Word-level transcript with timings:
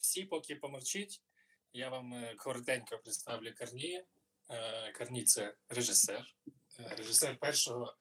всі 0.00 0.24
поки 0.24 0.56
помовчіть, 0.56 1.22
я 1.72 1.88
вам 1.88 2.14
е, 2.14 2.34
коротенько 2.34 2.98
представлю 2.98 3.54
Карні. 3.58 4.04
Е, 4.50 4.92
Карні 4.92 5.24
це 5.24 5.54
режисер, 5.68 6.34
е, 6.80 6.94
режисер 6.98 7.38
першого 7.38 7.96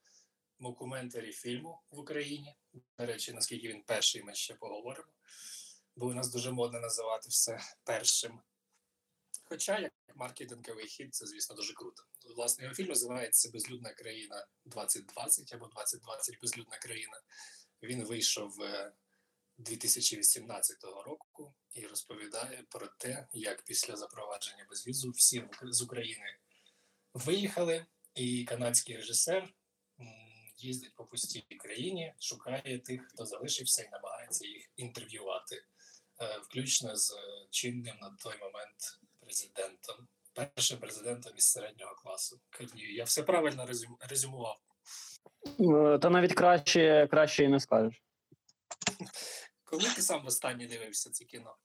мокументарі 0.60 1.32
фільму 1.32 1.82
в 1.92 2.00
Україні. 2.00 2.56
До 3.00 3.06
речі, 3.06 3.34
наскільки 3.34 3.68
він 3.68 3.84
перший, 3.84 4.24
ми 4.24 4.36
ще 4.36 4.54
поговоримо. 4.54 5.14
Бо 5.96 6.06
у 6.06 6.14
нас 6.14 6.32
дуже 6.32 6.52
модно 6.52 6.80
називати 6.80 7.30
все 7.30 7.60
першим. 7.84 8.42
Хоча 9.44 9.80
як 9.80 9.94
маркетинговий 10.16 10.88
хід, 10.88 11.16
це, 11.16 11.26
звісно, 11.26 11.56
дуже 11.56 11.74
круто. 11.74 12.04
Власне, 12.36 12.64
його 12.64 12.76
фільм 12.76 12.90
називається 12.90 13.50
Безлюдна 13.54 13.94
країна 13.94 14.48
2020 14.66 15.54
або 15.54 15.68
2020 15.68 16.40
Безлюдна 16.42 16.78
країна. 16.78 17.22
Він 17.84 18.04
вийшов 18.04 18.58
2018 19.60 20.84
року 21.06 21.54
і 21.74 21.88
розповідає 21.88 22.64
про 22.70 22.88
те, 22.88 23.28
як 23.34 23.64
після 23.64 23.96
запровадження 23.96 24.66
безвізу 24.70 25.12
всі 25.12 25.44
з 25.64 25.82
України 25.82 26.38
виїхали, 27.14 27.86
і 28.16 28.44
канадський 28.44 28.98
режисер 28.98 29.54
їздить 30.58 30.96
по 30.96 31.06
пустій 31.06 31.42
країні, 31.60 32.14
шукає 32.20 32.80
тих, 32.80 33.08
хто 33.08 33.26
залишився, 33.26 33.84
і 33.84 33.90
намагається 33.90 34.48
їх 34.48 34.70
інтерв'ювати, 34.76 35.56
е, 36.22 36.40
включно 36.40 36.96
з 36.96 37.16
чинним 37.52 37.98
на 38.02 38.16
той 38.24 38.34
момент 38.40 39.00
президентом, 39.20 40.08
першим 40.34 40.80
президентом 40.80 41.34
із 41.38 41.44
середнього 41.44 41.96
класу. 41.96 42.40
Я 42.74 43.04
все 43.04 43.24
правильно 43.24 43.68
резюмував. 44.10 44.60
Е, 45.60 46.00
та 46.00 46.10
навіть 46.10 46.34
краще 46.34 47.08
краще 47.12 47.44
і 47.44 47.48
не 47.48 47.60
скажеш. 47.60 48.04
Коли 49.70 49.84
ти 49.84 50.02
сам 50.02 50.24
востаннє 50.24 50.68
дивився 50.68 51.10
це 51.10 51.26
кіно? 51.26 51.56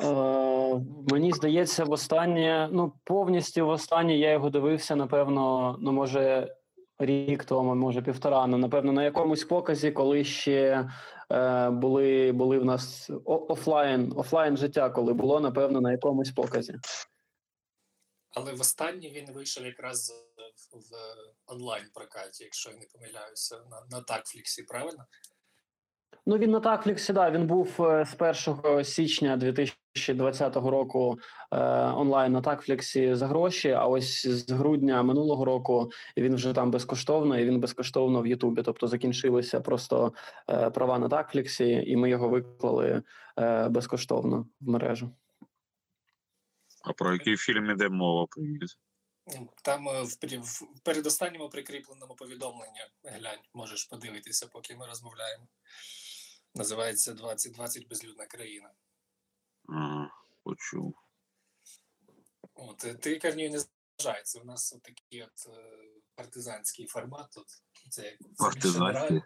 Е, 0.00 0.84
Мені 1.12 1.32
здається, 1.32 1.84
востаннє, 1.84 2.68
ну 2.72 2.92
повністю 3.04 3.66
востаннє 3.66 4.16
я 4.16 4.32
його 4.32 4.50
дивився, 4.50 4.96
напевно, 4.96 5.76
ну 5.80 5.92
може 5.92 6.56
рік 6.98 7.44
тому, 7.44 7.74
може 7.74 8.02
півтора. 8.02 8.46
Ну, 8.46 8.58
напевно, 8.58 8.92
на 8.92 9.04
якомусь 9.04 9.44
показі, 9.44 9.90
коли 9.92 10.24
ще 10.24 10.90
е, 11.32 11.70
були 11.70 12.32
були 12.32 12.58
в 12.58 12.64
нас 12.64 13.10
офлайн 13.24 14.12
офлайн 14.16 14.56
життя, 14.56 14.90
коли 14.90 15.12
було, 15.12 15.40
напевно, 15.40 15.80
на 15.80 15.92
якомусь 15.92 16.30
показі. 16.30 16.74
Але 18.30 18.52
востаннє 18.52 19.10
він 19.10 19.32
вийшов 19.32 19.66
якраз 19.66 20.10
в, 20.10 20.76
в 20.76 20.96
онлайн 21.46 21.84
прокаті, 21.94 22.44
якщо 22.44 22.70
я 22.70 22.76
не 22.76 22.86
помиляюся, 22.92 23.56
на 23.70 23.82
на 23.90 24.00
Такфліксі, 24.00 24.62
правильно? 24.62 25.06
Ну 26.28 26.38
він 26.38 26.50
на 26.50 26.60
Такфліксі, 26.60 27.12
да, 27.12 27.30
він 27.30 27.46
був 27.46 27.82
е, 27.82 28.06
з 28.06 28.54
1 28.54 28.84
січня 28.84 29.36
2020 29.36 30.56
року 30.56 31.18
е, 31.52 31.58
онлайн 31.90 32.32
на 32.32 32.40
Такфліксі 32.40 33.14
за 33.14 33.26
гроші. 33.26 33.70
А 33.70 33.86
ось 33.86 34.26
з 34.26 34.50
грудня 34.50 35.02
минулого 35.02 35.44
року 35.44 35.90
він 36.16 36.34
вже 36.34 36.52
там 36.52 36.70
безкоштовно, 36.70 37.38
і 37.38 37.44
він 37.44 37.60
безкоштовно 37.60 38.22
в 38.22 38.26
Ютубі. 38.26 38.62
Тобто 38.62 38.86
закінчилися 38.86 39.60
просто 39.60 40.12
е, 40.50 40.70
права 40.70 40.98
на 40.98 41.08
Такфліксі, 41.08 41.84
і 41.86 41.96
ми 41.96 42.10
його 42.10 42.28
виклали 42.28 43.02
е, 43.38 43.68
безкоштовно 43.68 44.46
в 44.60 44.68
мережу. 44.68 45.10
А 46.84 46.92
про 46.92 47.12
який 47.12 47.36
фільм 47.36 47.70
іде 47.70 47.88
мова? 47.88 48.26
Там 49.62 49.88
е, 49.88 50.02
в, 50.02 50.08
в 50.76 50.80
передостанньому 50.82 51.48
прикріпленому 51.50 52.14
повідомленні 52.14 52.80
глянь, 53.04 53.40
можеш 53.54 53.84
подивитися, 53.84 54.46
поки 54.46 54.76
ми 54.76 54.86
розмовляємо. 54.86 55.46
Називається 56.54 57.12
2020 57.12 57.88
безлюдна 57.88 58.26
країна. 58.26 58.70
А, 59.68 60.06
почув. 60.44 60.94
От 62.54 62.84
е, 62.84 62.94
ти 62.94 63.18
Карнію 63.18 63.50
не 63.50 63.60
зважається. 63.98 64.40
У 64.40 64.44
нас 64.44 64.78
такий 64.82 65.22
от 65.22 65.46
е, 65.46 65.78
партизанський 66.14 66.86
формат. 66.86 67.30
Тут 67.30 67.46
це, 67.90 68.18
це, 68.36 68.50
більше, 68.54 69.22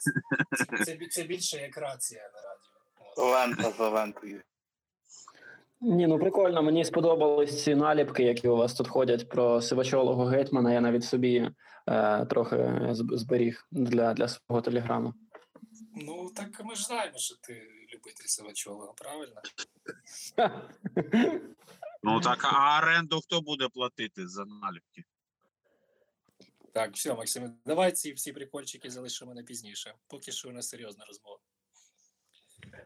це, 0.58 0.84
це, 0.84 1.06
це 1.06 1.22
більше 1.22 1.56
як 1.56 1.76
рація 1.76 2.22
на 2.22 2.40
радіо. 2.42 3.30
Лента 3.30 3.70
за 3.78 3.88
лентою. 3.88 4.42
Ні, 5.80 6.06
ну 6.06 6.18
прикольно. 6.18 6.62
Мені 6.62 6.84
сподобались 6.84 7.64
ці 7.64 7.74
наліпки, 7.74 8.22
які 8.22 8.48
у 8.48 8.56
вас 8.56 8.74
тут 8.74 8.88
ходять 8.88 9.28
про 9.28 9.60
сивачолого 9.60 10.24
гетьмана. 10.24 10.72
Я 10.72 10.80
навіть 10.80 11.04
собі 11.04 11.50
е, 11.88 12.26
трохи 12.26 12.88
зберіг 12.92 13.68
для 13.70 14.14
для 14.14 14.28
свого 14.28 14.60
телеграму. 14.62 15.14
Ну 15.94 16.30
так 16.36 16.64
ми 16.64 16.74
ж 16.74 16.84
знаємо, 16.84 17.18
що 17.18 17.36
ти 17.36 17.52
любитель 17.94 18.26
Савачолого, 18.26 18.94
правильно? 18.96 19.42
Ну 22.02 22.20
так 22.20 22.38
а 22.44 22.78
оренду 22.78 23.20
хто 23.20 23.40
буде 23.40 23.68
платити 23.68 24.28
за 24.28 24.44
наліпки? 24.44 25.04
Так, 26.72 26.94
все, 26.94 27.14
Максим, 27.14 27.54
давай 27.66 27.92
ці 27.92 28.12
всі 28.12 28.32
прикольчики 28.32 28.90
залишимо 28.90 29.34
на 29.34 29.42
пізніше. 29.42 29.94
Поки 30.06 30.32
що 30.32 30.48
у 30.48 30.52
нас 30.52 30.68
серйозна 30.68 31.04
розмова. 31.04 31.38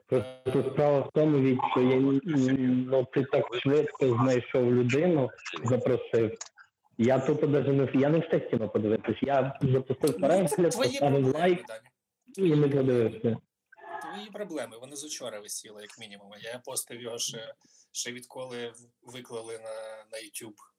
Просто 0.06 0.70
справа 0.70 1.00
в 1.00 1.10
тому, 1.14 1.38
від 1.38 1.58
що 1.70 1.80
я 1.80 1.96
ну, 1.96 3.06
ти 3.12 3.24
так 3.24 3.44
швидко 3.54 4.18
знайшов 4.22 4.72
людину, 4.72 5.30
запросив. 5.64 6.34
Я 6.98 7.18
тут 7.18 7.42
навіть 7.42 7.94
не 7.94 8.00
я 8.00 8.08
не 8.08 8.18
встиг 8.18 8.50
кіно 8.50 8.68
подивитись. 8.68 9.18
Я 9.22 9.58
запустив 9.62 10.10
ну, 10.18 10.28
перегляд, 10.28 10.72
поставив 10.72 11.34
лайк 11.34 11.64
і 12.36 12.56
не 12.56 12.68
подивився. 12.68 13.36
Твої 14.12 14.30
проблеми, 14.32 14.76
вони 14.80 14.96
з 14.96 15.04
учора 15.04 15.40
висіли, 15.40 15.82
як 15.82 15.98
мінімум. 15.98 16.28
Я 16.40 16.60
постив 16.64 17.02
його 17.02 17.18
ще 17.18 17.54
ще 17.92 18.12
відколи 18.12 18.72
виклали 19.02 19.58
на 19.58 20.04
на 20.12 20.18
YouTube 20.18 20.73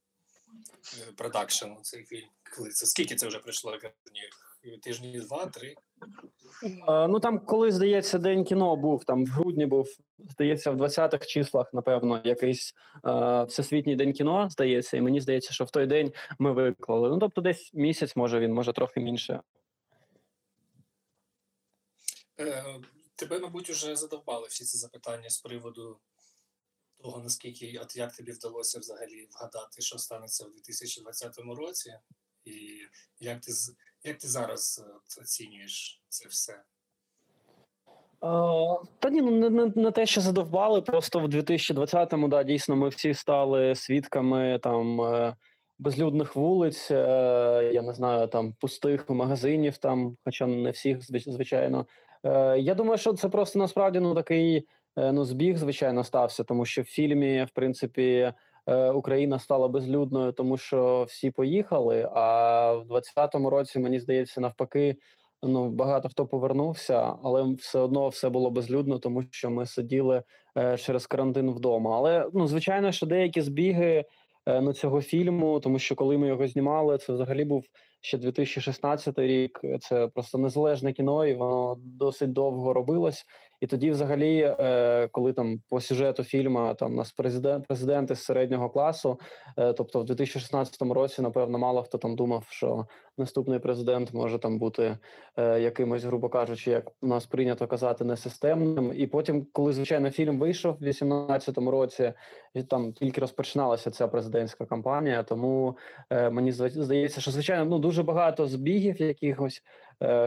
продакшн 1.16 1.68
цей 1.82 2.04
фільм. 2.04 2.28
Коли 2.56 2.70
це 2.70 2.86
скільки 2.86 3.16
це 3.16 3.28
вже 3.28 3.40
пройшло? 3.40 3.78
Тижні 4.82 5.20
два-три. 5.20 5.76
Ну 6.88 7.20
там, 7.20 7.40
коли 7.40 7.72
здається, 7.72 8.18
день 8.18 8.44
кіно 8.44 8.76
був 8.76 9.06
там 9.06 9.26
в 9.26 9.28
грудні, 9.28 9.66
був 9.66 9.88
здається, 10.20 10.72
в 10.72 10.82
20-х 10.82 11.26
числах, 11.26 11.74
напевно, 11.74 12.22
якийсь 12.24 12.74
е, 13.06 13.44
всесвітній 13.44 13.96
день 13.96 14.14
кіно 14.14 14.50
здається, 14.50 14.98
і 14.98 15.02
мені 15.02 15.22
здається, 15.22 15.54
що 15.54 15.64
в 15.64 15.72
той 15.72 15.86
день 15.86 16.14
ми 16.40 16.52
виклали. 16.52 17.10
Ну 17.10 17.20
тобто, 17.20 17.42
десь 17.42 17.72
місяць, 17.74 18.16
може 18.16 18.40
він, 18.40 18.54
може 18.54 18.74
трохи 18.74 19.00
менше. 19.00 19.42
Е, 22.40 22.64
тебе, 23.16 23.40
мабуть, 23.40 23.70
вже 23.70 23.96
задовбали 23.96 24.48
всі 24.48 24.64
ці 24.64 24.78
запитання 24.78 25.30
з 25.30 25.42
приводу 25.42 26.00
того, 26.98 27.24
наскільки 27.24 27.80
от 27.84 27.96
як 27.96 28.16
тобі 28.16 28.32
вдалося 28.32 28.80
взагалі 28.80 29.28
вгадати, 29.32 29.82
що 29.82 29.98
станеться 29.98 30.46
в 30.46 30.54
2020 30.54 31.38
році, 31.38 31.94
і 32.46 32.80
як 33.20 33.42
ти 33.42 33.52
як 34.04 34.18
ти 34.18 34.28
зараз 34.28 34.84
оцінюєш 35.22 36.04
це 36.10 36.28
все? 36.28 36.64
Та 39.00 39.10
ні, 39.10 39.22
ну 39.22 39.32
не, 39.32 39.50
не, 39.50 39.72
не 39.76 39.92
те, 39.92 40.06
що 40.06 40.22
задовбали. 40.22 40.82
Просто 40.82 41.20
в 41.20 41.28
2020-му, 41.28 42.28
да, 42.28 42.44
дійсно, 42.44 42.76
ми 42.76 42.90
всі 42.90 43.14
стали 43.14 43.76
свідками 43.76 44.60
там 44.64 45.02
е, 45.02 45.36
безлюдних 45.80 46.36
вулиць, 46.36 46.92
е, 46.92 47.72
я 47.74 47.82
не 47.82 47.94
знаю, 47.94 48.28
там 48.28 48.54
пустих 48.54 49.10
магазинів, 49.10 49.78
там, 49.78 50.18
хоча 50.26 50.48
не 50.48 50.72
всіх, 50.72 50.98
звичайно. 51.02 51.86
Е, 52.24 52.60
я 52.60 52.76
думаю, 52.76 52.98
що 52.98 53.14
це 53.14 53.30
просто 53.30 53.60
насправді 53.60 54.00
ну 54.00 54.16
такий 54.16 54.68
ну 54.98 55.26
збіг, 55.26 55.58
звичайно, 55.58 56.04
стався, 56.04 56.44
тому 56.44 56.66
що 56.66 56.82
в 56.82 56.86
фільмі, 56.86 57.44
в 57.44 57.50
принципі, 57.54 58.34
Україна 58.94 59.40
стала 59.40 59.68
безлюдною, 59.68 60.32
тому 60.32 60.58
що 60.58 61.06
всі 61.10 61.32
поїхали. 61.32 62.10
А 62.14 62.72
в 62.74 62.88
2020 62.88 63.36
році 63.36 63.80
мені 63.80 64.00
здається, 64.00 64.42
навпаки 64.42 64.96
ну 65.44 65.70
багато 65.70 66.10
хто 66.10 66.26
повернувся, 66.26 67.14
але 67.24 67.54
все 67.54 67.80
одно 67.80 68.08
все 68.08 68.30
було 68.30 68.52
безлюдно, 68.52 69.00
тому 69.00 69.24
що 69.32 69.50
ми 69.50 69.66
сиділи 69.66 70.24
е, 70.58 70.78
через 70.78 71.08
карантин 71.08 71.52
вдома. 71.52 71.98
Але 71.98 72.30
ну 72.34 72.48
звичайно, 72.48 72.92
що 72.92 73.06
деякі 73.06 73.42
збіги 73.42 74.06
е, 74.46 74.62
ну 74.62 74.74
цього 74.74 75.02
фільму, 75.02 75.60
тому 75.60 75.80
що 75.80 75.96
коли 75.96 76.18
ми 76.18 76.28
його 76.28 76.48
знімали, 76.48 76.98
це 76.98 77.14
взагалі 77.14 77.46
був 77.46 77.66
ще 78.02 78.18
2016 78.18 79.20
рік. 79.20 79.62
Це 79.82 80.08
просто 80.08 80.38
незалежне 80.38 80.94
кіно, 80.94 81.26
і 81.26 81.34
воно 81.34 81.76
досить 81.80 82.34
довго 82.34 82.74
робилось. 82.74 83.26
І 83.62 83.68
тоді, 83.68 83.92
взагалі, 83.92 84.56
е, 84.60 85.08
коли 85.12 85.34
там 85.34 85.60
по 85.70 85.82
сюжету 85.82 86.24
фільму 86.24 86.76
там 86.80 86.96
нас 86.96 87.12
президент 87.12 87.68
президенти 87.68 88.16
з 88.16 88.24
середнього 88.24 88.70
класу, 88.70 89.20
е, 89.58 89.74
тобто 89.74 90.02
в 90.02 90.06
2016 90.06 90.94
році, 90.94 91.22
напевно, 91.22 91.58
мало 91.58 91.84
хто 91.84 91.98
там 91.98 92.16
думав, 92.16 92.46
що 92.50 92.86
наступний 93.18 93.60
президент 93.60 94.14
може 94.14 94.40
там 94.40 94.60
бути 94.60 94.98
е, 95.38 95.60
якимось, 95.60 96.04
грубо 96.04 96.30
кажучи, 96.30 96.72
як 96.72 96.92
у 97.02 97.08
нас 97.08 97.26
прийнято 97.26 97.68
казати, 97.68 98.04
несистемним. 98.04 98.94
І 98.96 99.08
потім, 99.08 99.48
коли 99.52 99.74
звичайно 99.74 100.12
фільм 100.12 100.40
вийшов 100.40 100.74
в 100.74 100.80
2018 100.80 101.58
році, 101.58 102.14
і 102.54 102.64
там 102.64 102.94
тільки 102.94 103.22
розпочиналася 103.22 103.92
ця 103.92 104.08
президентська 104.08 104.66
кампанія. 104.66 105.24
Тому 105.24 105.78
мені 106.32 106.52
здається, 106.52 107.22
що 107.22 107.32
звичайно 107.32 107.66
ну 107.66 107.80
дуже 107.80 108.04
багато 108.04 108.48
збігів 108.48 109.02
якихось. 109.02 109.64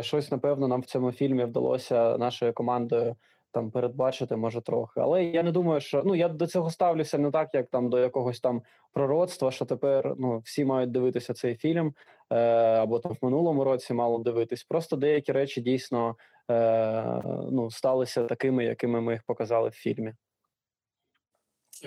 Щось 0.00 0.30
напевно 0.30 0.68
нам 0.68 0.80
в 0.80 0.86
цьому 0.86 1.12
фільмі 1.12 1.44
вдалося 1.44 2.18
нашою 2.18 2.52
командою 2.52 3.16
там 3.52 3.70
передбачити 3.70 4.36
може 4.36 4.60
трохи. 4.60 5.00
Але 5.00 5.24
я 5.24 5.42
не 5.42 5.52
думаю, 5.52 5.80
що 5.80 6.02
ну 6.06 6.14
я 6.14 6.28
до 6.28 6.46
цього 6.46 6.70
ставлюся 6.70 7.18
не 7.18 7.30
так, 7.30 7.54
як 7.54 7.70
там 7.70 7.90
до 7.90 7.98
якогось 7.98 8.40
там 8.40 8.62
пророцтва, 8.92 9.50
що 9.50 9.64
тепер 9.64 10.14
ну 10.18 10.38
всі 10.38 10.64
мають 10.64 10.90
дивитися 10.90 11.34
цей 11.34 11.56
фільм, 11.56 11.94
е, 12.30 12.36
або 12.82 12.98
там 12.98 13.12
в 13.12 13.18
минулому 13.22 13.64
році 13.64 13.94
мало 13.94 14.18
дивитись. 14.18 14.64
Просто 14.64 14.96
деякі 14.96 15.32
речі 15.32 15.60
дійсно 15.60 16.16
е, 16.50 17.22
ну 17.50 17.70
сталися 17.70 18.24
такими, 18.24 18.64
якими 18.64 19.00
ми 19.00 19.12
їх 19.12 19.22
показали 19.22 19.68
в 19.68 19.72
фільмі. 19.72 20.14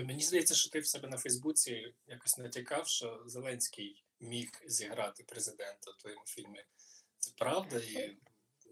Мені 0.05 0.21
здається, 0.21 0.55
що 0.55 0.69
ти 0.69 0.79
в 0.79 0.85
себе 0.85 1.07
на 1.07 1.17
Фейсбуці 1.17 1.93
якось 2.07 2.37
натякав, 2.37 2.87
що 2.87 3.19
Зеленський 3.25 4.03
міг 4.19 4.49
зіграти 4.67 5.23
президента 5.27 5.91
в 5.91 6.01
твоєму 6.01 6.21
фільмі. 6.25 6.59
Це 7.21 7.31
правда, 7.37 7.75
і 7.77 8.17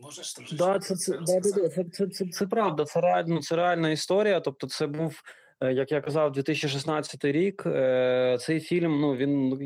можеш 0.02 0.34
трошки 0.34 0.56
Да, 0.56 0.80
це, 0.80 0.96
це, 0.96 1.18
да, 1.18 1.40
да, 1.40 1.52
да, 1.52 1.70
це, 1.70 1.84
це, 1.84 2.08
це, 2.08 2.26
це 2.26 2.48
правда, 2.48 2.86
це 2.86 3.02
реально, 3.02 3.42
це 3.42 3.56
реальна 3.56 3.90
історія. 3.90 4.40
Тобто, 4.40 4.68
це 4.68 4.88
був, 4.88 5.22
е, 5.62 5.74
як 5.74 5.92
я 5.92 6.02
казав, 6.02 6.32
2016 6.32 7.26
рік. 7.26 7.64
Е, 7.66 8.38
Цей 8.42 8.60
фільм, 8.60 9.02
ну 9.02 9.16
він 9.16 9.50
ну, 9.50 9.58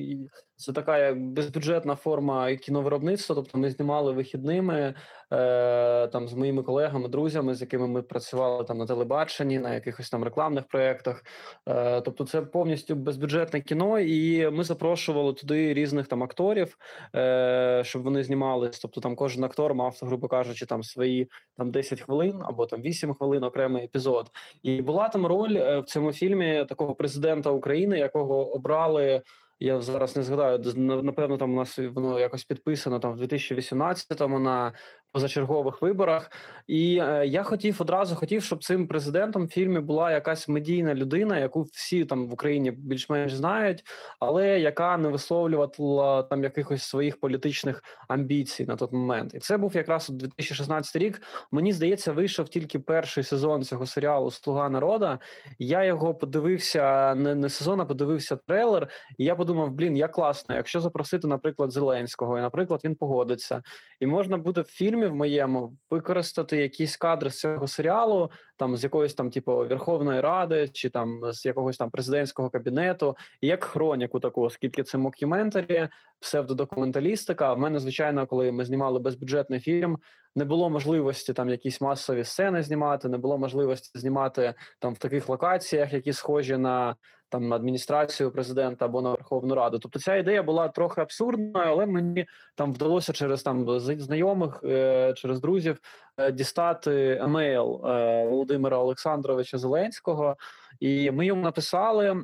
це 0.56 0.74
така 0.74 0.98
як 0.98 1.22
безбюджетна 1.22 1.96
форма 1.96 2.56
кіновиробництва. 2.56 3.36
Тобто, 3.36 3.58
ми 3.58 3.70
знімали 3.70 4.12
вихідними 4.12 4.94
е, 5.32 6.08
там 6.08 6.28
з 6.28 6.34
моїми 6.34 6.64
колегами, 6.64 7.08
друзями, 7.08 7.56
з 7.56 7.62
якими 7.62 7.88
ми 7.88 8.02
працювали 8.02 8.64
там 8.64 8.78
на 8.78 8.86
телебаченні, 8.86 9.60
на 9.60 9.74
якихось 9.74 10.10
там 10.10 10.24
рекламних 10.24 10.68
проєктах. 10.68 11.24
Е, 11.70 12.02
Тобто, 12.02 12.26
це 12.26 12.42
повністю 12.42 12.96
безбюджетне 12.96 13.62
кіно, 13.62 14.00
і 14.00 14.50
ми 14.50 14.64
запрошували 14.64 15.34
туди 15.34 15.74
різних 15.74 16.08
там 16.08 16.24
акторів, 16.24 16.78
е, 17.16 17.82
щоб 17.86 18.04
вони 18.04 18.24
знімались. 18.24 18.80
Тобто, 18.80 19.02
там 19.02 19.16
кожен 19.16 19.44
актор 19.44 19.74
мав, 19.74 19.98
грубо 20.02 20.28
кажучи, 20.28 20.66
там 20.66 20.84
свої 20.84 21.30
там 21.58 21.72
10 21.72 22.02
хвилин 22.02 22.40
або 22.44 22.66
там 22.66 22.82
8 22.82 23.14
хвилин 23.14 23.44
окремий 23.44 23.84
епізод. 23.84 24.32
І 24.64 24.82
була 24.82 25.10
там 25.10 25.26
роль 25.26 25.58
е, 25.58 25.80
в 25.80 25.86
цьому 25.86 26.14
фільмі 26.14 26.66
такого 26.70 26.96
президента 26.96 27.50
України, 27.50 28.00
якого 28.00 28.54
обрали. 28.54 29.22
Я 29.64 29.82
зараз 29.82 30.16
не 30.16 30.24
згадаю, 30.24 30.60
напевно, 31.04 31.38
там 31.38 31.54
у 31.54 31.56
нас 31.56 31.80
воно 31.80 32.20
якось 32.20 32.44
підписано 32.44 33.00
там 33.00 33.14
в 33.14 33.22
2018-му 33.22 34.40
на 34.40 34.74
позачергових 35.14 35.82
виборах. 35.82 36.32
І 36.68 36.98
е, 37.02 37.28
я 37.28 37.44
хотів 37.44 37.78
одразу 37.80 38.16
хотів, 38.16 38.44
щоб 38.44 38.64
цим 38.64 38.88
президентом 38.88 39.46
в 39.46 39.50
фільмі 39.50 39.80
була 39.80 40.12
якась 40.12 40.48
медійна 40.48 40.96
людина, 40.96 41.40
яку 41.40 41.62
всі 41.62 42.06
там 42.06 42.28
в 42.28 42.34
Україні 42.34 42.72
більш-менш 42.72 43.34
знають, 43.34 43.84
але 44.20 44.60
яка 44.60 44.98
не 44.98 45.10
висловлювала 45.10 46.24
там 46.24 46.44
якихось 46.44 46.84
своїх 46.84 47.20
політичних 47.20 47.84
амбіцій 48.08 48.66
на 48.66 48.76
той 48.76 48.88
момент. 48.92 49.34
І 49.34 49.40
це 49.40 49.58
був 49.58 49.76
якраз 49.76 50.10
от 50.10 50.18
2016 50.18 50.96
рік. 50.96 51.22
Мені 51.52 51.74
здається, 51.74 52.12
вийшов 52.12 52.50
тільки 52.50 52.80
перший 52.80 53.24
сезон 53.24 53.64
цього 53.64 53.86
серіалу 53.86 54.32
Слуга 54.32 54.70
народа. 54.70 55.20
Я 55.60 55.84
його 55.84 56.16
подивився 56.16 57.16
не, 57.16 57.36
не 57.36 57.50
сезон, 57.50 57.82
а 57.82 57.86
подивився 57.86 58.36
трейлер. 58.36 58.88
І 59.18 59.26
я 59.26 59.36
подумав: 59.36 59.72
блін, 59.72 59.98
як 59.98 60.12
класно, 60.12 60.56
якщо 60.56 60.80
запросити, 60.80 61.28
наприклад, 61.28 61.72
Зеленського, 61.72 62.38
і, 62.38 62.42
наприклад, 62.42 62.82
він 62.84 62.96
погодиться, 62.96 63.62
і 64.00 64.08
можна 64.08 64.38
буде 64.38 64.62
в 64.62 64.68
фільмі 64.68 65.03
в 65.08 65.16
моєму 65.16 65.78
використати 65.90 66.58
якісь 66.58 66.98
кадри 66.98 67.30
з 67.30 67.40
цього 67.40 67.68
серіалу, 67.68 68.32
там 68.58 68.78
з 68.78 68.84
якоїсь 68.84 69.14
там, 69.14 69.30
типу, 69.30 69.56
Верховної 69.56 70.22
Ради, 70.22 70.68
чи 70.68 70.90
там 70.90 71.34
з 71.34 71.46
якогось 71.46 71.78
там 71.78 71.90
президентського 71.90 72.50
кабінету, 72.50 73.18
як 73.42 73.64
хроніку 73.64 74.20
таку, 74.20 74.42
оскільки 74.42 74.84
це 74.84 74.98
мокюментарі, 74.98 75.90
псевдодокументалістика. 76.20 77.54
В 77.54 77.60
мене, 77.60 77.80
звичайно, 77.80 78.28
коли 78.28 78.52
ми 78.52 78.66
знімали 78.66 79.00
безбюджетний 79.00 79.60
фільм, 79.60 79.98
не 80.36 80.46
було 80.46 80.70
можливості 80.70 81.34
там 81.34 81.50
якісь 81.50 81.82
масові 81.82 82.24
сцени 82.24 82.64
знімати, 82.64 83.10
не 83.10 83.18
було 83.18 83.38
можливості 83.38 84.00
знімати 84.00 84.54
там 84.80 84.94
в 84.94 84.98
таких 84.98 85.30
локаціях, 85.30 85.94
які 85.94 86.14
схожі 86.14 86.58
на 86.58 86.96
там 87.34 87.48
на 87.48 87.56
адміністрацію 87.56 88.32
президента 88.32 88.86
або 88.86 89.02
на 89.02 89.10
Верховну 89.10 89.56
Раду. 89.56 89.80
Тобто 89.80 90.00
ця 90.00 90.16
ідея 90.16 90.44
була 90.44 90.68
трохи 90.68 91.02
абсурдною, 91.02 91.66
але 91.68 91.86
мені 91.86 92.26
там 92.56 92.74
вдалося 92.74 93.14
через 93.14 93.44
там 93.44 93.80
знайомих, 93.80 94.60
е, 94.64 95.14
через 95.18 95.42
друзів 95.42 95.80
е, 96.18 96.32
дістати 96.32 97.20
емейл 97.22 97.82
е, 97.86 98.28
Володимира 98.44 98.78
Олександровича 98.78 99.58
Зеленського. 99.58 100.38
І 100.80 101.12
ми 101.12 101.26
йому 101.26 101.44
написали, 101.44 102.24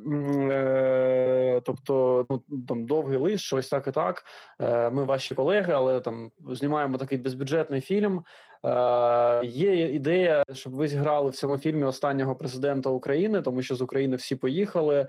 е, 0.51 1.61
тобто, 1.65 2.25
ну 2.29 2.41
там 2.67 2.85
довгий 2.85 3.17
лист, 3.17 3.43
щось 3.43 3.69
так 3.69 3.87
і 3.87 3.91
так. 3.91 4.23
Е, 4.61 4.89
ми 4.89 5.03
ваші 5.03 5.35
колеги, 5.35 5.73
але 5.73 5.99
там 5.99 6.31
знімаємо 6.49 6.97
такий 6.97 7.17
безбюджетний 7.17 7.81
фільм. 7.81 8.23
Е, 8.65 9.45
є 9.45 9.93
ідея, 9.93 10.43
щоб 10.53 10.73
ви 10.73 10.87
зіграли 10.87 11.29
в 11.29 11.35
цьому 11.35 11.57
фільмі 11.57 11.83
останнього 11.83 12.35
президента 12.35 12.89
України, 12.89 13.41
тому 13.41 13.61
що 13.61 13.75
з 13.75 13.81
України 13.81 14.15
всі 14.15 14.35
поїхали. 14.35 15.07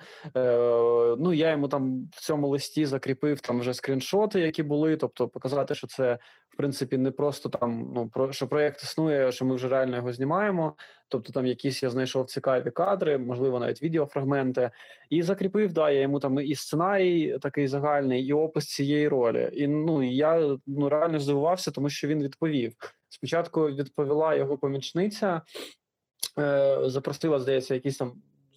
Ну 1.18 1.32
я 1.32 1.50
йому 1.50 1.68
там 1.68 2.08
в 2.12 2.20
цьому 2.20 2.48
листі 2.48 2.86
закріпив 2.86 3.40
там 3.40 3.60
вже 3.60 3.74
скріншоти, 3.74 4.40
які 4.40 4.62
були, 4.62 4.96
тобто 4.96 5.28
показати, 5.28 5.74
що 5.74 5.86
це 5.86 6.18
принципі 6.60 6.98
не 6.98 7.10
просто 7.10 7.48
там 7.48 7.92
ну 7.94 8.08
про 8.08 8.32
що 8.32 8.48
проєкт 8.48 8.82
існує, 8.82 9.32
що 9.32 9.44
ми 9.44 9.54
вже 9.54 9.68
реально 9.68 9.96
його 9.96 10.12
знімаємо. 10.12 10.74
Тобто 11.08 11.32
там 11.32 11.46
якісь 11.46 11.82
я 11.82 11.90
знайшов 11.90 12.26
цікаві 12.26 12.70
кадри, 12.70 13.18
можливо, 13.18 13.60
навіть 13.60 13.82
відеофрагменти, 13.82 14.70
і 15.10 15.22
закріпив. 15.22 15.72
Да, 15.72 15.90
я 15.90 16.00
йому 16.00 16.20
там 16.20 16.40
і 16.40 16.54
сценарій 16.54 17.38
такий 17.40 17.68
загальний, 17.68 18.24
і 18.26 18.32
опис 18.32 18.66
цієї 18.66 19.08
ролі. 19.08 19.50
І 19.52 19.66
ну 19.66 20.02
я 20.02 20.56
ну 20.66 20.88
реально 20.88 21.20
здивувався, 21.20 21.70
тому 21.70 21.90
що 21.90 22.08
він 22.08 22.22
відповів. 22.22 22.72
Спочатку 23.08 23.66
відповіла 23.66 24.34
його 24.34 24.58
помічниця, 24.58 25.42
е, 26.38 26.78
запросила, 26.84 27.38
здається, 27.38 27.74
якісь 27.74 27.96
там 27.96 28.12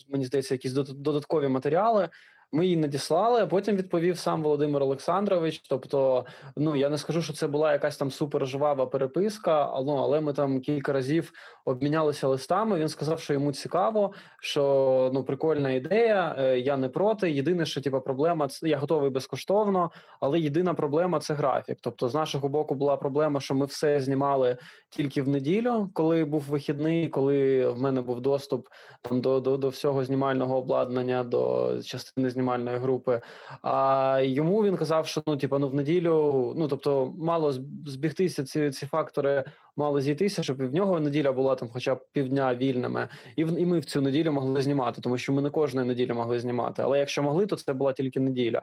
мені 0.09 0.25
здається, 0.25 0.53
якісь 0.53 0.73
дод- 0.73 0.93
додаткові 0.93 1.47
матеріали. 1.47 2.09
Ми 2.55 2.65
її 2.65 2.77
надіслали, 2.77 3.41
а 3.41 3.47
потім 3.47 3.75
відповів 3.75 4.17
сам 4.17 4.43
Володимир 4.43 4.83
Олександрович. 4.83 5.59
Тобто, 5.69 6.25
ну 6.57 6.75
я 6.75 6.89
не 6.89 6.97
скажу, 6.97 7.21
що 7.21 7.33
це 7.33 7.47
була 7.47 7.71
якась 7.71 7.97
там 7.97 8.11
супер 8.11 8.47
жвава 8.47 8.85
переписка, 8.85 9.69
але, 9.73 9.85
ну, 9.85 9.95
але 9.95 10.21
ми 10.21 10.33
там 10.33 10.59
кілька 10.59 10.93
разів 10.93 11.31
обмінялися 11.65 12.27
листами. 12.27 12.79
Він 12.79 12.87
сказав, 12.89 13.19
що 13.19 13.33
йому 13.33 13.51
цікаво, 13.51 14.13
що 14.41 15.11
ну 15.13 15.23
прикольна 15.23 15.71
ідея. 15.71 16.35
е, 16.39 16.59
Я 16.59 16.77
не 16.77 16.89
проти. 16.89 17.31
Єдине, 17.31 17.65
що 17.65 17.81
типа 17.81 17.99
проблема 17.99 18.47
це 18.47 18.69
я 18.69 18.77
готовий 18.77 19.09
безкоштовно, 19.09 19.91
але 20.19 20.39
єдина 20.39 20.73
проблема 20.73 21.19
це 21.19 21.33
графік. 21.33 21.77
Тобто, 21.81 22.09
з 22.09 22.13
нашого 22.13 22.49
боку 22.49 22.75
була 22.75 22.97
проблема, 22.97 23.39
що 23.39 23.55
ми 23.55 23.65
все 23.65 24.01
знімали 24.01 24.57
тільки 24.89 25.21
в 25.21 25.27
неділю, 25.27 25.89
коли 25.93 26.25
був 26.25 26.41
вихідний, 26.41 27.09
коли 27.09 27.67
в 27.67 27.81
мене 27.81 28.01
був 28.01 28.21
доступ 28.21 28.67
там 29.01 29.21
до, 29.21 29.39
до, 29.39 29.57
до 29.57 29.69
всього 29.69 30.03
знімального 30.03 30.57
обладнання, 30.57 31.23
до 31.23 31.73
частини 31.83 32.29
знімальної 32.43 32.77
групи. 32.77 33.21
А 33.61 34.19
йому 34.23 34.63
він 34.63 34.77
казав, 34.77 35.07
що 35.07 35.23
ну, 35.27 35.37
типа, 35.37 35.59
ну 35.59 35.69
в 35.69 35.75
неділю, 35.75 36.53
ну 36.57 36.67
тобто, 36.67 37.13
мало 37.17 37.51
збігтися 37.85 38.43
ці, 38.43 38.71
ці 38.71 38.85
фактори, 38.85 39.43
мало 39.75 40.01
зійтися, 40.01 40.43
щоб 40.43 40.61
і 40.61 40.65
в 40.65 40.73
нього 40.73 40.99
неділя 40.99 41.31
була 41.31 41.55
там, 41.55 41.69
хоча 41.73 41.95
б 41.95 42.05
півдня 42.11 42.55
вільними, 42.55 43.07
і 43.35 43.45
в 43.45 43.59
і 43.59 43.65
ми 43.65 43.79
в 43.79 43.85
цю 43.85 44.01
неділю 44.01 44.31
могли 44.31 44.61
знімати, 44.61 45.01
тому 45.01 45.17
що 45.17 45.33
ми 45.33 45.41
не 45.41 45.49
кожної 45.49 45.87
неділі 45.87 46.13
могли 46.13 46.39
знімати. 46.39 46.81
Але 46.81 46.99
якщо 46.99 47.23
могли, 47.23 47.45
то 47.45 47.55
це 47.55 47.73
була 47.73 47.93
тільки 47.93 48.19
неділя. 48.19 48.61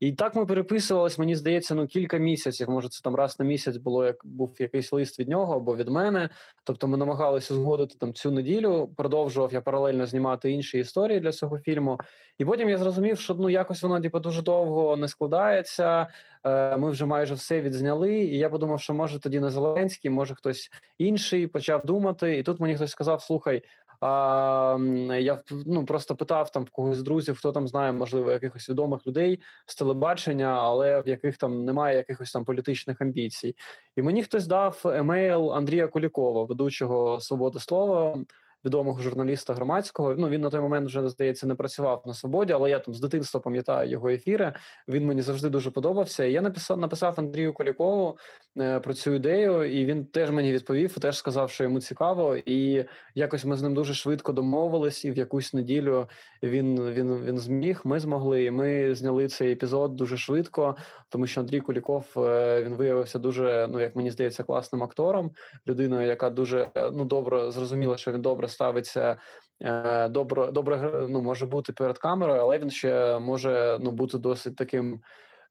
І 0.00 0.12
так 0.12 0.34
ми 0.34 0.46
переписувались, 0.46 1.18
мені 1.18 1.36
здається, 1.36 1.74
ну 1.74 1.86
кілька 1.86 2.18
місяців. 2.18 2.70
Може, 2.70 2.88
це 2.88 3.00
там 3.02 3.14
раз 3.14 3.38
на 3.40 3.44
місяць 3.44 3.76
було 3.76 4.04
як 4.04 4.26
був 4.26 4.56
якийсь 4.58 4.92
лист 4.92 5.18
від 5.18 5.28
нього 5.28 5.56
або 5.56 5.76
від 5.76 5.88
мене. 5.88 6.28
Тобто, 6.64 6.88
ми 6.88 6.96
намагалися 6.96 7.54
згодити 7.54 7.94
там 7.98 8.14
цю 8.14 8.30
неділю. 8.30 8.90
Продовжував 8.96 9.52
я 9.52 9.60
паралельно 9.60 10.06
знімати 10.06 10.50
інші 10.50 10.78
історії 10.78 11.20
для 11.20 11.32
цього 11.32 11.58
фільму. 11.58 11.98
І 12.38 12.44
потім 12.44 12.68
я 12.68 12.78
зрозумів, 12.78 13.18
що 13.18 13.34
ну 13.34 13.50
якось 13.50 13.82
воно 13.82 14.00
типу, 14.00 14.18
дуже 14.18 14.42
довго 14.42 14.96
не 14.96 15.08
складається. 15.08 16.06
Е, 16.48 16.76
Ми 16.76 16.90
вже 16.90 17.06
майже 17.06 17.34
все 17.34 17.60
відзняли. 17.60 18.14
І 18.14 18.38
я 18.38 18.50
подумав, 18.50 18.80
що 18.80 18.94
може 18.94 19.20
тоді 19.20 19.40
не 19.40 19.50
Зеленський, 19.50 20.10
може 20.10 20.34
хтось 20.34 20.70
інший 20.98 21.46
почав 21.46 21.86
думати. 21.86 22.38
І 22.38 22.42
тут 22.42 22.60
мені 22.60 22.76
хтось 22.76 22.90
сказав: 22.90 23.22
слухай. 23.22 23.62
А 24.00 24.78
я 25.18 25.42
ну 25.66 25.84
просто 25.84 26.16
питав 26.16 26.50
там 26.50 26.64
в 26.64 26.70
когось 26.70 26.96
з 26.96 27.02
друзів, 27.02 27.38
хто 27.38 27.52
там 27.52 27.68
знає, 27.68 27.92
можливо, 27.92 28.30
якихось 28.30 28.70
відомих 28.70 29.06
людей 29.06 29.40
з 29.66 29.74
телебачення, 29.74 30.46
але 30.46 31.00
в 31.00 31.08
яких 31.08 31.36
там 31.36 31.64
немає 31.64 31.96
якихось 31.96 32.32
там 32.32 32.44
політичних 32.44 33.00
амбіцій. 33.00 33.56
І 33.96 34.02
мені 34.02 34.22
хтось 34.22 34.46
дав 34.46 34.82
емейл 34.84 35.52
Андрія 35.52 35.86
Кулікова, 35.86 36.44
ведучого 36.44 37.20
свободи 37.20 37.58
слова. 37.58 38.18
Відомого 38.64 39.02
журналіста 39.02 39.54
громадського. 39.54 40.14
Ну 40.18 40.28
він 40.28 40.40
на 40.40 40.50
той 40.50 40.60
момент 40.60 40.86
вже 40.86 41.08
здається 41.08 41.46
не 41.46 41.54
працював 41.54 42.02
на 42.06 42.14
свободі, 42.14 42.52
але 42.52 42.70
я 42.70 42.78
там 42.78 42.94
з 42.94 43.00
дитинства 43.00 43.40
пам'ятаю 43.40 43.90
його 43.90 44.08
ефіри. 44.08 44.52
Він 44.88 45.06
мені 45.06 45.22
завжди 45.22 45.48
дуже 45.48 45.70
подобався. 45.70 46.24
Я 46.24 46.40
написав 46.40 46.78
написав 46.78 47.14
Андрію 47.16 47.52
Колікову 47.52 48.18
е, 48.58 48.80
про 48.80 48.94
цю 48.94 49.14
ідею, 49.14 49.64
і 49.64 49.84
він 49.84 50.06
теж 50.06 50.30
мені 50.30 50.52
відповів. 50.52 50.98
Теж 50.98 51.18
сказав, 51.18 51.50
що 51.50 51.64
йому 51.64 51.80
цікаво, 51.80 52.36
і 52.36 52.84
якось 53.14 53.44
ми 53.44 53.56
з 53.56 53.62
ним 53.62 53.74
дуже 53.74 53.94
швидко 53.94 54.32
домовились, 54.32 55.04
і 55.04 55.10
в 55.10 55.16
якусь 55.16 55.54
неділю 55.54 56.08
він 56.42 56.90
він 56.90 57.24
він 57.24 57.38
зміг. 57.38 57.80
Ми 57.84 58.00
змогли. 58.00 58.44
і 58.44 58.50
Ми 58.50 58.94
зняли 58.94 59.28
цей 59.28 59.52
епізод 59.52 59.96
дуже 59.96 60.16
швидко, 60.16 60.76
тому 61.08 61.26
що 61.26 61.40
Андрій 61.40 61.60
Куліков 61.60 62.06
е, 62.16 62.62
він 62.62 62.74
виявився 62.74 63.18
дуже, 63.18 63.68
ну 63.70 63.80
як 63.80 63.96
мені 63.96 64.10
здається, 64.10 64.42
класним 64.42 64.82
актором, 64.82 65.30
людиною, 65.66 66.06
яка 66.06 66.30
дуже 66.30 66.70
ну 66.92 67.04
добре 67.04 67.50
зрозуміла, 67.50 67.96
що 67.96 68.12
він 68.12 68.22
добре 68.22 68.47
ставиться. 68.48 69.16
Е, 69.62 70.08
добре, 70.08 70.52
добре 70.52 71.06
ну, 71.08 71.22
може 71.22 71.46
бути 71.46 71.72
перед 71.72 71.98
камерою, 71.98 72.40
але 72.40 72.58
він 72.58 72.70
ще 72.70 73.18
може 73.18 73.78
ну 73.80 73.90
бути 73.90 74.18
досить 74.18 74.56
таким 74.56 75.00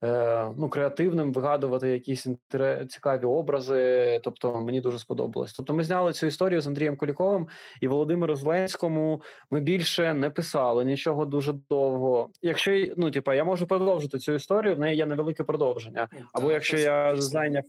Е, 0.03 0.53
ну, 0.57 0.69
креативним, 0.69 1.33
вигадувати 1.33 1.89
якісь 1.89 2.25
інтер... 2.25 2.87
цікаві 2.87 3.25
образи. 3.25 4.19
Тобто 4.23 4.61
мені 4.61 4.81
дуже 4.81 4.99
сподобалось. 4.99 5.53
Тобто, 5.53 5.73
ми 5.73 5.83
зняли 5.83 6.13
цю 6.13 6.27
історію 6.27 6.61
з 6.61 6.67
Андрієм 6.67 6.97
Куліковим 6.97 7.47
і 7.81 7.87
Володимиру 7.87 8.35
Зеленському. 8.35 9.21
Ми 9.51 9.59
більше 9.59 10.13
не 10.13 10.29
писали 10.29 10.85
нічого 10.85 11.25
дуже 11.25 11.53
довго. 11.69 12.29
Якщо 12.41 12.85
ну, 12.97 13.11
типа, 13.11 13.35
я 13.35 13.43
можу 13.43 13.67
продовжити 13.67 14.19
цю 14.19 14.33
історію, 14.33 14.75
в 14.75 14.79
неї 14.79 14.97
є 14.97 15.05
невелике 15.05 15.43
продовження. 15.43 16.07
Ну, 16.13 16.19
Або 16.33 16.51
якщо 16.51 16.77
я 16.77 17.15
зайняв 17.15 17.63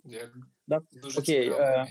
да? 0.66 0.80
дуже 1.02 1.20
Окей, 1.20 1.44
цікаво, 1.44 1.62
е... 1.62 1.86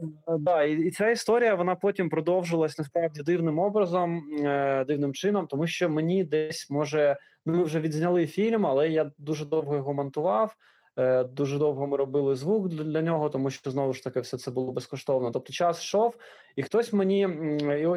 Е, 0.00 0.38
да, 0.38 0.64
і, 0.64 0.72
і 0.72 0.90
ця 0.90 1.10
історія 1.10 1.54
вона 1.54 1.74
потім 1.74 2.10
продовжилась 2.10 2.78
насправді 2.78 3.22
дивним 3.22 3.58
образом, 3.58 4.22
е, 4.44 4.84
дивним 4.84 5.14
чином, 5.14 5.46
тому 5.46 5.66
що 5.66 5.90
мені 5.90 6.24
десь 6.24 6.70
може 6.70 7.16
ми 7.46 7.62
вже 7.62 7.80
відзняли 7.80 8.26
фільм, 8.26 8.66
але 8.66 8.88
я 8.88 9.10
дуже 9.18 9.44
довго 9.44 9.76
його 9.76 9.94
монтував. 9.94 10.56
Е, 10.98 11.24
дуже 11.24 11.58
довго 11.58 11.86
ми 11.86 11.96
робили 11.96 12.36
звук 12.36 12.68
для 12.68 13.02
нього, 13.02 13.28
тому 13.28 13.50
що 13.50 13.70
знову 13.70 13.92
ж 13.92 14.04
таки 14.04 14.20
все 14.20 14.38
це 14.38 14.50
було 14.50 14.72
безкоштовно. 14.72 15.30
Тобто, 15.30 15.52
час 15.52 15.82
йшов, 15.82 16.16
і 16.56 16.62
хтось 16.62 16.92
мені 16.92 17.28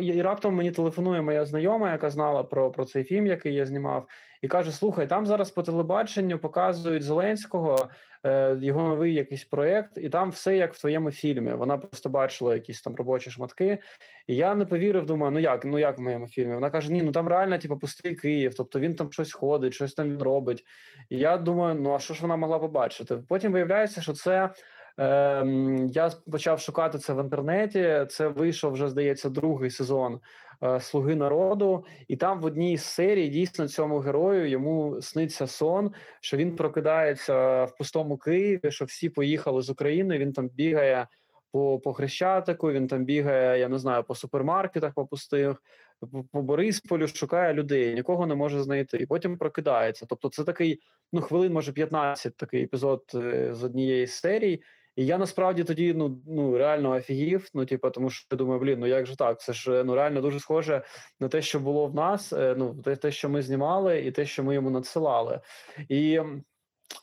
і, 0.02 0.06
і 0.06 0.22
раптом 0.22 0.56
мені 0.56 0.72
телефонує 0.72 1.22
моя 1.22 1.46
знайома, 1.46 1.92
яка 1.92 2.10
знала 2.10 2.44
про 2.44 2.72
про 2.72 2.86
цей 2.86 3.04
фільм, 3.04 3.28
який 3.28 3.54
я 3.54 3.66
знімав, 3.66 4.08
і 4.42 4.48
каже: 4.48 4.72
Слухай, 4.72 5.08
там 5.08 5.26
зараз 5.26 5.52
по 5.52 5.64
телебаченню 5.64 6.40
показують 6.40 7.04
Зеленського. 7.04 7.90
Е, 8.26 8.58
його 8.62 8.82
новий 8.82 9.14
якийсь 9.14 9.44
проєкт, 9.44 9.98
і 9.98 10.10
там 10.10 10.30
все 10.30 10.58
як 10.58 10.74
в 10.74 10.80
твоєму 10.80 11.12
фільмі. 11.12 11.54
Вона 11.54 11.78
просто 11.78 12.10
бачила 12.10 12.54
якісь 12.54 12.82
там 12.82 12.96
робочі 12.96 13.32
шматки. 13.32 13.80
І 14.28 14.36
я 14.36 14.56
не 14.56 14.66
повірив, 14.66 15.06
думаю, 15.06 15.32
ну 15.32 15.40
як 15.40 15.66
ну 15.66 15.80
як 15.80 15.98
в 15.98 16.02
моєму 16.02 16.28
фільмі? 16.28 16.54
Вона 16.54 16.70
каже: 16.70 16.92
Ні, 16.92 17.02
ну 17.02 17.12
там 17.12 17.28
реально 17.28 17.58
типу, 17.58 17.78
пустий 17.78 18.16
Київ, 18.16 18.56
тобто 18.58 18.80
він 18.80 18.96
там 18.96 19.12
щось 19.12 19.34
ходить, 19.34 19.74
щось 19.74 19.94
там 19.94 20.10
він 20.10 20.22
робить. 20.22 20.64
І 21.10 21.18
я 21.18 21.38
думаю, 21.38 21.76
ну 21.76 21.94
а 21.94 22.00
що 22.00 22.14
ж 22.14 22.22
вона 22.22 22.36
могла 22.36 22.60
побачити? 22.60 23.18
Потім 23.28 23.52
виявляється, 23.52 24.02
що 24.02 24.14
це. 24.14 24.50
Ем, 24.98 25.88
я 25.88 26.12
почав 26.32 26.60
шукати 26.60 26.98
це 26.98 27.14
в 27.14 27.24
інтернеті. 27.24 28.06
Це 28.10 28.28
вийшов 28.28 28.74
вже, 28.74 28.90
здається, 28.90 29.30
другий 29.30 29.70
сезон 29.70 30.20
Е, 30.20 30.51
Слуги 30.80 31.16
народу, 31.16 31.86
і 32.08 32.16
там 32.16 32.42
в 32.42 32.46
одній 32.46 32.78
з 32.78 32.84
серій 32.84 33.28
дійсно 33.28 33.68
цьому 33.68 34.00
герою 34.00 34.50
йому 34.50 35.02
сниться 35.02 35.48
сон, 35.48 35.92
що 36.22 36.38
він 36.38 36.56
прокидається 36.56 37.64
в 37.64 37.78
пустому 37.78 38.18
Києві, 38.18 38.72
що 38.72 38.86
всі 38.86 39.10
поїхали 39.10 39.62
з 39.62 39.70
України. 39.70 40.18
Він 40.18 40.34
там 40.34 40.48
бігає 40.48 41.08
по 41.52 41.80
по 41.80 41.94
хрещатику. 41.94 42.72
Він 42.72 42.88
там 42.88 43.06
бігає, 43.06 43.60
я 43.60 43.70
не 43.70 43.78
знаю, 43.78 44.04
по 44.04 44.16
супермаркетах 44.16 44.94
по 44.94 45.06
пустих, 45.06 45.64
по, 46.00 46.24
по 46.24 46.42
Борисполю, 46.42 47.08
шукає 47.08 47.54
людей, 47.54 47.94
нікого 47.94 48.28
не 48.28 48.36
може 48.36 48.64
знайти. 48.64 48.98
І 48.98 49.06
потім 49.06 49.38
прокидається. 49.38 50.06
Тобто, 50.10 50.30
це 50.30 50.44
такий 50.44 50.80
ну 51.14 51.22
хвилин, 51.22 51.54
може 51.54 51.72
15 51.72 52.38
такий 52.38 52.64
епізод 52.64 53.04
е, 53.16 53.54
з 53.54 53.64
однієї 53.64 54.08
з 54.08 54.14
серій. 54.14 54.62
І 54.96 55.06
я 55.06 55.18
насправді 55.18 55.64
тоді 55.64 55.94
ну 55.94 56.22
ну 56.28 56.58
реально 56.58 56.92
офігів. 56.92 57.50
Ну, 57.54 57.66
типу, 57.66 57.90
тому 57.90 58.10
що 58.10 58.28
я 58.32 58.38
думаю, 58.38 58.60
блін, 58.60 58.80
ну 58.80 58.88
як 58.88 59.06
же 59.06 59.16
так? 59.16 59.42
Це 59.42 59.54
ж 59.54 59.84
ну 59.84 59.96
реально 59.96 60.22
дуже 60.22 60.40
схоже 60.40 60.84
на 61.20 61.28
те, 61.28 61.42
що 61.42 61.60
було 61.60 61.88
в 61.88 61.96
нас. 61.96 62.34
Е, 62.34 62.56
ну 62.58 62.82
те, 62.84 62.96
те, 62.96 63.12
що 63.12 63.30
ми 63.30 63.42
знімали, 63.42 64.00
і 64.02 64.12
те, 64.12 64.26
що 64.26 64.44
ми 64.44 64.54
йому 64.54 64.70
надсилали. 64.70 65.42
І 65.90 66.20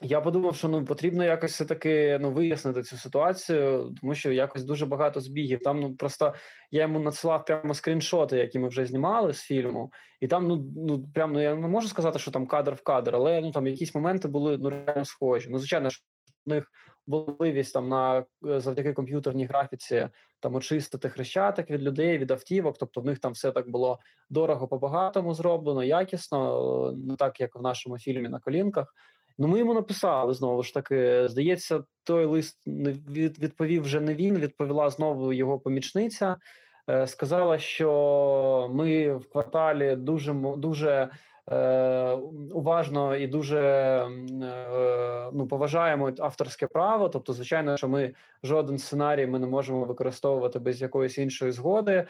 я 0.00 0.21
подумав, 0.21 0.57
що 0.57 0.68
ну 0.68 0.85
потрібно 0.85 1.25
якось 1.25 1.52
все 1.52 1.64
таки 1.64 2.18
ну 2.21 2.30
вияснити 2.30 2.83
цю 2.83 2.97
ситуацію, 2.97 3.95
тому 4.00 4.14
що 4.14 4.33
якось 4.33 4.64
дуже 4.64 4.87
багато 4.87 5.21
збігів. 5.21 5.61
Там 5.61 5.80
ну 5.80 5.95
просто 5.95 6.35
я 6.71 6.83
йому 6.83 6.99
надсилав 6.99 7.45
прямо 7.45 7.75
скріншоти, 7.75 8.37
які 8.37 8.59
ми 8.59 8.68
вже 8.68 8.87
знімали 8.87 9.35
з 9.35 9.40
фільму, 9.40 9.92
і 10.21 10.28
там 10.28 10.49
ну 10.49 10.73
ну 10.76 11.09
прямо 11.14 11.33
ну 11.33 11.42
я 11.42 11.54
не 11.54 11.68
можу 11.68 11.88
сказати, 11.88 12.18
що 12.18 12.30
там 12.30 12.47
кадр 12.47 12.73
в 12.73 12.83
кадр, 12.83 13.16
але 13.16 13.40
ну 13.40 13.50
там 13.50 13.66
якісь 13.66 13.95
моменти 13.95 14.28
були 14.28 14.59
ну 14.59 14.71
реально 14.71 15.04
схожі. 15.04 15.49
Ну 15.50 15.59
звичайно 15.59 15.90
ж 15.90 16.02
в 16.47 16.49
них 16.49 16.71
можливість 17.09 17.75
там 17.75 17.88
на 17.88 18.25
е, 18.47 18.61
завдяки 18.61 18.93
комп'ютерній 18.93 19.47
графіці 19.47 20.09
там 20.41 20.55
очистити 20.55 21.09
хрещатик 21.09 21.71
від 21.71 21.83
людей, 21.83 22.19
від 22.19 22.31
автівок. 22.31 22.79
Тобто 22.79 23.00
в 23.00 23.05
них 23.05 23.19
там 23.19 23.33
все 23.33 23.53
так 23.53 23.71
було 23.71 23.99
дорого 24.31 24.69
по 24.69 24.79
багатому 24.79 25.35
зроблено, 25.35 25.85
якісно, 25.85 26.93
не 26.93 27.17
так 27.17 27.41
як 27.41 27.57
в 27.57 27.62
нашому 27.62 27.99
фільмі 27.99 28.29
на 28.29 28.41
колінках. 28.41 28.95
Ну, 29.38 29.49
ми 29.49 29.59
йому 29.59 29.75
написали 29.75 30.35
знову 30.35 30.62
ж 30.62 30.75
таки. 30.75 31.29
Здається, 31.29 31.85
той 32.05 32.25
лист 32.25 32.59
не 32.67 32.93
відповів 33.12 33.83
вже 33.83 34.00
не 34.00 34.15
він. 34.15 34.38
Відповіла 34.38 34.91
знову 34.91 35.33
його 35.33 35.59
помічниця. 35.59 36.37
Е, 36.88 37.07
сказала, 37.07 37.59
що 37.59 38.71
ми 38.73 39.14
в 39.14 39.30
кварталі 39.30 39.97
дуже 39.97 40.33
дуже 40.57 41.11
Е, 41.50 42.12
уважно 42.52 43.16
і 43.16 43.26
дуже 43.26 43.59
е, 43.59 45.30
ну, 45.33 45.47
поважаємо 45.50 46.12
авторське 46.18 46.66
право. 46.66 47.09
Тобто, 47.09 47.33
звичайно, 47.33 47.76
що 47.76 47.88
ми 47.88 48.14
жоден 48.42 48.78
сценарій 48.78 49.26
ми 49.26 49.38
не 49.38 49.47
можемо 49.47 49.85
використовувати 49.85 50.59
без 50.59 50.83
якоїсь 50.83 51.18
іншої 51.18 51.52
згоди. 51.52 52.07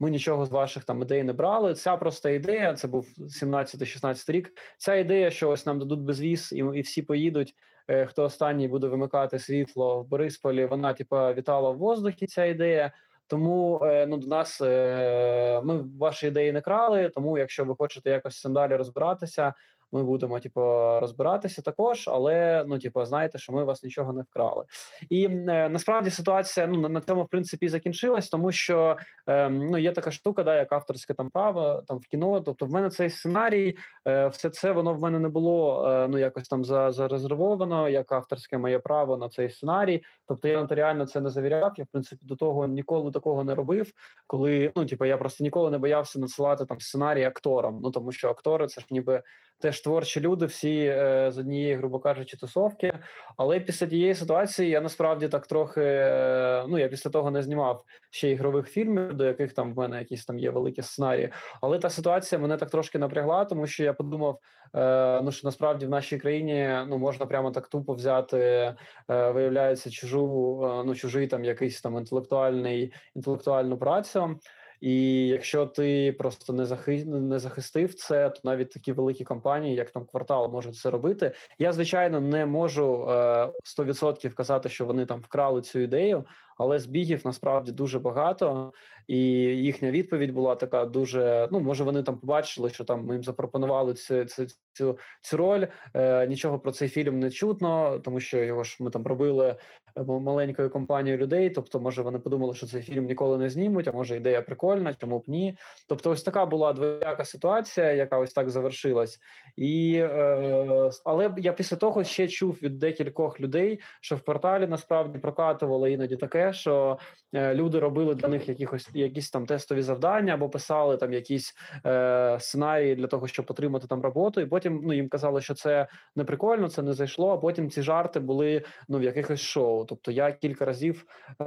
Ми 0.00 0.10
нічого 0.10 0.46
з 0.46 0.50
ваших 0.50 0.84
там 0.84 1.02
ідей 1.02 1.22
не 1.22 1.32
брали. 1.32 1.74
Ця 1.74 1.96
проста 1.96 2.30
ідея. 2.30 2.74
Це 2.74 2.88
був 2.88 3.08
17-16 3.18 4.32
рік. 4.32 4.52
Ця 4.78 4.94
ідея, 4.94 5.30
що 5.30 5.50
ось 5.50 5.66
нам 5.66 5.78
дадуть 5.78 6.00
безвіз, 6.00 6.52
і 6.52 6.58
і 6.58 6.80
всі 6.80 7.02
поїдуть. 7.02 7.54
Е, 7.88 8.06
хто 8.06 8.24
останній 8.24 8.68
буде 8.68 8.86
вимикати 8.86 9.38
світло 9.38 10.02
в 10.02 10.08
Борисполі? 10.08 10.66
Вона 10.66 10.94
типа 10.94 11.32
вітала 11.32 11.70
в 11.70 11.78
воздухі. 11.78 12.26
Ця 12.26 12.44
ідея. 12.44 12.92
Тому 13.26 13.80
е, 13.84 14.06
ну 14.06 14.16
до 14.16 14.26
нас 14.26 14.60
е, 14.60 15.60
ми 15.64 15.84
ваші 15.98 16.26
ідеї 16.26 16.52
не 16.52 16.60
крали. 16.60 17.08
Тому, 17.08 17.38
якщо 17.38 17.64
ви 17.64 17.74
хочете 17.78 18.10
якось 18.10 18.44
далі 18.44 18.76
розбиратися, 18.76 19.54
ми 19.92 20.02
будемо 20.02 20.40
типу, 20.40 20.60
розбиратися 21.00 21.62
також, 21.62 22.08
але 22.08 22.64
ну, 22.68 22.78
типу, 22.78 23.04
знаєте, 23.04 23.38
що 23.38 23.52
ми 23.52 23.64
вас 23.64 23.82
нічого 23.82 24.12
не 24.12 24.22
вкрали. 24.22 24.64
І 25.10 25.24
е, 25.24 25.68
насправді 25.68 26.10
ситуація 26.10 26.66
ну 26.66 26.88
на 26.88 27.00
цьому 27.00 27.22
в 27.22 27.28
принципі 27.28 27.68
закінчилась, 27.68 28.28
тому 28.28 28.52
що 28.52 28.96
е, 29.26 29.48
ну 29.48 29.78
є 29.78 29.92
така 29.92 30.10
штука, 30.10 30.42
да, 30.42 30.56
як 30.56 30.72
авторське 30.72 31.14
там 31.14 31.30
право 31.30 31.82
там 31.88 31.98
в 31.98 32.06
кіно. 32.06 32.40
Тобто, 32.40 32.66
в 32.66 32.70
мене 32.70 32.90
цей 32.90 33.10
сценарій, 33.10 33.76
е, 34.08 34.28
все 34.28 34.50
це 34.50 34.72
воно 34.72 34.94
в 34.94 35.00
мене 35.00 35.18
не 35.18 35.28
було 35.28 35.88
е, 35.88 36.08
ну 36.08 36.18
якось 36.18 36.48
там 36.48 36.64
зарезервовано, 36.64 37.88
як 37.88 38.12
авторське 38.12 38.58
моє 38.58 38.78
право 38.78 39.16
на 39.16 39.28
цей 39.28 39.50
сценарій. 39.50 40.02
Тобто 40.28 40.48
я 40.48 40.60
нотаріально 40.60 41.06
це 41.06 41.20
не 41.20 41.30
завіряв. 41.30 41.72
Я 41.76 41.84
в 41.84 41.88
принципі 41.92 42.26
до 42.26 42.36
того 42.36 42.66
ніколи 42.66 43.10
такого 43.10 43.44
не 43.44 43.54
робив. 43.54 43.92
Коли 44.26 44.72
ну 44.76 44.86
типу, 44.86 45.04
я 45.04 45.16
просто 45.16 45.44
ніколи 45.44 45.70
не 45.70 45.78
боявся 45.78 46.18
надсилати 46.18 46.64
там 46.64 46.80
сценарій 46.80 47.24
акторам. 47.24 47.80
Ну 47.82 47.90
тому 47.90 48.12
що 48.12 48.30
актори 48.30 48.66
це 48.66 48.80
ж 48.80 48.86
ніби 48.90 49.22
теж 49.62 49.81
творчі 49.82 50.20
люди, 50.20 50.46
всі 50.46 50.84
е, 50.84 51.30
з 51.30 51.38
однієї, 51.38 51.74
грубо 51.74 51.98
кажучи, 51.98 52.36
тусовки. 52.36 52.92
Але 53.36 53.60
після 53.60 53.86
тієї 53.86 54.14
ситуації 54.14 54.70
я 54.70 54.80
насправді 54.80 55.28
так 55.28 55.46
трохи. 55.46 55.82
Е, 55.84 56.64
ну 56.68 56.78
я 56.78 56.88
після 56.88 57.10
того 57.10 57.30
не 57.30 57.42
знімав 57.42 57.84
ще 58.10 58.30
ігрових 58.30 58.68
фільмів, 58.68 59.14
до 59.14 59.24
яких 59.24 59.52
там 59.52 59.74
в 59.74 59.76
мене 59.76 59.98
якісь 59.98 60.24
там 60.24 60.38
є 60.38 60.50
великі 60.50 60.82
сценарії. 60.82 61.30
Але 61.60 61.78
та 61.78 61.90
ситуація 61.90 62.38
мене 62.38 62.56
так 62.56 62.70
трошки 62.70 62.98
напрягла, 62.98 63.44
тому 63.44 63.66
що 63.66 63.84
я 63.84 63.92
подумав: 63.92 64.38
е, 64.74 65.20
ну 65.22 65.32
що 65.32 65.48
насправді 65.48 65.86
в 65.86 65.90
нашій 65.90 66.18
країні 66.18 66.78
ну 66.88 66.98
можна 66.98 67.26
прямо 67.26 67.50
так 67.50 67.68
тупо 67.68 67.94
взяти, 67.94 68.38
е, 68.38 68.74
виявляється, 69.08 69.90
чужу 69.90 70.60
е, 70.64 70.84
ну 70.86 70.94
чужий 70.94 71.26
там 71.26 71.44
якийсь 71.44 71.80
там 71.80 71.96
інтелектуальний 71.98 72.92
інтелектуальну 73.14 73.78
працю. 73.78 74.38
І 74.82 75.26
якщо 75.26 75.66
ти 75.66 76.14
просто 76.18 76.52
не 76.52 76.66
захи... 76.66 77.04
не 77.04 77.38
захистив 77.38 77.94
це, 77.94 78.30
то 78.30 78.40
навіть 78.44 78.70
такі 78.70 78.92
великі 78.92 79.24
компанії, 79.24 79.74
як 79.74 79.90
там 79.90 80.04
квартал, 80.04 80.52
можуть 80.52 80.76
це 80.76 80.90
робити. 80.90 81.32
Я 81.58 81.72
звичайно 81.72 82.20
не 82.20 82.46
можу 82.46 83.04
100% 83.08 84.26
е, 84.26 84.30
казати, 84.30 84.68
що 84.68 84.86
вони 84.86 85.06
там 85.06 85.20
вкрали 85.20 85.62
цю 85.62 85.78
ідею, 85.78 86.24
але 86.62 86.78
збігів 86.78 87.22
насправді 87.24 87.72
дуже 87.72 87.98
багато, 87.98 88.72
і 89.08 89.18
їхня 89.18 89.90
відповідь 89.90 90.32
була 90.32 90.54
така 90.54 90.84
дуже. 90.84 91.48
Ну 91.52 91.60
може 91.60 91.84
вони 91.84 92.02
там 92.02 92.18
побачили, 92.18 92.70
що 92.70 92.84
там 92.84 93.04
ми 93.04 93.14
їм 93.14 93.22
запропонували 93.22 93.94
цю 93.94 94.24
цю, 94.24 94.46
цю, 94.72 94.98
цю 95.22 95.36
роль. 95.36 95.66
Е, 95.94 96.26
Нічого 96.26 96.58
про 96.58 96.72
цей 96.72 96.88
фільм 96.88 97.18
не 97.18 97.30
чутно, 97.30 97.98
тому 97.98 98.20
що 98.20 98.38
його 98.38 98.64
ж 98.64 98.76
ми 98.80 98.90
там 98.90 99.06
робили 99.06 99.56
е, 99.96 100.02
маленькою 100.02 100.70
компанією 100.70 101.22
людей. 101.22 101.50
Тобто, 101.50 101.80
може 101.80 102.02
вони 102.02 102.18
подумали, 102.18 102.54
що 102.54 102.66
цей 102.66 102.82
фільм 102.82 103.04
ніколи 103.04 103.38
не 103.38 103.50
знімуть, 103.50 103.88
а 103.88 103.92
може 103.92 104.16
ідея 104.16 104.42
прикольна, 104.42 104.94
чому 104.94 105.18
б 105.18 105.22
ні. 105.26 105.56
Тобто, 105.88 106.10
ось 106.10 106.22
така 106.22 106.46
була 106.46 106.72
двояка 106.72 107.24
ситуація, 107.24 107.92
яка 107.92 108.18
ось 108.18 108.32
так 108.32 108.50
завершилась. 108.50 109.18
І 109.56 109.94
е, 109.94 110.90
але 111.04 111.34
я 111.36 111.52
після 111.52 111.76
того 111.76 112.04
ще 112.04 112.28
чув 112.28 112.58
від 112.62 112.78
декількох 112.78 113.40
людей, 113.40 113.80
що 114.00 114.16
в 114.16 114.20
порталі 114.20 114.66
насправді 114.66 115.18
прокатувало 115.18 115.88
іноді 115.88 116.16
таке, 116.16 116.51
що 116.52 116.98
е, 117.34 117.54
люди 117.54 117.78
робили 117.78 118.14
для 118.14 118.28
них 118.28 118.48
якихось 118.48 118.88
якісь 118.94 119.30
там 119.30 119.46
тестові 119.46 119.82
завдання 119.82 120.34
або 120.34 120.48
писали 120.48 120.96
там 120.96 121.12
якісь 121.12 121.54
е, 121.86 122.38
сценарії 122.40 122.94
для 122.94 123.06
того, 123.06 123.28
щоб 123.28 123.46
отримати 123.48 123.86
там 123.86 124.02
роботу, 124.02 124.40
і 124.40 124.46
потім 124.46 124.80
ну 124.84 124.92
їм 124.92 125.08
казали, 125.08 125.42
що 125.42 125.54
це 125.54 125.88
не 126.16 126.24
прикольно, 126.24 126.68
це 126.68 126.82
не 126.82 126.92
зайшло. 126.92 127.30
А 127.30 127.38
потім 127.38 127.70
ці 127.70 127.82
жарти 127.82 128.20
були 128.20 128.64
ну 128.88 128.98
в 128.98 129.02
якихось 129.02 129.40
шоу. 129.40 129.84
Тобто 129.84 130.10
я 130.10 130.32
кілька 130.32 130.64
разів 130.64 131.04
е, 131.30 131.44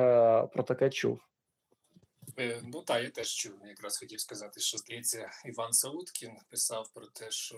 про 0.53 0.63
таке 0.63 0.89
чув. 0.89 1.21
Е, 2.39 2.62
Ну 2.63 2.81
так, 2.81 3.03
я 3.03 3.09
теж 3.09 3.27
чув. 3.27 3.53
Якраз 3.65 4.00
хотів 4.00 4.19
сказати, 4.19 4.59
що 4.59 4.77
здається, 4.77 5.29
Іван 5.45 5.74
Сауткін 5.74 6.31
писав 6.50 6.89
про 6.93 7.05
те, 7.07 7.31
що 7.31 7.57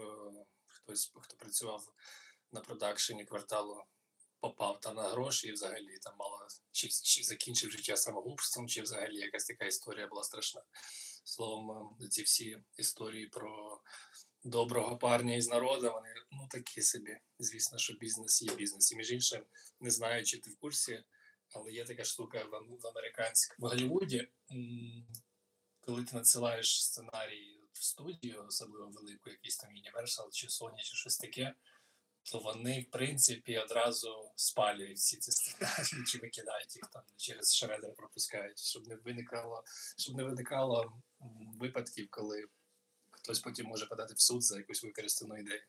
хтось, 0.67 1.11
хто 1.21 1.35
працював 1.37 1.81
на 2.51 2.61
продакшені 2.61 3.25
кварталу, 3.25 3.83
попав 4.39 4.79
там 4.79 4.95
на 4.95 5.09
гроші 5.09 5.47
і 5.47 5.51
взагалі 5.51 5.97
там 6.01 6.15
мало 6.19 6.47
чи, 6.71 6.87
чи 6.87 7.23
закінчив 7.23 7.71
життя 7.71 7.97
самогубством, 7.97 8.67
чи 8.67 8.81
взагалі 8.81 9.15
якась 9.15 9.45
така 9.45 9.65
історія 9.65 10.07
була 10.07 10.23
страшна. 10.23 10.61
Словом, 11.23 11.97
е, 12.01 12.07
ці 12.07 12.23
всі 12.23 12.57
історії 12.77 13.27
про 13.27 13.81
доброго 14.43 14.97
парня 14.97 15.35
із 15.35 15.47
народу, 15.47 15.91
вони 15.93 16.13
ну 16.31 16.47
такі 16.51 16.81
собі. 16.81 17.17
Звісно, 17.39 17.77
що 17.77 17.93
бізнес 17.93 18.41
є 18.41 18.55
бізнес. 18.55 18.91
І 18.91 18.95
між 18.95 19.11
іншим, 19.11 19.45
не 19.79 19.91
знаю, 19.91 20.25
чи 20.25 20.37
ти 20.37 20.49
в 20.49 20.57
курсі. 20.57 21.03
Але 21.53 21.71
є 21.71 21.85
така 21.85 22.03
штука 22.03 22.43
в, 22.43 22.49
в 22.81 22.87
американському 22.87 23.67
в 23.67 23.69
Голлівуді, 23.69 24.27
коли 25.79 26.03
ти 26.03 26.15
надсилаєш 26.15 26.83
сценарій 26.83 27.57
в 27.73 27.83
студію, 27.83 28.45
особливо 28.47 28.89
велику, 28.89 29.29
якийсь 29.29 29.57
там 29.57 29.69
Universal 29.69 30.29
чи 30.31 30.47
Sony, 30.47 30.77
чи 30.77 30.95
щось 30.95 31.17
таке, 31.17 31.55
то 32.31 32.39
вони, 32.39 32.85
в 32.89 32.91
принципі, 32.91 33.57
одразу 33.57 34.31
спалюють 34.35 34.97
всі 34.97 35.17
ці 35.17 35.31
сценарії, 35.31 36.05
чи 36.07 36.17
викидають 36.17 36.75
їх 36.75 36.85
там 36.93 37.01
через 37.17 37.55
шредер 37.55 37.93
пропускають, 37.97 38.59
щоб 38.59 38.87
не 38.87 38.95
виникало, 38.95 39.63
щоб 39.97 40.15
не 40.15 40.23
виникало 40.23 40.93
випадків, 41.59 42.07
коли 42.09 42.43
хтось 43.11 43.39
потім 43.39 43.65
може 43.65 43.85
подати 43.85 44.13
в 44.13 44.21
суд 44.21 44.43
за 44.43 44.57
якусь 44.57 44.83
використану 44.83 45.37
ідею. 45.37 45.61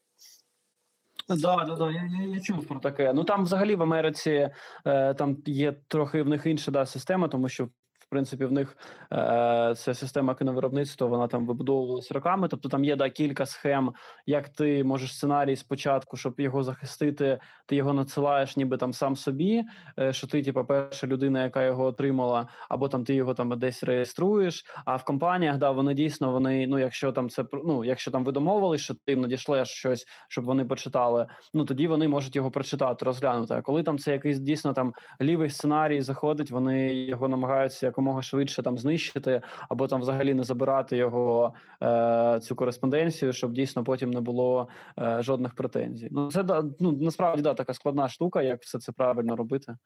Да, 1.29 1.65
да, 1.65 1.77
да, 1.77 1.91
я, 1.91 2.11
я, 2.21 2.35
я 2.35 2.41
чув 2.41 2.67
про 2.67 2.81
таке. 2.81 3.13
Ну 3.13 3.25
там 3.25 3.45
взагалі 3.45 3.77
в 3.77 3.83
Америці 3.83 4.51
е, 4.87 5.15
там 5.15 5.43
є 5.47 5.73
трохи 5.89 6.23
в 6.23 6.29
них 6.29 6.47
інша 6.47 6.71
да, 6.71 6.87
система, 6.87 7.29
тому 7.29 7.49
що 7.49 7.69
принципі 8.09 8.45
в 8.45 8.53
них 8.53 8.77
е, 9.13 9.75
ця 9.77 9.95
система 9.95 10.35
кіновиробництва, 10.35 11.07
вона 11.07 11.29
там 11.29 11.47
вибудовувалась 11.47 12.13
роками. 12.13 12.49
Тобто 12.49 12.69
там 12.69 12.85
є 12.85 12.97
да, 12.97 13.11
кілька 13.11 13.47
схем, 13.47 13.93
як 14.27 14.49
ти 14.49 14.85
можеш 14.85 15.15
сценарій 15.15 15.57
спочатку, 15.57 16.17
щоб 16.17 16.41
його 16.41 16.63
захистити, 16.63 17.39
ти 17.67 17.77
його 17.77 17.93
надсилаєш, 17.93 18.57
ніби 18.57 18.77
там 18.77 18.93
сам 18.93 19.17
собі, 19.17 19.65
е, 19.99 20.13
що 20.13 20.27
ти, 20.27 20.43
типу, 20.43 20.65
перша 20.65 21.07
людина, 21.07 21.43
яка 21.43 21.65
його 21.65 21.85
отримала, 21.85 22.49
або 22.69 22.89
там 22.89 23.05
ти 23.05 23.15
його 23.15 23.35
там 23.35 23.59
десь 23.59 23.83
реєструєш. 23.85 24.65
А 24.85 24.97
в 24.97 25.05
компаніях 25.05 25.59
да 25.59 25.71
вони 25.71 25.95
дійсно 25.95 26.33
вони, 26.33 26.67
ну 26.67 26.79
якщо 26.79 27.13
там 27.13 27.31
це 27.31 27.45
ну, 27.65 27.85
якщо 27.85 28.11
там 28.11 28.25
ви 28.25 28.33
домовились, 28.33 28.81
що 28.81 28.95
ти 28.95 29.17
надішлеш 29.17 29.69
щось, 29.69 30.07
щоб 30.29 30.45
вони 30.45 30.65
почитали, 30.65 31.27
ну 31.55 31.65
тоді 31.65 31.87
вони 31.87 32.09
можуть 32.09 32.37
його 32.37 32.51
прочитати, 32.51 33.05
розглянути. 33.05 33.55
А 33.55 33.63
коли 33.63 33.83
там 33.83 33.99
це 33.99 34.13
якийсь 34.13 34.39
дійсно 34.39 34.73
там 34.73 34.93
лівий 35.21 35.51
сценарій 35.51 36.01
заходить, 36.01 36.51
вони 36.51 36.95
його 36.95 37.29
намагаються 37.29 37.91
якомога 37.99 38.23
швидше 38.23 38.63
там 38.63 38.79
знищити, 38.79 39.43
або 39.69 39.89
там 39.89 40.01
взагалі 40.01 40.35
не 40.35 40.45
забирати 40.45 40.97
його 40.97 41.55
е, 41.83 42.41
цю 42.43 42.57
кореспонденцію, 42.57 43.33
щоб 43.33 43.53
дійсно 43.53 43.85
потім 43.85 44.11
не 44.11 44.21
було 44.21 44.69
е, 44.99 45.23
жодних 45.23 45.55
претензій. 45.55 46.09
Ну 46.11 46.31
це 46.31 46.45
ну 46.81 46.93
насправді 46.93 47.43
да 47.43 47.55
така 47.55 47.75
складна 47.75 48.09
штука, 48.09 48.43
як 48.43 48.63
все 48.63 48.79
це 48.79 48.93
правильно 48.93 49.37
робити. 49.37 49.77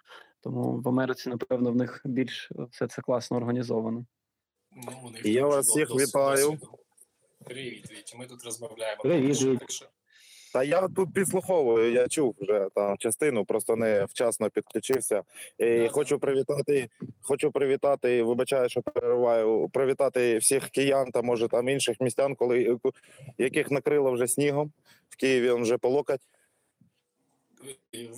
Тому 0.40 0.80
в 0.80 0.88
Америці, 0.88 1.28
напевно, 1.28 1.72
в 1.72 1.76
них 1.76 2.02
більш 2.04 2.52
все 2.70 2.86
це 2.86 3.02
класно 3.02 3.36
організовано. 3.36 4.04
Ну, 4.72 5.12
Я 5.24 5.46
вас 5.46 5.66
всіх 5.66 5.90
вітаю. 5.90 6.58
Привіт. 7.44 8.14
Ми 8.18 8.26
тут 8.26 8.44
розмовляємо. 8.44 9.02
Привіт, 9.02 9.58
так 9.58 9.70
що 9.70 9.86
Та 10.52 10.64
я 10.64 10.88
тут 10.88 11.14
підслуховую, 11.14 11.92
я 11.92 12.08
чув 12.08 12.36
вже 12.40 12.68
там 12.74 12.98
частину, 12.98 13.44
просто 13.44 13.76
не 13.76 14.04
вчасно 14.04 14.50
підключився. 14.50 15.22
І 15.58 15.78
Да, 15.78 15.88
хочу 15.88 16.18
привітати, 16.18 16.88
хочу 17.22 17.50
привітати, 17.52 18.22
вибачаю, 18.22 18.68
що 18.68 18.82
перериваю, 18.82 19.68
привітати 19.72 20.38
всіх 20.38 20.68
киян 20.68 21.10
та 21.10 21.22
може 21.22 21.48
там 21.48 21.68
інших 21.68 22.00
містян, 22.00 22.34
коли 22.34 22.78
яких 23.38 23.70
накрило 23.70 24.12
вже 24.12 24.28
снігом. 24.28 24.72
В 25.08 25.16
Києві 25.16 25.54
він 25.54 25.62
вже 25.62 25.78
по 25.78 25.88
локоть. 25.88 26.20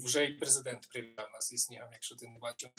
Вже 0.05 0.25
і 0.25 0.33
президент 0.33 0.89
привітав 0.93 1.29
нас 1.33 1.53
із 1.53 1.63
снігом, 1.63 1.89
якщо 1.93 2.17
ти 2.17 2.29
не 2.29 2.39
бачив. 2.39 2.71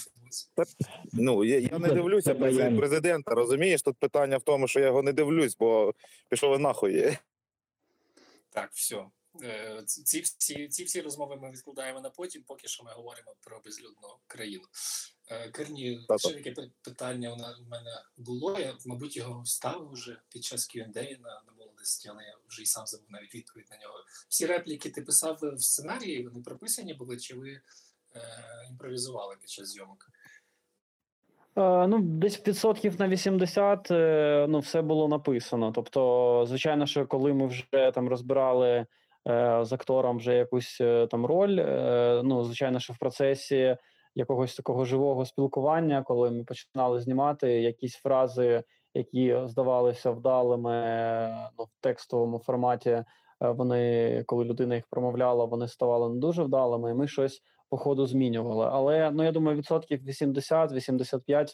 Ну 1.14 1.44
я, 1.44 1.60
я 1.60 1.80
не 1.80 1.90
дивлюся 1.90 2.36
президента. 2.78 3.36
Розумієш, 3.36 3.82
тут 3.82 3.98
питання 3.98 4.38
в 4.38 4.42
тому, 4.42 4.68
що 4.68 4.80
я 4.80 4.86
його 4.86 5.04
не 5.04 5.14
дивлюсь, 5.14 5.58
бо 5.58 5.94
пішов 6.30 6.60
нахуй. 6.60 7.18
Так, 8.50 8.70
все. 8.74 9.06
Е, 9.44 9.84
Ці 9.86 10.22
всі, 10.22 10.68
ці 10.68 10.84
всі 10.84 11.02
розмови 11.02 11.36
ми 11.36 11.52
відкладаємо 11.52 12.02
на 12.02 12.10
потім, 12.10 12.44
поки 12.44 12.68
що 12.68 12.84
ми 12.84 12.92
говоримо 12.92 13.36
про 13.42 13.62
безлюдну 13.66 14.10
країну. 14.28 14.64
Е, 15.28 15.50
Керні, 15.50 16.06
Та-та. 16.08 16.30
ще 16.30 16.42
таке 16.42 16.70
питання 16.82 17.34
у 17.34 17.64
мене 17.70 18.02
було. 18.18 18.60
Я, 18.60 18.78
мабуть, 18.86 19.18
його 19.18 19.46
ставив 19.46 19.92
вже 19.92 20.22
під 20.30 20.44
час 20.44 20.76
Q&A 20.76 21.22
на, 21.22 21.42
на 21.48 21.54
молодості, 21.58 22.10
але 22.10 22.24
я 22.24 22.38
вже 22.48 22.62
і 22.62 22.66
сам 22.66 22.86
забув 22.88 23.08
навіть 23.10 23.36
відповідь 23.36 23.68
на 23.72 23.78
нього. 23.78 23.96
Всі 24.30 24.46
репліки 24.46 24.90
ти 24.90 25.02
писав 25.02 25.40
в 25.42 25.62
сценарії, 25.62 26.28
вони 26.28 26.42
прописані 26.42 26.94
були, 26.94 27.18
чи 27.18 27.36
ви 27.36 27.50
е, 27.52 27.62
імпровізували 28.70 29.36
під 29.42 29.50
час 29.50 29.68
зйомок? 29.68 30.12
Е, 31.58 31.88
Ну, 31.88 32.00
десь 32.02 32.48
відсотків 32.48 33.00
на 33.00 33.08
80 33.08 33.92
е, 33.92 34.46
ну, 34.50 34.60
все 34.60 34.82
було 34.82 35.08
написано. 35.08 35.72
Тобто, 35.72 36.46
звичайно, 36.48 36.86
що 36.86 37.08
коли 37.08 37.34
ми 37.34 37.48
вже 37.48 37.92
там 37.94 38.10
розбирали 38.10 38.70
е, 38.70 38.86
з 39.62 39.74
актором 39.74 40.18
вже 40.18 40.36
якусь 40.36 40.78
е, 40.82 41.08
там 41.08 41.26
роль, 41.26 41.60
е, 41.60 42.22
ну, 42.24 42.44
звичайно, 42.44 42.80
що 42.80 42.94
в 42.94 42.98
процесі 42.98 43.78
якогось 44.16 44.56
такого 44.56 44.86
живого 44.86 45.26
спілкування, 45.26 46.04
коли 46.04 46.32
ми 46.32 46.44
починали 46.44 47.02
знімати 47.02 47.62
якісь 47.62 47.96
фрази, 47.96 48.64
які 48.94 49.38
здавалися 49.46 50.12
вдалими 50.12 50.74
е, 50.76 51.50
ну, 51.60 51.64
в 51.66 51.82
текстовому 51.82 52.40
форматі, 52.40 52.90
е, 52.90 53.06
вони, 53.40 54.24
коли 54.28 54.46
людина 54.46 54.76
їх 54.76 54.88
промовляла, 54.90 55.46
вони 55.46 55.68
ставали 55.68 56.14
не 56.14 56.20
дуже 56.20 56.44
вдалими, 56.44 56.92
і 56.92 56.94
ми 56.94 57.08
щось 57.08 57.42
по 57.70 57.78
ходу 57.78 58.06
змінювали. 58.06 58.70
Але 58.72 59.12
ну 59.12 59.24
я 59.24 59.32
думаю, 59.32 59.58
відсотків 59.58 60.02
80-85 60.08 61.30
е, 61.30 61.46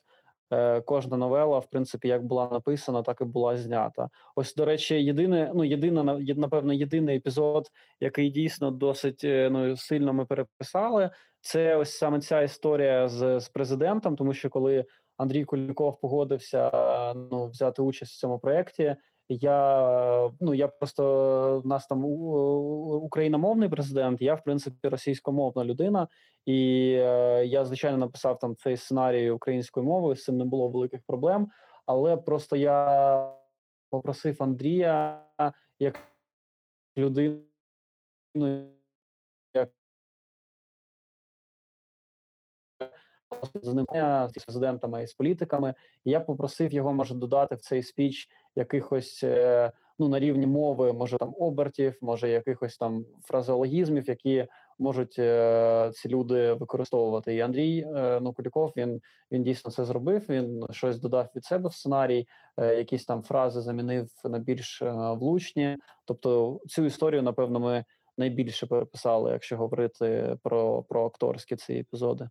кожна 0.86 1.18
новела, 1.18 1.60
в 1.60 1.70
принципі, 1.70 2.08
як 2.08 2.24
була 2.24 2.50
написана, 2.52 3.02
так 3.02 3.22
і 3.22 3.24
була 3.24 3.58
знята. 3.58 4.10
Ось, 4.36 4.56
до 4.56 4.66
речі, 4.66 5.04
єдине, 5.04 5.52
ну 5.56 5.64
єдина 5.64 6.04
напевно, 6.36 6.74
єдиний 6.74 7.18
епізод, 7.18 7.68
який 8.00 8.30
дійсно 8.30 8.72
досить 8.72 9.24
е, 9.24 9.50
ну 9.52 9.78
сильно 9.78 10.14
ми 10.14 10.26
переписали. 10.26 11.10
Це 11.42 11.76
ось 11.76 11.98
саме 11.98 12.20
ця 12.20 12.42
історія 12.42 13.08
з, 13.08 13.40
з 13.40 13.50
президентом, 13.50 14.16
тому 14.16 14.34
що 14.34 14.50
коли 14.50 14.86
Андрій 15.18 15.46
Куліков 15.46 16.00
погодився 16.00 16.68
е, 16.68 17.14
ну 17.32 17.48
взяти 17.48 17.82
участь 17.82 18.14
в 18.14 18.20
цьому 18.20 18.40
проєкті. 18.40 18.96
Я 19.34 20.32
ну 20.40 20.54
я 20.54 20.68
просто 20.68 21.62
в 21.64 21.68
нас 21.68 21.88
там 21.88 22.06
україномовний 22.06 23.70
президент. 23.70 24.22
Я 24.22 24.36
в 24.36 24.44
принципі 24.44 24.88
російськомовна 24.88 25.66
людина, 25.66 26.08
і 26.46 26.92
е, 27.00 27.46
я 27.46 27.66
звичайно 27.66 27.98
написав 27.98 28.40
там 28.40 28.56
цей 28.56 28.78
сценарій 28.78 29.32
українською 29.32 29.86
мовою. 29.86 30.16
З 30.16 30.24
цим 30.24 30.38
не 30.38 30.46
було 30.46 30.70
великих 30.70 31.02
проблем. 31.08 31.48
Але 31.86 32.18
просто 32.18 32.56
я 32.56 33.34
попросив 33.90 34.38
Андрія 34.40 35.24
як 35.80 36.00
людину, 36.98 37.42
з 43.64 43.74
ним 43.74 43.86
з 44.28 44.44
президентами 44.46 45.04
і 45.04 45.08
з 45.08 45.14
політиками. 45.14 45.74
Я 46.06 46.20
попросив 46.20 46.74
його 46.74 46.94
може 46.94 47.16
додати 47.16 47.56
в 47.56 47.60
цей 47.60 47.84
спіч 47.84 48.30
якихось 48.56 49.24
е, 49.24 49.72
ну 50.00 50.08
на 50.08 50.20
рівні 50.20 50.48
мови, 50.48 50.94
може 50.94 51.18
там 51.18 51.34
обертів, 51.40 51.98
може 52.02 52.30
якихось 52.30 52.78
там 52.78 53.06
фразеологізмів, 53.24 54.10
які 54.10 54.48
можуть 54.80 55.16
е, 55.20 55.92
ці 55.94 56.10
люди 56.10 56.54
використовувати. 56.54 57.36
І 57.36 57.40
Андрій 57.40 57.86
е, 57.96 58.20
ну, 58.22 58.34
Куліков 58.34 58.74
він 58.78 59.02
він 59.32 59.44
дійсно 59.44 59.72
це 59.72 59.86
зробив. 59.86 60.26
Він 60.30 60.66
щось 60.72 61.00
додав 61.00 61.28
від 61.36 61.46
себе 61.46 61.70
в 61.70 61.74
сценарій, 61.74 62.28
якісь 62.58 63.06
там 63.06 63.24
фрази 63.24 63.62
замінив 63.62 64.08
на 64.24 64.40
більш 64.40 64.82
влучні. 64.92 65.78
Тобто, 66.06 66.60
цю 66.68 66.86
історію, 66.86 67.22
напевно, 67.24 67.60
ми 67.60 67.86
найбільше 68.18 68.66
переписали, 68.68 69.32
якщо 69.32 69.58
говорити 69.58 70.38
про, 70.44 70.84
про 70.84 71.06
акторські 71.06 71.56
ці 71.56 71.74
епізоди. 71.74 72.30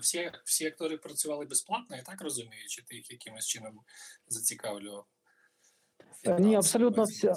Всі 0.00 0.30
всі 0.44 0.66
актори 0.66 0.96
працювали 0.96 1.44
безплатно, 1.44 1.96
я 1.96 2.02
так 2.02 2.22
розумію, 2.22 2.64
чи 2.68 2.82
ти 2.82 2.94
їх 2.94 3.10
якимось 3.10 3.46
чином 3.46 3.80
зацікавлював? 4.28 5.04
Ні, 6.38 6.56
абсолютно 6.56 7.02
всі. 7.02 7.32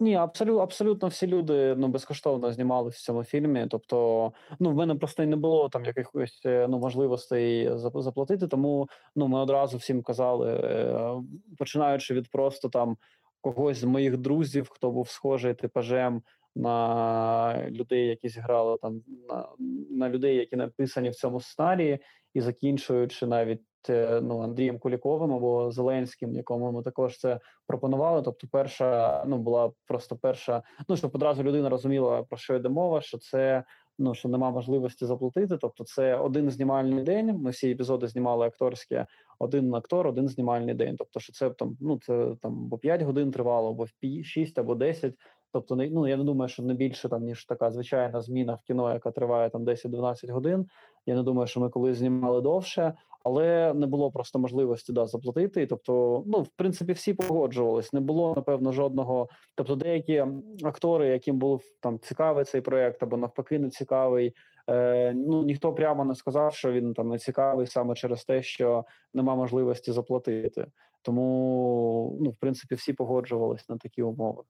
Ні, 0.00 0.14
абсолютно 0.14 0.62
абсолютно 0.62 1.08
всі 1.08 1.26
люди 1.26 1.74
ну 1.78 1.88
безкоштовно 1.88 2.52
знімалися 2.52 2.98
в 2.98 3.00
цьому 3.00 3.24
фільмі. 3.24 3.66
Тобто, 3.70 4.32
ну 4.60 4.70
в 4.70 4.74
мене 4.74 4.94
просто 4.94 5.24
не 5.24 5.36
було 5.36 5.68
там 5.68 5.84
якихось 5.84 6.40
е, 6.46 6.66
ну 6.68 6.78
можливостей 6.78 7.70
заплатити. 7.76 8.48
Тому 8.48 8.88
ну 9.16 9.28
ми 9.28 9.40
одразу 9.40 9.76
всім 9.76 10.02
казали, 10.02 10.52
е, 10.52 11.14
починаючи 11.58 12.14
від 12.14 12.30
просто 12.30 12.68
там 12.68 12.96
когось 13.40 13.78
з 13.78 13.84
моїх 13.84 14.16
друзів, 14.16 14.68
хто 14.70 14.90
був 14.90 15.08
схожий 15.08 15.54
типажем 15.54 16.22
на 16.56 17.70
людей, 17.70 18.06
які 18.06 18.28
зіграли 18.28 18.78
там 18.82 19.02
на, 19.28 19.48
на 19.90 20.08
людей, 20.08 20.36
які 20.36 20.56
написані 20.56 21.10
в 21.10 21.14
цьому 21.14 21.40
сценарії, 21.40 21.98
і 22.34 22.40
закінчуючи 22.40 23.26
навіть 23.26 23.62
е, 23.88 24.20
ну 24.22 24.40
Андрієм 24.40 24.78
Куліковим 24.78 25.32
або 25.32 25.70
Зеленським, 25.70 26.36
якому 26.36 26.72
ми 26.72 26.82
також 26.82 27.18
це 27.18 27.40
пропонували. 27.66 28.22
Тобто, 28.22 28.46
перша 28.52 29.24
ну 29.26 29.38
була 29.38 29.72
просто 29.86 30.16
перша, 30.16 30.62
ну 30.88 30.96
щоб 30.96 31.10
одразу 31.14 31.42
людина 31.42 31.68
розуміла 31.68 32.22
про 32.22 32.38
що 32.38 32.54
йде 32.54 32.68
мова, 32.68 33.00
що 33.00 33.18
це. 33.18 33.64
Ну, 34.02 34.14
що 34.14 34.28
нема 34.28 34.50
можливості 34.50 35.06
заплатити, 35.06 35.56
тобто 35.56 35.84
це 35.84 36.16
один 36.16 36.50
знімальний 36.50 37.04
день. 37.04 37.36
Ми 37.38 37.50
всі 37.50 37.70
епізоди 37.70 38.06
знімали 38.06 38.46
акторські, 38.46 39.04
один 39.38 39.74
актор, 39.74 40.06
один 40.06 40.28
знімальний 40.28 40.74
день. 40.74 40.96
Тобто, 40.98 41.20
що 41.20 41.32
це 41.32 41.50
там, 41.50 41.76
ну 41.80 41.98
це 42.02 42.36
там 42.42 42.64
або 42.66 42.78
5 42.78 43.02
годин 43.02 43.30
тривало, 43.30 43.70
або 43.70 43.86
6, 44.22 44.58
або 44.58 44.74
10. 44.74 45.14
Тобто, 45.52 45.76
ну 45.76 46.06
я 46.06 46.16
не 46.16 46.24
думаю, 46.24 46.48
що 46.48 46.62
не 46.62 46.74
більше 46.74 47.08
там 47.08 47.24
ніж 47.24 47.44
така 47.44 47.70
звичайна 47.70 48.20
зміна 48.20 48.54
в 48.54 48.62
кіно, 48.66 48.92
яка 48.92 49.10
триває 49.10 49.50
там 49.50 49.64
10-12 49.64 50.32
годин. 50.32 50.66
Я 51.06 51.14
не 51.14 51.22
думаю, 51.22 51.46
що 51.46 51.60
ми 51.60 51.68
колись 51.68 51.96
знімали 51.96 52.40
довше, 52.40 52.94
але 53.24 53.74
не 53.74 53.86
було 53.86 54.10
просто 54.10 54.38
можливості 54.38 54.92
да 54.92 55.06
заплатити. 55.06 55.66
Тобто, 55.66 56.22
ну 56.26 56.42
в 56.42 56.48
принципі, 56.48 56.92
всі 56.92 57.14
погоджувались. 57.14 57.92
Не 57.92 58.00
було 58.00 58.34
напевно 58.36 58.72
жодного. 58.72 59.28
Тобто, 59.54 59.76
деякі 59.76 60.24
актори, 60.62 61.08
яким 61.08 61.38
був 61.38 61.62
там 61.80 61.98
цікавий 61.98 62.44
цей 62.44 62.60
проект, 62.60 63.02
або 63.02 63.16
навпаки, 63.16 63.58
не 63.58 63.70
цікавий. 63.70 64.34
Е, 64.68 65.12
Ну 65.14 65.42
ніхто 65.42 65.72
прямо 65.72 66.04
не 66.04 66.14
сказав, 66.14 66.54
що 66.54 66.72
він 66.72 66.94
там 66.94 67.08
не 67.08 67.18
цікавий 67.18 67.66
саме 67.66 67.94
через 67.94 68.24
те, 68.24 68.42
що 68.42 68.84
нема 69.14 69.34
можливості 69.34 69.92
заплатити. 69.92 70.66
Тому 71.02 72.18
ну 72.20 72.30
в 72.30 72.36
принципі 72.36 72.74
всі 72.74 72.92
погоджувались 72.92 73.68
на 73.68 73.76
такі 73.76 74.02
умови. 74.02 74.42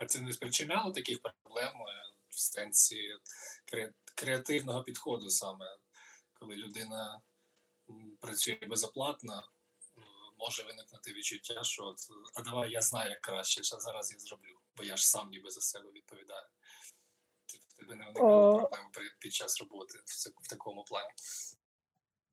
А 0.00 0.06
це 0.06 0.20
не 0.20 0.32
спричиняло 0.32 0.92
таких 0.92 1.18
проблем 1.20 1.72
е, 1.74 2.12
в 2.28 2.40
сенсі 2.40 3.16
креативного 4.14 4.82
підходу 4.82 5.30
саме, 5.30 5.66
коли 6.32 6.56
людина 6.56 7.20
працює 8.20 8.58
безоплатно, 8.68 9.42
може 10.38 10.62
виникнути 10.62 11.12
відчуття, 11.12 11.64
що 11.64 11.84
от, 11.84 11.96
а 12.34 12.42
давай 12.42 12.70
я 12.70 12.80
знаю 12.80 13.10
як 13.10 13.20
краще, 13.20 13.62
що 13.62 13.76
зараз 13.76 14.12
я 14.12 14.18
зроблю, 14.18 14.58
бо 14.76 14.82
я 14.82 14.96
ж 14.96 15.08
сам 15.08 15.30
ніби 15.30 15.50
за 15.50 15.60
себе 15.60 15.90
відповідаю. 15.90 16.46
Тебе 17.78 17.94
не 17.94 18.04
виникало 18.04 18.58
проблем 18.58 18.90
під 19.18 19.34
час 19.34 19.60
роботи 19.60 19.98
в 20.42 20.48
такому 20.48 20.84
плані. 20.84 21.10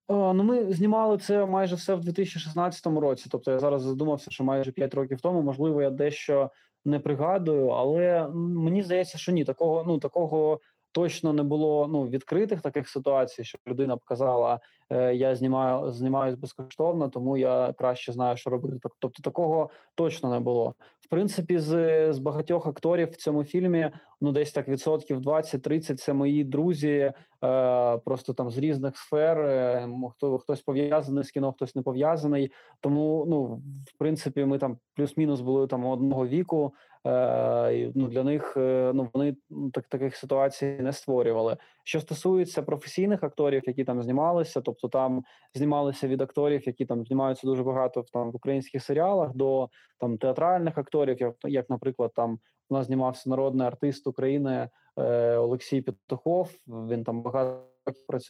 Ну, 0.09 0.43
ми 0.43 0.73
знімали 0.73 1.17
це 1.17 1.45
майже 1.45 1.75
все 1.75 1.95
в 1.95 2.01
2016 2.01 2.85
році. 2.85 3.27
Тобто 3.31 3.51
я 3.51 3.59
зараз 3.59 3.81
задумався, 3.81 4.31
що 4.31 4.43
майже 4.43 4.71
5 4.71 4.93
років 4.93 5.21
тому, 5.21 5.41
можливо, 5.41 5.81
я 5.81 5.89
дещо 5.89 6.51
не 6.85 6.99
пригадую, 6.99 7.67
але 7.67 8.27
мені 8.33 8.83
здається, 8.83 9.17
що 9.17 9.31
ні, 9.31 9.45
такого 9.45 9.83
ну 9.87 9.99
такого 9.99 10.59
точно 10.91 11.33
не 11.33 11.43
було 11.43 11.87
ну 11.87 12.07
відкритих 12.07 12.61
таких 12.61 12.89
ситуацій, 12.89 13.43
що 13.43 13.57
людина 13.67 13.97
показала, 13.97 14.59
е, 14.89 15.15
я 15.15 15.35
знімаю 15.35 15.91
знімаюсь 15.91 16.35
безкоштовно, 16.35 17.09
тому 17.09 17.37
я 17.37 17.73
краще 17.77 18.11
знаю, 18.11 18.37
що 18.37 18.49
робити. 18.49 18.89
Тобто 18.99 19.21
такого 19.21 19.69
точно 19.95 20.31
не 20.31 20.39
було. 20.39 20.75
В 20.99 21.09
принципі, 21.09 21.59
з 21.59 22.13
з 22.13 22.19
багатьох 22.19 22.67
акторів 22.67 23.11
в 23.11 23.15
цьому 23.15 23.43
фільмі 23.43 23.91
ну 24.21 24.31
десь 24.31 24.51
так 24.51 24.67
відсотків 24.67 25.19
20-30 25.19 25.95
це 25.95 26.13
мої 26.13 26.43
друзі, 26.43 27.13
е, 27.43 27.97
просто 27.97 28.33
там 28.33 28.49
з 28.49 28.57
різних 28.57 28.97
сфер. 28.97 29.39
Е, 29.39 29.89
хто 30.11 30.37
хтось 30.37 30.61
пов'язаний 30.61 31.23
з 31.23 31.31
кіно, 31.31 31.51
хтось 31.51 31.75
не 31.75 31.81
пов'язаний. 31.81 32.51
Тому 32.81 33.25
ну 33.29 33.43
в 33.85 33.97
принципі, 33.97 34.45
ми 34.45 34.57
там 34.57 34.77
плюс-мінус 34.95 35.41
були 35.41 35.67
там 35.67 35.85
одного 35.85 36.27
віку. 36.27 36.73
Е, 37.07 37.91
ну 37.95 38.07
для 38.07 38.23
них 38.23 38.57
е, 38.57 38.91
ну 38.93 39.09
вони 39.13 39.35
так 39.73 39.87
таких 39.87 40.15
ситуацій 40.15 40.77
не 40.79 40.93
створювали. 40.93 41.57
Що 41.83 41.99
стосується 41.99 42.63
професійних 42.63 43.23
акторів, 43.23 43.63
які 43.67 43.83
там 43.83 44.03
знімалися, 44.03 44.61
тобто 44.61 44.87
там 44.87 45.23
знімалися 45.53 46.07
від 46.07 46.21
акторів, 46.21 46.67
які 46.67 46.85
там 46.85 47.05
знімаються 47.05 47.47
дуже 47.47 47.63
багато 47.63 48.05
там 48.13 48.31
в 48.31 48.35
українських 48.35 48.83
серіалах, 48.83 49.35
до 49.35 49.69
там 49.99 50.17
театральних 50.17 50.77
акторів, 50.77 51.21
як, 51.21 51.35
як 51.43 51.69
наприклад, 51.69 52.11
там 52.15 52.39
у 52.69 52.73
нас 52.73 52.85
знімався 52.85 53.29
народний 53.29 53.67
артист 53.67 54.07
України 54.07 54.69
е, 54.97 55.35
Олексій 55.37 55.81
Петухов. 55.81 56.51
Він 56.67 57.03
там 57.03 57.21
багато 57.21 57.63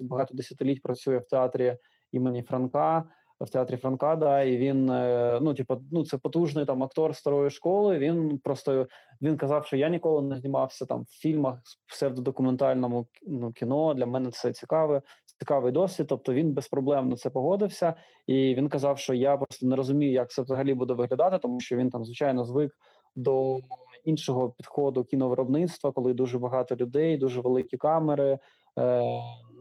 багато 0.01 0.33
десятиліть 0.33 0.81
працює 0.81 1.17
в 1.17 1.25
театрі 1.25 1.77
імені 2.11 2.43
Франка 2.43 3.03
в 3.41 3.49
театрі 3.49 3.77
Франкада, 3.77 4.43
і 4.43 4.57
він 4.57 4.89
е, 4.89 5.39
ну, 5.41 5.53
типу, 5.53 5.81
ну 5.91 6.05
це 6.05 6.17
потужний 6.17 6.65
там 6.65 6.83
актор 6.83 7.15
старої 7.15 7.49
школи. 7.49 7.99
Він 7.99 8.37
просто 8.37 8.87
він 9.21 9.37
казав, 9.37 9.65
що 9.65 9.77
я 9.77 9.89
ніколи 9.89 10.21
не 10.21 10.37
знімався 10.37 10.85
там 10.85 11.01
в 11.01 11.21
фільмах 11.21 11.59
в 11.85 11.91
псевдодокументальному 11.93 13.07
ну, 13.27 13.51
кіно. 13.51 13.93
Для 13.93 14.05
мене 14.05 14.31
це 14.31 14.51
цікаве, 14.51 15.01
цікавий 15.39 15.71
досвід. 15.71 16.07
Тобто 16.07 16.33
він 16.33 16.53
безпроблемно 16.53 17.17
це 17.17 17.29
погодився, 17.29 17.93
і 18.27 18.55
він 18.55 18.69
казав, 18.69 18.99
що 18.99 19.13
я 19.13 19.37
просто 19.37 19.67
не 19.67 19.75
розумію, 19.75 20.11
як 20.11 20.31
це 20.31 20.41
взагалі 20.41 20.73
буде 20.73 20.93
виглядати, 20.93 21.37
тому 21.37 21.59
що 21.59 21.75
він 21.75 21.89
там 21.89 22.05
звичайно 22.05 22.45
звик 22.45 22.71
до 23.15 23.59
іншого 24.05 24.49
підходу 24.49 25.03
кіновиробництва, 25.03 25.91
коли 25.91 26.13
дуже 26.13 26.39
багато 26.39 26.75
людей, 26.75 27.17
дуже 27.17 27.41
великі 27.41 27.77
камери. 27.77 28.39
Е, 28.77 29.01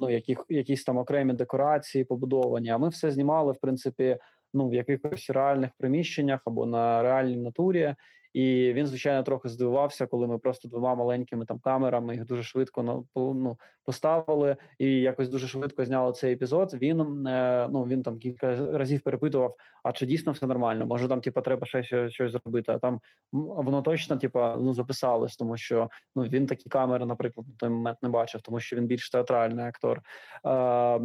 ну 0.01 0.11
яких 0.11 0.45
якісь 0.49 0.85
там 0.85 0.99
окремі 0.99 1.33
декорації 1.33 2.05
побудовані. 2.05 2.69
А 2.69 2.79
ми 2.79 2.89
все 2.89 3.11
знімали 3.11 3.53
в 3.53 3.57
принципі 3.61 4.19
ну 4.55 4.69
в 4.69 4.75
якихось 4.75 5.31
реальних 5.31 5.71
приміщеннях 5.79 6.41
або 6.45 6.67
на 6.67 7.03
реальній 7.03 7.37
натурі. 7.37 7.95
І 8.37 8.73
він, 8.73 8.87
звичайно, 8.87 9.23
трохи 9.23 9.49
здивувався, 9.49 10.07
коли 10.07 10.27
ми 10.27 10.39
просто 10.39 10.69
двома 10.69 10.95
маленькими 10.95 11.45
там 11.45 11.59
камерами 11.59 12.15
їх 12.15 12.27
дуже 12.27 12.43
швидко 12.43 13.07
ну, 13.17 13.59
поставили 13.85 14.57
і 14.79 14.87
якось 14.87 15.29
дуже 15.29 15.49
швидко 15.49 15.85
зняли 15.85 16.13
цей 16.13 16.33
епізод. 16.33 16.75
Він 16.75 17.27
е, 17.27 17.69
ну 17.73 17.85
він 17.85 18.03
там 18.03 18.19
кілька 18.19 18.57
разів 18.79 19.01
перепитував: 19.01 19.57
а 19.83 19.93
чи 19.93 20.07
дійсно 20.07 20.33
все 20.33 20.47
нормально? 20.47 20.87
Може 20.87 21.09
там, 21.09 21.21
типа, 21.21 21.41
треба 21.41 21.67
ще 21.67 22.09
щось, 22.11 22.33
зробити? 22.33 22.73
А 22.73 22.79
там 22.79 23.01
воно 23.33 23.83
точно, 23.83 24.17
типа, 24.17 24.57
ну 24.57 24.75
записалось, 24.75 25.37
тому 25.37 25.57
що 25.57 25.91
ну 26.17 26.23
він 26.23 26.47
такі 26.47 26.69
камери, 26.69 27.07
наприклад, 27.07 27.47
на 27.49 27.55
той 27.57 27.69
момент 27.69 27.99
не 28.03 28.09
бачив, 28.09 28.41
тому 28.41 28.61
що 28.61 28.77
він 28.77 28.87
більш 28.87 29.11
театральний 29.11 29.65
актор. 29.65 30.01
Е, 30.47 31.01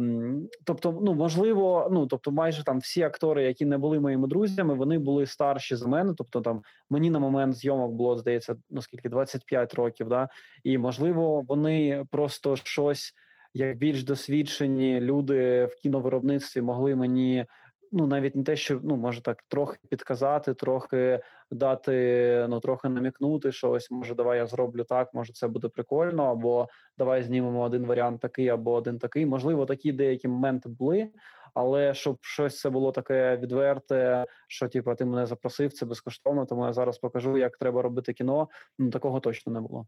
тобто, 0.64 1.00
ну 1.02 1.14
можливо, 1.14 1.88
ну 1.92 2.06
тобто, 2.06 2.30
майже 2.30 2.64
там 2.64 2.78
всі 2.78 3.02
актори, 3.02 3.44
які 3.44 3.64
не 3.64 3.78
були 3.78 4.00
моїми 4.00 4.28
друзями, 4.28 4.74
вони 4.74 4.98
були 4.98 5.26
старші 5.26 5.76
за 5.76 5.88
мене. 5.88 6.14
Тобто, 6.16 6.40
там 6.40 6.62
мені 6.90 7.10
на 7.10 7.21
момент 7.22 7.54
зйомок 7.54 7.92
було 7.92 8.18
здається, 8.18 8.56
наскільки 8.70 9.08
25 9.08 9.74
років, 9.74 10.08
да 10.08 10.28
і 10.64 10.78
можливо, 10.78 11.40
вони 11.40 12.04
просто 12.10 12.56
щось 12.56 13.14
як 13.54 13.76
більш 13.76 14.04
досвідчені 14.04 15.00
люди 15.00 15.64
в 15.64 15.82
кіновиробництві 15.82 16.60
могли 16.60 16.96
мені. 16.96 17.46
Ну, 17.94 18.06
навіть 18.06 18.36
не 18.36 18.42
те, 18.42 18.56
що 18.56 18.80
ну 18.82 18.96
може 18.96 19.22
так 19.22 19.42
трохи 19.48 19.78
підказати, 19.88 20.54
трохи 20.54 21.20
дати, 21.50 22.46
ну 22.48 22.60
трохи 22.60 22.88
намікнути, 22.88 23.52
що 23.52 23.70
ось 23.70 23.90
може, 23.90 24.14
давай 24.14 24.38
я 24.38 24.46
зроблю 24.46 24.84
так, 24.84 25.14
може 25.14 25.32
це 25.32 25.48
буде 25.48 25.68
прикольно, 25.68 26.24
або 26.24 26.68
давай 26.98 27.22
знімемо 27.22 27.62
один 27.62 27.86
варіант 27.86 28.20
такий, 28.20 28.48
або 28.48 28.72
один 28.72 28.98
такий. 28.98 29.26
Можливо, 29.26 29.66
такі 29.66 29.92
деякі 29.92 30.28
моменти 30.28 30.68
були, 30.68 31.08
але 31.54 31.94
щоб 31.94 32.18
щось 32.20 32.60
це 32.60 32.70
було 32.70 32.92
таке 32.92 33.36
відверте, 33.36 34.26
що 34.48 34.68
типу, 34.68 34.94
ти 34.94 35.04
мене 35.04 35.26
запросив, 35.26 35.72
це 35.72 35.86
безкоштовно, 35.86 36.46
тому 36.46 36.66
я 36.66 36.72
зараз 36.72 36.98
покажу, 36.98 37.38
як 37.38 37.58
треба 37.58 37.82
робити 37.82 38.12
кіно. 38.12 38.48
Ну 38.78 38.90
такого 38.90 39.20
точно 39.20 39.52
не 39.52 39.60
було. 39.60 39.86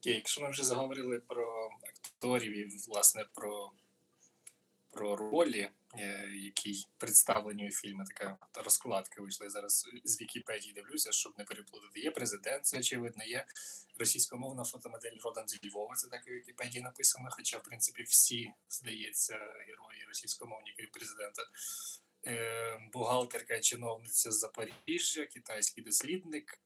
Окей, 0.00 0.14
якщо 0.14 0.42
ми 0.42 0.50
вже 0.50 0.64
заговорили 0.64 1.20
про 1.28 1.70
акторів 2.16 2.58
і 2.58 2.66
власне 2.88 3.24
про 3.34 3.70
про 4.96 5.16
ролі, 5.16 5.70
е, 5.98 6.30
які 6.34 6.86
представлені 6.98 7.68
у 7.68 7.70
фільмі. 7.70 8.04
Така 8.06 8.38
розкладка 8.54 9.22
вийшла. 9.22 9.46
Я 9.46 9.50
зараз 9.50 9.86
з 10.04 10.20
Вікіпедії 10.20 10.72
дивлюся, 10.72 11.12
щоб 11.12 11.38
не 11.38 11.44
переплутати. 11.44 12.00
Є 12.00 12.10
президент, 12.10 12.66
це 12.66 12.78
очевидно, 12.78 13.24
є 13.24 13.46
російськомовна 13.98 14.64
фотомодель 14.64 15.16
родом 15.24 15.48
зі 15.48 15.68
Львова. 15.68 15.94
Це 15.94 16.08
так 16.08 16.22
у 16.26 16.30
Вікіпедії 16.30 16.82
написано. 16.82 17.28
Хоча, 17.30 17.58
в 17.58 17.62
принципі, 17.62 18.02
всі, 18.02 18.52
здається, 18.68 19.34
герої 19.36 20.04
російськомовні, 20.08 20.74
крім 20.76 20.90
президента. 20.90 21.42
Е, 22.26 22.88
Бухгалтерка, 22.92 23.60
чиновниця 23.60 24.30
з 24.30 24.38
Запоріжжя, 24.38 25.26
китайський 25.26 25.84
дослідник, 25.84 26.60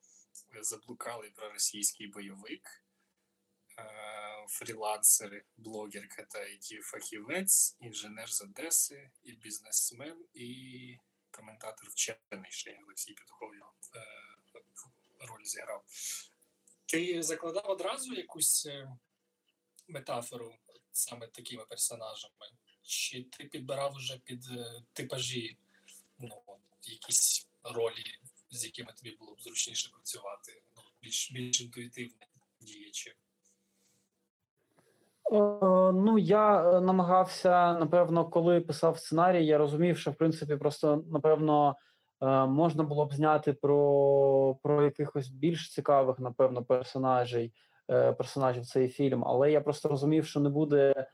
е, 0.56 0.62
заблукалий 0.62 1.30
проросійський 1.30 2.06
бойовик, 2.06 2.84
е, 3.80 4.46
фрілансер, 4.48 5.44
блогерка 5.56 6.22
та 6.22 6.38
it 6.38 6.80
фахівець, 6.82 7.76
інженер 7.80 8.32
з 8.32 8.42
Одеси, 8.42 9.10
і 9.22 9.32
бізнесмен, 9.32 10.24
і 10.34 10.98
коментатор 11.30 11.88
вчений 11.88 12.50
ще 12.50 12.78
Олексій 12.84 13.14
Петухов 13.14 13.54
його 13.54 13.72
е, 13.96 15.26
роль 15.26 15.44
зіграв. 15.44 15.84
Ти 16.86 17.22
закладав 17.22 17.70
одразу 17.70 18.14
якусь 18.14 18.66
е, 18.66 18.96
метафору 19.88 20.54
саме 20.92 21.26
такими 21.26 21.64
персонажами? 21.64 22.46
Чи 22.82 23.22
ти 23.22 23.44
підбирав 23.44 23.92
вже 23.92 24.18
під 24.18 24.44
типажі 24.92 25.58
ну, 26.18 26.42
якісь 26.82 27.48
ролі, 27.62 28.18
з 28.50 28.64
якими 28.64 28.92
тобі 28.92 29.10
було 29.10 29.34
б 29.34 29.42
зручніше 29.42 29.88
працювати? 29.88 30.62
Ну, 30.76 30.82
більш 31.02 31.32
більш 31.32 31.60
інтуїтивні 31.60 32.26
діячі? 32.60 33.14
Е, 35.32 35.92
Ну, 35.92 36.18
я 36.18 36.70
е, 36.70 36.80
намагався, 36.80 37.74
напевно, 37.78 38.24
коли 38.24 38.60
писав 38.60 38.98
сценарій, 38.98 39.46
я 39.46 39.58
розумів, 39.58 39.98
що 39.98 40.10
в 40.10 40.14
принципі 40.14 40.56
просто 40.56 41.04
напевно 41.10 41.76
е, 42.22 42.46
можна 42.46 42.84
було 42.84 43.06
б 43.06 43.14
зняти 43.14 43.52
про, 43.52 44.56
про 44.62 44.82
якихось 44.82 45.28
більш 45.28 45.74
цікавих, 45.74 46.18
напевно, 46.18 46.64
персонажей, 46.64 47.52
персонажів 48.18 48.66
цей 48.66 48.88
фільм, 48.88 49.24
але 49.26 49.52
я 49.52 49.60
просто 49.60 49.88
розумів, 49.88 50.26
що 50.26 50.40
не 50.40 50.48
буде 50.48 51.06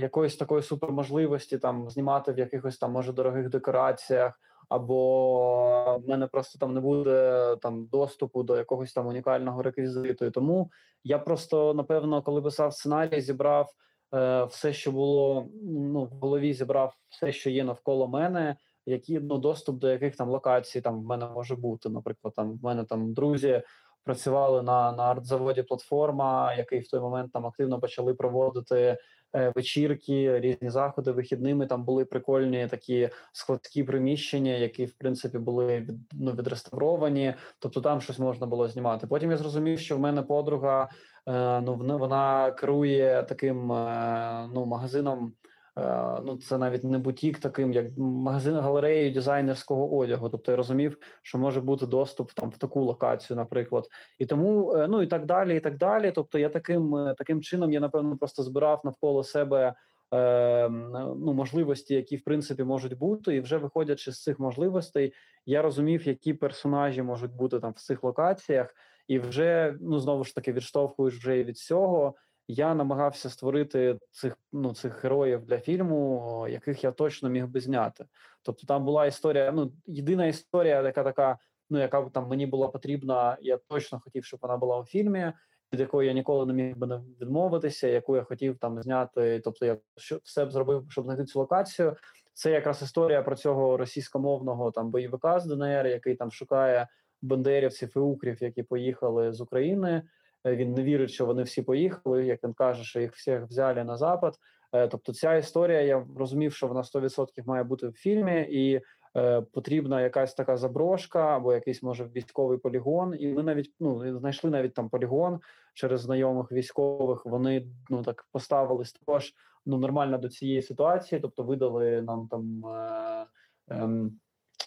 якоїсь 0.00 0.36
такої 0.36 0.62
суперможливості 0.62 1.58
там 1.58 1.90
знімати 1.90 2.32
в 2.32 2.38
якихось 2.38 2.78
там 2.78 2.92
може 2.92 3.12
дорогих 3.12 3.48
декораціях, 3.48 4.40
або 4.68 5.98
в 6.04 6.08
мене 6.08 6.26
просто 6.26 6.58
там 6.58 6.74
не 6.74 6.80
буде 6.80 7.56
там 7.62 7.86
доступу 7.86 8.42
до 8.42 8.56
якогось 8.56 8.92
там 8.92 9.06
унікального 9.06 9.62
реквізиту. 9.62 10.26
І 10.26 10.30
тому 10.30 10.70
я 11.04 11.18
просто 11.18 11.74
напевно, 11.74 12.22
коли 12.22 12.42
писав 12.42 12.74
сценарій, 12.74 13.20
зібрав 13.20 13.72
е, 14.14 14.44
все, 14.44 14.72
що 14.72 14.92
було 14.92 15.48
ну 15.62 16.04
в 16.04 16.08
голові, 16.08 16.54
зібрав 16.54 16.94
все, 17.08 17.32
що 17.32 17.50
є 17.50 17.64
навколо 17.64 18.08
мене, 18.08 18.56
які 18.86 19.20
ну 19.20 19.38
доступ 19.38 19.78
до 19.78 19.90
яких 19.90 20.16
там 20.16 20.28
локацій 20.28 20.80
там 20.80 21.00
в 21.00 21.04
мене 21.04 21.26
може 21.26 21.56
бути. 21.56 21.88
Наприклад, 21.88 22.34
там 22.36 22.58
в 22.58 22.64
мене 22.64 22.84
там 22.84 23.14
друзі 23.14 23.62
працювали 24.04 24.62
на 24.62 24.92
на 24.92 25.02
артзаводі 25.02 25.62
платформа, 25.62 26.54
який 26.54 26.80
в 26.80 26.88
той 26.88 27.00
момент 27.00 27.32
там 27.32 27.46
активно 27.46 27.80
почали 27.80 28.14
проводити 28.14 28.98
е, 29.36 29.52
вечірки, 29.56 30.40
різні 30.40 30.70
заходи 30.70 31.10
вихідними. 31.10 31.66
Там 31.66 31.84
були 31.84 32.04
прикольні 32.04 32.66
такі 32.66 33.08
складські 33.32 33.84
приміщення, 33.84 34.52
які 34.52 34.84
в 34.84 34.94
принципі 34.98 35.38
були 35.38 35.80
від, 35.80 36.12
ну, 36.12 36.32
відреставровані. 36.32 37.34
Тобто 37.58 37.80
там 37.80 38.00
щось 38.00 38.18
можна 38.18 38.46
було 38.46 38.68
знімати. 38.68 39.06
Потім 39.06 39.30
я 39.30 39.36
зрозумів, 39.36 39.78
що 39.78 39.96
в 39.96 40.00
мене 40.00 40.22
подруга. 40.22 40.88
Е, 41.28 41.60
ну 41.60 41.98
вона, 41.98 42.50
керує 42.50 43.22
таким 43.28 43.72
е, 43.72 44.48
ну 44.54 44.66
магазином. 44.66 45.32
Е, 45.78 46.08
Ну, 46.24 46.36
це 46.36 46.58
навіть 46.58 46.84
не 46.84 46.98
бутік, 46.98 47.38
таким 47.38 47.72
як 47.72 47.86
магазин 47.98 48.54
галереєю 48.54 49.12
дизайнерського 49.12 49.96
одягу. 49.96 50.28
Тобто 50.28 50.52
я 50.52 50.56
розумів, 50.56 50.98
що 51.22 51.38
може 51.38 51.60
бути 51.60 51.86
доступ 51.86 52.32
там 52.32 52.50
в 52.50 52.58
таку 52.58 52.80
локацію, 52.80 53.36
наприклад, 53.36 53.88
і 54.18 54.26
тому 54.26 54.72
е, 54.72 54.88
ну 54.88 55.02
і 55.02 55.06
так 55.06 55.26
далі, 55.26 55.56
і 55.56 55.60
так 55.60 55.76
далі. 55.78 56.12
Тобто, 56.14 56.38
я 56.38 56.48
таким 56.48 56.96
е, 56.96 57.14
таким 57.18 57.42
чином 57.42 57.72
я 57.72 57.80
напевно 57.80 58.16
просто 58.16 58.42
збирав 58.42 58.80
навколо 58.84 59.24
себе 59.24 59.74
е, 60.14 60.68
ну 61.16 61.32
можливості, 61.32 61.94
які 61.94 62.16
в 62.16 62.24
принципі 62.24 62.64
можуть 62.64 62.98
бути, 62.98 63.36
і 63.36 63.40
вже 63.40 63.56
виходячи 63.56 64.12
з 64.12 64.22
цих 64.22 64.38
можливостей, 64.38 65.12
я 65.46 65.62
розумів, 65.62 66.08
які 66.08 66.34
персонажі 66.34 67.02
можуть 67.02 67.32
бути 67.32 67.60
там 67.60 67.72
в 67.72 67.80
цих 67.80 68.04
локаціях. 68.04 68.74
І 69.08 69.18
вже 69.18 69.76
ну 69.80 69.98
знову 69.98 70.24
ж 70.24 70.34
таки 70.34 70.52
відштовхуєш 70.52 71.14
вже 71.14 71.44
від 71.44 71.58
цього. 71.58 72.14
Я 72.48 72.74
намагався 72.74 73.30
створити 73.30 73.98
цих 74.10 74.38
ну 74.52 74.74
цих 74.74 75.04
героїв 75.04 75.44
для 75.44 75.58
фільму, 75.58 76.46
яких 76.50 76.84
я 76.84 76.92
точно 76.92 77.28
міг 77.28 77.46
би 77.46 77.60
зняти. 77.60 78.04
Тобто, 78.42 78.66
там 78.66 78.84
була 78.84 79.06
історія. 79.06 79.52
Ну 79.52 79.72
єдина 79.86 80.26
історія, 80.26 80.82
яка 80.82 81.04
така, 81.04 81.38
ну 81.70 81.78
яка 81.78 82.02
там 82.02 82.28
мені 82.28 82.46
була 82.46 82.68
потрібна. 82.68 83.36
Я 83.40 83.58
точно 83.68 84.00
хотів, 84.00 84.24
щоб 84.24 84.40
вона 84.42 84.56
була 84.56 84.78
у 84.78 84.84
фільмі, 84.84 85.32
від 85.72 85.80
якої 85.80 86.08
я 86.08 86.14
ніколи 86.14 86.46
не 86.46 86.52
міг 86.52 86.76
би 86.76 86.86
не 86.86 87.00
відмовитися, 87.20 87.88
яку 87.88 88.16
я 88.16 88.22
хотів 88.22 88.58
там 88.58 88.82
зняти. 88.82 89.40
Тобто, 89.44 89.66
я 89.66 89.78
все 90.24 90.44
б 90.44 90.52
зробив, 90.52 90.86
щоб 90.90 91.04
знайти 91.04 91.24
цю 91.24 91.38
локацію. 91.38 91.96
Це 92.32 92.50
якраз 92.50 92.82
історія 92.82 93.22
про 93.22 93.36
цього 93.36 93.76
російськомовного 93.76 94.70
там 94.70 94.90
бойовика 94.90 95.40
з 95.40 95.46
ДНР, 95.46 95.86
який 95.86 96.14
там 96.14 96.30
шукає 96.30 96.88
бандерівців 97.22 97.92
і 97.96 97.98
укрів, 97.98 98.42
які 98.42 98.62
поїхали 98.62 99.32
з 99.32 99.40
України. 99.40 100.02
Е, 100.48 100.56
Він 100.56 100.74
не 100.74 100.82
вірить, 100.82 101.10
що 101.10 101.26
вони 101.26 101.42
всі 101.42 101.62
поїхали. 101.62 102.26
Як 102.26 102.44
він 102.44 102.52
каже, 102.52 102.84
що 102.84 103.00
їх 103.00 103.12
всіх 103.14 103.42
взяли 103.42 103.84
на 103.84 103.96
запад. 103.96 104.34
Е, 104.72 104.88
Тобто, 104.88 105.12
ця 105.12 105.34
історія 105.34 105.80
я 105.80 106.06
розумів, 106.16 106.54
що 106.54 106.66
вона 106.66 106.82
100% 106.82 107.46
має 107.46 107.64
бути 107.64 107.88
в 107.88 107.92
фільмі, 107.92 108.40
і 108.50 108.80
е, 109.16 109.40
потрібна 109.40 110.02
якась 110.02 110.34
така 110.34 110.56
заброшка 110.56 111.36
або 111.36 111.54
якийсь 111.54 111.82
може 111.82 112.04
військовий 112.04 112.58
полігон. 112.58 113.14
І 113.18 113.28
ми 113.28 113.42
навіть 113.42 113.74
ну 113.80 114.18
знайшли 114.18 114.50
навіть 114.50 114.74
там 114.74 114.88
полігон 114.88 115.40
через 115.74 116.00
знайомих 116.00 116.52
військових. 116.52 117.26
Вони 117.26 117.66
ну 117.90 118.02
так 118.02 118.26
поставились 118.32 118.92
також 118.92 119.32
ну 119.66 119.78
нормально 119.78 120.18
до 120.18 120.28
цієї 120.28 120.62
ситуації, 120.62 121.20
тобто 121.20 121.42
видали 121.42 122.02
нам 122.02 122.28
там. 122.28 122.66
Е, 122.66 123.26
е, 123.70 124.10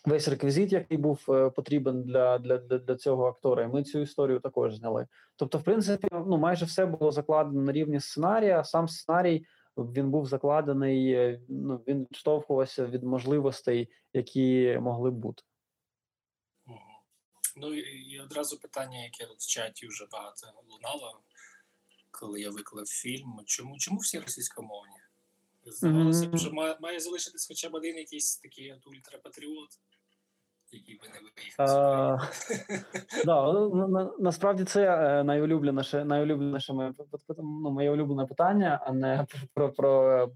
Весь 0.05 0.27
реквізит, 0.27 0.71
який 0.71 0.97
був 0.97 1.25
е, 1.29 1.49
потрібен 1.49 2.03
для, 2.03 2.37
для 2.37 2.57
для, 2.57 2.95
цього 2.95 3.25
актора, 3.25 3.63
і 3.63 3.67
ми 3.67 3.83
цю 3.83 3.99
історію 3.99 4.39
також 4.39 4.75
зняли. 4.75 5.07
Тобто, 5.35 5.57
в 5.57 5.63
принципі, 5.63 6.07
ну 6.11 6.37
майже 6.37 6.65
все 6.65 6.85
було 6.85 7.11
закладено 7.11 7.61
на 7.61 7.71
рівні 7.71 7.99
сценарія. 7.99 8.63
Сам 8.63 8.87
сценарій 8.87 9.45
він 9.77 10.11
був 10.11 10.25
закладений. 10.25 11.11
е, 11.11 11.41
Ну 11.49 11.83
він 11.87 12.07
відштовхувався 12.11 12.85
від 12.85 13.03
можливостей, 13.03 13.89
які 14.13 14.77
могли 14.81 15.11
бути. 15.11 15.43
Ну 17.55 17.73
і 17.73 18.19
одразу 18.19 18.59
питання, 18.59 19.03
яке 19.03 19.25
в 19.25 19.47
чаті 19.47 19.87
вже 19.87 20.07
багато 20.11 20.47
лунало, 20.69 21.21
коли 22.11 22.41
я 22.41 22.49
виклав 22.49 22.85
фільм. 22.85 23.41
Чому, 23.45 23.77
чому 23.77 23.99
всі 23.99 24.19
російськомовні? 24.19 25.00
Здавалося 25.65 26.27
б, 26.27 26.37
що 26.37 26.51
має, 26.51 26.77
має 26.81 26.99
залишитись 26.99 27.47
хоча 27.47 27.69
б 27.69 27.75
один 27.75 27.97
якийсь 27.97 28.37
такий 28.37 28.73
от 28.73 28.87
ультрапатріот, 28.87 29.69
який 30.71 30.95
би 30.95 31.07
не 31.07 31.19
виїхав. 31.19 32.21
ну, 33.25 33.75
на- 33.75 33.87
на- 33.87 34.11
насправді 34.19 34.63
це 34.63 34.85
е, 34.85 35.23
найулюбленіше, 35.23 36.05
найулюбленіше 36.05 36.73
моє 36.73 36.93
ну, 37.37 37.71
моє 37.71 37.91
улюблене 37.91 38.25
питання, 38.25 38.83
а 38.85 38.91
не 38.93 39.25
про, 39.53 40.29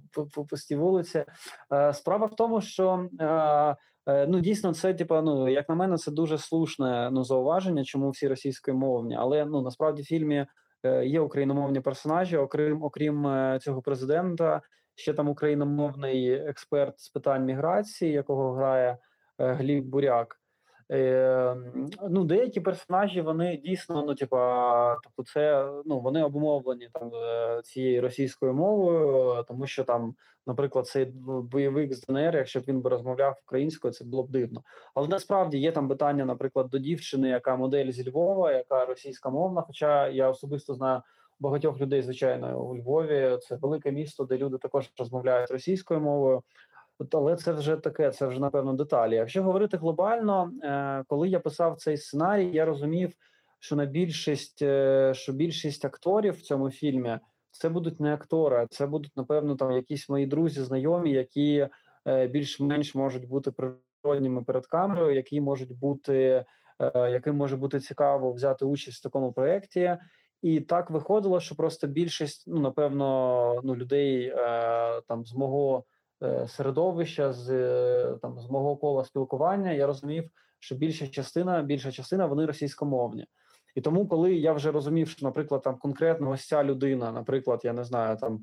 пусті 0.49 0.75
вулиці. 0.75 1.25
Е, 1.73 1.93
Справа 1.93 2.25
в 2.25 2.35
тому, 2.35 2.61
що 2.61 3.09
е, 3.19 4.27
ну 4.27 4.39
дійсно 4.39 4.73
це, 4.73 4.93
типа, 4.93 5.21
ну 5.21 5.49
як 5.49 5.69
на 5.69 5.75
мене, 5.75 5.97
це 5.97 6.11
дуже 6.11 6.37
слушне 6.37 7.09
ну 7.11 7.23
зауваження, 7.23 7.83
чому 7.83 8.09
всі 8.09 8.27
російськомовні, 8.27 9.15
але 9.15 9.45
ну 9.45 9.61
насправді 9.61 10.01
в 10.01 10.05
фільмі 10.05 10.47
є 11.03 11.19
україномовні 11.19 11.81
персонажі, 11.81 12.37
окрім 12.37 12.83
окрім 12.83 13.27
цього 13.61 13.81
президента. 13.81 14.61
Ще 14.95 15.13
там 15.13 15.29
україномовний 15.29 16.31
експерт 16.31 16.99
з 16.99 17.09
питань 17.09 17.45
міграції, 17.45 18.11
якого 18.11 18.53
грає 18.53 18.97
е, 19.39 19.53
Гліб 19.53 19.85
Буряк. 19.85 20.39
Е, 20.91 21.55
ну, 22.09 22.23
деякі 22.23 22.59
персонажі 22.59 23.21
вони 23.21 23.57
дійсно, 23.57 24.03
ну 24.07 24.15
типа, 24.15 24.95
тобто, 25.03 25.31
це 25.31 25.71
ну 25.85 25.99
вони 25.99 26.23
обумовлені 26.23 26.89
там 26.93 27.11
е, 27.13 27.61
цією 27.63 28.01
російською 28.01 28.53
мовою, 28.53 29.43
тому 29.47 29.67
що 29.67 29.83
там, 29.83 30.15
наприклад, 30.47 30.87
цей 30.87 31.05
бойовик 31.25 31.93
з 31.93 32.01
ДНР, 32.01 32.35
якщо 32.35 32.59
б 32.59 32.63
він 32.67 32.81
би 32.81 32.89
розмовляв 32.89 33.41
українською, 33.45 33.93
це 33.93 34.05
було 34.05 34.23
б 34.23 34.29
дивно. 34.29 34.63
Але 34.95 35.07
насправді 35.07 35.57
є 35.57 35.71
там 35.71 35.87
питання, 35.89 36.25
наприклад, 36.25 36.69
до 36.69 36.77
дівчини, 36.77 37.29
яка 37.29 37.55
модель 37.55 37.91
зі 37.91 38.09
Львова, 38.09 38.51
яка 38.51 38.85
російськомовна. 38.85 39.61
Хоча 39.61 40.07
я 40.07 40.29
особисто 40.29 40.73
знаю 40.73 41.01
багатьох 41.39 41.79
людей, 41.79 42.01
звичайно, 42.01 42.63
у 42.63 42.77
Львові. 42.77 43.37
Це 43.41 43.55
велике 43.55 43.91
місто, 43.91 44.23
де 44.23 44.37
люди 44.37 44.57
також 44.57 44.91
розмовляють 44.97 45.51
російською 45.51 46.01
мовою. 46.01 46.43
Але 47.11 47.35
це 47.35 47.51
вже 47.51 47.75
таке, 47.75 48.11
це 48.11 48.27
вже 48.27 48.39
напевно 48.39 48.73
деталі. 48.73 49.15
Якщо 49.15 49.43
говорити 49.43 49.77
глобально, 49.77 50.51
е, 50.63 51.03
коли 51.07 51.29
я 51.29 51.39
писав 51.39 51.77
цей 51.77 51.97
сценарій, 51.97 52.51
я 52.53 52.65
розумів, 52.65 53.13
що 53.59 53.75
на 53.75 53.85
більшість, 53.85 54.61
е, 54.61 55.13
що 55.15 55.33
більшість 55.33 55.85
акторів 55.85 56.33
в 56.33 56.41
цьому 56.41 56.71
фільмі 56.71 57.19
це 57.51 57.69
будуть 57.69 57.99
не 57.99 58.13
актори, 58.13 58.67
це 58.69 58.87
будуть, 58.87 59.17
напевно, 59.17 59.55
там 59.55 59.71
якісь 59.71 60.09
мої 60.09 60.25
друзі, 60.25 60.61
знайомі, 60.61 61.11
які 61.11 61.67
е, 62.07 62.27
більш-менш 62.27 62.95
можуть 62.95 63.27
бути 63.27 63.51
природніми 63.51 64.43
перед 64.43 64.67
камерою, 64.67 65.15
які 65.15 65.41
можуть 65.41 65.79
бути, 65.79 66.45
яким 66.93 67.35
може 67.35 67.57
бути 67.57 67.79
цікаво 67.79 68.33
взяти 68.33 68.65
участь 68.65 68.99
в 68.99 69.03
такому 69.03 69.33
проєкті. 69.33 69.97
І 70.45 70.61
так 70.61 70.89
виходило, 70.89 71.39
що 71.39 71.55
просто 71.55 71.87
більшість, 71.87 72.43
ну 72.47 72.59
напевно, 72.59 73.61
ну 73.63 73.75
людей 73.75 74.27
е, 74.27 75.01
там 75.07 75.25
з 75.25 75.33
мого 75.33 75.83
е, 76.23 76.47
середовища, 76.47 77.33
з 77.33 77.49
е, 77.49 78.17
там 78.21 78.39
з 78.39 78.49
мого 78.49 78.77
кола 78.77 79.03
спілкування, 79.05 79.71
я 79.71 79.87
розумів, 79.87 80.29
що 80.59 80.75
більша 80.75 81.07
частина, 81.07 81.61
більша 81.61 81.91
частина 81.91 82.25
вони 82.25 82.45
російськомовні. 82.45 83.25
І 83.75 83.81
тому, 83.81 84.07
коли 84.07 84.35
я 84.35 84.53
вже 84.53 84.71
розумів, 84.71 85.09
що, 85.09 85.25
наприклад, 85.25 85.61
там 85.61 85.77
конкретно 85.77 86.29
ось 86.29 86.47
ця 86.47 86.63
людина, 86.63 87.11
наприклад, 87.11 87.61
я 87.63 87.73
не 87.73 87.83
знаю, 87.83 88.17
там 88.17 88.39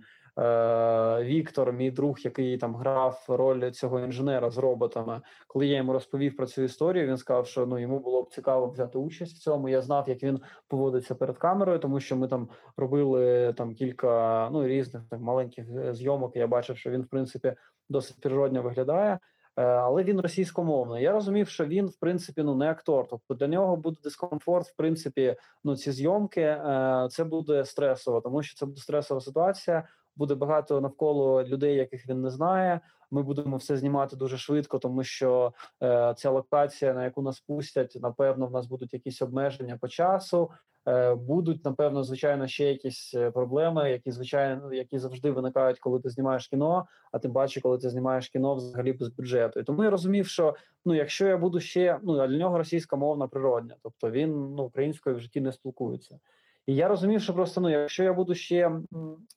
Віктор, 1.20 1.72
мій 1.72 1.90
друг, 1.90 2.18
який 2.18 2.58
там 2.58 2.76
грав 2.76 3.24
роль 3.28 3.70
цього 3.70 4.00
інженера 4.00 4.50
з 4.50 4.58
роботами, 4.58 5.20
коли 5.46 5.66
я 5.66 5.76
йому 5.76 5.92
розповів 5.92 6.36
про 6.36 6.46
цю 6.46 6.62
історію, 6.62 7.06
він 7.06 7.16
сказав, 7.16 7.46
що 7.46 7.66
ну 7.66 7.78
йому 7.78 7.98
було 7.98 8.22
б 8.22 8.32
цікаво 8.32 8.66
взяти 8.66 8.98
участь 8.98 9.36
в 9.36 9.40
цьому. 9.40 9.68
Я 9.68 9.82
знав, 9.82 10.08
як 10.08 10.22
він 10.22 10.40
поводиться 10.68 11.14
перед 11.14 11.38
камерою, 11.38 11.78
тому 11.78 12.00
що 12.00 12.16
ми 12.16 12.28
там 12.28 12.48
робили 12.76 13.52
там 13.52 13.74
кілька 13.74 14.48
ну 14.52 14.66
різних 14.66 15.02
так 15.10 15.20
маленьких 15.20 15.66
е, 15.76 15.94
зйомок. 15.94 16.36
Я 16.36 16.46
бачив, 16.46 16.76
що 16.76 16.90
він 16.90 17.02
в 17.02 17.08
принципі 17.08 17.54
досить 17.88 18.20
природньо 18.20 18.62
виглядає. 18.62 19.18
Е, 19.56 19.62
але 19.62 20.04
він 20.04 20.20
російськомовний. 20.20 21.02
Я 21.02 21.12
розумів, 21.12 21.48
що 21.48 21.66
він 21.66 21.86
в 21.86 21.96
принципі 21.96 22.42
ну 22.42 22.54
не 22.54 22.70
актор. 22.70 23.06
Тобто 23.10 23.34
для 23.34 23.46
нього 23.48 23.76
буде 23.76 23.96
дискомфорт. 24.04 24.66
В 24.66 24.76
принципі, 24.76 25.36
ну 25.64 25.76
ці 25.76 25.92
зйомки 25.92 26.40
е, 26.40 27.08
це 27.10 27.24
буде 27.24 27.64
стресово, 27.64 28.20
тому 28.20 28.42
що 28.42 28.58
це 28.58 28.66
буде 28.66 28.80
стресова 28.80 29.20
ситуація. 29.20 29.88
Буде 30.16 30.34
багато 30.34 30.80
навколо 30.80 31.44
людей, 31.44 31.74
яких 31.74 32.08
він 32.08 32.22
не 32.22 32.30
знає. 32.30 32.80
Ми 33.10 33.22
будемо 33.22 33.56
все 33.56 33.76
знімати 33.76 34.16
дуже 34.16 34.38
швидко, 34.38 34.78
тому 34.78 35.04
що 35.04 35.52
е, 35.82 36.14
ця 36.16 36.30
локація, 36.30 36.94
на 36.94 37.04
яку 37.04 37.22
нас 37.22 37.40
пустять, 37.40 37.98
напевно, 38.02 38.46
в 38.46 38.52
нас 38.52 38.66
будуть 38.66 38.94
якісь 38.94 39.22
обмеження 39.22 39.78
по 39.80 39.88
часу. 39.88 40.50
Е, 40.88 41.14
будуть 41.14 41.64
напевно, 41.64 42.02
звичайно, 42.02 42.46
ще 42.46 42.64
якісь 42.64 43.14
е, 43.14 43.30
проблеми, 43.30 43.90
які 43.90 44.10
звичайно 44.10 44.74
які 44.74 44.98
завжди 44.98 45.30
виникають, 45.30 45.78
коли 45.78 46.00
ти 46.00 46.10
знімаєш 46.10 46.48
кіно. 46.48 46.86
А 47.12 47.18
тим 47.18 47.32
паче, 47.32 47.60
коли 47.60 47.78
ти 47.78 47.90
знімаєш 47.90 48.28
кіно 48.28 48.54
взагалі 48.54 48.92
без 48.92 49.08
бюджету. 49.08 49.60
І 49.60 49.62
тому 49.62 49.84
я 49.84 49.90
розумів, 49.90 50.26
що 50.26 50.54
ну, 50.84 50.94
якщо 50.94 51.26
я 51.26 51.36
буду 51.36 51.60
ще 51.60 51.98
ну 52.02 52.14
для 52.14 52.38
нього 52.38 52.58
російська 52.58 52.96
мовна 52.96 53.28
природня, 53.28 53.76
тобто 53.82 54.10
він 54.10 54.54
ну 54.54 54.62
українською 54.62 55.16
в 55.16 55.20
житті 55.20 55.40
не 55.40 55.52
спілкується. 55.52 56.18
І 56.66 56.74
я 56.74 56.88
розумів, 56.88 57.22
що 57.22 57.34
просто 57.34 57.60
ну, 57.60 57.70
якщо 57.70 58.04
я 58.04 58.12
буду 58.12 58.34
ще 58.34 58.70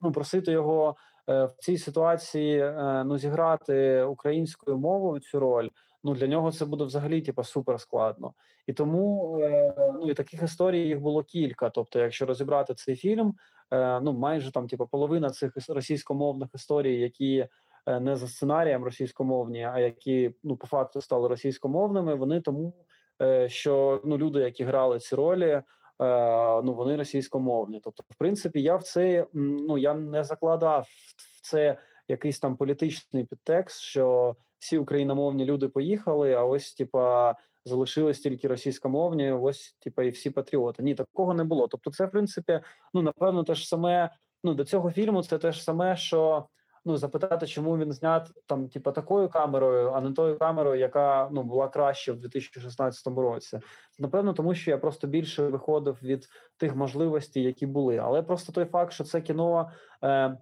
ну 0.02 0.12
просити 0.12 0.52
його 0.52 0.96
е, 1.30 1.46
в 1.46 1.56
цій 1.60 1.78
ситуації 1.78 2.60
е, 2.60 3.04
ну 3.06 3.18
зіграти 3.18 4.04
українською 4.04 4.78
мовою 4.78 5.20
цю 5.20 5.40
роль, 5.40 5.70
ну 6.04 6.16
для 6.16 6.28
нього 6.28 6.52
це 6.52 6.66
буде 6.66 6.84
взагалі 6.84 7.22
типу, 7.22 7.44
супер 7.44 7.80
складно. 7.80 8.34
І 8.68 8.74
тому 8.74 9.38
е, 9.42 9.74
ну 9.78 10.10
і 10.10 10.14
таких 10.14 10.44
історій 10.44 10.88
їх 10.88 11.00
було 11.00 11.24
кілька. 11.24 11.70
Тобто, 11.70 12.00
якщо 12.00 12.26
розібрати 12.26 12.74
цей 12.74 12.96
фільм, 12.96 13.34
е, 13.72 14.00
ну 14.02 14.14
майже 14.14 14.52
там, 14.52 14.68
типу, 14.68 14.88
половина 14.88 15.30
цих 15.30 15.54
російськомовних 15.70 16.50
історій, 16.56 17.00
які 17.00 17.48
е, 17.86 18.00
не 18.00 18.16
за 18.16 18.28
сценарієм 18.28 18.84
російськомовні, 18.84 19.64
а 19.64 19.80
які 19.80 20.32
ну 20.44 20.58
по 20.58 20.68
факту 20.68 21.02
стали 21.02 21.28
російськомовними, 21.28 22.16
вони 22.16 22.42
тому, 22.42 22.74
е, 23.22 23.50
що 23.50 24.02
ну 24.06 24.18
люди, 24.18 24.40
які 24.40 24.64
грали 24.64 25.00
ці 25.00 25.16
ролі. 25.16 25.62
Е, 26.02 26.62
ну 26.62 26.74
вони 26.74 26.96
російськомовні, 26.96 27.82
тобто, 27.84 28.04
в 28.10 28.16
принципі, 28.18 28.62
я 28.62 28.76
в 28.76 28.84
це 28.84 29.28
ну 29.34 29.78
я 29.78 29.94
не 29.94 30.24
закладав 30.24 30.88
в 31.18 31.50
це 31.50 31.78
якийсь 32.08 32.40
там 32.40 32.58
політичний 32.58 33.26
підтекст, 33.26 33.80
що 33.80 34.36
всі 34.60 34.78
україномовні 34.78 35.46
люди 35.46 35.68
поїхали, 35.68 36.34
а 36.34 36.44
ось 36.44 36.74
типа 36.74 37.36
залишились 37.66 38.20
тільки 38.20 38.48
російськомовні. 38.48 39.32
Ось 39.32 39.78
типа 39.80 40.04
і 40.04 40.10
всі 40.10 40.30
патріоти. 40.30 40.84
Ні, 40.84 40.96
такого 40.96 41.34
не 41.34 41.44
було. 41.44 41.68
Тобто, 41.68 41.92
це 41.92 42.06
в 42.06 42.12
принципі, 42.12 42.60
ну 42.94 43.02
напевно, 43.02 43.44
те 43.44 43.56
ж 43.56 43.68
саме. 43.68 44.10
Ну 44.44 44.54
до 44.54 44.66
цього 44.66 44.92
фільму 44.92 45.24
це 45.24 45.38
те 45.38 45.52
ж 45.52 45.64
саме, 45.64 45.98
що 45.98 46.48
ну 46.86 46.98
запитати, 46.98 47.48
чому 47.48 47.78
він 47.78 47.92
знят 47.92 48.32
там, 48.46 48.70
типа 48.70 48.92
такою 48.92 49.30
камерою, 49.30 49.92
а 49.92 50.02
не 50.02 50.12
тою 50.12 50.38
камерою, 50.38 50.80
яка 50.80 51.30
ну 51.32 51.44
була 51.44 51.68
краще 51.68 52.12
в 52.12 52.20
2016 52.20 53.08
році. 53.08 53.60
Напевно, 54.00 54.34
тому 54.34 54.56
що 54.56 54.72
я 54.72 54.78
просто 54.78 55.08
більше 55.08 55.48
виходив 55.48 56.00
від 56.04 56.28
тих 56.58 56.76
можливостей, 56.76 57.44
які 57.44 57.66
були. 57.66 57.98
Але 57.98 58.22
просто 58.22 58.52
той 58.52 58.66
факт, 58.66 58.94
що 58.94 59.04
це 59.04 59.22
кіно. 59.22 59.72
Е, 60.04 60.38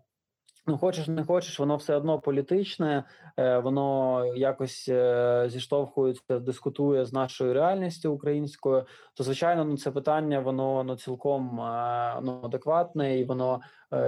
Ну, 0.66 0.78
хочеш, 0.78 1.08
не 1.08 1.24
хочеш, 1.24 1.60
воно 1.60 1.76
все 1.76 1.96
одно 1.96 2.20
політичне, 2.20 3.04
е, 3.38 3.58
воно 3.58 4.26
якось 4.36 4.90
е, 4.90 5.46
зіштовхується, 5.48 6.40
дискутує 6.40 7.06
з 7.06 7.14
нашою 7.14 7.54
реальністю 7.54 8.14
українською. 8.14 8.86
То 9.14 9.24
звичайно, 9.24 9.66
ну 9.66 9.78
це 9.78 9.92
питання, 9.92 10.40
воно 10.40 10.84
ну 10.84 10.96
цілком 10.96 11.62
е, 11.62 12.20
ну 12.24 12.42
адекватне 12.44 13.20
і 13.20 13.26
воно 13.26 13.62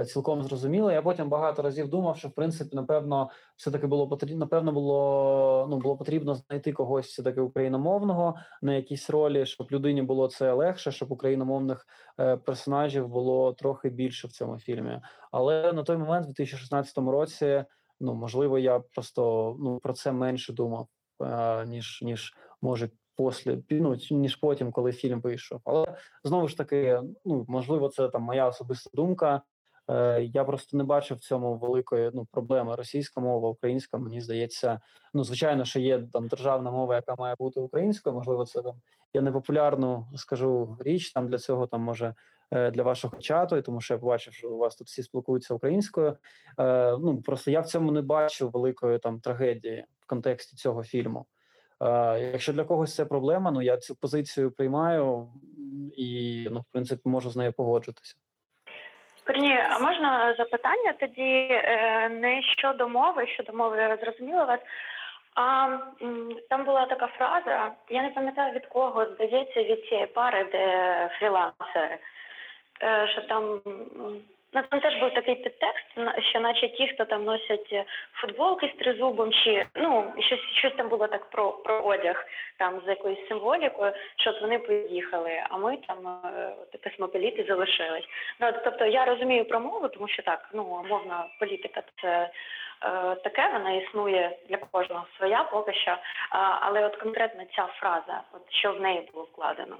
цілком 0.06 0.42
зрозуміло. 0.42 0.92
Я 0.92 1.02
потім 1.02 1.28
багато 1.28 1.62
разів 1.62 1.88
думав, 1.88 2.16
що 2.16 2.28
в 2.28 2.32
принципі, 2.32 2.76
напевно, 2.76 3.30
все 3.56 3.70
таки 3.70 3.86
було 3.86 4.08
потрібно. 4.08 4.36
Напевно, 4.38 4.72
було 4.72 5.66
ну 5.70 5.78
було 5.78 5.96
потрібно 5.96 6.34
знайти 6.34 6.72
когось 6.72 7.06
все 7.06 7.22
таки 7.22 7.40
україномовного 7.40 8.34
на 8.62 8.74
якійсь 8.74 9.10
ролі, 9.10 9.46
щоб 9.46 9.66
людині 9.72 10.02
було 10.02 10.28
це 10.28 10.52
легше, 10.52 10.92
щоб 10.92 11.12
україномовних 11.12 11.86
е, 12.20 12.36
персонажів 12.36 13.08
було 13.08 13.52
трохи 13.52 13.90
більше 13.90 14.28
в 14.28 14.32
цьому 14.32 14.58
фільмі. 14.58 15.00
Але 15.32 15.72
на 15.72 15.82
той 15.82 15.96
момент, 15.96 16.24
в 16.24 16.28
2016 16.28 16.98
році, 16.98 17.64
ну 18.00 18.14
можливо, 18.14 18.58
я 18.58 18.78
просто 18.78 19.56
ну 19.60 19.78
про 19.78 19.92
це 19.92 20.12
менше 20.12 20.52
думав, 20.52 20.88
е, 21.22 21.66
ніж 21.66 22.00
ніж 22.02 22.34
може. 22.62 22.90
Після 23.18 23.56
ну, 23.70 23.96
ніж 24.10 24.36
потім, 24.36 24.72
коли 24.72 24.92
фільм 24.92 25.20
вийшов, 25.20 25.60
але 25.64 25.96
знову 26.24 26.48
ж 26.48 26.56
таки, 26.56 27.00
ну 27.24 27.44
можливо, 27.48 27.88
це 27.88 28.08
там 28.08 28.22
моя 28.22 28.48
особиста 28.48 28.90
думка. 28.94 29.42
Е, 29.88 30.22
я 30.32 30.44
просто 30.44 30.76
не 30.76 30.84
бачив 30.84 31.16
в 31.16 31.20
цьому 31.20 31.56
великої 31.56 32.10
ну 32.14 32.26
проблеми. 32.32 32.76
Російська 32.76 33.20
мова, 33.20 33.48
українська. 33.48 33.98
Мені 33.98 34.20
здається, 34.20 34.80
ну 35.14 35.24
звичайно, 35.24 35.64
що 35.64 35.80
є 35.80 35.98
там 36.12 36.28
державна 36.28 36.70
мова, 36.70 36.94
яка 36.94 37.14
має 37.14 37.34
бути 37.38 37.60
українською. 37.60 38.16
Можливо, 38.16 38.46
це 38.46 38.62
там 38.62 38.74
я 39.14 39.20
непопулярну 39.20 40.06
скажу 40.16 40.76
річ. 40.80 41.12
Там 41.12 41.28
для 41.28 41.38
цього 41.38 41.66
там 41.66 41.80
може 41.80 42.14
е, 42.50 42.70
для 42.70 42.82
вашого 42.82 43.16
чату, 43.16 43.62
тому 43.62 43.80
що 43.80 43.94
я 43.94 44.00
побачив, 44.00 44.34
що 44.34 44.50
у 44.50 44.58
вас 44.58 44.76
тут 44.76 44.86
всі 44.86 45.02
спілкуються 45.02 45.54
українською. 45.54 46.16
Е, 46.58 46.96
ну 46.98 47.22
просто 47.22 47.50
я 47.50 47.60
в 47.60 47.66
цьому 47.66 47.92
не 47.92 48.02
бачу 48.02 48.48
великої 48.48 48.98
там 48.98 49.20
трагедії 49.20 49.84
в 50.00 50.06
контексті 50.06 50.56
цього 50.56 50.82
фільму. 50.82 51.26
Якщо 52.32 52.52
для 52.52 52.64
когось 52.64 52.94
це 52.94 53.04
проблема, 53.04 53.50
ну 53.50 53.62
я 53.62 53.76
цю 53.76 53.94
позицію 53.94 54.50
приймаю 54.50 55.28
і 55.96 56.48
ну 56.50 56.60
в 56.60 56.64
принципі 56.72 57.08
можу 57.08 57.30
з 57.30 57.36
нею 57.36 57.52
погоджуватися. 57.52 58.16
Корні, 59.26 59.58
а 59.70 59.78
можна 59.78 60.34
запитання 60.38 60.92
тоді 61.00 61.48
е, 61.50 62.08
не 62.08 62.42
щодо 62.42 62.88
мови, 62.88 63.26
щодо 63.26 63.52
мови 63.52 63.76
я 63.76 63.96
зрозуміла 63.96 64.44
вас. 64.44 64.60
А 65.34 65.78
там 66.50 66.64
була 66.64 66.86
така 66.86 67.06
фраза, 67.06 67.72
я 67.90 68.02
не 68.02 68.08
пам'ятаю 68.08 68.54
від 68.54 68.66
кого, 68.66 69.06
здається, 69.06 69.62
від 69.62 69.86
цієї 69.86 70.06
пари, 70.06 70.44
де 70.52 71.10
фрілансери, 71.18 71.98
е, 72.82 73.08
що 73.08 73.22
там 73.22 73.60
Ну, 74.56 74.62
там 74.62 74.80
теж 74.80 75.00
був 75.00 75.14
такий 75.14 75.34
підтекст, 75.34 75.86
що 76.30 76.40
наче 76.40 76.68
ті, 76.68 76.88
хто 76.88 77.04
там 77.04 77.24
носять 77.24 77.86
футболки 78.12 78.72
з 78.74 78.78
тризубом, 78.78 79.32
чи 79.32 79.66
ну 79.74 80.12
щось 80.18 80.40
щось 80.40 80.74
там 80.76 80.88
було 80.88 81.06
так 81.06 81.30
про 81.30 81.52
про 81.52 81.80
одяг, 81.80 82.26
там 82.58 82.80
з 82.86 82.88
якоюсь 82.88 83.28
символікою, 83.28 83.92
що 84.16 84.30
от 84.30 84.40
вони 84.40 84.58
поїхали, 84.58 85.42
а 85.50 85.56
ми 85.56 85.76
там 85.76 85.98
е, 86.24 86.78
космополіти 86.84 87.44
залишились. 87.48 88.04
Ну 88.40 88.52
тобто 88.64 88.86
я 88.86 89.04
розумію 89.04 89.44
про 89.44 89.60
мову, 89.60 89.88
тому 89.88 90.08
що 90.08 90.22
так, 90.22 90.48
ну 90.52 90.84
мовна 90.88 91.26
політика 91.40 91.82
це 92.02 92.08
е, 92.08 92.30
таке, 93.14 93.50
вона 93.52 93.72
існує 93.72 94.36
для 94.48 94.56
кожного 94.56 95.06
своя 95.16 95.44
поки 95.44 95.72
що. 95.72 95.96
А, 96.30 96.58
але 96.60 96.86
от 96.86 96.96
конкретно 96.96 97.42
ця 97.56 97.66
фраза, 97.66 98.22
от 98.32 98.52
що 98.52 98.72
в 98.72 98.80
неї 98.80 99.08
було 99.12 99.24
вкладено. 99.24 99.76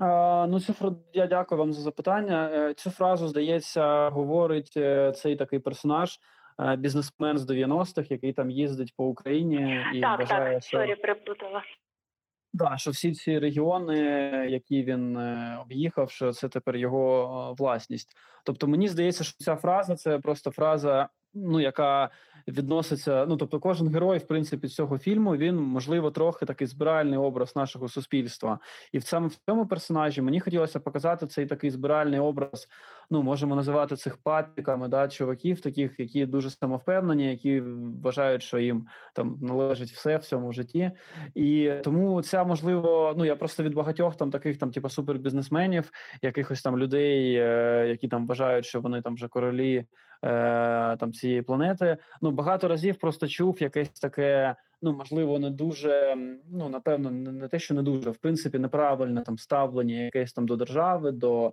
Ну, 0.00 0.60
цю 0.60 0.72
фразу 0.72 0.96
я 1.12 1.26
дякую 1.26 1.58
вам 1.58 1.72
за 1.72 1.80
запитання. 1.80 2.50
Е, 2.52 2.74
цю 2.74 2.90
фразу 2.90 3.28
здається, 3.28 4.08
говорить 4.08 4.72
е, 4.76 5.12
цей 5.12 5.36
такий 5.36 5.58
персонаж, 5.58 6.18
е, 6.60 6.76
бізнесмен 6.76 7.38
з 7.38 7.50
90-х, 7.50 8.10
який 8.10 8.32
там 8.32 8.50
їздить 8.50 8.94
по 8.96 9.06
Україні 9.06 9.84
і 9.94 10.00
так, 10.00 10.18
вважає, 10.20 10.54
так, 10.54 10.62
що 10.62 10.96
приплутала. 11.02 11.62
Да, 12.52 12.76
що 12.76 12.90
всі 12.90 13.12
ці 13.12 13.38
регіони, 13.38 13.98
які 14.50 14.82
він 14.82 15.16
об'їхав, 15.60 16.10
що 16.10 16.32
це 16.32 16.48
тепер 16.48 16.76
його 16.76 17.54
власність. 17.58 18.16
Тобто, 18.44 18.66
мені 18.66 18.88
здається, 18.88 19.24
що 19.24 19.36
ця 19.38 19.56
фраза 19.56 19.96
це 19.96 20.18
просто 20.18 20.50
фраза 20.50 21.08
ну 21.34 21.60
яка 21.60 22.10
відноситься. 22.48 23.26
Ну 23.28 23.36
тобто, 23.36 23.60
кожен 23.60 23.88
герой, 23.88 24.18
в 24.18 24.26
принципі, 24.26 24.68
цього 24.68 24.98
фільму 24.98 25.36
він 25.36 25.56
можливо 25.56 26.10
трохи 26.10 26.46
такий 26.46 26.66
збиральний 26.66 27.18
образ 27.18 27.56
нашого 27.56 27.88
суспільства, 27.88 28.58
і 28.92 28.98
в 28.98 29.04
цьому 29.04 29.28
в 29.28 29.34
цьому 29.46 29.66
персонажі 29.66 30.22
мені 30.22 30.40
хотілося 30.40 30.80
показати 30.80 31.26
цей 31.26 31.46
такий 31.46 31.70
збиральний 31.70 32.20
образ. 32.20 32.68
Ну 33.10 33.22
можемо 33.22 33.56
називати 33.56 33.96
цих 33.96 34.16
патіками, 34.16 34.88
да, 34.88 35.08
чуваків, 35.08 35.60
таких, 35.60 36.00
які 36.00 36.26
дуже 36.26 36.50
самовпевнені, 36.50 37.30
які 37.30 37.60
вважають, 38.02 38.42
що 38.42 38.58
їм 38.58 38.86
там 39.14 39.38
належить 39.42 39.90
все 39.90 40.16
в 40.16 40.24
цьому 40.24 40.52
житті, 40.52 40.90
і 41.34 41.72
тому 41.84 42.22
ця 42.22 42.44
можливо, 42.44 43.14
ну 43.18 43.24
я 43.24 43.36
просто 43.36 43.62
від 43.62 43.74
багатьох 43.74 44.16
там 44.16 44.30
таких 44.30 44.58
там, 44.58 44.70
типу, 44.70 44.88
супербізнесменів, 44.88 45.90
якихось 46.22 46.62
там 46.62 46.78
людей, 46.78 47.34
е, 47.34 47.86
які 47.88 48.08
там 48.08 48.26
вважають, 48.26 48.66
що 48.66 48.80
вони 48.80 49.02
там 49.02 49.14
вже 49.14 49.28
королі 49.28 49.86
там 51.00 51.12
цієї 51.12 51.42
планети. 51.42 51.96
Ну 52.22 52.30
багато 52.30 52.68
разів 52.68 52.96
просто 52.98 53.28
чув 53.28 53.62
якесь 53.62 53.90
таке. 53.90 54.56
Ну, 54.82 54.92
можливо, 54.92 55.38
не 55.38 55.50
дуже, 55.50 56.16
ну 56.50 56.68
напевно, 56.68 57.10
не 57.10 57.48
те, 57.48 57.58
що 57.58 57.74
не 57.74 57.82
дуже, 57.82 58.10
в 58.10 58.16
принципі, 58.16 58.58
неправильне 58.58 59.22
там 59.22 59.38
ставлення 59.38 59.94
якесь 59.94 60.32
там 60.32 60.46
до 60.46 60.56
держави, 60.56 61.12
до 61.12 61.52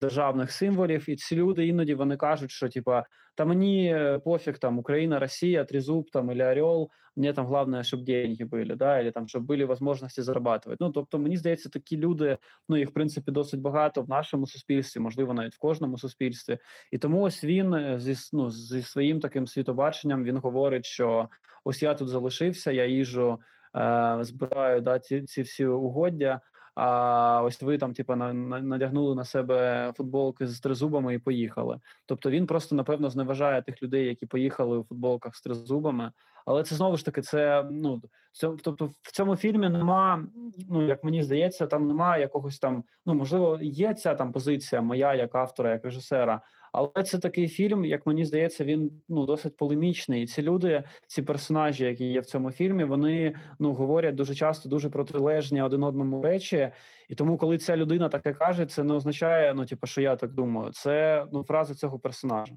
державних 0.00 0.52
символів. 0.52 1.10
І 1.10 1.16
ці 1.16 1.36
люди 1.36 1.66
іноді 1.66 1.94
вони 1.94 2.16
кажуть, 2.16 2.50
що 2.50 2.68
типа 2.68 3.04
та 3.34 3.44
мені 3.44 3.94
е, 3.94 4.18
пофіг 4.18 4.58
там 4.58 4.78
Україна, 4.78 5.18
Росія, 5.18 5.64
Тризуб 5.64 6.10
там 6.10 6.30
или 6.30 6.44
Орел, 6.44 6.90
мені 7.16 7.32
там 7.32 7.46
головне, 7.46 7.84
щоб 7.84 8.04
деньги 8.04 8.44
були, 8.44 8.76
да, 8.76 9.00
или 9.00 9.10
там 9.10 9.28
щоб 9.28 9.42
були 9.42 9.66
можливості 9.80 10.22
зарабатувати. 10.22 10.84
Ну 10.84 10.90
тобто, 10.90 11.18
мені 11.18 11.36
здається, 11.36 11.68
такі 11.68 11.96
люди, 11.96 12.38
ну 12.68 12.76
їх 12.76 12.90
в 12.90 12.92
принципі 12.92 13.32
досить 13.32 13.60
багато 13.60 14.02
в 14.02 14.08
нашому 14.08 14.46
суспільстві, 14.46 15.00
можливо, 15.00 15.34
навіть 15.34 15.54
в 15.54 15.58
кожному 15.58 15.98
суспільстві. 15.98 16.58
І 16.90 16.98
тому 16.98 17.22
ось 17.22 17.44
він 17.44 17.74
е, 17.74 18.00
зі 18.00 18.14
ну, 18.32 18.50
зі 18.50 18.82
своїм 18.82 19.20
таким 19.20 19.46
світобаченням 19.46 20.24
він 20.24 20.36
говорить, 20.36 20.86
що 20.86 21.28
ось 21.64 21.82
я 21.82 21.94
тут 21.94 22.08
залишився, 22.08 22.72
я 22.72 22.86
їжу, 22.86 23.38
е, 23.76 24.18
збираю 24.20 24.80
да, 24.80 24.98
ці, 24.98 25.22
ці 25.22 25.42
всі 25.42 25.66
угоддя. 25.66 26.40
А 26.74 27.42
ось 27.44 27.62
ви 27.62 27.78
там, 27.78 27.94
типа, 27.94 28.16
на, 28.16 28.32
на, 28.32 28.60
надягнули 28.60 29.14
на 29.14 29.24
себе 29.24 29.92
футболки 29.96 30.46
з 30.46 30.60
тризубами 30.60 31.14
і 31.14 31.18
поїхали. 31.18 31.80
Тобто 32.06 32.30
він 32.30 32.46
просто 32.46 32.74
напевно 32.74 33.10
зневажає 33.10 33.62
тих 33.62 33.82
людей, 33.82 34.06
які 34.06 34.26
поїхали 34.26 34.78
у 34.78 34.84
футболках 34.84 35.36
з 35.36 35.42
тризубами. 35.42 36.12
Але 36.46 36.62
це 36.62 36.74
знову 36.74 36.96
ж 36.96 37.04
таки, 37.04 37.22
це 37.22 37.68
ну 37.70 38.02
це, 38.32 38.50
тобто 38.62 38.90
в 39.02 39.12
цьому 39.12 39.36
фільмі 39.36 39.68
нема. 39.68 40.26
Ну 40.70 40.86
як 40.86 41.04
мені 41.04 41.22
здається, 41.22 41.66
там 41.66 41.86
немає 41.86 42.20
якогось 42.22 42.58
там. 42.58 42.84
Ну 43.06 43.14
можливо, 43.14 43.58
є 43.62 43.94
ця 43.94 44.14
там 44.14 44.32
позиція 44.32 44.82
моя 44.82 45.14
як 45.14 45.34
автора, 45.34 45.72
як 45.72 45.84
режисера. 45.84 46.40
Але 46.72 47.04
це 47.04 47.18
такий 47.18 47.48
фільм, 47.48 47.84
як 47.84 48.06
мені 48.06 48.24
здається, 48.24 48.64
він 48.64 48.90
ну 49.08 49.26
досить 49.26 49.56
полемічний. 49.56 50.22
І 50.22 50.26
ці 50.26 50.42
люди, 50.42 50.84
ці 51.06 51.22
персонажі, 51.22 51.84
які 51.84 52.04
є 52.04 52.20
в 52.20 52.26
цьому 52.26 52.50
фільмі, 52.50 52.84
вони 52.84 53.34
ну 53.58 53.72
говорять 53.72 54.14
дуже 54.14 54.34
часто 54.34 54.68
дуже 54.68 54.90
протилежні 54.90 55.62
один 55.62 55.82
одному 55.82 56.22
речі. 56.22 56.70
І 57.08 57.14
тому, 57.14 57.38
коли 57.38 57.58
ця 57.58 57.76
людина 57.76 58.08
таке 58.08 58.32
каже, 58.32 58.66
це 58.66 58.84
не 58.84 58.94
означає, 58.94 59.54
ну 59.54 59.66
типу, 59.66 59.86
що 59.86 60.00
я 60.00 60.16
так 60.16 60.32
думаю. 60.32 60.72
Це 60.72 61.26
ну 61.32 61.44
фраза 61.44 61.74
цього 61.74 61.98
персонажа. 61.98 62.54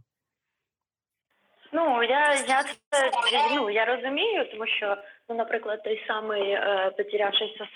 Ну 1.74 2.04
я 2.04 2.34
я 2.34 2.64
це 2.64 3.12
ну 3.56 3.70
я 3.70 3.86
розумію, 3.86 4.52
тому 4.52 4.68
що 4.68 4.98
ну, 5.30 5.36
наприклад, 5.36 5.84
той 5.84 6.04
самий 6.08 6.52
е, 6.52 6.92
потерявшийся 6.98 7.68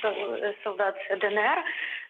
солдат 0.63 0.95
ДНР, 1.21 1.63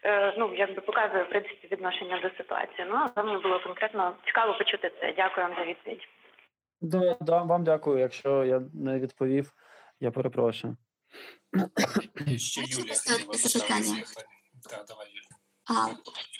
е, 0.04 0.34
ну 0.38 0.56
якби 0.56 0.82
показує 0.82 1.24
в 1.24 1.30
принципі 1.30 1.68
відношення 1.72 2.22
до 2.22 2.30
ситуації. 2.38 2.88
Ну 2.90 3.10
а 3.16 3.24
мені 3.24 3.42
було 3.42 3.60
конкретно 3.60 4.16
цікаво 4.26 4.58
почути 4.58 4.92
це. 5.00 5.14
Дякую 5.18 5.48
вам 5.48 5.56
за 5.58 5.66
відповідь. 5.66 6.08
Да, 6.82 7.18
да, 7.22 7.44
вам 7.44 7.64
дякую. 7.64 8.00
Якщо 8.00 8.46
я 8.46 8.62
не 8.74 9.00
відповів, 9.00 9.52
я 10.00 10.12
перепрошую. 10.12 10.78
Ще 12.38 12.62
Юлія 12.62 12.96
хотіла 12.96 13.34
запитання. 13.34 14.04
Так, 14.70 14.86
давай, 14.88 15.08
Юлія. 15.08 15.29
А, 15.70 15.88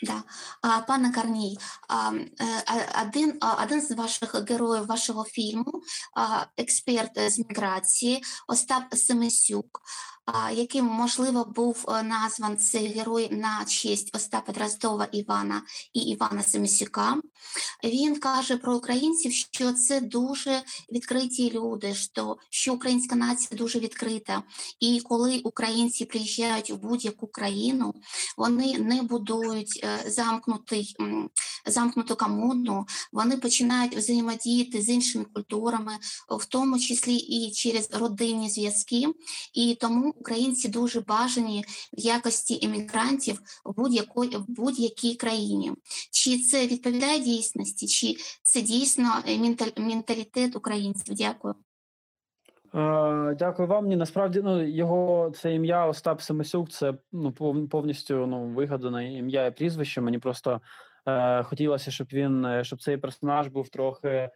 да. 0.02 0.22
а, 0.62 0.80
Пане 0.80 1.12
Карній, 1.12 1.58
а, 1.88 2.12
е, 2.40 3.04
один 3.08 3.38
один 3.64 3.80
з 3.82 3.90
ваших 3.90 4.50
героїв 4.50 4.86
вашого 4.86 5.24
фільму, 5.24 5.82
експерт 6.56 7.30
з 7.30 7.38
міграції 7.38 8.22
Остап 8.48 8.94
Семисюк, 8.94 9.80
яким 10.52 10.84
можливо 10.84 11.44
був 11.44 11.84
е, 11.88 12.02
назван 12.02 12.56
цей 12.56 12.86
герой 12.86 13.28
на 13.30 13.64
честь 13.64 14.16
Остапа 14.16 14.52
Дроздова 14.52 15.04
Івана 15.12 15.62
і 15.92 16.00
Івана 16.00 16.42
Семисюка. 16.42 17.16
Він 17.84 18.20
каже 18.20 18.56
про 18.56 18.76
українців, 18.76 19.32
що 19.32 19.72
це 19.72 20.00
дуже 20.00 20.62
відкриті 20.92 21.50
люди, 21.54 21.94
що, 21.94 22.36
що 22.50 22.74
українська 22.74 23.16
нація 23.16 23.58
дуже 23.58 23.78
відкрита. 23.78 24.42
І 24.80 25.00
коли 25.00 25.38
українці 25.38 26.04
приїжджають 26.04 26.70
в 26.70 26.76
будь-яку 26.76 27.26
країну, 27.26 27.94
вони 28.36 28.78
не 28.78 29.02
будують 29.02 29.80
е, 29.84 30.10
замкнутий, 30.10 30.96
замкнуту 31.66 32.16
комуну, 32.16 32.86
вони 33.12 33.36
починають 33.36 33.96
взаємодіяти 33.96 34.82
з 34.82 34.88
іншими 34.88 35.24
культурами, 35.24 35.92
в 36.28 36.44
тому 36.46 36.78
числі 36.78 37.16
і 37.16 37.50
через 37.50 37.90
родинні 37.92 38.50
зв'язки. 38.50 39.06
І 39.54 39.76
тому 39.80 40.09
українці 40.16 40.68
дуже 40.68 41.00
бажані 41.00 41.64
в 41.92 42.00
якості 42.00 42.58
емігрантів 42.62 43.40
в 43.64 43.74
будь-якій 43.76 44.36
в 44.36 44.44
будь-якій 44.48 45.14
країні. 45.14 45.72
Чи 46.10 46.38
це 46.38 46.66
відповідає 46.66 47.20
дійсності, 47.20 47.86
чи 47.86 48.16
це 48.42 48.62
дійсно 48.62 49.08
менталітет 49.76 50.56
українців? 50.56 51.14
Дякую. 51.14 51.54
Дякую 53.38 53.68
вам. 53.68 53.86
Ні, 53.86 53.96
насправді 53.96 54.40
ну 54.44 54.68
його 54.68 55.32
це 55.36 55.54
ім'я 55.54 55.86
Остап 55.86 56.22
Семисюк. 56.22 56.70
Це 56.70 56.94
ну 57.12 57.32
повністю 57.70 58.26
ну 58.26 58.44
вигадане 58.44 59.14
ім'я 59.14 59.46
і 59.46 59.56
прізвище. 59.56 60.00
Мені 60.00 60.18
просто 60.18 60.60
е, 61.06 61.42
хотілося, 61.42 61.90
щоб 61.90 62.06
він 62.12 62.44
е, 62.44 62.64
щоб 62.64 62.82
цей 62.82 62.96
персонаж 62.96 63.48
був 63.48 63.68
трохи 63.68 64.08
Е, 64.08 64.30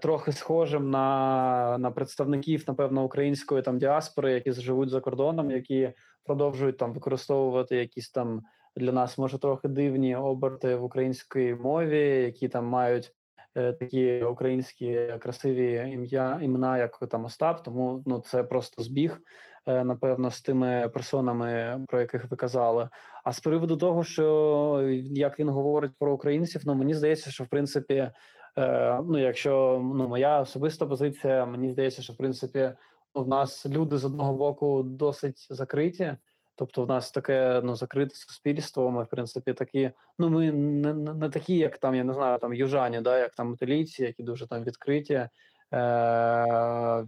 трохи 0.00 0.32
схожим 0.32 0.90
на 0.90 1.78
на 1.78 1.90
представників, 1.90 2.64
напевно, 2.68 3.04
української 3.04 3.62
там 3.62 3.78
діаспори, 3.78 4.32
які 4.32 4.52
живуть 4.52 4.90
за 4.90 5.00
кордоном, 5.00 5.50
які 5.50 5.92
продовжують 6.24 6.76
там 6.76 6.92
використовувати 6.92 7.76
якісь 7.76 8.10
там 8.10 8.42
для 8.76 8.92
нас 8.92 9.18
може 9.18 9.38
трохи 9.38 9.68
дивні 9.68 10.16
оберти 10.16 10.76
в 10.76 10.84
українській 10.84 11.54
мові, 11.54 12.00
які 12.00 12.48
там 12.48 12.66
мають 12.66 13.12
е, 13.56 13.72
такі 13.72 14.22
українські 14.22 15.14
красиві 15.18 15.90
ім'я 15.92 16.40
імена, 16.42 16.78
як 16.78 16.98
там 17.10 17.24
Остап. 17.24 17.62
Тому 17.62 18.02
ну 18.06 18.20
це 18.26 18.42
просто 18.42 18.82
збіг. 18.82 19.20
Е, 19.66 19.84
напевно, 19.84 20.30
з 20.30 20.40
тими 20.40 20.90
персонами, 20.94 21.80
про 21.88 22.00
яких 22.00 22.30
ви 22.30 22.36
казали. 22.36 22.88
А 23.24 23.32
з 23.32 23.40
приводу 23.40 23.76
того, 23.76 24.04
що 24.04 24.88
як 25.02 25.38
він 25.38 25.48
говорить 25.48 25.92
про 25.98 26.12
українців, 26.12 26.62
ну 26.64 26.74
мені 26.74 26.94
здається, 26.94 27.30
що 27.30 27.44
в 27.44 27.48
принципі 27.48 28.10
Е, 28.58 29.00
ну, 29.06 29.18
якщо 29.18 29.80
ну 29.94 30.08
моя 30.08 30.40
особиста 30.40 30.86
позиція, 30.86 31.46
мені 31.46 31.70
здається, 31.72 32.02
що 32.02 32.12
в 32.12 32.16
принципі 32.16 32.72
у 33.14 33.24
нас 33.24 33.66
люди 33.66 33.98
з 33.98 34.04
одного 34.04 34.34
боку 34.34 34.82
досить 34.82 35.46
закриті. 35.50 36.16
Тобто, 36.54 36.84
в 36.84 36.88
нас 36.88 37.10
таке 37.10 37.60
ну 37.64 37.76
закрите 37.76 38.14
суспільство. 38.14 38.90
Ми 38.90 39.04
в 39.04 39.06
принципі 39.06 39.52
такі. 39.52 39.90
Ну 40.18 40.30
ми 40.30 40.52
не 40.52 40.94
не 40.94 41.28
такі, 41.30 41.56
як 41.56 41.78
там 41.78 41.94
я 41.94 42.04
не 42.04 42.12
знаю, 42.12 42.38
там 42.38 42.54
южані, 42.54 43.00
да, 43.00 43.18
як 43.18 43.34
там 43.34 43.54
італійці, 43.54 44.02
які 44.04 44.22
дуже 44.22 44.46
там 44.46 44.64
відкриті, 44.64 45.28
е- 45.74 47.06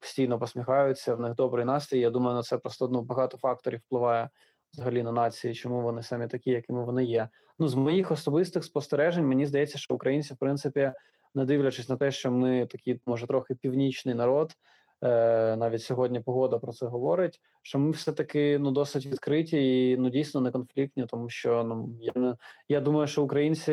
постійно 0.00 0.38
посміхаються. 0.38 1.14
В 1.14 1.20
них 1.20 1.34
добрий 1.34 1.64
настрій. 1.64 2.00
Я 2.00 2.10
думаю, 2.10 2.36
на 2.36 2.42
це 2.42 2.58
просто 2.58 2.88
ну, 2.88 3.02
багато 3.02 3.38
факторів 3.38 3.80
впливає 3.86 4.28
взагалі 4.72 5.02
на 5.02 5.12
нації, 5.12 5.54
чому 5.54 5.82
вони 5.82 6.02
самі 6.02 6.26
такі, 6.26 6.50
якими 6.50 6.84
вони 6.84 7.04
є. 7.04 7.28
Ну 7.58 7.68
з 7.68 7.74
моїх 7.74 8.10
особистих 8.10 8.64
спостережень, 8.64 9.26
мені 9.26 9.46
здається, 9.46 9.78
що 9.78 9.94
українці, 9.94 10.34
в 10.34 10.36
принципі, 10.36 10.92
не 11.34 11.44
дивлячись 11.44 11.88
на 11.88 11.96
те, 11.96 12.10
що 12.10 12.30
ми 12.30 12.66
такі, 12.66 13.00
може, 13.06 13.26
трохи 13.26 13.54
північний 13.54 14.14
народ. 14.14 14.56
Е, 15.02 15.56
навіть 15.56 15.82
сьогодні 15.82 16.20
погода 16.20 16.58
про 16.58 16.72
це 16.72 16.86
говорить. 16.86 17.40
Що 17.62 17.78
ми 17.78 17.90
все 17.90 18.12
таки 18.12 18.58
ну 18.58 18.70
досить 18.70 19.06
відкриті 19.06 19.90
і 19.90 19.96
ну 19.96 20.10
дійсно 20.10 20.40
не 20.40 20.50
конфліктні, 20.50 21.06
тому 21.06 21.28
що 21.28 21.64
ну 21.64 21.88
я 22.00 22.12
не 22.14 22.36
я 22.68 22.80
думаю, 22.80 23.06
що 23.06 23.22
українці 23.22 23.72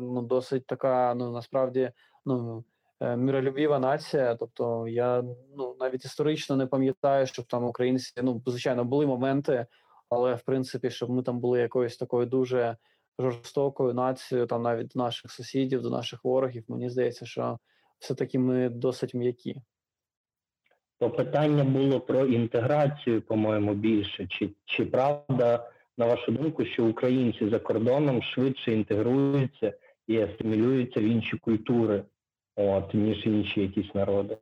ну 0.00 0.22
досить 0.22 0.66
така, 0.66 1.14
ну 1.14 1.32
насправді 1.32 1.90
ну 2.26 2.64
е, 3.00 3.16
миролюбіва 3.16 3.78
нація. 3.78 4.34
Тобто 4.34 4.88
я 4.88 5.24
ну 5.56 5.76
навіть 5.80 6.04
історично 6.04 6.56
не 6.56 6.66
пам'ятаю, 6.66 7.26
щоб 7.26 7.44
там 7.44 7.64
українці 7.64 8.12
ну 8.22 8.42
звичайно 8.46 8.84
були 8.84 9.06
моменти, 9.06 9.66
але 10.08 10.34
в 10.34 10.42
принципі, 10.42 10.90
щоб 10.90 11.10
ми 11.10 11.22
там 11.22 11.40
були 11.40 11.60
якоюсь 11.60 11.96
такою 11.96 12.26
дуже 12.26 12.76
жорстокою 13.18 13.94
нацією, 13.94 14.46
там 14.46 14.62
навіть 14.62 14.88
до 14.94 15.00
наших 15.00 15.30
сусідів, 15.30 15.82
до 15.82 15.90
наших 15.90 16.24
ворогів. 16.24 16.64
Мені 16.68 16.90
здається, 16.90 17.26
що 17.26 17.58
все-таки 17.98 18.38
ми 18.38 18.68
досить 18.68 19.14
м'які. 19.14 19.56
То 20.98 21.10
питання 21.10 21.64
було 21.64 22.00
про 22.00 22.26
інтеграцію, 22.26 23.22
по-моєму, 23.22 23.74
більше. 23.74 24.26
Чи, 24.26 24.50
Чи 24.64 24.84
правда, 24.86 25.70
на 25.98 26.06
вашу 26.06 26.32
думку, 26.32 26.64
що 26.64 26.86
українці 26.86 27.48
за 27.48 27.58
кордоном 27.58 28.22
швидше 28.22 28.72
інтегруються 28.72 29.72
і 30.06 30.20
асимілюються 30.20 31.00
в 31.00 31.02
інші 31.02 31.36
культури? 31.36 32.04
от, 32.56 32.94
ніж 32.94 33.26
інші 33.26 33.60
якісь 33.60 33.94
народи. 33.94 34.38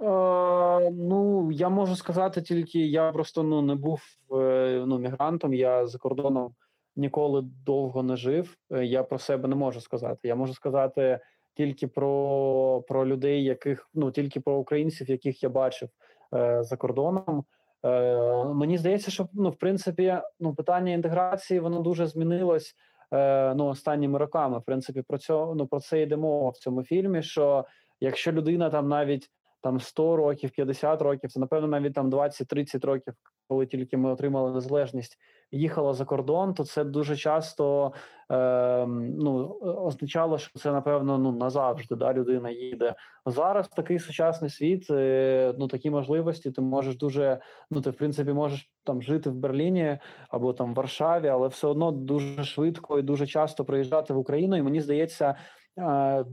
Е, 0.00 0.90
ну, 0.90 1.50
я 1.52 1.68
можу 1.68 1.96
сказати 1.96 2.42
тільки, 2.42 2.86
я 2.86 3.12
просто 3.12 3.42
ну, 3.42 3.62
не 3.62 3.74
був 3.74 4.00
е, 4.32 4.84
ну, 4.86 4.98
мігрантом, 4.98 5.54
я 5.54 5.86
за 5.86 5.98
кордоном 5.98 6.54
ніколи 6.96 7.42
довго 7.66 8.02
не 8.02 8.16
жив. 8.16 8.56
Е, 8.72 8.84
Я 8.84 9.02
про 9.02 9.18
себе 9.18 9.48
не 9.48 9.56
можу 9.56 9.80
сказати. 9.80 10.28
Я 10.28 10.34
можу 10.34 10.54
сказати 10.54 11.20
тільки 11.56 11.86
про, 11.86 12.84
про 12.88 13.06
людей, 13.06 13.44
яких 13.44 13.88
ну 13.94 14.10
тільки 14.10 14.40
про 14.40 14.56
українців, 14.56 15.10
яких 15.10 15.42
я 15.42 15.48
бачив 15.48 15.88
е, 16.34 16.62
за 16.62 16.76
кордоном. 16.76 17.44
Е, 17.84 18.44
мені 18.44 18.78
здається, 18.78 19.10
що 19.10 19.28
ну, 19.32 19.50
в 19.50 19.56
принципі, 19.56 20.18
ну, 20.40 20.54
питання 20.54 20.92
інтеграції 20.92 21.60
воно 21.60 21.80
дуже 21.80 22.06
змінилось 22.06 22.74
е, 23.12 23.54
ну, 23.54 23.66
останніми 23.66 24.18
роками. 24.18 24.58
В 24.58 24.62
принципі, 24.62 25.02
про 25.02 25.18
цього 25.18 25.54
ну, 25.54 25.66
про 25.66 25.80
це 25.80 26.02
йде 26.02 26.16
мова 26.16 26.50
в 26.50 26.56
цьому 26.56 26.82
фільмі. 26.82 27.22
Що 27.22 27.64
якщо 28.00 28.32
людина 28.32 28.70
там 28.70 28.88
навіть 28.88 29.30
там 29.64 29.80
100 29.80 30.16
років, 30.16 30.50
50 30.50 31.02
років, 31.02 31.30
це 31.32 31.40
напевно 31.40 31.68
навіть 31.68 31.94
там 31.94 32.10
20-30 32.10 32.86
років, 32.86 33.14
коли 33.48 33.66
тільки 33.66 33.96
ми 33.96 34.12
отримали 34.12 34.52
незалежність, 34.52 35.18
їхала 35.50 35.94
за 35.94 36.04
кордон, 36.04 36.54
то 36.54 36.64
це 36.64 36.84
дуже 36.84 37.16
часто 37.16 37.92
е, 38.30 38.86
ну, 38.86 39.48
означало, 39.62 40.38
що 40.38 40.58
це 40.58 40.72
напевно 40.72 41.18
ну 41.18 41.32
назавжди 41.32 41.96
да, 41.96 42.12
людина 42.12 42.50
їде. 42.50 42.94
Зараз 43.26 43.68
такий 43.68 43.98
сучасний 43.98 44.50
світ, 44.50 44.90
е, 44.90 45.54
ну 45.58 45.68
такі 45.68 45.90
можливості. 45.90 46.50
Ти 46.50 46.60
можеш 46.60 46.96
дуже 46.96 47.40
ну 47.70 47.80
ти 47.80 47.90
в 47.90 47.94
принципі 47.94 48.32
можеш 48.32 48.70
там 48.84 49.02
жити 49.02 49.30
в 49.30 49.34
Берліні 49.34 49.98
або 50.28 50.52
там 50.52 50.72
в 50.72 50.76
Варшаві, 50.76 51.28
але 51.28 51.48
все 51.48 51.66
одно 51.66 51.90
дуже 51.90 52.44
швидко 52.44 52.98
і 52.98 53.02
дуже 53.02 53.26
часто 53.26 53.64
приїжджати 53.64 54.14
в 54.14 54.18
Україну. 54.18 54.56
І 54.56 54.62
мені 54.62 54.80
здається. 54.80 55.34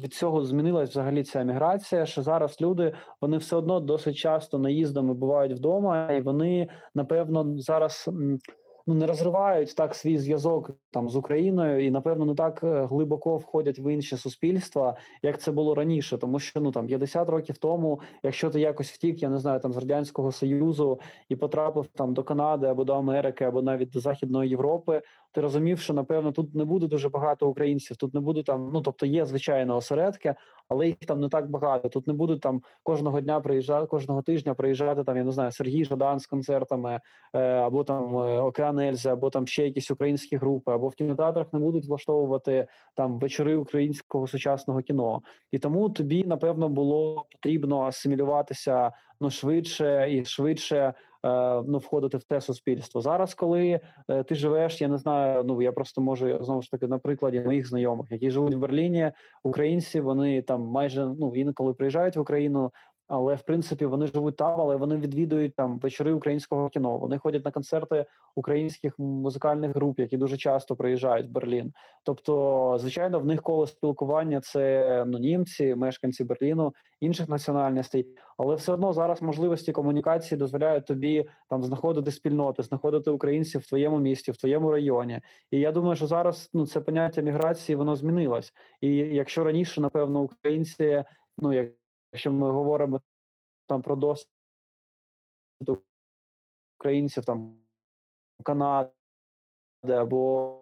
Від 0.03 0.13
цього 0.13 0.45
змінилась 0.45 0.89
взагалі 0.89 1.23
ця 1.23 1.43
міграція. 1.43 2.05
Що 2.05 2.21
зараз 2.21 2.61
люди 2.61 2.93
вони 3.21 3.37
все 3.37 3.55
одно 3.55 3.79
досить 3.79 4.15
часто 4.15 4.59
наїздами 4.59 5.13
бувають 5.13 5.53
вдома, 5.53 6.11
і 6.11 6.21
вони 6.21 6.69
напевно 6.95 7.57
зараз 7.57 8.09
ну 8.87 8.93
не 8.93 9.05
розривають 9.05 9.75
так 9.75 9.95
свій 9.95 10.17
зв'язок 10.17 10.71
там 10.91 11.09
з 11.09 11.15
Україною, 11.15 11.85
і 11.85 11.91
напевно 11.91 12.25
не 12.25 12.35
так 12.35 12.63
е, 12.63 12.85
глибоко 12.85 13.37
входять 13.37 13.79
в 13.79 13.93
інші 13.93 14.17
суспільства, 14.17 14.97
як 15.21 15.41
це 15.41 15.51
було 15.51 15.75
раніше. 15.75 16.17
Тому 16.17 16.39
що 16.39 16.61
ну 16.61 16.71
там 16.71 16.87
50 16.87 17.29
років 17.29 17.57
тому, 17.57 18.01
якщо 18.23 18.49
ти 18.49 18.59
якось 18.59 18.91
втік, 18.91 19.21
я 19.21 19.29
не 19.29 19.37
знаю, 19.37 19.59
там 19.59 19.73
з 19.73 19.77
радянського 19.77 20.31
союзу 20.31 20.99
і 21.29 21.35
потрапив 21.35 21.87
там 21.87 22.13
до 22.13 22.23
Канади 22.23 22.67
або 22.67 22.83
до 22.83 22.93
Америки, 22.93 23.43
або 23.43 23.61
навіть 23.61 23.89
до 23.89 23.99
Західної 23.99 24.49
Європи, 24.49 25.01
ти 25.31 25.41
розумів, 25.41 25.79
що 25.79 25.93
напевно 25.93 26.31
тут 26.31 26.55
не 26.55 26.65
буде 26.65 26.87
дуже 26.87 27.09
багато 27.09 27.47
українців. 27.47 27.97
Тут 27.97 28.13
не 28.13 28.19
буде 28.19 28.43
там, 28.43 28.69
ну 28.73 28.81
тобто 28.81 29.05
є 29.05 29.25
звичайно 29.25 29.77
осередки, 29.77 30.35
але 30.69 30.87
їх 30.87 30.97
там 30.97 31.19
не 31.19 31.29
так 31.29 31.49
багато. 31.49 31.89
Тут 31.89 32.07
не 32.07 32.13
будуть 32.13 32.41
там 32.41 32.61
кожного 32.83 33.21
дня 33.21 33.39
приїжджати, 33.39 33.87
кожного 33.87 34.21
тижня 34.21 34.53
приїжджати 34.53 35.03
там, 35.03 35.17
я 35.17 35.23
не 35.23 35.31
знаю, 35.31 35.51
Сергій 35.51 35.85
Жадан 35.85 36.19
з 36.19 36.27
концертами, 36.27 36.99
е, 37.33 37.39
або 37.39 37.83
там 37.83 38.17
е, 38.17 38.39
Океан 38.39 38.79
Ельзи, 38.79 39.09
або 39.09 39.29
там 39.29 39.47
ще 39.47 39.65
якісь 39.65 39.91
українські 39.91 40.37
групи, 40.37 40.71
або 40.71 40.87
в 40.87 40.95
кінотеатрах 40.95 41.53
не 41.53 41.59
будуть 41.59 41.87
влаштовувати 41.87 42.67
там 42.95 43.19
вечори 43.19 43.55
українського 43.55 44.27
сучасного 44.27 44.81
кіно. 44.81 45.21
І 45.51 45.59
тому 45.59 45.89
тобі 45.89 46.23
напевно 46.23 46.69
було 46.69 47.25
потрібно 47.31 47.81
асимілюватися 47.81 48.91
ну 49.21 49.29
швидше 49.29 50.07
і 50.11 50.25
швидше 50.25 50.93
ну 51.67 51.77
входити 51.77 52.17
в 52.17 52.23
те 52.23 52.41
суспільство. 52.41 53.01
Зараз, 53.01 53.33
коли 53.33 53.79
е, 54.09 54.23
ти 54.23 54.35
живеш, 54.35 54.81
я 54.81 54.87
не 54.87 54.97
знаю. 54.97 55.43
Ну 55.43 55.61
я 55.61 55.71
просто 55.71 56.01
можу 56.01 56.43
знову 56.43 56.61
ж 56.61 56.71
таки 56.71 56.87
на 56.87 56.97
прикладі 56.97 57.39
моїх 57.39 57.67
знайомих, 57.67 58.11
які 58.11 58.31
живуть 58.31 58.55
в 58.55 58.59
Берліні, 58.59 59.11
українці. 59.43 60.01
Вони 60.01 60.41
там 60.41 60.61
майже 60.61 61.05
ну 61.19 61.35
інколи 61.35 61.73
приїжджають 61.73 62.17
в 62.17 62.19
Україну. 62.19 62.71
Але 63.13 63.35
в 63.35 63.41
принципі 63.41 63.85
вони 63.85 64.07
живуть 64.07 64.35
там, 64.35 64.61
але 64.61 64.75
вони 64.75 64.97
відвідують 64.97 65.55
там 65.55 65.79
вечори 65.79 66.13
українського 66.13 66.69
кіно. 66.69 66.97
Вони 66.97 67.17
ходять 67.17 67.45
на 67.45 67.51
концерти 67.51 68.05
українських 68.35 68.99
музикальних 68.99 69.75
груп, 69.75 69.99
які 69.99 70.17
дуже 70.17 70.37
часто 70.37 70.75
приїжджають 70.75 71.27
в 71.27 71.31
Берлін. 71.31 71.73
Тобто, 72.03 72.77
звичайно, 72.79 73.19
в 73.19 73.25
них 73.25 73.41
коло 73.41 73.67
спілкування 73.67 74.41
це 74.41 75.03
ну, 75.07 75.17
німці, 75.17 75.75
мешканці 75.75 76.23
Берліну, 76.23 76.73
інших 76.99 77.29
національностей, 77.29 78.07
але 78.37 78.55
все 78.55 78.73
одно 78.73 78.93
зараз 78.93 79.21
можливості 79.21 79.71
комунікації 79.71 80.39
дозволяють 80.39 80.85
тобі 80.85 81.25
там 81.49 81.63
знаходити 81.63 82.11
спільноти, 82.11 82.63
знаходити 82.63 83.11
українців 83.11 83.61
в 83.61 83.67
твоєму 83.69 83.99
місті, 83.99 84.31
в 84.31 84.37
твоєму 84.37 84.71
районі. 84.71 85.19
І 85.51 85.59
я 85.59 85.71
думаю, 85.71 85.95
що 85.95 86.07
зараз 86.07 86.49
ну 86.53 86.67
це 86.67 86.81
поняття 86.81 87.21
міграції 87.21 87.75
воно 87.75 87.95
змінилось. 87.95 88.53
І 88.81 88.89
якщо 88.95 89.43
раніше, 89.43 89.81
напевно, 89.81 90.21
українці, 90.21 91.03
ну 91.37 91.53
як. 91.53 91.80
Якщо 92.13 92.31
ми 92.31 92.51
говоримо 92.51 93.01
там 93.67 93.81
про 93.81 93.95
досвід 93.95 94.29
українців 96.79 97.25
там 97.25 97.57
Канади 98.43 98.91
або 99.83 100.57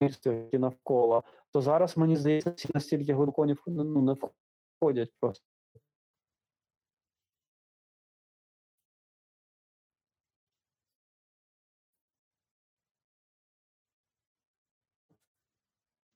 які 0.00 0.58
навколо, 0.58 1.24
то 1.50 1.60
зараз 1.60 1.96
мені 1.96 2.16
здається, 2.16 2.52
ці 2.52 2.68
настільки 2.74 3.14
глибоко 3.14 3.46
не 3.46 3.56
ну, 3.66 4.02
не 4.02 4.16
входять 4.80 5.12
просто. 5.20 5.44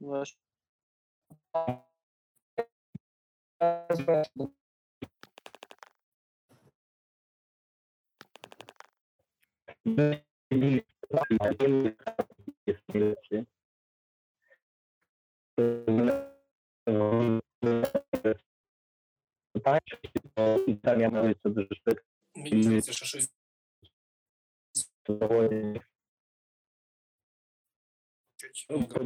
Ну, 0.00 0.24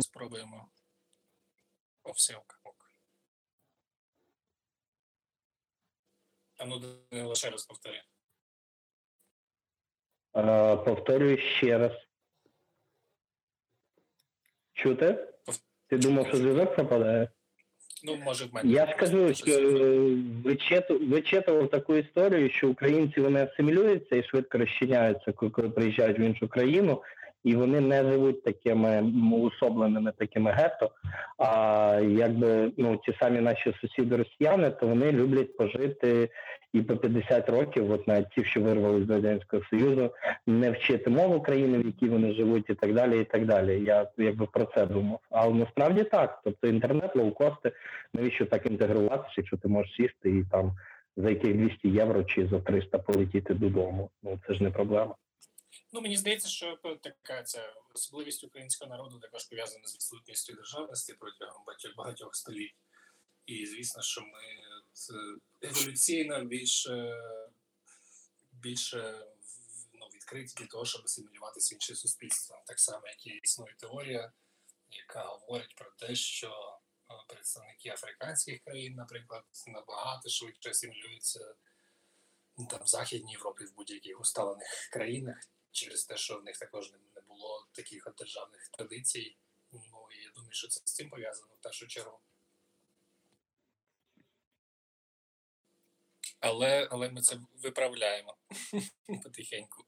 спробуємо. 0.03 0.71
О, 2.03 2.13
все, 2.13 2.37
ок, 2.37 2.61
ок. 2.65 2.93
А 6.49 6.50
ну, 6.67 6.79
Данило, 7.11 7.35
ще 7.35 7.51
раз 7.51 7.67
повтори. 7.67 8.03
Е, 10.37 10.77
Повторюю 10.77 11.39
ще 11.39 11.79
раз. 11.79 11.93
Чути? 14.73 15.29
Ти 15.89 15.99
думав, 15.99 16.27
що 16.27 16.37
зв'язок 16.37 16.75
пропадає? 16.75 17.29
Ну, 18.05 18.17
може, 18.17 18.45
в 18.45 18.55
мене. 18.55 18.73
Я 18.73 18.93
скажу, 18.97 19.35
що 19.35 19.53
е, 19.53 20.97
вичитував 21.01 21.71
таку 21.71 21.97
історію, 21.97 22.51
що 22.51 22.71
українці 22.71 23.21
вони 23.21 23.45
асимілюються 23.45 24.17
і 24.17 24.23
швидко 24.23 24.59
розчиняються, 24.59 25.33
коли 25.33 25.71
приїжджають 25.71 26.19
в 26.19 26.21
іншу 26.21 26.49
країну, 26.49 27.03
і 27.45 27.57
вони 27.57 27.81
не 27.81 28.05
живуть 28.05 28.43
такими 28.43 28.89
м, 28.89 29.33
усобленими 29.35 30.13
такими 30.19 30.51
гетто. 30.51 30.91
А 31.39 32.01
якби 32.03 32.73
ну 32.77 32.97
ті 32.97 33.17
самі 33.21 33.41
наші 33.41 33.75
сусіди 33.81 34.17
росіяни, 34.17 34.71
то 34.71 34.87
вони 34.87 35.13
люблять 35.13 35.57
пожити 35.57 36.29
і 36.73 36.83
по 36.83 36.97
50 36.97 37.49
років, 37.49 37.91
от 37.91 38.09
навіть 38.09 38.31
ті, 38.31 38.45
що 38.45 38.61
вирвали 38.61 39.05
з 39.05 39.11
радянського 39.11 39.63
союзу, 39.71 40.11
не 40.47 40.71
вчити 40.71 41.11
мову 41.11 41.41
країни, 41.41 41.79
в 41.79 41.87
якій 41.87 42.09
вони 42.09 42.35
живуть, 42.35 42.71
і 42.71 42.75
так 42.75 42.95
далі. 42.95 43.21
І 43.21 43.25
так 43.25 43.47
далі. 43.47 43.85
Я 43.85 44.07
якби 44.19 44.47
про 44.47 44.65
це 44.65 44.87
думав. 44.87 45.21
Але 45.31 45.55
насправді 45.55 46.05
так. 46.05 46.41
Тобто 46.45 46.69
інтернет, 46.69 47.17
лоукости, 47.17 47.73
навіщо 48.15 48.47
так 48.47 48.67
інтегруватися, 48.67 49.35
якщо 49.37 49.57
ти 49.57 49.69
можеш 49.69 49.97
сісти 49.97 50.31
і 50.31 50.45
там 50.51 50.73
за 51.17 51.31
яких 51.31 51.57
200 51.57 51.89
євро 51.89 52.25
чи 52.25 52.47
за 52.47 52.61
300 52.61 52.99
полетіти 52.99 53.55
додому. 53.55 54.11
Ну 54.23 54.39
це 54.47 54.55
ж 54.55 54.63
не 54.63 54.71
проблема. 54.71 55.15
Ну, 55.93 56.01
мені 56.01 56.17
здається, 56.17 56.49
що 56.49 56.79
така 57.03 57.43
ця 57.43 57.75
особливість 57.95 58.45
українського 58.45 58.91
народу 58.91 59.19
також 59.19 59.45
пов'язана 59.45 59.87
з 59.87 59.95
відсутністю 59.95 60.55
державності 60.55 61.15
протягом 61.15 61.65
багатьох, 61.97 62.37
століть. 62.37 62.75
І 63.47 63.67
звісно, 63.67 64.03
що 64.03 64.21
ми 64.21 64.43
еволюційно 65.63 66.45
більше, 66.45 67.21
більше 68.53 69.27
ну, 69.93 70.07
відкриті 70.15 70.53
для 70.57 70.67
того, 70.67 70.85
щоб 70.85 71.03
асимілюватися 71.05 71.75
в 71.75 71.77
інше 71.77 71.95
суспільство. 71.95 72.63
Так 72.67 72.81
само, 72.81 73.07
як 73.07 73.27
і 73.27 73.31
існує 73.31 73.75
теорія, 73.79 74.33
яка 74.91 75.25
говорить 75.25 75.75
про 75.75 75.91
те, 75.91 76.15
що 76.15 76.81
е, 77.11 77.15
представники 77.29 77.89
африканських 77.89 78.61
країн, 78.65 78.95
наприклад, 78.95 79.45
набагато 79.67 80.29
швидше 80.29 80.71
асимілюються 80.71 81.55
ну, 82.57 82.67
там, 82.67 82.83
в 82.83 82.87
Західній 82.87 83.33
Європі, 83.33 83.65
в 83.65 83.75
будь-яких 83.75 84.21
усталених 84.21 84.89
країнах, 84.93 85.37
через 85.73 86.05
те, 86.05 86.17
що 86.17 86.39
в 86.39 86.45
них 86.45 86.59
також 86.59 86.93
не 86.93 87.21
було 87.21 87.69
таких 87.73 88.09
державних 88.19 88.69
традицій. 88.69 89.37
Ну 89.73 90.09
і 90.11 90.23
я 90.23 90.31
думаю, 90.31 90.53
що 90.53 90.69
це 90.69 90.81
з 90.85 90.95
цим 90.95 91.11
пов'язано 91.11 91.55
в 91.55 91.63
першу 91.63 91.87
чергу. 91.87 92.21
Але 96.41 96.89
але 96.91 97.11
ми 97.11 97.21
це 97.21 97.41
виправляємо 97.63 98.37
потихеньку. 99.23 99.85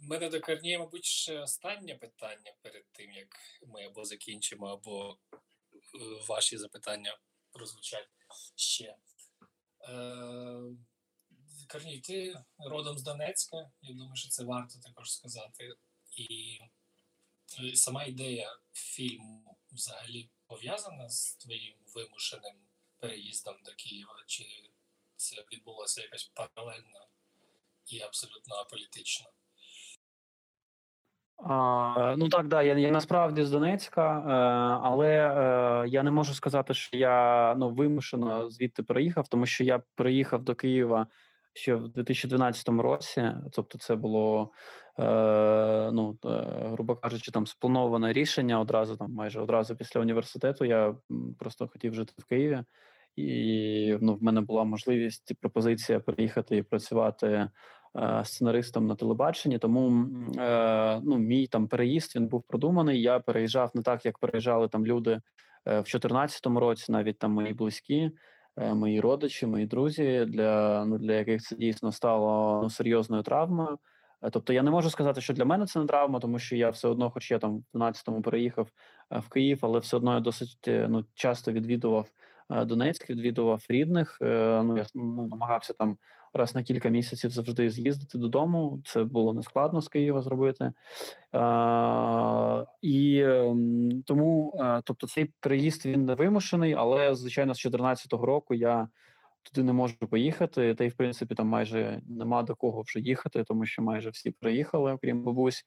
У 0.00 0.04
мене 0.04 0.28
до 0.28 0.40
Корнія, 0.40 0.78
мабуть, 0.78 1.04
ще 1.04 1.40
останнє 1.40 1.94
питання 1.94 2.54
перед 2.62 2.84
тим, 2.92 3.12
як 3.12 3.36
ми 3.66 3.84
або 3.84 4.04
закінчимо, 4.04 4.66
або 4.66 5.18
е, 5.32 5.38
ваші 6.28 6.58
запитання 6.58 7.18
прозвучать 7.52 8.08
ще. 8.56 8.96
Е, 9.88 10.76
Корній, 11.68 12.00
ти 12.00 12.34
родом 12.58 12.98
з 12.98 13.02
Донецька, 13.02 13.70
я 13.82 13.94
думаю, 13.94 14.16
що 14.16 14.28
це 14.28 14.44
варто 14.44 14.78
також 14.78 15.12
сказати. 15.12 15.72
І 16.16 16.58
е, 17.60 17.76
сама 17.76 18.04
ідея 18.04 18.58
фільму 18.72 19.56
взагалі 19.72 20.30
пов'язана 20.46 21.08
з 21.08 21.34
твоїм 21.34 21.74
вимушеним 21.94 22.56
переїздом 22.98 23.54
до 23.64 23.72
Києва, 23.74 24.22
чи 24.26 24.44
це 25.16 25.44
відбулося 25.52 26.02
якось 26.02 26.32
паралельно 26.34 27.06
і 27.86 28.00
абсолютно 28.00 28.54
аполітично? 28.56 29.26
А, 31.36 32.14
ну 32.18 32.28
так, 32.28 32.48
да, 32.48 32.62
я, 32.62 32.78
я 32.78 32.90
насправді 32.90 33.44
з 33.44 33.50
Донецька, 33.50 34.18
е, 34.18 34.32
але 34.82 35.08
е, 35.08 35.88
я 35.88 36.02
не 36.02 36.10
можу 36.10 36.34
сказати, 36.34 36.74
що 36.74 36.96
я 36.96 37.54
ну, 37.54 37.70
вимушено 37.70 38.50
звідти 38.50 38.82
переїхав, 38.82 39.28
тому 39.28 39.46
що 39.46 39.64
я 39.64 39.82
приїхав 39.94 40.42
до 40.42 40.54
Києва 40.54 41.06
ще 41.56 41.74
в 41.74 41.88
2012 41.88 42.68
році. 42.68 43.32
Тобто, 43.52 43.78
це 43.78 43.96
було, 43.96 44.50
е, 44.98 45.90
ну, 45.92 46.18
е, 46.24 46.28
грубо 46.70 46.96
кажучи, 46.96 47.30
там 47.30 47.46
сплановане 47.46 48.12
рішення 48.12 48.60
одразу, 48.60 48.96
там 48.96 49.12
майже 49.12 49.40
одразу 49.40 49.76
після 49.76 50.00
університету. 50.00 50.64
Я 50.64 50.94
просто 51.38 51.68
хотів 51.68 51.94
жити 51.94 52.12
в 52.18 52.24
Києві, 52.24 52.62
і 53.16 53.98
ну, 54.00 54.14
в 54.14 54.22
мене 54.22 54.40
була 54.40 54.64
можливість 54.64 55.34
пропозиція 55.40 56.00
приїхати 56.00 56.56
і 56.56 56.62
працювати 56.62 57.26
е, 57.96 58.24
сценаристом 58.24 58.86
на 58.86 58.94
телебаченні. 58.94 59.58
Тому 59.58 60.06
е, 60.38 61.00
ну, 61.04 61.18
мій 61.18 61.46
там 61.46 61.68
переїзд 61.68 62.16
він 62.16 62.26
був 62.26 62.42
продуманий. 62.42 63.02
Я 63.02 63.20
переїжджав 63.20 63.70
не 63.74 63.82
так, 63.82 64.06
як 64.06 64.18
переїжджали 64.18 64.68
там 64.68 64.86
люди 64.86 65.10
е, 65.10 65.20
в 65.64 65.84
2014 65.84 66.46
році, 66.46 66.92
навіть 66.92 67.18
там 67.18 67.32
мої 67.32 67.54
близькі, 67.54 68.10
мої 68.56 69.00
родичі, 69.00 69.46
мої 69.46 69.66
друзі, 69.66 70.24
для, 70.28 70.84
ну, 70.84 70.98
для 70.98 71.12
яких 71.12 71.42
це 71.42 71.56
дійсно 71.56 71.92
стало 71.92 72.60
ну, 72.62 72.70
серйозною 72.70 73.22
травмою. 73.22 73.78
Е, 74.22 74.30
Тобто 74.30 74.52
я 74.52 74.62
не 74.62 74.70
можу 74.70 74.90
сказати, 74.90 75.20
що 75.20 75.34
для 75.34 75.44
мене 75.44 75.66
це 75.66 75.80
не 75.80 75.86
травма, 75.86 76.20
тому 76.20 76.38
що 76.38 76.56
я 76.56 76.70
все 76.70 76.88
одно, 76.88 77.10
хоч 77.10 77.30
я 77.30 77.38
там 77.38 77.64
в 77.74 77.78
12-му 77.78 78.22
переїхав 78.22 78.68
е, 79.10 79.18
в 79.18 79.28
Київ, 79.28 79.58
але 79.62 79.78
все 79.78 79.96
одно 79.96 80.14
я 80.14 80.20
досить 80.20 80.68
е, 80.68 80.86
ну, 80.90 81.04
часто 81.14 81.52
відвідував 81.52 82.08
е, 82.50 82.64
Донецьк, 82.64 83.10
відвідував 83.10 83.64
рідних. 83.68 84.18
е, 84.22 84.62
Ну 84.64 84.76
я 84.76 84.86
ну, 84.94 85.28
намагався 85.30 85.72
там 85.72 85.98
раз 86.36 86.54
на 86.54 86.62
кілька 86.62 86.88
місяців 86.88 87.30
завжди 87.30 87.70
з'їздити 87.70 88.18
додому. 88.18 88.82
Це 88.84 89.04
було 89.04 89.34
нескладно 89.34 89.80
з 89.80 89.88
Києва 89.88 90.22
зробити. 90.22 90.64
Е, 90.64 90.72
і 92.82 93.20
ем, 93.20 94.02
тому, 94.06 94.58
е, 94.60 94.82
тобто, 94.84 95.06
цей 95.06 95.32
приїзд 95.40 95.86
він 95.86 96.04
не 96.04 96.14
вимушений, 96.14 96.74
але 96.74 97.14
звичайно, 97.14 97.54
з 97.54 97.62
2014 97.62 98.12
року 98.12 98.54
я 98.54 98.88
туди 99.42 99.66
не 99.66 99.72
можу 99.72 99.96
поїхати. 99.96 100.74
Та 100.74 100.84
й 100.84 100.88
в 100.88 100.96
принципі 100.96 101.34
там 101.34 101.48
майже 101.48 102.00
нема 102.08 102.42
до 102.42 102.54
кого 102.54 102.82
вже 102.82 103.00
їхати, 103.00 103.44
тому 103.44 103.66
що 103.66 103.82
майже 103.82 104.10
всі 104.10 104.30
приїхали, 104.30 104.92
окрім 104.92 105.22
бабусь 105.22 105.64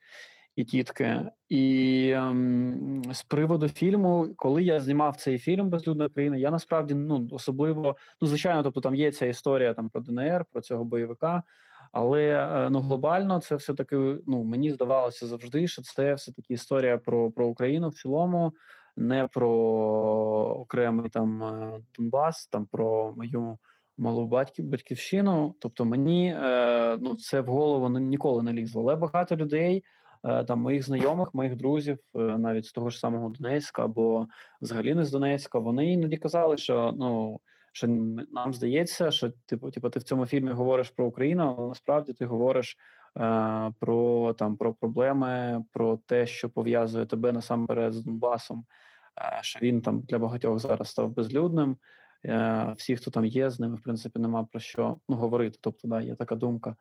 і 0.56 0.64
тітки. 0.64 1.22
І 1.48 2.10
ем, 2.16 3.02
з 3.12 3.22
приводу 3.22 3.68
фільму, 3.68 4.28
коли 4.36 4.62
я 4.62 4.80
знімав 4.80 5.16
цей 5.16 5.38
фільм 5.38 5.68
Безлюдна 5.70 6.08
країна, 6.08 6.36
я 6.36 6.50
насправді 6.50 6.94
ну 6.94 7.28
особливо, 7.32 7.96
ну 8.20 8.28
звичайно, 8.28 8.62
тобто 8.62 8.80
там 8.80 8.94
є 8.94 9.12
ця 9.12 9.26
історія 9.26 9.74
там 9.74 9.88
про 9.88 10.00
ДНР, 10.00 10.44
про 10.52 10.60
цього 10.60 10.84
бойовика. 10.84 11.42
Але 11.92 12.22
е, 12.22 12.70
ну 12.70 12.80
глобально 12.80 13.40
це 13.40 13.56
все 13.56 13.74
таки 13.74 13.96
ну 14.26 14.44
мені 14.44 14.70
здавалося 14.70 15.26
завжди, 15.26 15.68
що 15.68 15.82
це 15.82 16.14
все 16.14 16.32
таки 16.32 16.54
історія 16.54 16.98
про, 16.98 17.30
про 17.30 17.46
Україну 17.46 17.88
в 17.88 17.94
цілому, 17.94 18.52
не 18.96 19.28
про 19.28 19.50
окремий 20.58 21.10
там 21.10 21.42
е, 21.42 21.80
Донбас, 21.98 22.46
там 22.46 22.66
про 22.66 23.14
мою 23.16 23.58
малу 23.98 24.26
батьків 24.26 24.64
батьківщину. 24.64 25.54
Тобто 25.60 25.84
мені 25.84 26.34
е, 26.42 26.98
ну 27.00 27.14
це 27.14 27.40
в 27.40 27.46
голову 27.46 27.88
ні- 27.88 28.00
ніколи 28.00 28.42
не 28.42 28.52
лізло. 28.52 28.82
Але 28.82 28.96
багато 28.96 29.36
людей, 29.36 29.84
там 30.22 30.60
моїх 30.60 30.82
знайомих, 30.82 31.34
моїх 31.34 31.56
друзів, 31.56 31.98
е, 32.14 32.18
навіть 32.18 32.66
з 32.66 32.72
того 32.72 32.90
ж 32.90 32.98
самого 32.98 33.28
Донецька 33.28 33.84
або 33.84 34.26
взагалі 34.62 34.94
не 34.94 35.04
з 35.04 35.10
Донецька, 35.10 35.58
вони 35.58 35.92
іноді 35.92 36.16
казали, 36.16 36.56
що 36.56 36.94
ну. 36.98 37.40
Що 37.72 37.86
нам 38.32 38.54
здається, 38.54 39.10
що 39.10 39.30
типу, 39.46 39.70
типу, 39.70 39.90
ти 39.90 39.98
в 39.98 40.02
цьому 40.02 40.26
фільмі 40.26 40.50
говориш 40.50 40.90
про 40.90 41.06
Україну, 41.06 41.54
але 41.58 41.68
насправді 41.68 42.12
ти 42.12 42.26
говориш 42.26 42.76
е, 43.16 43.72
про 43.80 44.32
там 44.32 44.56
про 44.56 44.74
проблеми, 44.74 45.64
про 45.72 45.96
те, 45.96 46.26
що 46.26 46.50
пов'язує 46.50 47.06
тебе 47.06 47.32
насамперед 47.32 47.92
з 47.92 48.00
Донбасом. 48.00 48.64
Е, 49.18 49.38
що 49.42 49.60
він 49.62 49.82
там 49.82 50.00
для 50.00 50.18
багатьох 50.18 50.58
зараз 50.58 50.88
став 50.88 51.10
безлюдним. 51.10 51.76
Е, 52.24 52.74
всі, 52.76 52.96
хто 52.96 53.10
там 53.10 53.24
є, 53.24 53.50
з 53.50 53.60
ними 53.60 53.76
в 53.76 53.82
принципі 53.82 54.18
нема 54.18 54.44
про 54.44 54.60
що 54.60 54.96
ну, 55.08 55.16
говорити. 55.16 55.58
Тобто, 55.60 55.88
да, 55.88 56.00
є 56.00 56.14
така 56.14 56.34
думка. 56.34 56.76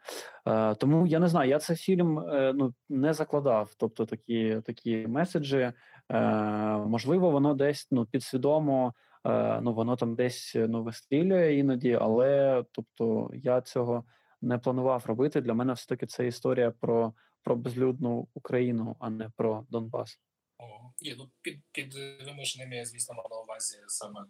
Е, 0.48 0.76
тому 0.76 1.08
я 1.08 1.20
не 1.20 1.28
знаю, 1.28 1.50
я 1.50 1.60
цей 1.60 1.76
фільм 1.76 2.20
е, 2.20 2.54
ну 2.56 2.74
не 2.90 3.14
закладав. 3.14 3.74
Тобто 3.78 4.06
такі 4.06 4.62
такі 4.66 5.08
меседжі. 5.08 5.72
Можливо, 6.86 7.30
воно 7.32 7.54
десь 7.54 7.88
ну 7.92 8.06
підсвідомо. 8.06 8.94
Ну, 9.62 9.74
воно 9.74 9.96
там 9.96 10.16
десь 10.16 10.56
ну 10.56 10.84
вистрілює 10.84 11.56
іноді, 11.56 11.98
але 12.02 12.64
тобто 12.72 13.30
я 13.34 13.62
цього 13.62 14.04
не 14.42 14.58
планував 14.58 15.06
робити. 15.06 15.42
Для 15.42 15.54
мене 15.54 15.74
все 15.74 15.88
таки 15.88 16.06
це 16.06 16.28
історія 16.28 16.72
про, 16.72 17.14
про 17.44 17.56
безлюдну 17.56 18.28
Україну, 18.34 18.96
а 19.00 19.10
не 19.10 19.30
про 19.36 19.66
Донбас. 19.70 20.20
Ні, 21.02 21.16
ну 21.18 21.30
під, 21.42 21.62
під 21.72 21.96
вимушеними, 22.26 22.86
звісно, 22.86 23.16
мав 23.16 23.44
увазі 23.44 23.78
саме 23.88 24.26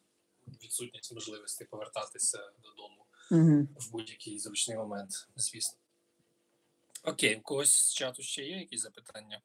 відсутність 0.64 1.14
можливості 1.14 1.66
повертатися 1.66 2.38
додому 2.64 3.06
Угу. 3.32 3.68
в 3.76 3.92
будь-який 3.92 4.40
зручний 4.40 4.78
момент, 4.78 5.10
звісно. 5.36 5.80
Окей, 7.04 7.36
у 7.36 7.42
когось 7.42 7.74
з 7.76 7.94
чату 7.94 8.22
ще 8.24 8.44
є 8.44 8.58
якісь 8.58 8.82
запитання? 8.82 9.42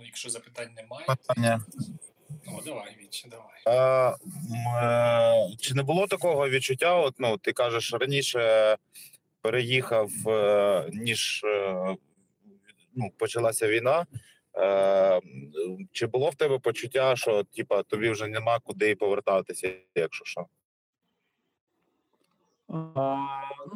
Ну, 0.00 0.06
Якщо 0.06 0.30
запитань 0.30 0.74
немає, 0.76 1.06
Питання. 1.06 1.60
ну 2.46 2.62
давай, 2.64 2.96
Вітч, 3.02 3.26
давай. 3.26 3.62
А, 3.66 4.16
м, 4.50 4.68
е, 4.84 5.56
чи 5.60 5.74
не 5.74 5.82
було 5.82 6.06
такого 6.06 6.48
відчуття? 6.48 6.94
От 6.94 7.14
ну 7.18 7.38
ти 7.38 7.52
кажеш 7.52 7.92
раніше 7.92 8.76
переїхав, 9.46 10.28
е, 10.28 10.90
ніж 10.92 11.44
е, 11.44 11.96
ну, 12.94 13.10
почалася 13.18 13.68
війна. 13.68 14.06
Е, 14.56 15.20
чи 15.92 16.06
було 16.06 16.30
в 16.30 16.34
тебе 16.34 16.58
почуття, 16.58 17.16
що 17.16 17.44
типа 17.44 17.82
тобі 17.82 18.10
вже 18.10 18.26
нема 18.26 18.58
куди 18.64 18.94
повертатися, 18.94 19.72
якщо 19.94 20.24
що? 20.24 20.46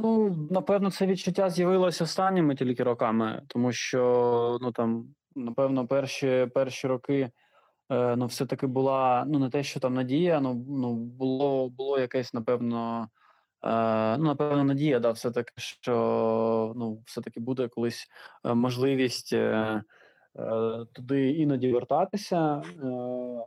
Ну, 0.00 0.36
напевно, 0.50 0.90
це 0.90 1.06
відчуття 1.06 1.50
з'явилося 1.50 2.04
останніми 2.04 2.54
тільки 2.54 2.82
роками, 2.82 3.42
тому 3.46 3.72
що 3.72 4.58
ну 4.60 4.72
там, 4.72 5.14
напевно, 5.36 5.86
перші 5.86 6.48
перші 6.54 6.86
роки 6.86 7.30
ну, 7.90 8.26
все-таки 8.26 8.66
була 8.66 9.24
ну 9.28 9.38
не 9.38 9.50
те, 9.50 9.62
що 9.62 9.80
там 9.80 9.94
надія, 9.94 10.40
ну, 10.40 10.64
ну 10.68 10.94
було 10.94 11.68
було 11.68 11.98
якесь, 11.98 12.34
напевно, 12.34 13.08
ну, 14.18 14.24
напевно, 14.24 14.64
надія, 14.64 14.98
да, 14.98 15.10
все-таки, 15.10 15.52
що 15.56 16.72
ну, 16.76 17.02
все-таки 17.06 17.40
буде 17.40 17.68
колись 17.68 18.08
е, 18.44 18.54
можливість. 18.54 19.32
Е, 19.32 19.82
е, 20.38 20.86
Туди 20.92 21.30
іноді 21.30 21.72
вертатися, 21.72 22.54
е, 22.56 22.62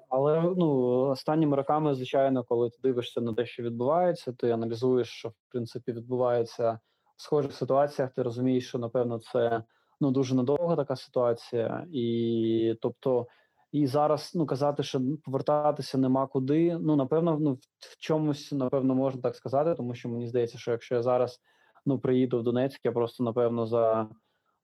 але 0.09 0.41
ну 0.41 0.99
останніми 0.99 1.57
роками, 1.57 1.95
звичайно, 1.95 2.43
коли 2.43 2.69
ти 2.69 2.77
дивишся 2.83 3.21
на 3.21 3.33
те, 3.33 3.45
що 3.45 3.63
відбувається, 3.63 4.33
ти 4.33 4.51
аналізуєш, 4.51 5.07
що 5.07 5.29
в 5.29 5.33
принципі 5.49 5.91
відбувається 5.91 6.79
в 7.15 7.21
схожих 7.21 7.53
ситуаціях. 7.53 8.11
Ти 8.11 8.23
розумієш, 8.23 8.67
що 8.67 8.77
напевно 8.77 9.19
це 9.19 9.63
ну 10.01 10.11
дуже 10.11 10.35
надовга 10.35 10.75
така 10.75 10.95
ситуація, 10.95 11.87
і 11.91 12.77
тобто, 12.81 13.27
і 13.73 13.87
зараз 13.87 14.31
ну 14.35 14.45
казати, 14.45 14.83
що 14.83 15.01
повертатися 15.23 15.97
нема 15.97 16.27
куди. 16.27 16.77
Ну 16.77 16.95
напевно, 16.95 17.37
ну 17.39 17.53
в 17.79 17.97
чомусь 17.99 18.51
напевно 18.51 18.95
можна 18.95 19.21
так 19.21 19.35
сказати, 19.35 19.75
тому 19.75 19.95
що 19.95 20.09
мені 20.09 20.27
здається, 20.27 20.57
що 20.57 20.71
якщо 20.71 20.95
я 20.95 21.01
зараз 21.01 21.39
ну 21.85 21.99
приїду 21.99 22.39
в 22.39 22.43
Донецьк, 22.43 22.85
я 22.85 22.91
просто 22.91 23.23
напевно 23.23 23.65
за 23.65 24.07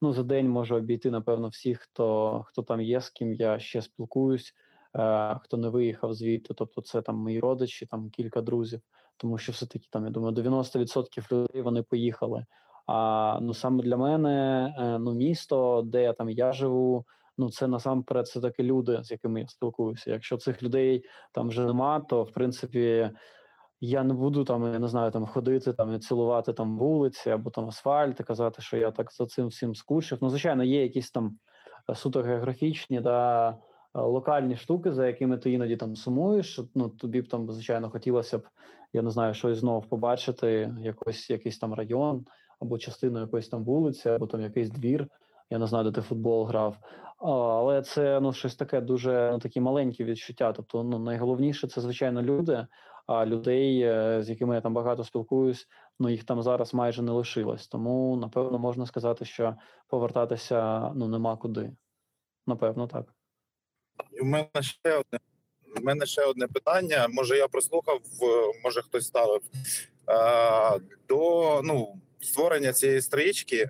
ну 0.01 0.13
за 0.13 0.23
день 0.23 0.49
можу 0.49 0.75
обійти 0.75 1.11
напевно 1.11 1.47
всіх, 1.47 1.79
хто 1.79 2.43
хто 2.47 2.63
там 2.63 2.81
є, 2.81 3.01
з 3.01 3.09
ким 3.09 3.33
я 3.33 3.59
ще 3.59 3.81
спілкуюсь, 3.81 4.53
е, 4.95 5.35
хто 5.43 5.57
не 5.57 5.69
виїхав 5.69 6.13
звідти. 6.13 6.53
Тобто, 6.53 6.81
це 6.81 7.01
там 7.01 7.15
мої 7.15 7.39
родичі, 7.39 7.85
там 7.85 8.09
кілька 8.09 8.41
друзів. 8.41 8.81
Тому 9.17 9.37
що 9.37 9.51
все 9.51 9.65
таки 9.65 9.87
там 9.91 10.05
я 10.05 10.11
думаю, 10.11 10.33
90% 10.33 11.31
людей 11.31 11.61
вони 11.61 11.83
поїхали. 11.83 12.45
А 12.87 13.39
ну 13.41 13.53
саме 13.53 13.83
для 13.83 13.97
мене 13.97 14.65
е, 14.79 14.99
ну 14.99 15.13
місто, 15.13 15.81
де 15.85 16.03
я 16.03 16.13
там 16.13 16.29
я 16.29 16.53
живу. 16.53 17.05
Ну, 17.39 17.49
це 17.49 17.67
насамперед 17.67 18.27
це 18.27 18.39
такі 18.39 18.63
люди, 18.63 19.03
з 19.03 19.11
якими 19.11 19.41
я 19.41 19.47
спілкуюся. 19.47 20.11
Якщо 20.11 20.37
цих 20.37 20.63
людей 20.63 21.03
там 21.33 21.47
вже 21.47 21.65
нема, 21.65 21.99
то 21.99 22.23
в 22.23 22.31
принципі 22.31 23.11
я 23.81 24.03
не 24.03 24.13
буду 24.13 24.43
там, 24.43 24.73
я 24.73 24.79
не 24.79 24.87
знаю, 24.87 25.11
там 25.11 25.25
ходити 25.25 25.73
там 25.73 25.95
і 25.95 25.99
цілувати 25.99 26.53
там 26.53 26.77
вулиці 26.77 27.29
або 27.29 27.49
там 27.49 27.67
асфальт 27.67 28.19
і 28.19 28.23
казати, 28.23 28.61
що 28.61 28.77
я 28.77 28.91
так 28.91 29.11
за 29.11 29.25
цим 29.25 29.47
всім 29.47 29.75
скучив. 29.75 30.17
Ну, 30.21 30.29
звичайно, 30.29 30.63
є 30.63 30.81
якісь 30.81 31.11
там 31.11 31.37
е, 31.89 31.95
суто 31.95 32.21
географічні 32.21 33.01
да 33.01 33.49
е, 33.49 33.55
локальні 33.93 34.55
штуки, 34.55 34.91
за 34.91 35.07
якими 35.07 35.37
ти 35.37 35.51
іноді 35.51 35.77
там 35.77 35.95
сумуєш. 35.95 36.59
Ну 36.75 36.89
тобі 36.89 37.21
б 37.21 37.27
там, 37.27 37.51
звичайно, 37.51 37.89
хотілося 37.89 38.37
б, 38.37 38.47
я 38.93 39.01
не 39.01 39.09
знаю, 39.09 39.33
щось 39.33 39.57
знову 39.57 39.81
побачити, 39.81 40.73
якось 40.81 41.29
якийсь 41.29 41.57
там 41.57 41.73
район 41.73 42.25
або 42.59 42.77
частину 42.77 43.19
якоїсь 43.19 43.49
там 43.49 43.63
вулиці, 43.63 44.09
або 44.09 44.27
там 44.27 44.41
якийсь 44.41 44.69
двір. 44.69 45.07
Я 45.49 45.57
не 45.57 45.67
знаю, 45.67 45.83
де 45.83 45.91
ти 45.91 46.01
футбол 46.01 46.45
грав. 46.45 46.77
Але 47.19 47.81
це 47.81 48.19
ну 48.19 48.33
щось 48.33 48.55
таке 48.55 48.81
дуже 48.81 49.29
ну, 49.31 49.39
такі 49.39 49.61
маленькі 49.61 50.03
відчуття. 50.03 50.53
Тобто, 50.53 50.83
ну 50.83 50.99
найголовніше 50.99 51.67
це 51.67 51.81
звичайно 51.81 52.21
люди. 52.21 52.67
А 53.07 53.25
людей, 53.25 53.81
е, 53.81 54.23
з 54.23 54.29
якими 54.29 54.55
я 54.55 54.61
там 54.61 54.73
багато 54.73 55.03
спілкуюсь, 55.03 55.67
ну 55.99 56.09
їх 56.09 56.23
там 56.23 56.43
зараз 56.43 56.73
майже 56.73 57.01
не 57.01 57.11
лишилось. 57.11 57.67
Тому 57.67 58.17
напевно 58.17 58.59
можна 58.59 58.85
сказати, 58.85 59.25
що 59.25 59.55
повертатися 59.87 60.91
ну 60.95 61.07
нема 61.07 61.37
куди. 61.37 61.71
Напевно, 62.47 62.87
так. 62.87 63.13
У 64.21 64.25
мене 64.25 64.47
ще 64.59 64.93
одне. 64.93 65.19
У 65.81 65.83
мене 65.83 66.05
ще 66.05 66.25
одне 66.25 66.47
питання. 66.47 67.07
Може, 67.09 67.37
я 67.37 67.47
прослухав, 67.47 67.99
може 68.63 68.81
хтось 68.81 69.07
ставив 69.07 69.41
до 71.09 71.61
ну 71.63 72.01
створення 72.19 72.73
цієї 72.73 73.01
стрічки. 73.01 73.69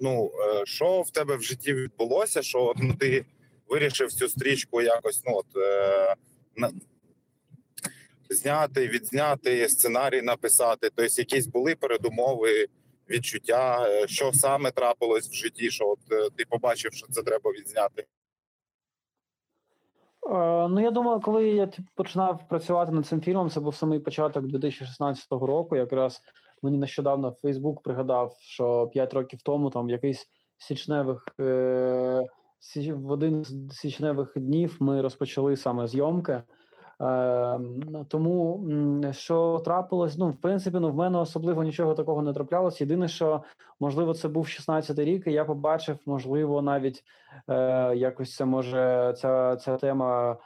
Ну 0.00 0.32
е, 0.40 0.66
що 0.66 1.02
в 1.02 1.10
тебе 1.10 1.36
в 1.36 1.42
житті 1.42 1.74
відбулося? 1.74 2.42
Що 2.42 2.74
ну, 2.76 2.94
ти 2.94 3.24
вирішив 3.68 4.12
цю 4.12 4.28
стрічку 4.28 4.82
якось 4.82 5.22
ну 5.26 5.36
от 5.36 5.56
е, 5.56 6.14
зняти, 8.30 8.88
відзняти 8.88 9.68
сценарій, 9.68 10.22
написати. 10.22 10.90
Тобто, 10.96 11.20
якісь 11.20 11.46
були 11.46 11.74
передумови, 11.74 12.68
відчуття, 13.10 13.86
е, 13.88 14.08
що 14.08 14.32
саме 14.32 14.70
трапилось 14.70 15.28
в 15.28 15.34
житті, 15.34 15.70
що 15.70 15.88
от 15.88 15.98
е, 16.12 16.28
ти 16.36 16.44
побачив, 16.48 16.92
що 16.92 17.06
це 17.06 17.22
треба 17.22 17.50
відзняти. 17.50 18.02
Е, 18.02 18.06
ну, 20.68 20.80
я 20.80 20.90
думаю, 20.90 21.20
коли 21.20 21.48
я 21.48 21.70
починав 21.94 22.48
працювати 22.48 22.92
над 22.92 23.06
цим 23.06 23.20
фільмом, 23.20 23.50
це 23.50 23.60
був 23.60 23.74
самий 23.74 23.98
початок 23.98 24.46
2016 24.46 25.26
року. 25.30 25.76
Якраз 25.76 26.20
мені 26.62 26.78
нещодавно 26.78 27.30
Фейсбук 27.30 27.82
пригадав, 27.82 28.36
що 28.40 28.86
5 28.92 29.14
років 29.14 29.40
тому 29.42 29.70
там 29.70 29.90
якийсь 29.90 30.26
січневих 30.58 31.26
е, 31.40 32.24
в 32.76 33.10
один 33.10 33.44
з 33.44 33.68
січневих 33.70 34.32
днів 34.36 34.76
ми 34.80 35.02
розпочали 35.02 35.56
саме 35.56 35.86
зйомки. 35.86 36.42
Ем, 37.00 37.80
тому 38.08 38.66
що 39.10 39.62
трапилось, 39.64 40.18
ну 40.18 40.28
в 40.28 40.36
принципі, 40.36 40.78
ну 40.80 40.90
в 40.90 40.94
мене 40.94 41.18
особливо 41.18 41.62
нічого 41.62 41.94
такого 41.94 42.22
не 42.22 42.32
траплялось. 42.32 42.80
Єдине, 42.80 43.08
що 43.08 43.42
можливо, 43.80 44.14
це 44.14 44.28
був 44.28 44.44
16-й 44.44 45.04
рік, 45.04 45.26
і 45.26 45.32
я 45.32 45.44
побачив, 45.44 45.98
можливо, 46.06 46.62
навіть 46.62 47.04
е, 47.48 47.96
якось 47.96 48.36
це 48.36 48.44
може 48.44 49.14
ця 49.16 49.56
ця 49.56 49.76
тема 49.76 50.36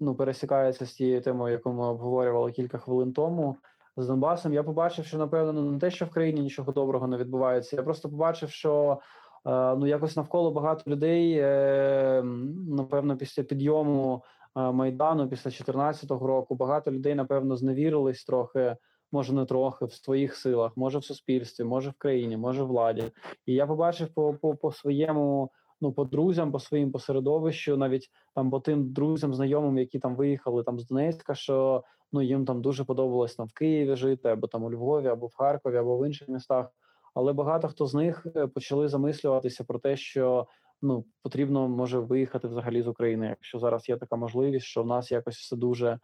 ну, 0.00 0.14
пересікається 0.14 0.86
з 0.86 0.92
тією 0.92 1.20
темою, 1.20 1.52
яку 1.52 1.72
ми 1.72 1.86
обговорювали 1.86 2.52
кілька 2.52 2.78
хвилин 2.78 3.12
тому. 3.12 3.56
З 3.96 4.06
Донбасом 4.06 4.54
я 4.54 4.62
побачив, 4.62 5.04
що 5.04 5.18
напевно 5.18 5.62
не 5.62 5.78
те, 5.78 5.90
що 5.90 6.04
в 6.04 6.10
країні 6.10 6.40
нічого 6.40 6.72
доброго 6.72 7.06
не 7.06 7.16
відбувається. 7.16 7.76
Я 7.76 7.82
просто 7.82 8.10
побачив, 8.10 8.50
що 8.50 9.00
е, 9.46 9.76
ну 9.76 9.86
якось 9.86 10.16
навколо 10.16 10.50
багато 10.50 10.90
людей, 10.90 11.38
е, 11.38 12.22
напевно, 12.68 13.16
після 13.16 13.42
підйому 13.42 14.22
майдану 14.54 15.28
після 15.28 15.50
2014 15.50 16.10
року 16.10 16.54
багато 16.54 16.92
людей 16.92 17.14
напевно 17.14 17.56
зневірились 17.56 18.24
трохи. 18.24 18.76
Може 19.12 19.34
не 19.34 19.44
трохи 19.44 19.84
в 19.84 19.92
своїх 19.92 20.36
силах, 20.36 20.76
може 20.76 20.98
в 20.98 21.04
суспільстві, 21.04 21.64
може 21.64 21.90
в 21.90 21.94
країні, 21.98 22.36
може 22.36 22.62
в 22.62 22.66
владі. 22.66 23.04
І 23.46 23.54
я 23.54 23.66
побачив 23.66 24.08
по 24.14 24.34
по, 24.34 24.54
по 24.54 24.72
своєму, 24.72 25.50
ну 25.80 25.92
по 25.92 26.04
друзям, 26.04 26.52
по 26.52 26.58
своїм 26.58 26.92
посередовищу, 26.92 27.76
навіть 27.76 28.10
там 28.34 28.50
по 28.50 28.60
тим 28.60 28.92
друзям, 28.92 29.34
знайомим, 29.34 29.78
які 29.78 29.98
там 29.98 30.16
виїхали 30.16 30.62
там 30.62 30.78
з 30.80 30.86
Донецька, 30.86 31.34
що 31.34 31.84
ну 32.12 32.22
їм 32.22 32.44
там 32.44 32.62
дуже 32.62 32.84
подобалось 32.84 33.34
там 33.34 33.46
в 33.46 33.52
Києві 33.52 33.96
жити, 33.96 34.28
або 34.28 34.46
там 34.46 34.64
у 34.64 34.70
Львові, 34.70 35.06
або 35.06 35.26
в 35.26 35.34
Харкові, 35.34 35.76
або 35.76 35.98
в 35.98 36.06
інших 36.06 36.28
містах. 36.28 36.72
Але 37.14 37.32
багато 37.32 37.68
хто 37.68 37.86
з 37.86 37.94
них 37.94 38.26
е, 38.36 38.46
почали 38.46 38.88
замислюватися 38.88 39.64
про 39.64 39.78
те, 39.78 39.96
що 39.96 40.46
ну 40.82 41.04
потрібно 41.22 41.68
може 41.68 41.98
виїхати 41.98 42.48
взагалі 42.48 42.82
з 42.82 42.88
України, 42.88 43.26
якщо 43.26 43.58
зараз 43.58 43.88
є 43.88 43.96
така 43.96 44.16
можливість, 44.16 44.66
що 44.66 44.82
в 44.82 44.86
нас 44.86 45.12
якось 45.12 45.36
все 45.36 45.56
дуже 45.56 45.98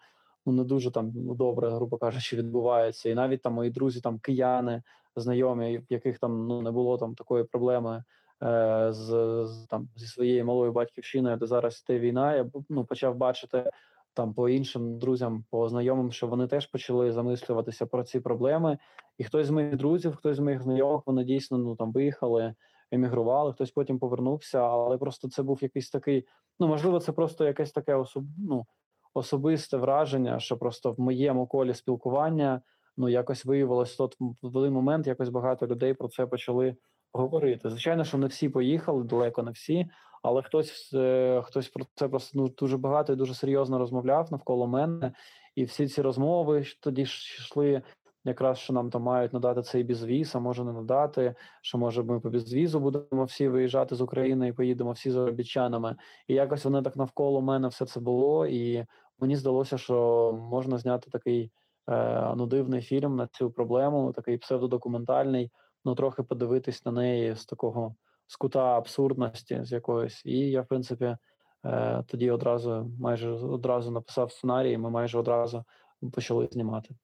ну 0.47 0.53
не 0.53 0.65
дуже 0.65 0.91
там 0.91 1.13
ну, 1.15 1.35
добре, 1.35 1.71
грубо 1.71 1.99
кажучи, 1.99 2.37
відбувається. 2.37 3.11
І 3.11 3.15
навіть 3.15 3.43
там 3.43 3.53
мої 3.53 3.71
друзі, 3.71 4.01
там 4.01 4.19
кияни, 4.19 4.83
знайомі, 5.17 5.79
в 5.79 5.93
яких 5.93 6.19
там 6.19 6.47
ну 6.47 6.63
не 6.63 6.71
було 6.71 6.99
там 6.99 7.15
такої 7.15 7.45
проблеми. 7.45 8.05
Е, 8.43 8.89
з, 8.93 9.07
з 9.47 9.67
там 9.67 9.89
зі 9.97 10.07
своєю 10.07 10.45
малою 10.45 10.73
батьківщиною, 10.73 11.37
де 11.37 11.47
зараз 11.47 11.85
йде 11.89 11.99
війна, 11.99 12.37
я 12.37 12.51
ну 12.69 12.85
почав 12.85 13.17
бачити 13.17 13.71
там 14.19 14.35
по 14.35 14.49
іншим 14.49 14.99
друзям, 14.99 15.45
по 15.51 15.69
знайомим, 15.69 16.13
що 16.13 16.27
вони 16.27 16.47
теж 16.47 16.67
почали 16.67 17.13
замислюватися 17.13 17.87
про 17.87 18.05
ці 18.05 18.21
проблеми. 18.21 18.79
І 19.19 19.25
хтось 19.25 19.47
з 19.47 19.51
моїх 19.51 19.77
друзів, 19.77 20.17
хтось 20.17 20.37
з 20.37 20.41
моїх 20.41 20.63
знайомих, 20.63 21.03
вони 21.07 21.25
дійсно 21.25 21.59
ну 21.59 21.77
там 21.77 21.93
виїхали 21.93 22.55
емігрували, 22.91 23.53
хтось 23.53 23.71
потім 23.71 23.99
повернувся, 23.99 24.59
але 24.59 24.99
просто 24.99 25.29
це 25.29 25.43
був 25.43 25.59
якийсь 25.63 25.91
такий. 25.91 26.27
Ну 26.61 26.69
можливо, 26.69 27.01
це 27.01 27.13
просто 27.13 27.45
якесь 27.45 27.73
таке 27.73 27.95
особ... 27.95 28.25
ну, 28.39 28.67
особисте 29.15 29.77
враження, 29.77 30.41
що 30.41 30.57
просто 30.57 30.93
в 30.93 31.01
моєму 31.01 31.47
колі 31.47 31.75
спілкування 31.75 32.63
ну 32.97 33.09
якось 33.09 33.45
виявилось 33.45 33.97
тот 33.97 34.17
в 34.43 34.57
один 34.57 34.73
момент. 34.73 35.07
Якось 35.07 35.29
багато 35.29 35.67
людей 35.67 35.95
про 35.95 36.09
це 36.09 36.27
почали 36.27 36.77
говорити. 37.13 37.71
Звичайно, 37.71 38.05
що 38.05 38.19
не 38.19 38.27
всі 38.27 38.49
поїхали, 38.49 39.05
далеко 39.05 39.43
не 39.43 39.51
всі, 39.51 39.87
але 40.23 40.43
хтось 40.43 40.91
е, 40.95 41.43
хтось 41.45 41.69
про 41.69 41.85
це 41.95 42.09
просто 42.09 42.39
ну 42.39 42.49
дуже 42.49 42.77
багато 42.77 43.13
і 43.13 43.17
дуже 43.17 43.35
серйозно 43.35 43.79
розмовляв 43.79 44.33
навколо 44.33 44.67
мене. 44.67 45.13
І 45.55 45.65
всі 45.65 45.89
ці 45.89 46.03
розмови 46.03 46.65
тоді 46.81 47.03
йшли 47.03 47.83
якраз 48.25 48.59
що 48.59 48.73
нам 48.73 48.91
там 48.91 49.03
мають 49.03 49.33
надати 49.33 49.63
цей 49.63 49.85
безвіз, 49.85 50.35
а 50.35 50.39
може 50.39 50.65
не 50.65 50.73
надати. 50.73 51.35
Що 51.63 51.79
може 51.79 52.03
ми 52.03 52.21
по 52.21 52.31
безвізу 52.31 52.81
будемо 52.81 53.25
всі 53.25 53.49
виїжджати 53.49 53.95
з 53.95 54.01
України 54.01 54.49
і 54.49 54.53
поїдемо 54.53 54.93
всі 54.93 55.11
заробітчанами. 55.11 55.97
І 56.27 56.35
якось 56.35 56.65
вони 56.65 56.83
так 56.83 56.97
навколо 56.97 57.41
мене 57.41 57.69
все 57.69 57.87
це 57.87 58.01
було. 58.01 58.47
І 58.47 58.85
мені 59.19 59.37
здалося, 59.37 59.79
що 59.79 60.33
можна 60.51 60.79
зняти 60.79 61.11
такий 61.11 61.51
е, 61.89 62.35
ну 62.37 62.47
дивний 62.47 62.83
фільм 62.83 63.17
на 63.17 63.27
цю 63.27 63.51
проблему, 63.51 64.13
такий 64.13 64.39
псевдодокументальний, 64.39 65.51
ну 65.85 65.95
трохи 65.95 66.23
подивитись 66.23 66.87
на 66.87 66.93
неї 66.93 67.35
з 67.37 67.47
такого 67.47 67.95
з 68.29 68.37
кута 68.37 68.79
абсурдності 68.79 69.61
з 69.63 69.73
якоїсь. 69.73 70.23
І 70.25 70.39
я, 70.39 70.63
в 70.63 70.67
принципі, 70.67 71.17
е, 71.65 72.05
тоді 72.09 72.31
одразу 72.31 72.93
майже 73.01 73.31
одразу 73.31 73.91
написав 73.91 74.33
сценарій. 74.33 74.73
і 74.73 74.79
Ми 74.79 74.91
майже 74.91 75.19
одразу 75.19 75.65
почали 76.13 76.49
знімати. 76.53 76.95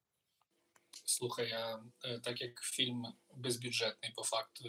Слухай, 1.05 1.53
а 1.53 1.83
е, 2.05 2.19
так 2.19 2.41
як 2.41 2.61
фільм 2.61 3.07
безбюджетний 3.35 4.13
по 4.17 4.23
факту, 4.23 4.65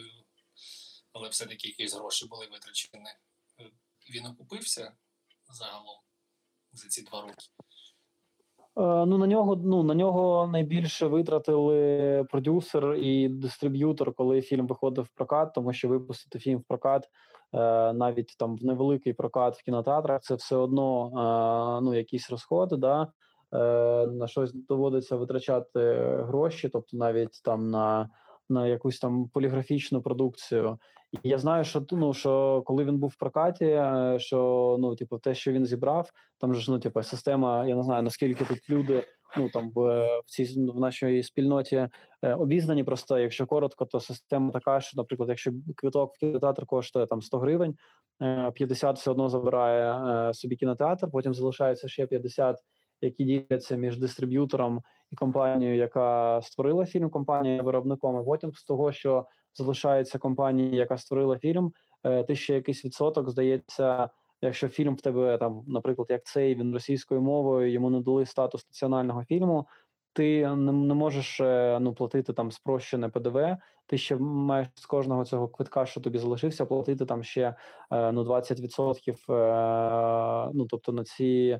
але 1.11 1.29
все-таки 1.29 1.67
якісь 1.67 1.95
гроші 1.95 2.27
були 2.27 2.47
витрачені, 2.47 3.09
е, 3.59 3.71
він 4.09 4.25
окупився 4.25 4.93
загалом 5.49 5.99
за 6.73 6.87
ці 6.87 7.01
два 7.01 7.21
роки. 7.21 7.45
Е, 8.77 9.05
ну 9.05 9.17
на 9.17 9.27
нього 9.27 9.55
ну 9.55 9.83
на 9.83 9.93
нього 9.93 10.49
найбільше 10.51 11.07
витратили 11.07 12.25
продюсер 12.31 12.93
і 12.93 13.29
дистриб'ютор, 13.29 14.13
коли 14.13 14.41
фільм 14.41 14.67
виходив 14.67 15.03
в 15.03 15.09
прокат, 15.09 15.53
тому 15.53 15.73
що 15.73 15.87
випустити 15.87 16.39
фільм 16.39 16.59
в 16.59 16.63
прокат, 16.63 17.09
навіть 17.93 18.35
там 18.39 18.57
в 18.57 18.65
невеликий 18.65 19.13
прокат 19.13 19.57
в 19.57 19.63
кінотеатрах, 19.63 20.21
це 20.21 20.35
все 20.35 20.55
одно 20.55 21.81
ну 21.83 21.93
якісь 21.93 22.31
розходи. 22.31 22.75
Да? 22.77 23.07
Е, 23.55 24.07
на 24.07 24.27
щось 24.27 24.53
доводиться 24.53 25.15
витрачати 25.15 25.95
гроші, 26.27 26.69
тобто 26.69 26.97
навіть 26.97 27.41
там 27.43 27.69
на 27.69 28.09
на 28.49 28.67
якусь 28.67 28.99
там 28.99 29.27
поліграфічну 29.27 30.01
продукцію. 30.01 30.77
І 31.11 31.29
я 31.29 31.37
знаю, 31.37 31.63
що 31.63 31.85
ну 31.91 32.13
що 32.13 32.63
коли 32.65 32.83
він 32.85 32.97
був 32.97 33.09
в 33.09 33.17
прокаті, 33.17 33.65
е, 33.65 34.15
що 34.19 34.75
ну 34.79 34.95
типу 34.95 35.19
те, 35.19 35.35
що 35.35 35.51
він 35.51 35.65
зібрав, 35.65 36.09
там 36.39 36.53
ж 36.53 36.71
ну 36.71 36.79
типу, 36.79 37.03
система. 37.03 37.67
Я 37.67 37.75
не 37.75 37.83
знаю 37.83 38.03
наскільки 38.03 38.45
тут 38.45 38.69
люди 38.69 39.03
ну 39.37 39.49
там 39.49 39.71
в, 39.75 40.07
цій 40.25 40.71
в 40.73 40.79
нашій 40.79 41.23
спільноті 41.23 41.89
е, 42.21 42.33
обізнані. 42.33 42.83
Просто 42.83 43.19
якщо 43.19 43.45
коротко, 43.45 43.85
то 43.85 43.99
система 43.99 44.51
така, 44.51 44.81
що, 44.81 44.97
наприклад, 44.97 45.29
якщо 45.29 45.51
квиток 45.75 46.15
в 46.15 46.19
кінотеатр 46.19 46.65
коштує 46.65 47.07
там 47.07 47.21
100 47.21 47.39
гривень, 47.39 47.75
50 48.53 48.97
все 48.97 49.11
одно 49.11 49.29
забирає 49.29 50.33
собі 50.33 50.55
кінотеатр, 50.55 51.07
потім 51.11 51.33
залишається 51.33 51.87
ще 51.87 52.07
50 52.07 52.57
які 53.05 53.23
діляться 53.23 53.75
між 53.75 53.97
дистриб'ютором 53.97 54.81
і 55.11 55.15
компанією, 55.15 55.77
яка 55.77 56.39
створила 56.43 56.85
фільм, 56.85 57.09
компанією 57.09 57.63
виробником. 57.63 58.21
І 58.21 58.25
потім 58.25 58.53
з 58.53 58.63
того, 58.63 58.91
що 58.91 59.25
залишається 59.53 60.19
компанія, 60.19 60.75
яка 60.75 60.97
створила 60.97 61.37
фільм, 61.37 61.71
е, 62.03 62.23
ти 62.23 62.35
ще 62.35 62.53
якийсь 62.53 62.85
відсоток 62.85 63.29
здається. 63.29 64.09
Якщо 64.41 64.67
фільм 64.67 64.95
в 64.95 65.01
тебе 65.01 65.37
там, 65.37 65.63
наприклад, 65.67 66.07
як 66.09 66.25
цей 66.25 66.55
він 66.55 66.73
російською 66.73 67.21
мовою, 67.21 67.71
йому 67.71 67.89
не 67.89 67.99
дали 67.99 68.25
статус 68.25 68.67
національного 68.69 69.23
фільму, 69.23 69.67
ти 70.15 70.47
не, 70.47 70.71
не 70.71 70.93
можеш 70.93 71.41
е, 71.41 71.79
ну 71.81 71.93
платити 71.93 72.33
там 72.33 72.51
спрощене 72.51 73.09
ПДВ. 73.09 73.57
Ти 73.85 73.97
ще 73.97 74.15
маєш 74.15 74.67
з 74.75 74.85
кожного 74.85 75.25
цього 75.25 75.47
квитка, 75.47 75.85
що 75.85 76.01
тобі 76.01 76.17
залишився, 76.17 76.65
платити 76.65 77.05
там 77.05 77.23
ще 77.23 77.55
е, 77.91 78.11
ну 78.11 78.23
20%, 78.23 79.33
е, 79.33 80.51
ну 80.53 80.65
тобто 80.65 80.91
на 80.91 81.03
ці 81.03 81.59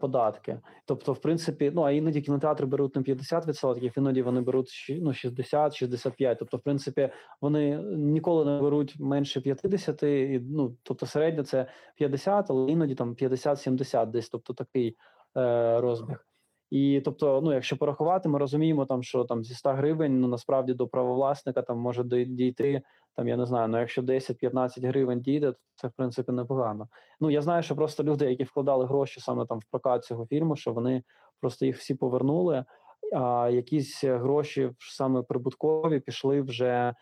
податки. 0.00 0.60
Тобто, 0.84 1.12
в 1.12 1.20
принципі, 1.20 1.72
ну 1.74 1.82
а 1.82 1.90
іноді 1.90 2.20
кінотеатри 2.20 2.66
беруть 2.66 2.96
не 2.96 3.02
50%, 3.02 3.92
іноді 3.98 4.22
вони 4.22 4.40
беруть 4.40 4.86
ну, 4.88 5.10
60-65%. 5.10 6.36
Тобто, 6.38 6.56
в 6.56 6.60
принципі, 6.60 7.10
вони 7.40 7.76
ніколи 7.96 8.44
не 8.44 8.60
беруть 8.60 9.00
менше 9.00 9.40
50, 9.40 10.02
і, 10.02 10.40
ну 10.50 10.76
тобто 10.82 11.06
середньо 11.06 11.44
це 11.44 11.66
50, 11.96 12.50
але 12.50 12.72
іноді 12.72 12.94
там 12.94 13.14
50-70 13.14 14.06
десь, 14.06 14.28
тобто 14.28 14.54
такий 14.54 14.96
е, 15.36 15.80
розбіг. 15.80 16.26
І 16.70 17.00
тобто, 17.04 17.40
ну 17.44 17.52
якщо 17.52 17.76
порахувати, 17.76 18.28
ми 18.28 18.38
розуміємо 18.38 18.86
там, 18.86 19.02
що 19.02 19.24
там 19.24 19.44
зі 19.44 19.54
100 19.54 19.72
гривень, 19.72 20.20
ну 20.20 20.28
насправді 20.28 20.74
до 20.74 20.88
правовласника 20.88 21.62
там 21.62 21.78
може 21.78 22.04
дійти 22.04 22.82
там, 23.16 23.28
я 23.28 23.36
не 23.36 23.46
знаю, 23.46 23.68
ну 23.68 23.78
якщо 23.78 24.02
10-15 24.02 24.88
гривень 24.88 25.20
дійде, 25.20 25.52
то 25.52 25.58
це 25.74 25.88
в 25.88 25.92
принципі 25.96 26.32
непогано. 26.32 26.88
Ну 27.20 27.30
я 27.30 27.42
знаю, 27.42 27.62
що 27.62 27.76
просто 27.76 28.04
люди, 28.04 28.30
які 28.30 28.44
вкладали 28.44 28.86
гроші 28.86 29.20
саме 29.20 29.46
там 29.46 29.58
в 29.58 29.64
прокат 29.70 30.04
цього 30.04 30.26
фільму, 30.26 30.56
що 30.56 30.72
вони 30.72 31.02
просто 31.40 31.66
їх 31.66 31.78
всі 31.78 31.94
повернули. 31.94 32.64
А 33.12 33.50
якісь 33.52 34.04
гроші 34.04 34.70
саме 34.78 35.22
прибуткові 35.22 36.00
пішли 36.00 36.42
вже 36.42 36.94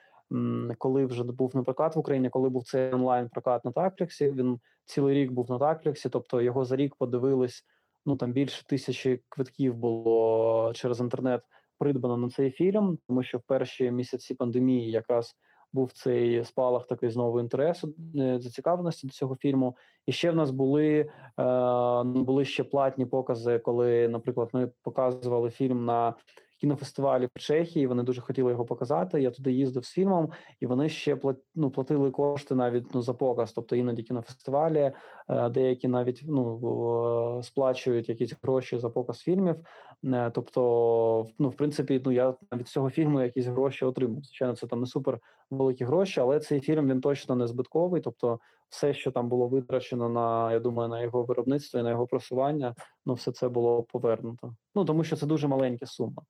коли 0.79 1.07
вже 1.07 1.25
був 1.25 1.57
не 1.57 1.63
прокат 1.63 1.97
в 1.97 1.99
Україні, 1.99 2.31
коли 2.31 2.49
був 2.49 2.65
цей 2.65 2.93
онлайн 2.93 3.29
прокат 3.29 3.65
на 3.65 3.73
Такліксі. 3.73 4.31
Він 4.31 4.59
цілий 4.85 5.15
рік 5.15 5.33
був 5.33 5.51
на 5.51 5.59
Такліксі, 5.59 6.09
тобто 6.09 6.41
його 6.41 6.65
за 6.65 6.77
рік 6.77 6.95
подивились. 6.97 7.65
Ну 8.07 8.17
там 8.17 8.33
більше 8.33 8.67
тисячі 8.67 9.21
квитків 9.29 9.75
було 9.75 10.73
через 10.75 11.01
інтернет 11.01 11.43
придбано 11.79 12.17
на 12.17 12.29
цей 12.29 12.51
фільм, 12.51 12.99
тому 13.07 13.23
що 13.23 13.39
в 13.39 13.43
перші 13.43 13.91
місяці 13.91 14.35
пандемії 14.35 14.91
якраз 14.91 15.37
був 15.73 15.93
цей 15.93 16.45
спалах 16.45 16.87
такий 16.87 17.11
знову 17.11 17.41
інтересу, 17.41 17.95
е, 18.17 18.39
зацікавленості 18.41 19.07
до 19.07 19.13
цього 19.13 19.37
фільму. 19.37 19.77
І 20.07 20.13
ще 20.13 20.31
в 20.31 20.37
нас 20.37 20.51
були, 20.51 21.11
е, 21.41 22.03
були 22.05 22.45
ще 22.45 22.65
платні 22.65 23.07
покази, 23.07 23.59
коли, 23.59 24.09
наприклад, 24.09 24.51
ми 24.53 24.71
показували 24.83 25.51
фільм 25.51 25.85
на 25.85 26.15
кінофестивалі 26.57 27.29
в 27.35 27.39
Чехії. 27.39 27.87
Вони 27.87 28.03
дуже 28.03 28.21
хотіли 28.21 28.51
його 28.51 28.65
показати. 28.65 29.23
Я 29.23 29.31
туди 29.31 29.53
їздив 29.53 29.85
з 29.85 29.91
фільмом, 29.91 30.31
і 30.61 30.67
вони 30.67 30.89
ще 30.89 31.19
ну, 31.55 31.71
платили 31.71 32.11
кошти 32.11 32.55
навіть 32.55 32.95
ну, 32.95 33.03
за 33.03 33.15
показ. 33.15 33.53
Тобто 33.53 33.77
іноді 33.77 34.03
кінофестивалі, 34.03 34.93
е, 35.29 35.49
деякі 35.49 35.89
навіть 35.89 36.25
ну, 36.27 37.41
сплачують 37.43 38.09
якісь 38.09 38.35
гроші 38.43 38.79
за 38.79 38.91
показ 38.91 39.19
фільмів. 39.19 39.57
Е, 40.05 40.31
Тобто, 40.35 41.27
ну, 41.39 41.49
в 41.49 41.55
принципі, 41.57 42.03
ну 42.05 42.13
я 42.13 42.35
від 42.53 42.69
цього 42.69 42.91
фільму 42.91 43.21
якісь 43.21 43.47
гроші 43.47 43.85
отримав. 43.85 44.23
Звичайно, 44.23 44.57
це 44.57 44.67
там 44.67 44.81
не 44.81 44.87
супер 44.87 45.19
великі 45.51 45.85
гроші, 45.85 46.21
але 46.21 46.41
цей 46.41 46.61
фільм 46.61 46.89
він 46.89 47.01
точно 47.01 47.35
не 47.37 47.47
збитковий. 47.47 48.01
Тобто, 48.01 48.39
все, 48.75 48.95
що 48.95 49.11
там 49.11 49.29
було 49.29 49.49
витрачено 49.49 50.09
на 50.09 50.53
я 50.53 50.61
думаю, 50.61 50.89
на 50.89 51.03
його 51.03 51.23
виробництво 51.23 51.81
і 51.81 51.83
на 51.83 51.91
його 51.91 52.07
просування, 52.07 52.75
ну 53.07 53.15
все 53.15 53.33
це 53.33 53.49
було 53.49 53.83
повернуто. 53.83 54.55
Ну 54.75 54.85
тому 54.85 55.05
що 55.05 55.17
це 55.17 55.27
дуже 55.27 55.49
маленька 55.49 55.87
сума. 55.87 56.23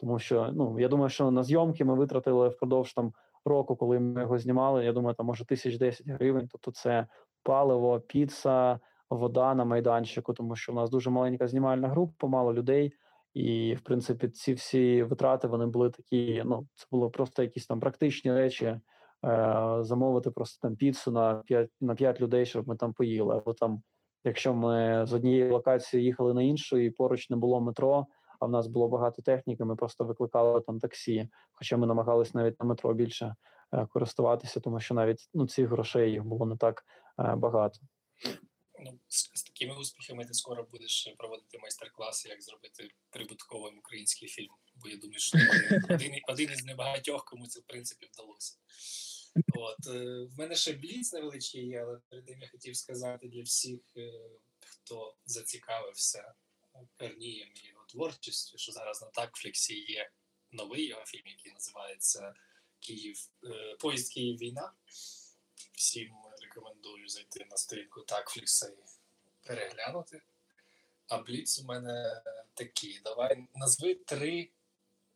Тому 0.00 0.18
що 0.18 0.50
ну 0.54 0.80
я 0.80 0.88
думаю, 0.88 1.08
що 1.10 1.30
на 1.30 1.42
зйомки 1.42 1.84
ми 1.84 1.94
витратили 1.94 2.48
впродовж 2.48 2.92
там 2.92 3.12
року, 3.44 3.76
коли 3.76 4.00
ми 4.00 4.20
його 4.20 4.38
знімали. 4.38 4.84
Я 4.84 4.92
думаю, 4.92 5.14
там 5.14 5.26
може 5.26 5.44
тисяч 5.44 5.78
десять 5.78 6.08
гривень. 6.08 6.48
Тобто, 6.52 6.70
це 6.70 7.06
паливо, 7.42 8.00
піца, 8.00 8.80
вода 9.10 9.54
на 9.54 9.64
майданчику, 9.64 10.32
тому 10.32 10.56
що 10.56 10.72
в 10.72 10.74
нас 10.74 10.90
дуже 10.90 11.10
маленька 11.10 11.48
знімальна 11.48 11.88
група, 11.88 12.26
мало 12.26 12.54
людей. 12.54 12.92
І, 13.34 13.74
в 13.74 13.80
принципі, 13.80 14.28
ці 14.28 14.54
всі 14.54 15.02
витрати 15.02 15.48
вони 15.48 15.66
були 15.66 15.90
такі. 15.90 16.42
Ну, 16.46 16.66
це 16.74 16.86
було 16.90 17.10
просто 17.10 17.42
якісь 17.42 17.66
там 17.66 17.80
практичні 17.80 18.32
речі. 18.32 18.80
Е, 19.24 19.78
замовити 19.80 20.30
просто 20.30 20.68
там 20.68 20.76
піцу 20.76 21.10
на 21.10 21.34
5, 21.34 21.70
на 21.80 21.94
5 21.94 22.20
людей, 22.20 22.46
щоб 22.46 22.68
ми 22.68 22.76
там 22.76 22.92
поїли. 22.92 23.36
Або 23.36 23.54
там, 23.54 23.82
якщо 24.24 24.54
ми 24.54 25.06
з 25.06 25.12
однієї 25.12 25.50
локації 25.50 26.04
їхали 26.04 26.34
на 26.34 26.42
іншу, 26.42 26.78
і 26.78 26.90
поруч 26.90 27.30
не 27.30 27.36
було 27.36 27.60
метро, 27.60 28.06
а 28.40 28.46
в 28.46 28.50
нас 28.50 28.66
було 28.66 28.88
багато 28.88 29.22
техніки, 29.22 29.64
ми 29.64 29.76
просто 29.76 30.04
викликали 30.04 30.60
там 30.60 30.80
таксі. 30.80 31.28
Хоча 31.52 31.76
ми 31.76 31.86
намагались 31.86 32.34
навіть 32.34 32.60
на 32.60 32.66
метро 32.66 32.94
більше 32.94 33.34
е, 33.72 33.86
користуватися, 33.86 34.60
тому 34.60 34.80
що 34.80 34.94
навіть 34.94 35.30
ну 35.34 35.46
цих 35.46 35.68
грошей 35.68 36.12
їх 36.12 36.24
було 36.24 36.46
не 36.46 36.56
так 36.56 36.84
е, 37.18 37.34
багато. 37.34 37.78
Ну, 38.84 38.98
з, 39.08 39.30
з 39.34 39.42
такими 39.42 39.80
успіхами 39.80 40.24
ти 40.24 40.34
скоро 40.34 40.66
будеш 40.72 41.14
проводити 41.18 41.58
майстер-класи, 41.58 42.28
як 42.28 42.42
зробити 42.42 42.88
прибутковий 43.10 43.72
український 43.78 44.28
фільм. 44.28 44.50
Бо 44.74 44.88
я 44.88 44.96
думаю, 44.96 45.18
що 45.18 45.38
один, 45.94 46.12
один 46.28 46.50
із 46.52 46.64
небагатьох, 46.64 47.24
кому 47.24 47.46
це 47.46 47.60
в 47.60 47.64
принципі 47.64 48.08
вдалося. 48.12 48.56
От 49.54 49.86
е, 49.86 50.24
в 50.24 50.38
мене 50.38 50.56
ще 50.56 50.72
бліц 50.72 51.12
невеличкий 51.12 51.66
є, 51.66 51.82
але 51.82 51.98
перед 52.08 52.24
тим 52.24 52.42
я 52.42 52.48
хотів 52.48 52.76
сказати 52.76 53.28
для 53.28 53.42
всіх, 53.42 53.80
е, 53.96 54.12
хто 54.60 55.16
зацікавився 55.26 56.34
Корнієм 56.98 57.48
і 57.54 57.68
його 57.68 57.84
творчістю, 57.86 58.58
що 58.58 58.72
зараз 58.72 59.02
на 59.02 59.08
Такфліксі 59.08 59.74
є 59.74 60.10
новий 60.52 60.86
його 60.86 61.04
фільм, 61.04 61.26
який 61.26 61.52
називається 61.52 62.34
Київ 62.80 63.28
е, 63.44 63.76
Поїзд 63.80 64.12
Київ 64.12 64.38
війна. 64.38 64.72
Всім 65.72 66.12
рекомендую 66.42 67.08
зайти 67.08 67.46
на 67.50 67.56
сторінку 67.56 68.00
Такфлікса 68.00 68.68
і 68.68 68.84
переглянути. 69.46 70.22
А 71.08 71.18
бліц 71.18 71.60
у 71.60 71.64
мене 71.64 72.22
такий. 72.54 73.00
Давай 73.04 73.46
назви 73.54 73.94
три 73.94 74.50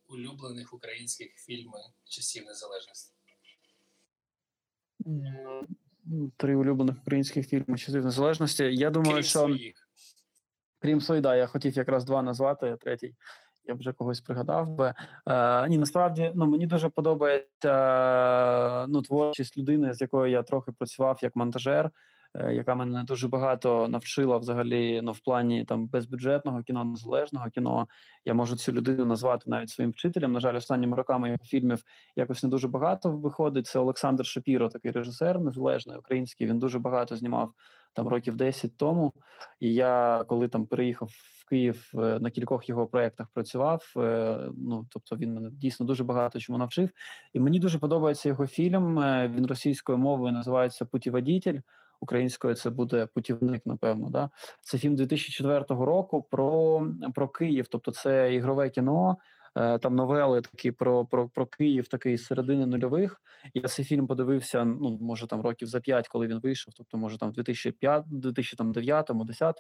улюблених 0.09 0.75
українських 0.75 1.35
фільми 1.35 1.93
часів 2.05 2.45
незалежності. 2.45 3.16
М, 5.07 6.33
Три 6.37 6.57
улюблених 6.57 6.97
українських 7.03 7.49
фільми 7.49 7.79
часів 7.79 8.05
незалежності. 8.05 8.65
Я 8.65 8.91
думаю, 8.91 9.13
Крім 9.13 9.23
що 9.23 9.39
своїх. 9.39 9.89
крім 10.79 11.01
Сойда, 11.01 11.37
я 11.37 11.47
хотів 11.47 11.77
якраз 11.77 12.05
два 12.05 12.23
назвати, 12.23 12.77
третій 12.81 13.15
я 13.69 13.75
б 13.75 13.79
вже 13.79 13.93
когось 13.93 14.21
пригадав 14.21 14.71
би. 14.71 14.95
Е, 15.27 15.69
ні, 15.69 15.79
насправді 15.79 16.33
ну 16.35 16.47
мені 16.47 16.67
дуже 16.67 16.89
подобається 16.89 17.73
е, 18.85 18.87
ну, 18.89 19.03
творчість 19.03 19.59
людини, 19.59 19.95
з 19.95 20.01
якою 20.01 20.33
я 20.33 20.43
трохи 20.43 20.73
працював 20.73 21.19
як 21.23 21.37
монтажер, 21.37 21.91
яка 22.51 22.75
мене 22.75 23.05
дуже 23.05 23.29
багато 23.29 23.89
навчила 23.89 24.39
взагалі 24.39 25.01
ну, 25.03 25.13
в 25.13 25.21
плані 25.21 25.65
там 25.65 25.87
безбюджетного 25.87 26.63
кіно, 26.63 26.85
незалежного 26.85 27.51
кіно. 27.51 27.89
Я 28.25 28.35
можу 28.35 28.57
цю 28.57 28.73
людину 28.73 29.05
назвати 29.05 29.51
навіть 29.51 29.71
своїм 29.71 29.91
вчителем. 29.91 30.33
На 30.33 30.41
жаль, 30.41 30.55
останніми 30.57 30.97
роками 30.97 31.29
його 31.29 31.45
фільмів 31.45 31.83
якось 32.17 32.43
не 32.43 32.49
дуже 32.49 32.69
багато 32.69 33.11
виходить. 33.11 33.67
Це 33.67 33.79
Олександр 33.79 34.27
Шапіро, 34.27 34.69
такий 34.69 34.91
режисер 34.91 35.41
незалежний 35.41 35.99
український. 35.99 36.47
Він 36.47 36.59
дуже 36.59 36.79
багато 36.79 37.17
знімав 37.17 37.53
там 37.93 38.09
років 38.09 38.37
10 38.37 38.77
тому. 38.77 39.13
І 39.61 39.75
я 39.75 40.25
коли 40.29 40.49
там 40.49 40.67
переїхав 40.67 41.11
Київ 41.49 41.91
е, 41.95 41.99
на 41.99 42.31
кількох 42.31 42.69
його 42.69 42.87
проєктах 42.87 43.27
працював. 43.35 43.93
е, 43.97 44.39
Ну 44.57 44.87
тобто 44.91 45.17
він 45.17 45.35
мене 45.35 45.51
дійсно 45.51 45.87
дуже 45.87 46.05
багато 46.05 46.41
чому 46.41 46.59
навчив. 46.59 46.91
І 47.33 47.41
мені 47.41 47.59
дуже 47.59 47.79
подобається 47.79 48.29
його 48.29 48.47
фільм. 48.47 48.99
е, 48.99 49.29
Він 49.37 49.47
російською 49.47 49.99
мовою 49.99 50.33
називається 50.33 50.85
Путіводітель. 50.85 51.61
Українською 52.01 52.55
це 52.55 52.71
буде 52.71 53.07
путівник, 53.07 53.67
напевно. 53.67 54.11
Да? 54.11 54.31
Це 54.61 54.79
фільм 54.79 54.97
2004 54.97 55.65
року 55.69 56.27
про, 56.31 56.87
про 57.15 57.29
Київ. 57.29 57.67
Тобто, 57.71 57.91
це 57.91 58.35
ігрове 58.35 58.71
кіно. 58.71 59.17
е, 59.57 59.79
Там 59.79 59.95
новели 59.97 60.41
такі 60.41 60.73
про, 60.73 61.05
про, 61.07 61.29
про 61.29 61.47
Київ, 61.47 61.89
такий 61.89 62.17
з 62.19 62.25
середини 62.27 62.67
нульових. 62.67 63.21
Я 63.55 63.63
цей 63.63 63.85
фільм 63.85 64.07
подивився, 64.07 64.65
ну 64.65 64.99
може 65.01 65.27
там 65.27 65.41
років 65.41 65.69
за 65.69 65.81
п'ять, 65.81 66.09
коли 66.09 66.27
він 66.27 66.41
вийшов. 66.41 66.75
Тобто, 66.77 66.99
може 66.99 67.19
там 67.19 67.31
в 67.31 67.33
2005, 67.33 68.05
2009, 68.07 69.07
2010. 69.07 69.57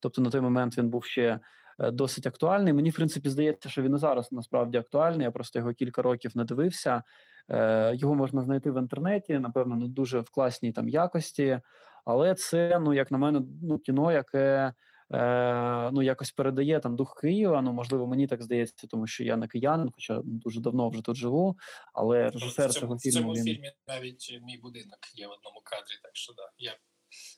Тобто 0.00 0.22
на 0.22 0.30
той 0.30 0.40
момент 0.40 0.78
він 0.78 0.88
був 0.88 1.04
ще 1.04 1.40
е, 1.78 1.90
досить 1.90 2.26
актуальний. 2.26 2.72
Мені 2.72 2.90
в 2.90 2.94
принципі 2.96 3.28
здається, 3.28 3.68
що 3.68 3.82
він 3.82 3.94
і 3.94 3.98
зараз 3.98 4.32
насправді 4.32 4.78
актуальний. 4.78 5.24
Я 5.24 5.30
просто 5.30 5.58
його 5.58 5.72
кілька 5.72 6.02
років 6.02 6.30
не 6.34 6.44
дивився. 6.44 7.02
Е, 7.50 7.92
Його 7.96 8.14
можна 8.14 8.42
знайти 8.42 8.70
в 8.70 8.78
інтернеті, 8.78 9.38
напевно, 9.38 9.76
не 9.76 9.88
дуже 9.88 10.20
в 10.20 10.30
класній 10.30 10.72
там 10.72 10.88
якості, 10.88 11.60
але 12.04 12.34
це, 12.34 12.78
ну 12.78 12.94
як 12.94 13.10
на 13.10 13.18
мене, 13.18 13.42
ну 13.62 13.78
кіно, 13.78 14.12
яке. 14.12 14.72
Е, 15.14 15.90
ну, 15.92 16.02
якось 16.02 16.30
передає 16.30 16.80
там 16.80 16.96
дух 16.96 17.20
Києва. 17.20 17.62
Ну, 17.62 17.72
можливо, 17.72 18.06
мені 18.06 18.26
так 18.26 18.42
здається, 18.42 18.86
тому 18.86 19.06
що 19.06 19.24
я 19.24 19.36
не 19.36 19.48
киянин, 19.48 19.90
хоча 19.94 20.20
дуже 20.24 20.60
давно 20.60 20.88
вже 20.88 21.02
тут 21.02 21.16
живу. 21.16 21.56
Але 21.94 22.30
режисер 22.30 22.70
в 22.70 22.72
цього 22.72 22.98
фільму 22.98 23.18
в 23.18 23.22
цьому 23.22 23.32
він 23.32 23.44
фільмі 23.44 23.72
навіть 23.88 24.40
мій 24.42 24.58
будинок 24.58 24.98
є 25.14 25.26
в 25.26 25.30
одному 25.30 25.60
кадрі, 25.64 25.94
так 26.02 26.10
що 26.14 26.32
да, 26.32 26.50
я 26.58 26.72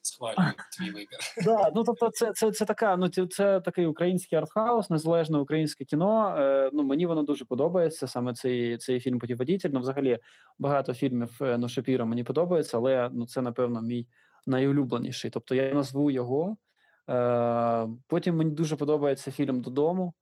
схвалюю 0.02 0.52
твій 0.78 0.90
вибір. 0.90 1.18
Да, 1.44 1.70
ну 1.74 1.84
тобто, 1.84 2.10
це 2.10 2.32
це, 2.32 2.52
це 2.52 2.64
така. 2.64 2.96
Ну 2.96 3.08
це, 3.08 3.60
такий 3.60 3.86
український 3.86 4.38
артхаус, 4.38 4.90
незалежне 4.90 5.38
українське 5.38 5.84
кіно. 5.84 6.36
Е, 6.38 6.70
ну 6.72 6.82
мені 6.82 7.06
воно 7.06 7.22
дуже 7.22 7.44
подобається. 7.44 8.06
Саме 8.06 8.34
цей 8.34 8.78
цей 8.78 9.00
фільм 9.00 9.18
«Путіводитель». 9.18 9.70
Ну, 9.72 9.80
взагалі 9.80 10.18
багато 10.58 10.94
фільмів 10.94 11.38
е, 11.40 11.58
ну, 11.58 11.68
Шапіра 11.68 12.04
мені 12.04 12.24
подобається, 12.24 12.76
але 12.76 13.10
ну 13.12 13.26
це 13.26 13.42
напевно 13.42 13.82
мій 13.82 14.06
найулюбленіший. 14.46 15.30
Тобто 15.30 15.54
я 15.54 15.74
назву 15.74 16.10
його. 16.10 16.56
Е, 17.10 17.88
Потім 18.06 18.36
мені 18.36 18.50
дуже 18.50 18.76
подобається 18.76 19.30
фільм 19.30 19.60
додому. 19.60 20.14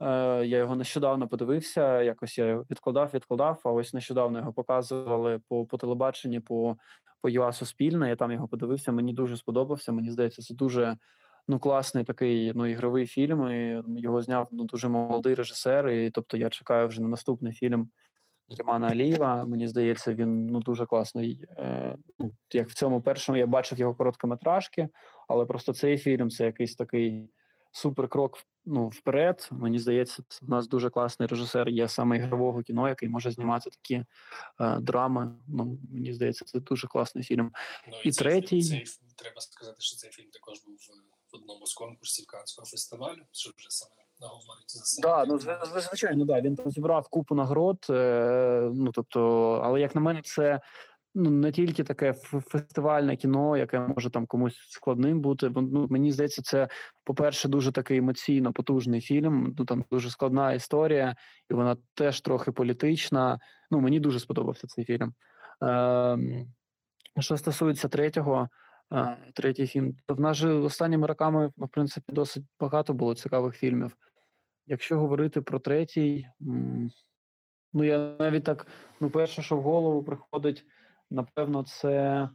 Е, 0.00 0.46
Я 0.46 0.58
його 0.58 0.76
нещодавно 0.76 1.28
подивився. 1.28 2.02
Якось 2.02 2.38
я 2.38 2.56
відкладав, 2.70 3.10
відкладав. 3.14 3.60
А 3.64 3.70
ось 3.70 3.94
нещодавно 3.94 4.38
його 4.38 4.52
показували 4.52 5.40
по 5.48 5.66
по 5.66 5.76
телебаченні, 5.76 6.40
по 6.40 6.76
по 7.20 7.28
ЮА 7.28 7.52
Суспільне. 7.52 8.08
Я 8.08 8.16
там 8.16 8.32
його 8.32 8.48
подивився. 8.48 8.92
Мені 8.92 9.12
дуже 9.12 9.36
сподобався. 9.36 9.92
Мені 9.92 10.10
здається, 10.10 10.42
це 10.42 10.54
дуже 10.54 10.96
ну 11.48 11.58
класний 11.58 12.04
такий 12.04 12.52
ну 12.54 12.66
ігровий 12.66 13.06
фільм. 13.06 13.48
і 13.48 13.82
Його 14.00 14.22
зняв 14.22 14.48
ну 14.52 14.64
дуже 14.64 14.88
молодий 14.88 15.34
режисер. 15.34 15.88
І 15.88 16.10
тобто 16.10 16.36
я 16.36 16.50
чекаю 16.50 16.88
вже 16.88 17.02
на 17.02 17.08
наступний 17.08 17.52
фільм 17.52 17.90
Романа 18.58 18.88
Алієва. 18.88 19.44
Мені 19.44 19.68
здається, 19.68 20.14
він 20.14 20.46
ну 20.46 20.60
дуже 20.60 20.86
класний. 20.86 21.44
Е, 21.58 21.96
ну, 22.18 22.32
Як 22.52 22.68
в 22.68 22.74
цьому 22.74 23.02
першому 23.02 23.38
я 23.38 23.46
бачив 23.46 23.78
його 23.78 23.94
короткометражки, 23.94 24.88
але 25.28 25.46
просто 25.46 25.72
цей 25.72 25.98
фільм 25.98 26.30
це 26.30 26.44
якийсь 26.44 26.76
такий 26.76 27.30
супер 27.74 28.08
крок 28.08 28.38
ну, 28.64 28.88
вперед. 28.88 29.48
Мені 29.52 29.78
здається, 29.78 30.22
у 30.42 30.46
нас 30.46 30.68
дуже 30.68 30.90
класний 30.90 31.28
режисер 31.28 31.68
є 31.68 31.88
саме 31.88 32.16
ігрового 32.16 32.62
кіно, 32.62 32.88
який 32.88 33.08
може 33.08 33.30
знімати 33.30 33.70
такі 33.70 34.04
е, 34.60 34.78
драми. 34.80 35.34
Ну 35.48 35.78
мені 35.92 36.12
здається, 36.12 36.44
це 36.44 36.60
дуже 36.60 36.86
класний 36.86 37.24
фільм. 37.24 37.52
Ну, 37.88 38.00
і 38.04 38.12
цей 38.12 38.24
третій- 38.24 38.62
фільм- 38.62 38.84
цей, 38.84 38.86
треба 39.16 39.40
сказати, 39.40 39.76
що 39.78 39.96
цей 39.96 40.10
фільм 40.10 40.30
також 40.32 40.60
був 40.66 40.74
в, 41.32 41.36
одному 41.36 41.66
з 41.66 41.74
конкурсів 41.74 42.26
Канського 42.26 42.66
фестивалю, 42.66 43.22
що 43.32 43.50
вже 43.56 43.70
саме 43.70 43.92
говорить 44.20 44.70
за. 44.70 45.02
Да, 45.02 45.24
ну 45.24 45.34
зв- 45.36 45.62
зв- 45.64 45.80
звичайно, 45.80 46.24
да. 46.24 46.40
Він 46.40 46.56
там 46.56 46.70
зібрав 46.70 47.08
купу 47.08 47.34
нагород. 47.34 47.86
Е, 47.90 48.70
ну 48.74 48.92
тобто, 48.92 49.20
але 49.64 49.80
як 49.80 49.94
на 49.94 50.00
мене, 50.00 50.22
це 50.24 50.60
ну 51.14 51.30
не 51.30 51.52
тільки 51.52 51.84
таке 51.84 52.12
фестивальне 52.46 53.16
кіно, 53.16 53.56
яке 53.56 53.80
може 53.80 54.10
там 54.10 54.26
комусь 54.26 54.56
складним 54.68 55.20
бути. 55.20 55.50
Ну 55.54 55.86
мені 55.90 56.12
здається, 56.12 56.42
це 56.42 56.68
по-перше, 57.04 57.48
дуже 57.48 57.72
такий 57.72 57.98
емоційно 57.98 58.52
потужний 58.52 59.00
фільм. 59.00 59.54
Ну 59.58 59.64
там 59.64 59.84
дуже 59.90 60.10
складна 60.10 60.52
історія, 60.52 61.16
і 61.50 61.54
вона 61.54 61.76
теж 61.94 62.20
трохи 62.20 62.52
політична. 62.52 63.38
Ну 63.70 63.80
мені 63.80 64.00
дуже 64.00 64.20
сподобався 64.20 64.66
цей 64.66 64.84
фільм. 64.84 65.14
Е, 65.62 66.18
що 67.20 67.36
стосується 67.36 67.88
третього. 67.88 68.48
е, 68.92 69.16
Третій 69.34 69.66
фільм. 69.66 69.96
То 70.06 70.14
в 70.14 70.20
нас 70.20 70.36
же 70.36 70.52
останніми 70.52 71.06
роками, 71.06 71.50
в 71.56 71.68
принципі, 71.68 72.12
досить 72.12 72.44
багато 72.60 72.94
було 72.94 73.14
цікавих 73.14 73.56
фільмів. 73.56 73.96
Якщо 74.66 74.98
говорити 74.98 75.40
про 75.40 75.58
третій, 75.58 76.26
ну 77.72 77.84
я 77.84 78.16
навіть 78.18 78.44
так, 78.44 78.66
ну, 79.00 79.10
перше, 79.10 79.42
що 79.42 79.56
в 79.56 79.62
голову 79.62 80.02
приходить, 80.02 80.64
напевно, 81.14 81.62
це, 81.62 82.28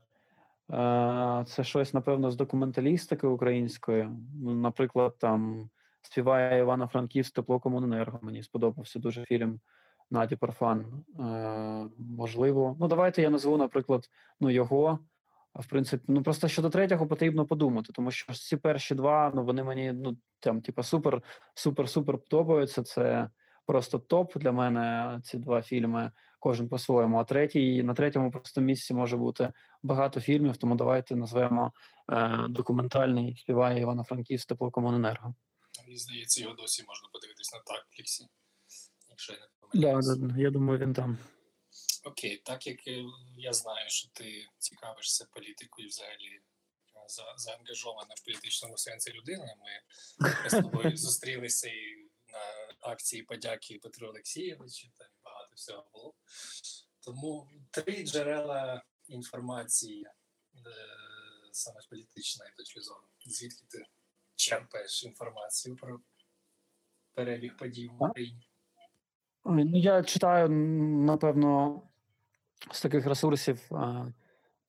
е, 0.72 1.44
це 1.48 1.64
щось, 1.64 1.94
напевно, 1.94 2.32
з 2.32 2.36
документалістики 2.36 3.28
української. 3.28 4.10
Ну, 4.44 4.54
Наприклад, 4.56 5.16
там 5.18 5.70
співає 6.02 6.60
Івано-Франківськ 6.60 7.34
тепло 7.36 7.60
комуненерго. 7.60 8.20
Мені 8.22 8.44
сподобався 8.44 9.00
дуже 9.00 9.24
фільм 9.26 9.60
Наді 10.12 10.36
Парфан. 10.36 11.04
Е, 11.20 11.90
можливо, 11.98 12.78
ну 12.80 12.88
давайте 12.88 13.22
я 13.22 13.30
назву, 13.30 13.58
наприклад, 13.58 14.10
ну, 14.40 14.50
його. 14.50 15.00
В 15.56 15.68
принципі, 15.68 16.04
ну 16.08 16.24
просто 16.24 16.48
щодо 16.48 16.70
третього 16.70 17.08
потрібно 17.08 17.46
подумати, 17.46 17.94
тому 17.94 18.12
що 18.12 18.34
ці 18.34 18.58
перші 18.58 18.96
два, 18.96 19.32
ну 19.36 19.44
вони 19.44 19.64
мені 19.64 19.92
ну 19.92 20.18
там, 20.40 20.62
типа, 20.62 20.84
супер, 20.84 21.22
супер, 21.54 21.90
супер 21.90 22.18
подобаються. 22.18 22.84
Це 22.84 23.30
просто 23.66 24.00
топ 24.00 24.38
для 24.38 24.52
мене. 24.52 25.20
Ці 25.24 25.38
два 25.38 25.62
фільми, 25.62 26.12
кожен 26.40 26.70
по-своєму. 26.70 27.18
А 27.18 27.24
третій 27.24 27.84
на 27.84 27.94
третьому 27.94 28.32
просто 28.32 28.62
місці 28.62 28.94
може 28.94 29.18
бути 29.18 29.54
багато 29.84 30.20
фільмів. 30.22 30.58
Тому 30.58 30.76
давайте 30.76 31.16
назвемо 31.16 31.74
е, 32.12 32.46
документальний 32.50 33.38
співає 33.38 33.82
Івано-Франківськ 33.82 34.48
теплокомуненерго. 34.48 35.36
Мені 35.84 35.98
здається, 35.98 36.42
його 36.42 36.54
досі 36.56 36.84
можна 36.88 37.10
подивитись 37.14 37.54
на 37.54 37.60
такфліксі, 37.60 38.28
якщо 39.10 39.34
я 39.34 39.40
не 39.40 39.46
Да, 39.46 39.68
помиляюсь. 39.72 40.18
да, 40.18 40.42
я 40.42 40.50
думаю, 40.52 40.80
він 40.80 40.94
там. 40.94 41.18
Окей, 42.04 42.42
так 42.46 42.68
як 42.68 42.88
е, 42.88 43.04
я 43.38 43.54
знаю, 43.54 43.86
що 43.90 44.10
ти 44.14 44.46
цікавишся 44.58 45.26
політикою, 45.34 45.88
взагалі 45.88 46.30
е, 46.36 46.42
за, 47.08 47.24
заангажована 47.38 48.14
в 48.18 48.26
політичному 48.26 48.78
сенсі 48.78 49.14
людина. 49.14 49.44
Ми, 49.44 50.50
з 50.50 50.62
тобою 50.62 50.98
зустрілися 50.98 51.68
і 51.70 52.10
на 52.32 52.40
акції 52.92 53.24
подяки 53.24 53.80
Петру 53.84 54.08
Олексійовичу, 54.08 54.88
там 54.98 55.08
всього 55.60 55.86
було. 55.94 56.14
Тому 57.00 57.48
три 57.72 58.04
джерела 58.06 58.84
інформації 59.08 60.04
е, 60.04 60.10
саме 61.52 61.82
з 61.82 61.86
політичної 61.86 62.52
точки 62.58 62.82
зору. 62.82 63.02
Звідки 63.26 63.66
ти 63.70 63.86
черпаєш 64.36 65.04
інформацію 65.04 65.76
про 65.76 66.00
перебіг 67.14 67.58
подій 67.58 67.88
в 67.88 68.04
Україні? 68.04 68.50
Ну, 69.46 69.80
я 69.80 70.04
читаю, 70.04 70.50
напевно, 71.06 71.82
з 72.72 72.82
таких 72.82 73.06
ресурсів 73.06 73.60
е, 73.72 74.14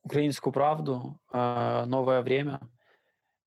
українську 0.02 0.52
правду, 0.52 1.18
е, 1.34 1.86
нове 1.86 2.20
время. 2.20 2.60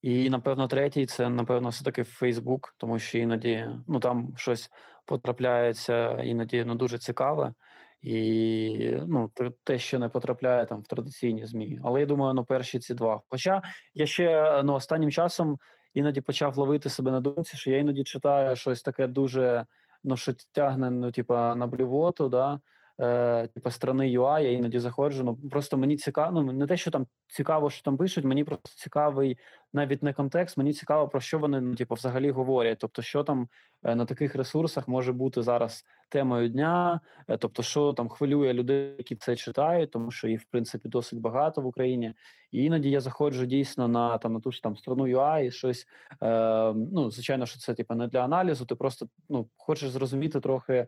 І, 0.03 0.29
напевно, 0.29 0.67
третій 0.67 1.05
це, 1.05 1.29
напевно, 1.29 1.69
все-таки 1.69 2.03
Фейсбук, 2.03 2.75
тому 2.77 2.99
що 2.99 3.17
іноді 3.17 3.69
ну, 3.87 3.99
там 3.99 4.33
щось 4.37 4.71
потрапляється, 5.05 6.21
іноді 6.23 6.63
ну, 6.65 6.75
дуже 6.75 6.97
цікаве. 6.97 7.53
І 8.01 8.97
ну, 9.07 9.31
те, 9.63 9.79
що 9.79 9.99
не 9.99 10.09
потрапляє 10.09 10.65
там 10.65 10.81
в 10.81 10.87
традиційні 10.87 11.45
ЗМІ. 11.45 11.79
Але 11.83 11.99
я 11.99 12.05
думаю, 12.05 12.33
ну, 12.33 12.45
перші 12.45 12.79
ці 12.79 12.93
два. 12.93 13.21
Хоча 13.29 13.61
я 13.93 14.05
ще 14.05 14.61
ну, 14.63 14.73
останнім 14.73 15.11
часом 15.11 15.57
іноді 15.93 16.21
почав 16.21 16.57
ловити 16.57 16.89
себе 16.89 17.11
на 17.11 17.19
думці, 17.19 17.57
що 17.57 17.71
я 17.71 17.77
іноді 17.77 18.03
читаю 18.03 18.55
щось 18.55 18.81
таке 18.81 19.07
дуже 19.07 19.65
ну, 20.03 20.17
що 20.17 20.33
тягне, 20.51 20.89
ну, 20.89 21.11
типа, 21.11 21.55
на 21.55 21.67
блювоту, 21.67 22.29
да, 22.29 22.59
е, 23.01 23.47
типа 23.47 23.71
Страна.юа, 23.71 24.39
я 24.39 24.51
іноді 24.51 24.79
заходжу. 24.79 25.23
Ну, 25.23 25.49
просто 25.49 25.77
мені 25.77 25.97
цікаво, 25.97 26.41
ну, 26.41 26.53
не 26.53 26.67
те, 26.67 26.77
що 26.77 26.91
там 26.91 27.07
цікаво, 27.27 27.69
що 27.69 27.83
там 27.83 27.97
пишуть, 27.97 28.25
мені 28.25 28.43
просто 28.43 28.69
цікавий 28.75 29.37
навіть 29.73 30.03
не 30.03 30.13
контекст, 30.13 30.57
мені 30.57 30.73
цікаво, 30.73 31.07
про 31.07 31.19
що 31.19 31.39
вони 31.39 31.61
ну, 31.61 31.75
типу, 31.75 31.95
взагалі 31.95 32.31
говорять. 32.31 32.77
Тобто, 32.79 33.01
що 33.01 33.23
там 33.23 33.47
е, 33.83 33.95
на 33.95 34.05
таких 34.05 34.35
ресурсах 34.35 34.87
може 34.87 35.13
бути 35.13 35.41
зараз 35.41 35.85
темою 36.09 36.49
дня, 36.49 36.99
е, 37.27 37.37
тобто, 37.37 37.63
що 37.63 37.93
там 37.93 38.09
хвилює 38.09 38.53
людей, 38.53 38.95
які 38.97 39.15
це 39.15 39.35
читають, 39.35 39.91
тому 39.91 40.11
що 40.11 40.27
їх, 40.27 40.41
в 40.41 40.45
принципі, 40.45 40.89
досить 40.89 41.19
багато 41.19 41.61
в 41.61 41.65
Україні. 41.65 42.13
І 42.51 42.63
іноді 42.63 42.89
я 42.89 43.01
заходжу 43.01 43.45
дійсно 43.45 43.87
на 43.87 44.17
там 44.17 44.33
на 44.33 44.39
ту 44.39 44.51
ж 44.51 44.63
там 44.63 44.77
Страну.юа 44.77 45.39
і 45.39 45.51
щось. 45.51 45.87
Е, 46.23 46.73
ну, 46.73 47.11
звичайно, 47.11 47.45
що 47.45 47.59
це 47.59 47.73
типу, 47.73 47.95
не 47.95 48.07
для 48.07 48.19
аналізу. 48.19 48.65
Ти 48.65 48.75
просто 48.75 49.07
ну, 49.29 49.47
хочеш 49.57 49.89
зрозуміти 49.89 50.39
трохи 50.39 50.87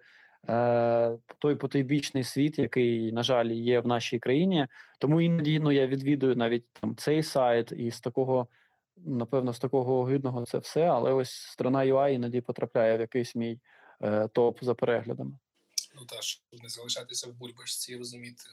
той 1.39 1.55
потойбічний 1.55 2.23
світ, 2.23 2.59
який, 2.59 3.11
на 3.11 3.23
жаль, 3.23 3.45
є 3.45 3.79
в 3.79 3.87
нашій 3.87 4.19
країні. 4.19 4.67
Тому 4.99 5.21
іноді 5.21 5.59
ну, 5.59 5.71
я 5.71 5.87
відвідую 5.87 6.35
навіть 6.35 6.73
там 6.73 6.95
цей 6.95 7.23
сайт, 7.23 7.71
і 7.71 7.91
з 7.91 7.99
такого, 8.01 8.47
напевно, 8.97 9.53
з 9.53 9.59
такого 9.59 9.99
огидного 9.99 10.45
це 10.45 10.57
все. 10.57 10.85
Але 10.85 11.13
ось 11.13 11.31
страна 11.31 11.83
ЮА 11.83 12.09
іноді 12.09 12.41
потрапляє 12.41 12.97
в 12.97 12.99
якийсь 12.99 13.35
мій 13.35 13.59
е, 14.01 14.27
топ 14.27 14.63
за 14.63 14.73
переглядами. 14.73 15.31
Ну 15.95 16.05
та 16.05 16.21
щоб 16.21 16.43
не 16.63 16.69
залишатися 16.69 17.29
в 17.29 17.33
бульбашці 17.33 17.93
і 17.93 17.97
розуміти, 17.97 18.43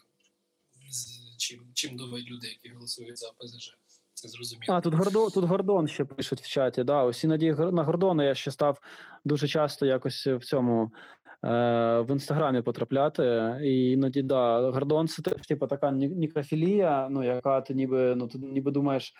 з- 0.90 1.36
чим, 1.38 1.60
чим 1.74 1.96
думають 1.96 2.30
люди, 2.30 2.46
які 2.46 2.68
голосують 2.68 3.18
за 3.18 3.28
ОПЗЖ. 3.28 3.76
Це 4.14 4.28
зрозуміло. 4.28 4.74
А 4.74 4.80
тут 4.80 4.94
Гордон, 4.94 5.30
тут 5.30 5.44
Гордон 5.44 5.88
ще 5.88 6.04
пишуть 6.04 6.40
в 6.40 6.48
чаті. 6.48 6.84
Да, 6.84 7.02
ось 7.04 7.24
іноді 7.24 7.52
на 7.52 7.84
Гордона 7.84 8.24
я 8.24 8.34
ще 8.34 8.50
став 8.50 8.80
дуже 9.24 9.48
часто 9.48 9.86
якось 9.86 10.26
в 10.26 10.38
цьому 10.44 10.92
е, 11.21 11.21
в 11.42 12.06
інстаграмі 12.10 12.62
потрапляти. 12.62 13.54
І 13.62 13.90
іноді 13.90 14.22
да, 14.22 14.70
Гордон 14.70 15.08
це 15.08 15.22
типу 15.22 15.66
така 15.66 15.90
ні- 15.90 16.08
нікрофілія, 16.08 17.08
ну 17.10 17.24
яка 17.24 17.60
ти 17.60 17.74
ніби 17.74 18.14
ну 18.16 18.28
ти 18.28 18.38
ніби 18.38 18.70
думаєш. 18.70 19.14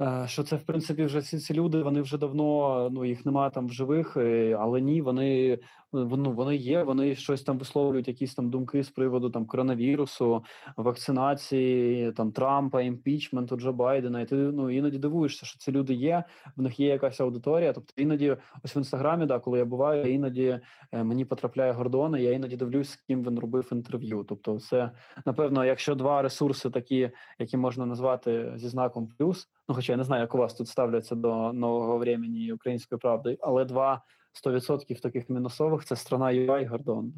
е, 0.00 0.24
Що 0.28 0.42
це 0.42 0.56
в 0.56 0.62
принципі 0.62 1.04
вже 1.04 1.18
всі 1.18 1.38
ці 1.38 1.54
люди, 1.54 1.82
вони 1.82 2.00
вже 2.00 2.18
давно 2.18 2.88
ну 2.92 3.04
їх 3.04 3.26
немає 3.26 3.50
там 3.50 3.66
в 3.66 3.72
живих, 3.72 4.16
е, 4.16 4.56
але 4.60 4.80
ні, 4.80 5.02
вони 5.02 5.58
ну, 5.92 6.32
вони 6.32 6.56
є, 6.56 6.82
вони 6.82 7.14
щось 7.14 7.42
там 7.42 7.58
висловлюють, 7.58 8.08
якісь 8.08 8.34
там 8.34 8.50
думки 8.50 8.82
з 8.82 8.90
приводу 8.90 9.30
там 9.30 9.46
коронавірусу, 9.46 10.44
вакцинації, 10.76 12.12
там 12.12 12.32
Трампа, 12.32 12.82
імпічменту 12.82 13.56
Джо 13.56 13.72
Байдена. 13.72 14.20
І 14.20 14.26
ти 14.26 14.34
ну 14.34 14.70
іноді 14.70 14.98
дивуєшся, 14.98 15.46
що 15.46 15.58
ці 15.58 15.72
люди 15.72 15.94
є, 15.94 16.24
в 16.56 16.62
них 16.62 16.80
є 16.80 16.86
якась 16.86 17.20
аудиторія. 17.20 17.72
Тобто 17.72 17.92
іноді, 17.96 18.36
ось 18.64 18.76
в 18.76 18.78
інстаграмі, 18.78 19.26
да, 19.26 19.38
коли 19.38 19.58
я 19.58 19.64
буваю, 19.64 20.14
іноді 20.14 20.60
е, 20.92 21.04
мені 21.04 21.24
потрапляє 21.24 21.72
Гордона, 21.72 22.18
я 22.18 22.32
іноді 22.32 22.56
дивлюсь, 22.56 22.90
з 22.90 22.96
ким 22.96 23.24
він 23.24 23.38
робив 23.38 23.68
інтерв'ю. 23.72 24.24
Тобто, 24.28 24.60
це 24.60 24.90
напевно, 25.26 25.64
якщо 25.64 25.94
два 25.94 26.22
ресурси 26.22 26.70
такі, 26.70 27.10
які 27.38 27.56
можна 27.56 27.86
назвати 27.86 28.52
зі 28.56 28.68
знаком 28.68 29.08
плюс. 29.18 29.48
Ну, 29.68 29.74
хоча 29.74 29.92
я 29.92 29.96
не 29.96 30.04
знаю, 30.04 30.20
як 30.20 30.34
у 30.34 30.38
вас 30.38 30.54
тут 30.54 30.68
ставляться 30.68 31.14
до 31.14 31.52
нового 31.52 31.98
времени 31.98 32.38
і 32.38 32.52
української 32.52 32.98
правди, 32.98 33.38
але 33.40 33.64
два 33.64 34.02
100% 34.34 35.00
таких 35.00 35.28
мінусових 35.28 35.84
це 35.84 35.96
страна 35.96 36.26
UI 36.26 36.62
і 36.62 36.66
Гордон. 36.66 37.14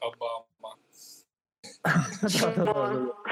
Обама. 0.00 0.76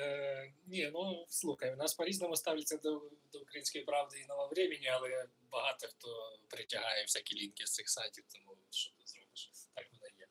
Е, 0.00 0.52
ні, 0.66 0.90
ну 0.92 1.26
слухай, 1.28 1.72
у 1.72 1.76
нас 1.76 1.94
по-різному 1.94 2.36
ставляться 2.36 2.76
до, 2.76 3.10
до 3.32 3.40
української 3.40 3.84
правди 3.84 4.20
і 4.20 4.26
нового 4.26 4.48
времени, 4.48 4.86
але 4.92 5.28
багато 5.50 5.86
хто 5.86 6.38
притягає 6.48 7.02
всякі 7.02 7.34
лінки 7.34 7.66
з 7.66 7.72
цих 7.72 7.88
сайтів, 7.88 8.24
тому 8.28 8.56
що 8.70 8.90
ти 8.90 9.06
зробиш, 9.06 9.52
так 9.74 9.86
воно 9.92 10.06
є. 10.18 10.28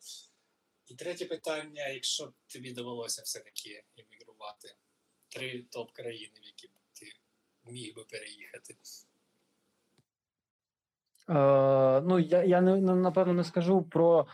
І 0.88 0.96
третє 0.96 1.26
питання: 1.26 1.88
якщо 1.88 2.26
б 2.26 2.34
тобі 2.48 2.74
довелося 2.74 3.22
все-таки 3.22 3.84
іммігрувати, 3.96 4.76
три 5.30 5.64
топ-країни, 5.64 6.40
в 6.42 6.46
які 6.46 6.68
б 6.68 6.72
міг 7.66 7.96
би 7.96 8.04
переїхати. 8.04 8.74
Е, 11.30 12.02
ну, 12.02 12.20
я, 12.20 12.44
я 12.44 12.62
не, 12.62 12.82
не- 12.82 12.96
напевно 12.96 13.34
не 13.34 13.44
скажу 13.44 13.84
про 13.84 14.28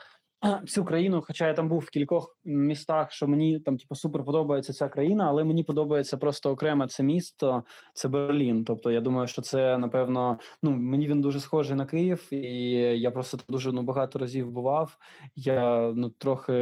цю 0.68 0.86
країну, 0.86 1.24
хоча 1.28 1.48
я 1.48 1.54
там 1.54 1.70
був 1.70 1.80
в 1.80 1.90
кількох 1.90 2.38
містах, 2.46 3.12
що 3.12 3.28
мені 3.28 3.60
там 3.60 3.78
типу, 3.78 3.96
супер 3.96 4.24
подобається 4.24 4.74
ця 4.74 4.90
країна, 4.90 5.26
але 5.28 5.44
мені 5.44 5.64
подобається 5.64 6.18
просто 6.18 6.52
окремо 6.52 6.88
це 6.88 7.04
місто, 7.04 7.64
це 7.94 8.08
Берлін. 8.08 8.66
Тобто, 8.66 8.92
я 8.92 9.02
думаю, 9.02 9.28
що 9.28 9.42
це 9.42 9.78
напевно, 9.78 10.40
ну 10.64 10.72
мені 10.72 11.08
він 11.08 11.22
дуже 11.22 11.40
схожий 11.40 11.76
на 11.76 11.86
Київ, 11.86 12.34
і 12.34 12.72
я 13.00 13.12
просто 13.12 13.38
дуже 13.50 13.72
ну, 13.72 13.82
багато 13.82 14.20
разів 14.20 14.52
бував. 14.52 14.98
Я 15.36 15.92
ну 15.96 16.10
трохи 16.10 16.54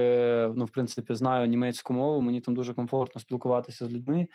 ну, 0.55 0.66
в 0.66 0.70
принципі, 0.70 1.16
знаю 1.16 1.47
німецьку 1.47 1.93
мову, 1.93 2.22
мені 2.22 2.41
там 2.41 2.55
дуже 2.55 2.74
комфортно 2.74 3.22
спілкуватися 3.22 3.86
з 3.86 3.91
людьми. 3.91 4.28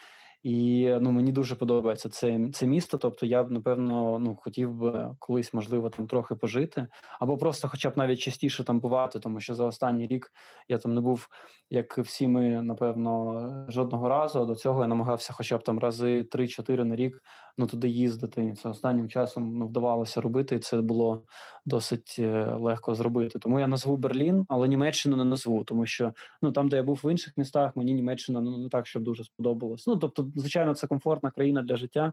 І 0.43 0.89
ну 1.01 1.13
мені 1.13 1.33
дуже 1.33 1.55
подобається 1.55 2.09
це, 2.09 2.49
це 2.53 2.67
місто. 2.67 2.99
Тобто 2.99 3.27
я 3.27 3.43
б 3.43 3.51
напевно 3.51 4.19
ну 4.19 4.37
хотів 4.37 4.75
би 4.75 5.17
колись, 5.19 5.55
можливо, 5.55 5.91
там 5.91 6.07
трохи 6.07 6.35
пожити, 6.35 6.87
або 7.21 7.37
просто, 7.37 7.69
хоча 7.69 7.91
б 7.91 7.93
навіть 7.97 8.21
частіше 8.21 8.65
там 8.65 8.81
бувати, 8.81 9.21
тому 9.21 9.41
що 9.41 9.55
за 9.55 9.65
останній 9.65 10.07
рік 10.07 10.33
я 10.69 10.79
там 10.79 10.95
не 10.95 11.01
був, 11.01 11.29
як 11.71 11.99
всі 11.99 12.29
ми, 12.29 12.63
напевно, 12.63 13.67
жодного 13.69 14.09
разу. 14.09 14.41
А 14.41 14.45
до 14.45 14.55
цього 14.55 14.83
я 14.83 14.87
намагався, 14.89 15.33
хоча 15.33 15.59
б 15.59 15.63
там 15.63 15.79
рази 15.79 16.23
3-4 16.23 16.85
на 16.85 16.97
рік 16.97 17.23
ну 17.61 17.67
туди 17.67 17.89
їздити. 17.89 18.55
Це 18.63 18.69
останнім 18.69 19.09
часом 19.09 19.59
ну, 19.59 19.67
вдавалося 19.67 20.21
робити, 20.21 20.57
і 20.57 20.59
це 20.59 20.81
було 20.81 21.23
досить 21.67 22.17
е, 22.19 22.55
легко 22.55 22.95
зробити. 22.95 23.39
Тому 23.39 23.61
я 23.61 23.67
назву 23.67 23.97
Берлін, 23.97 24.45
але 24.49 24.69
Німеччину 24.69 25.17
не 25.17 25.25
назву, 25.25 25.65
тому 25.65 25.87
що 25.87 26.13
ну 26.43 26.53
там, 26.53 26.69
де 26.69 26.77
я 26.77 26.83
був 26.83 27.01
в 27.05 27.11
інших 27.11 27.37
містах, 27.37 27.77
мені 27.77 27.95
Німеччина 27.95 28.41
ну 28.41 28.59
не 28.59 28.69
так, 28.69 28.87
щоб 28.87 29.03
дуже 29.03 29.25
сподобалось. 29.25 29.87
Ну 29.87 29.97
тобто, 29.97 30.27
звичайно, 30.37 30.75
це 30.75 30.87
комфортна 30.87 31.31
країна 31.31 31.63
для 31.63 31.77
життя, 31.77 32.13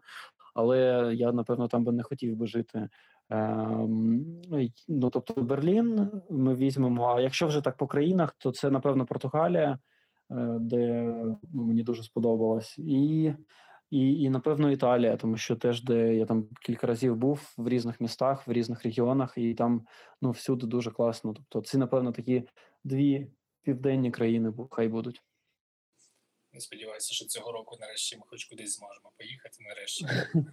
але 0.55 1.11
я 1.15 1.31
напевно 1.31 1.67
там 1.67 1.83
би 1.83 1.91
не 1.91 2.03
хотів 2.03 2.35
би 2.35 2.47
жити. 2.47 2.89
Ем, 3.29 4.25
ну 4.87 5.09
тобто, 5.09 5.41
Берлін 5.41 6.09
ми 6.29 6.55
візьмемо. 6.55 7.07
А 7.07 7.21
якщо 7.21 7.47
вже 7.47 7.61
так 7.61 7.77
по 7.77 7.87
країнах, 7.87 8.35
то 8.37 8.51
це 8.51 8.69
напевно 8.69 9.05
Португалія, 9.05 9.79
е, 10.31 10.57
де 10.59 11.03
ну, 11.53 11.63
мені 11.63 11.83
дуже 11.83 12.03
сподобалось, 12.03 12.77
і, 12.77 13.33
і, 13.89 14.21
і 14.21 14.29
напевно 14.29 14.71
Італія, 14.71 15.17
тому 15.17 15.37
що 15.37 15.55
теж 15.55 15.83
де 15.83 16.15
я 16.15 16.25
там 16.25 16.49
кілька 16.61 16.87
разів 16.87 17.15
був 17.15 17.53
в 17.57 17.67
різних 17.67 18.01
містах, 18.01 18.47
в 18.47 18.51
різних 18.51 18.83
регіонах, 18.83 19.33
і 19.37 19.53
там 19.53 19.87
ну 20.21 20.31
всюди 20.31 20.67
дуже 20.67 20.91
класно. 20.91 21.33
Тобто, 21.33 21.61
ці 21.61 21.77
напевно 21.77 22.11
такі 22.11 22.43
дві 22.83 23.31
південні 23.61 24.11
країни 24.11 24.53
хай 24.71 24.87
будуть. 24.87 25.21
Я 26.53 26.59
сподіваюся, 26.59 27.13
що 27.13 27.25
цього 27.25 27.51
року 27.51 27.77
нарешті 27.79 28.17
ми 28.17 28.23
хоч 28.27 28.45
кудись 28.45 28.77
зможемо 28.77 29.11
поїхати 29.17 29.57
нарешті. 29.59 30.07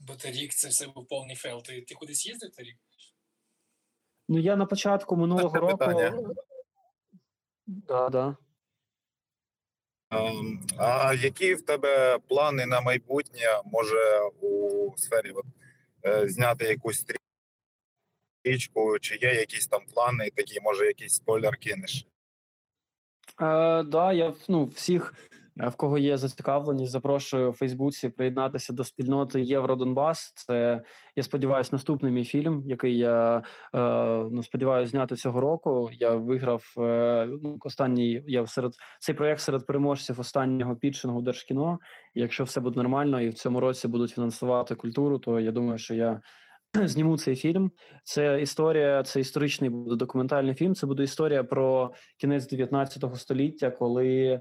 Бо 0.00 0.14
торік 0.14 0.52
це 0.52 0.68
все 0.68 0.86
був 0.86 1.08
повний 1.08 1.36
фейл. 1.36 1.62
Ти, 1.62 1.82
ти 1.82 1.94
кудись 1.94 2.26
їздив 2.26 2.50
торік? 2.50 2.76
Ну 4.28 4.38
я 4.38 4.56
на 4.56 4.66
початку 4.66 5.16
минулого 5.16 5.56
року. 5.56 5.84
Да, 7.66 8.08
да. 8.08 8.36
Ем, 10.12 10.60
а 10.78 11.14
які 11.14 11.54
в 11.54 11.62
тебе 11.62 12.18
плани 12.28 12.66
на 12.66 12.80
майбутнє? 12.80 13.60
Може 13.64 14.20
у 14.40 14.92
сфері 14.96 15.30
от, 15.30 15.44
е, 16.06 16.28
зняти 16.28 16.64
якусь 16.64 17.06
стрічку, 18.44 18.98
чи 18.98 19.16
є 19.22 19.34
якісь 19.34 19.66
там 19.66 19.80
плани, 19.94 20.30
такі, 20.36 20.60
може, 20.60 20.86
якийсь 20.86 21.14
спойлер 21.14 21.56
кинеш? 21.56 22.06
Е, 23.40 23.82
да, 23.82 24.12
я 24.12 24.34
ну, 24.48 24.64
всіх, 24.64 25.14
в 25.56 25.76
кого 25.76 25.98
є 25.98 26.16
зацікавленість, 26.16 26.92
запрошую 26.92 27.50
у 27.50 27.52
Фейсбуці 27.52 28.08
приєднатися 28.08 28.72
до 28.72 28.84
спільноти 28.84 29.40
Євродонбас. 29.40 30.32
Це, 30.34 30.82
я 31.16 31.22
сподіваюся, 31.22 31.70
наступний 31.72 32.12
мій 32.12 32.24
фільм, 32.24 32.62
який 32.66 32.98
я 32.98 33.42
е, 33.74 33.78
ну, 34.30 34.42
сподіваюся 34.42 34.90
зняти 34.90 35.16
цього 35.16 35.40
року. 35.40 35.90
Я 35.92 36.14
виграв 36.14 36.74
е, 36.78 37.28
ну, 37.42 37.58
останній. 37.60 38.22
Я 38.26 38.46
серед 38.46 38.72
цей 39.00 39.14
проєкт 39.14 39.40
серед 39.40 39.66
переможців 39.66 40.20
останнього 40.20 40.76
підшингу 40.76 41.22
Держкіно. 41.22 41.78
Якщо 42.14 42.44
все 42.44 42.60
буде 42.60 42.76
нормально, 42.76 43.20
і 43.20 43.28
в 43.28 43.34
цьому 43.34 43.60
році 43.60 43.88
будуть 43.88 44.10
фінансувати 44.10 44.74
культуру, 44.74 45.18
то 45.18 45.40
я 45.40 45.52
думаю, 45.52 45.78
що 45.78 45.94
я 45.94 46.20
зніму 46.84 47.18
цей 47.18 47.36
фільм. 47.36 47.70
Це 48.04 48.42
історія, 48.42 49.02
це 49.02 49.20
історичний 49.20 49.70
буде 49.70 49.96
документальний 49.96 50.54
фільм. 50.54 50.74
Це 50.74 50.86
буде 50.86 51.02
історія 51.02 51.44
про 51.44 51.92
кінець 52.20 52.46
19 52.48 53.16
століття, 53.16 53.70
коли 53.70 54.08
е, 54.26 54.40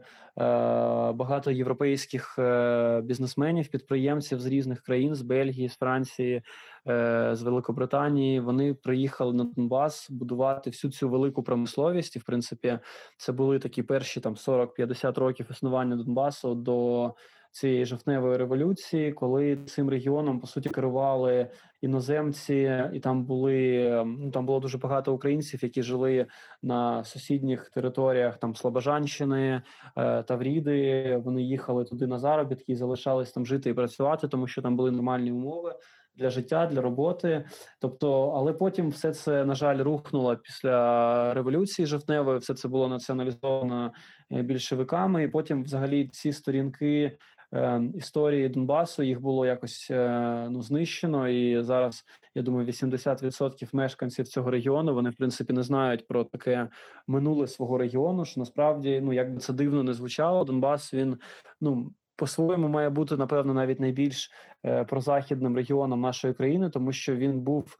багато 1.11 1.51
європейських 1.51 2.35
е, 2.39 3.01
бізнесменів, 3.03 3.67
підприємців 3.67 4.39
з 4.39 4.45
різних 4.45 4.81
країн, 4.81 5.15
з 5.15 5.21
Бельгії, 5.21 5.69
з 5.69 5.75
Франції, 5.75 6.41
е, 6.87 7.29
з 7.33 7.41
Великобританії, 7.41 8.39
вони 8.39 8.73
приїхали 8.73 9.33
на 9.33 9.43
Донбас 9.43 10.07
будувати 10.09 10.69
всю 10.69 10.91
цю 10.91 11.09
велику 11.09 11.43
промисловість. 11.43 12.15
І 12.15 12.19
в 12.19 12.23
принципі, 12.23 12.79
це 13.17 13.31
були 13.31 13.59
такі 13.59 13.83
перші 13.83 14.19
там 14.19 14.35
40-50 14.35 15.19
років 15.19 15.47
існування 15.51 15.95
Донбасу 15.95 16.55
до 16.55 17.13
цієї 17.51 17.85
жовтневої 17.85 18.37
революції, 18.37 19.11
коли 19.11 19.57
цим 19.65 19.89
регіоном 19.89 20.39
по 20.39 20.47
суті 20.47 20.69
керували 20.69 21.47
іноземці, 21.81 22.83
і 22.93 22.99
там 22.99 23.23
були 23.23 23.89
ну 24.05 24.31
там 24.31 24.45
було 24.45 24.59
дуже 24.59 24.77
багато 24.77 25.13
українців, 25.13 25.59
які 25.63 25.83
жили 25.83 26.25
на 26.61 27.03
сусідніх 27.03 27.69
територіях 27.69 28.37
там 28.37 28.55
Слобожанщини, 28.55 29.61
е, 29.97 30.23
Тавріди. 30.23 31.21
Вони 31.25 31.41
їхали 31.41 31.85
туди 31.85 32.07
на 32.07 32.19
заробітки 32.19 32.71
і 32.71 32.75
залишались 32.75 33.31
там 33.31 33.45
жити 33.45 33.69
і 33.69 33.73
працювати, 33.73 34.27
тому 34.27 34.47
що 34.47 34.61
там 34.61 34.75
були 34.75 34.91
нормальні 34.91 35.31
умови. 35.31 35.75
Для 36.15 36.29
життя, 36.29 36.65
для 36.65 36.81
роботи, 36.81 37.45
тобто, 37.79 38.29
але 38.29 38.53
потім 38.53 38.89
все 38.89 39.13
це 39.13 39.45
на 39.45 39.55
жаль 39.55 39.77
рухнуло 39.77 40.37
після 40.37 41.33
революції 41.33 41.85
жовтневої. 41.85 42.37
Все 42.37 42.53
це 42.53 42.67
було 42.67 42.87
націоналізовано 42.87 43.93
е, 44.31 44.41
більшовиками, 44.41 45.23
і 45.23 45.27
потім, 45.27 45.63
взагалі, 45.63 46.07
ці 46.07 46.33
сторінки 46.33 47.17
історії 47.93 48.49
Донбасу 48.49 49.03
їх 49.03 49.21
було 49.21 49.45
якось 49.45 49.87
е, 49.91 50.47
ну 50.49 50.61
знищено. 50.61 51.29
І 51.29 51.63
зараз 51.63 52.05
я 52.35 52.41
думаю, 52.41 52.67
80% 52.67 53.69
мешканців 53.73 54.27
цього 54.27 54.51
регіону 54.51 54.93
вони 54.93 55.09
в 55.09 55.15
принципі 55.15 55.53
не 55.53 55.63
знають 55.63 56.07
про 56.07 56.23
таке 56.23 56.69
минуле 57.07 57.47
свого 57.47 57.77
регіону. 57.77 58.25
Що 58.25 58.39
насправді, 58.39 59.01
ну 59.01 59.13
як 59.13 59.33
би 59.33 59.39
це 59.39 59.53
дивно 59.53 59.83
не 59.83 59.93
звучало, 59.93 60.43
Донбас 60.43 60.93
він 60.93 61.17
ну. 61.61 61.91
По-своєму 62.15 62.67
має 62.67 62.89
бути 62.89 63.17
напевно 63.17 63.53
навіть 63.53 63.79
найбільш 63.79 64.31
е, 64.65 64.83
прозахідним 64.83 65.55
регіоном 65.55 66.01
нашої 66.01 66.33
країни, 66.33 66.69
тому 66.69 66.91
що 66.91 67.15
він 67.15 67.39
був 67.39 67.77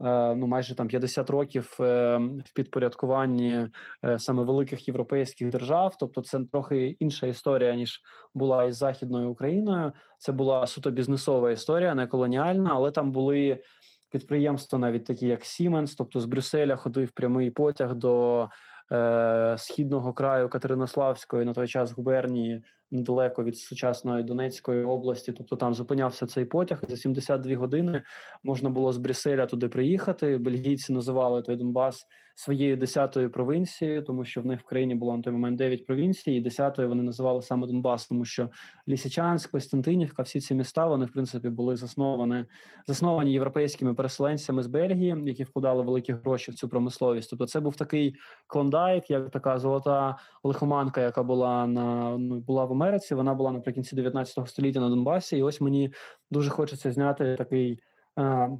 ну 0.00 0.46
майже 0.46 0.74
там 0.74 0.88
50 0.88 1.30
років 1.30 1.76
е, 1.80 2.16
в 2.18 2.54
підпорядкуванні 2.54 3.68
е, 4.04 4.18
саме 4.18 4.42
великих 4.42 4.88
європейських 4.88 5.50
держав. 5.50 5.96
Тобто, 6.00 6.22
це 6.22 6.40
трохи 6.52 6.96
інша 6.98 7.26
історія 7.26 7.74
ніж 7.74 8.00
була 8.34 8.64
із 8.64 8.76
західною 8.76 9.30
Україною. 9.30 9.92
Це 10.18 10.32
була 10.32 10.66
суто 10.66 10.90
бізнесова 10.90 11.50
історія, 11.50 11.94
не 11.94 12.06
колоніальна, 12.06 12.70
але 12.74 12.90
там 12.90 13.12
були 13.12 13.62
підприємства, 14.10 14.78
навіть 14.78 15.04
такі 15.04 15.26
як 15.26 15.40
Siemens, 15.40 15.94
тобто 15.98 16.20
з 16.20 16.24
Брюсселя 16.24 16.76
ходив 16.76 17.10
прямий 17.10 17.50
потяг 17.50 17.94
до 17.94 18.48
е, 18.92 19.54
східного 19.58 20.12
краю 20.12 20.48
Катеринославської 20.48 21.44
на 21.44 21.54
той 21.54 21.68
час 21.68 21.92
губернії 21.92 22.62
недалеко 22.90 23.44
від 23.44 23.58
сучасної 23.58 24.24
Донецької 24.24 24.84
області. 24.84 25.32
Тобто 25.32 25.56
там 25.56 25.74
зупинявся 25.74 26.26
цей 26.26 26.44
потяг. 26.44 26.82
За 26.88 26.96
72 26.96 27.56
години 27.56 28.02
можна 28.42 28.70
було 28.70 28.92
з 28.92 28.98
Брюсселя 28.98 29.46
туди 29.46 29.68
приїхати. 29.68 30.38
Бельгійці 30.38 30.92
називали 30.92 31.42
той 31.42 31.56
Донбас 31.56 32.06
своєю 32.40 32.76
десятою 32.76 33.30
провінцією, 33.30 34.02
тому 34.02 34.24
що 34.24 34.40
в 34.40 34.46
них 34.46 34.60
в 34.60 34.64
країні 34.64 34.94
було 34.94 35.16
на 35.16 35.22
той 35.22 35.32
момент 35.32 35.58
9 35.58 35.86
провінцій, 35.86 36.32
і 36.32 36.40
десятою 36.40 36.88
вони 36.88 37.02
називали 37.02 37.42
саме 37.42 37.66
Донбас, 37.66 38.06
тому 38.06 38.24
що 38.24 38.50
Лісичанськ, 38.88 39.50
Костянтинівка, 39.50 40.22
всі 40.22 40.40
ці 40.40 40.54
міста 40.54 40.86
вони 40.86 41.04
в 41.04 41.12
принципі 41.12 41.48
були 41.48 41.76
засновані 41.76 42.44
засновані 42.86 43.32
європейськими 43.32 43.94
переселенцями 43.94 44.62
з 44.62 44.66
Бельгії, 44.66 45.16
які 45.24 45.44
вкладали 45.44 45.82
великі 45.82 46.12
гроші 46.12 46.50
в 46.50 46.54
цю 46.54 46.68
промисловість. 46.68 47.30
Тобто, 47.30 47.46
це 47.46 47.60
був 47.60 47.76
такий 47.76 48.14
клондайк, 48.46 49.10
як 49.10 49.30
така 49.30 49.58
золота 49.58 50.18
лихоманка, 50.44 51.00
яка 51.00 51.22
була 51.22 51.66
на 51.66 52.18
ну, 52.18 52.40
була 52.40 52.64
в 52.64 52.72
Америці. 52.80 53.14
Вона 53.14 53.34
була 53.34 53.52
наприкінці 53.52 53.96
19 53.96 54.48
століття 54.48 54.80
на 54.80 54.88
Донбасі. 54.88 55.38
І 55.38 55.42
ось 55.42 55.60
мені 55.60 55.92
дуже 56.30 56.50
хочеться 56.50 56.92
зняти 56.92 57.36
такий. 57.36 57.80
Е, 58.18 58.50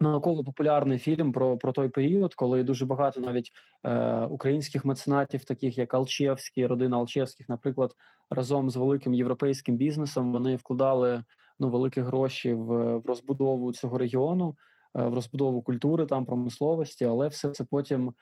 Науково-популярний 0.00 0.98
фільм 0.98 1.32
про 1.32 1.58
про 1.58 1.72
той 1.72 1.88
період, 1.88 2.34
коли 2.34 2.62
дуже 2.62 2.86
багато 2.86 3.20
навіть 3.20 3.52
е, 3.84 4.20
українських 4.20 4.84
меценатів, 4.84 5.44
таких 5.44 5.78
як 5.78 5.94
Алчевський, 5.94 6.66
родина 6.66 6.96
Алчевських, 6.96 7.48
наприклад, 7.48 7.94
разом 8.30 8.70
з 8.70 8.76
великим 8.76 9.14
європейським 9.14 9.76
бізнесом, 9.76 10.32
вони 10.32 10.56
вкладали 10.56 11.24
ну 11.58 11.70
великі 11.70 12.00
гроші 12.00 12.54
в, 12.54 12.96
в 12.96 13.06
розбудову 13.06 13.72
цього 13.72 13.98
регіону, 13.98 14.56
е, 14.96 15.02
в 15.02 15.14
розбудову 15.14 15.62
культури 15.62 16.06
там 16.06 16.24
промисловості, 16.24 17.04
але 17.04 17.28
все 17.28 17.50
це 17.50 17.64
потім 17.64 18.12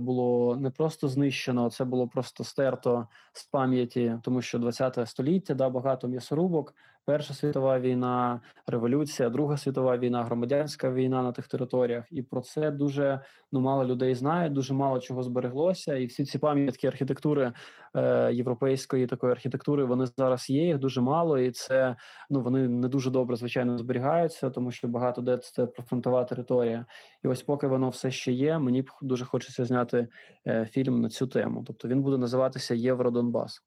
було 0.00 0.56
не 0.56 0.70
просто 0.70 1.08
знищено, 1.08 1.70
це 1.70 1.84
було 1.84 2.08
просто 2.08 2.44
стерто 2.44 3.08
з 3.32 3.44
пам'яті, 3.44 4.18
тому 4.22 4.42
що 4.42 4.58
20 4.58 5.08
століття 5.08 5.54
да 5.54 5.68
багато 5.68 6.08
м'ясорубок. 6.08 6.74
Перша 7.06 7.34
світова 7.34 7.80
війна, 7.80 8.40
революція, 8.66 9.30
Друга 9.30 9.56
світова 9.56 9.98
війна, 9.98 10.24
громадянська 10.24 10.90
війна 10.90 11.22
на 11.22 11.32
тих 11.32 11.48
територіях, 11.48 12.04
і 12.10 12.22
про 12.22 12.40
це 12.40 12.70
дуже 12.70 13.20
ну 13.52 13.60
мало 13.60 13.84
людей 13.84 14.14
знають. 14.14 14.52
Дуже 14.52 14.74
мало 14.74 15.00
чого 15.00 15.22
збереглося, 15.22 15.96
і 15.96 16.06
всі 16.06 16.24
ці 16.24 16.38
пам'ятки 16.38 16.86
архітектури 16.86 17.52
е, 17.94 18.32
європейської 18.32 19.06
такої 19.06 19.32
архітектури 19.32 19.84
вони 19.84 20.06
зараз 20.06 20.50
є. 20.50 20.66
Їх 20.66 20.78
дуже 20.78 21.00
мало, 21.00 21.38
і 21.38 21.50
це 21.50 21.96
ну 22.30 22.40
вони 22.40 22.68
не 22.68 22.88
дуже 22.88 23.10
добре 23.10 23.36
звичайно 23.36 23.78
зберігаються, 23.78 24.50
тому 24.50 24.70
що 24.70 24.88
багато 24.88 25.22
де 25.22 25.36
це 25.36 25.66
профронтова 25.66 26.24
територія. 26.24 26.86
І 27.24 27.28
ось, 27.28 27.42
поки 27.42 27.66
воно 27.66 27.88
все 27.88 28.10
ще 28.10 28.32
є, 28.32 28.58
мені 28.58 28.82
б 28.82 28.90
дуже 29.02 29.24
хочеться 29.34 29.64
зняти 29.64 30.08
е, 30.46 30.66
фільм 30.72 31.00
на 31.00 31.08
цю 31.08 31.26
тему. 31.26 31.64
Тобто 31.66 31.88
він 31.88 32.02
буде 32.02 32.18
називатися 32.18 32.74
Євродонбас. 32.74 33.62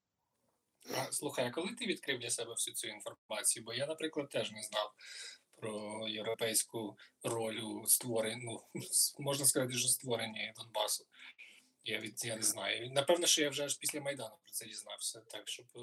Слухай, 1.10 1.46
а 1.46 1.50
коли 1.50 1.68
ти 1.78 1.86
відкрив 1.86 2.18
для 2.18 2.30
себе 2.30 2.52
всю 2.52 2.74
цю 2.74 2.88
інформацію? 2.88 3.64
Бо 3.64 3.74
я, 3.74 3.86
наприклад, 3.86 4.28
теж 4.28 4.52
не 4.52 4.62
знав 4.62 4.92
про 5.60 6.04
європейську 6.08 6.96
роль 7.22 7.60
у 7.60 7.86
створенні, 7.86 8.42
ну, 8.44 8.60
можна 9.18 9.46
сказати, 9.46 9.72
що 9.72 9.88
створення 9.88 10.52
Донбасу. 10.56 11.04
Я 11.84 11.98
від 11.98 12.24
я 12.24 12.36
не 12.36 12.42
знаю. 12.42 12.90
Напевно, 12.90 13.26
що 13.26 13.42
я 13.42 13.50
вже 13.50 13.64
аж 13.64 13.76
після 13.76 14.00
Майдану 14.00 14.36
про 14.42 14.52
це 14.52 14.66
дізнався, 14.66 15.20
так 15.20 15.48
щоб 15.48 15.66
е, 15.76 15.80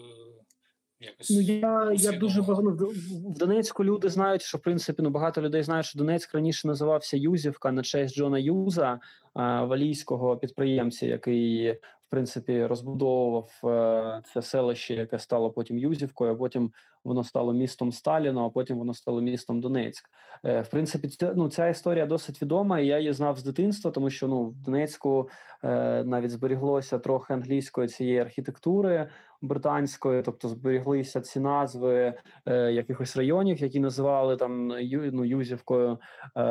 якось. 1.00 1.30
Ну 1.30 1.42
я 1.42 1.92
я 1.96 2.12
дуже 2.12 2.42
багато 2.42 2.92
в 3.32 3.38
Донецьку 3.38 3.84
люди 3.84 4.10
знають, 4.10 4.42
що 4.42 4.58
в 4.58 4.62
принципі 4.62 5.02
ну 5.02 5.10
багато 5.10 5.42
людей 5.42 5.64
знають, 5.64 5.86
що 5.86 6.00
Донецьк 6.00 6.36
раніше 6.36 6.68
називався 6.68 7.18
Юзівка 7.18 7.72
на 7.72 7.84
честь 7.84 8.16
Джона 8.16 8.40
Юза, 8.40 9.00
валійського 9.36 10.38
підприємця, 10.38 11.06
який 11.06 11.78
в 12.08 12.10
принципі 12.10 12.66
розбудовував 12.66 13.50
е, 13.64 14.22
це 14.34 14.42
селище, 14.42 14.94
яке 14.94 15.20
стало 15.20 15.52
потім 15.52 15.78
Юзівкою. 15.78 16.32
а 16.32 16.36
Потім 16.36 16.72
воно 17.04 17.24
стало 17.24 17.54
містом 17.54 17.92
Сталіна, 17.92 18.46
а 18.46 18.50
потім 18.50 18.78
воно 18.78 18.94
стало 18.94 19.22
містом 19.22 19.62
Донецьк. 19.62 20.10
Е, 20.44 20.62
в 20.62 20.68
принципі, 20.68 21.08
ця, 21.08 21.34
ну 21.36 21.50
ця 21.50 21.68
історія 21.68 22.06
досить 22.06 22.42
відома. 22.42 22.80
і 22.80 22.88
Я 22.88 23.00
її 23.00 23.14
знав 23.14 23.38
з 23.38 23.44
дитинства, 23.44 23.92
тому 23.92 24.10
що 24.10 24.28
ну 24.28 24.44
в 24.44 24.62
Донецьку 24.62 25.30
е, 25.64 26.04
навіть 26.04 26.32
зберіглося 26.32 27.00
трохи 27.00 27.34
англійської 27.34 27.88
цієї 27.88 28.20
архітектури 28.20 29.10
британської, 29.46 30.22
тобто 30.22 30.48
зберіглися 30.48 31.22
ці 31.22 31.40
назви 31.40 32.14
е, 32.46 32.72
якихось 32.72 33.18
районів, 33.18 33.62
які 33.62 33.80
називали 33.80 34.38
там 34.38 34.68
ну, 34.68 35.26
Юзівкою. 35.26 35.92
Е, 35.92 36.42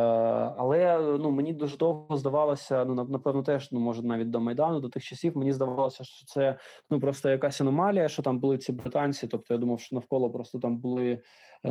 але 0.59 0.99
ну 1.21 1.31
мені 1.31 1.53
дуже 1.53 1.77
довго 1.77 2.17
здавалося, 2.17 2.85
ну 2.85 2.95
напевно, 2.95 3.43
теж 3.43 3.73
ну 3.73 3.81
може 3.81 4.03
навіть 4.03 4.31
до 4.31 4.41
майдану, 4.41 4.81
до 4.81 4.89
тих 4.89 5.05
часів 5.05 5.37
мені 5.37 5.53
здавалося, 5.53 6.05
що 6.05 6.27
це 6.27 6.57
ну 6.91 7.01
просто 7.01 7.31
якась 7.31 7.61
аномалія, 7.61 8.09
що 8.09 8.23
там 8.23 8.39
були 8.39 8.59
ці 8.59 8.73
британці. 8.73 9.27
Тобто 9.27 9.55
я 9.55 9.61
думав, 9.61 9.81
що 9.81 9.97
навколо 9.97 10.31
просто 10.31 10.59
там 10.59 10.77
були 10.77 11.21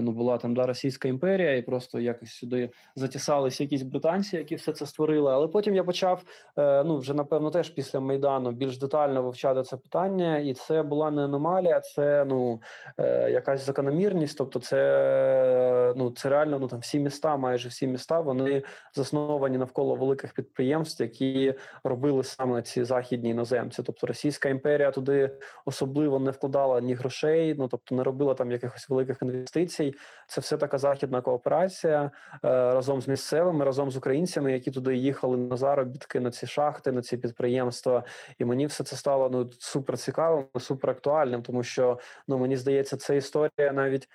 ну 0.01 0.11
була 0.11 0.37
там 0.37 0.55
да 0.55 0.65
Російська 0.65 1.07
імперія, 1.07 1.55
і 1.55 1.61
просто 1.61 1.99
якось 1.99 2.31
сюди 2.31 2.69
затісалися 2.95 3.63
якісь 3.63 3.81
британці, 3.81 4.37
які 4.37 4.55
все 4.55 4.73
це 4.73 4.85
створили. 4.85 5.31
Але 5.31 5.47
потім 5.47 5.75
я 5.75 5.83
почав 5.83 6.23
е, 6.57 6.83
ну 6.83 6.97
вже 6.97 7.13
напевно 7.13 7.51
теж 7.51 7.69
після 7.69 7.99
майдану 7.99 8.51
більш 8.51 8.77
детально 8.77 9.23
вивчати 9.23 9.63
це 9.63 9.77
питання, 9.77 10.37
і 10.37 10.53
це 10.53 10.83
була 10.83 11.11
не 11.11 11.23
аномалія, 11.23 11.79
це 11.79 12.25
ну 12.25 12.61
е, 12.97 13.31
якась 13.31 13.65
закономірність. 13.65 14.37
Тобто, 14.37 14.59
це 14.59 15.93
ну 15.97 16.11
це 16.11 16.29
реально 16.29 16.59
ну 16.59 16.67
там 16.67 16.79
всі 16.79 16.99
міста, 16.99 17.37
майже 17.37 17.69
всі 17.69 17.87
міста, 17.87 18.19
вони 18.19 18.63
засновані 18.93 19.57
навколо 19.57 19.95
великих 19.95 20.33
підприємств, 20.33 21.01
які 21.01 21.53
робили 21.83 22.23
саме 22.23 22.61
ці 22.61 22.83
західні 22.83 23.29
іноземці. 23.29 23.83
Тобто 23.83 24.07
Російська 24.07 24.49
імперія 24.49 24.91
туди 24.91 25.31
особливо 25.65 26.19
не 26.19 26.31
вкладала 26.31 26.81
ні 26.81 26.93
грошей, 26.93 27.55
ну 27.57 27.67
тобто 27.67 27.95
не 27.95 28.03
робила 28.03 28.33
там 28.33 28.51
якихось 28.51 28.89
великих 28.89 29.17
інвестицій 29.21 29.82
інвестицій. 29.83 30.13
Це 30.27 30.41
все 30.41 30.57
така 30.57 30.77
західна 30.77 31.21
кооперація 31.21 32.01
е, 32.03 32.09
разом 32.73 33.01
з 33.01 33.07
місцевими, 33.07 33.65
разом 33.65 33.91
з 33.91 33.97
українцями, 33.97 34.51
які 34.51 34.71
туди 34.71 34.95
їхали 34.95 35.37
на 35.37 35.57
заробітки 35.57 36.19
на 36.19 36.31
ці 36.31 36.47
шахти, 36.47 36.91
на 36.91 37.01
ці 37.01 37.17
підприємства. 37.17 38.03
І 38.39 38.45
мені 38.45 38.65
все 38.65 38.83
це 38.83 38.95
стало 38.95 39.29
ну 39.29 39.49
супер 39.59 39.97
цікавим, 39.97 40.45
супер 40.59 40.89
актуальним, 40.89 41.41
тому 41.41 41.63
що 41.63 41.99
ну 42.27 42.37
мені 42.37 42.57
здається, 42.57 42.97
це 42.97 43.17
історія 43.17 43.73
навіть 43.73 44.07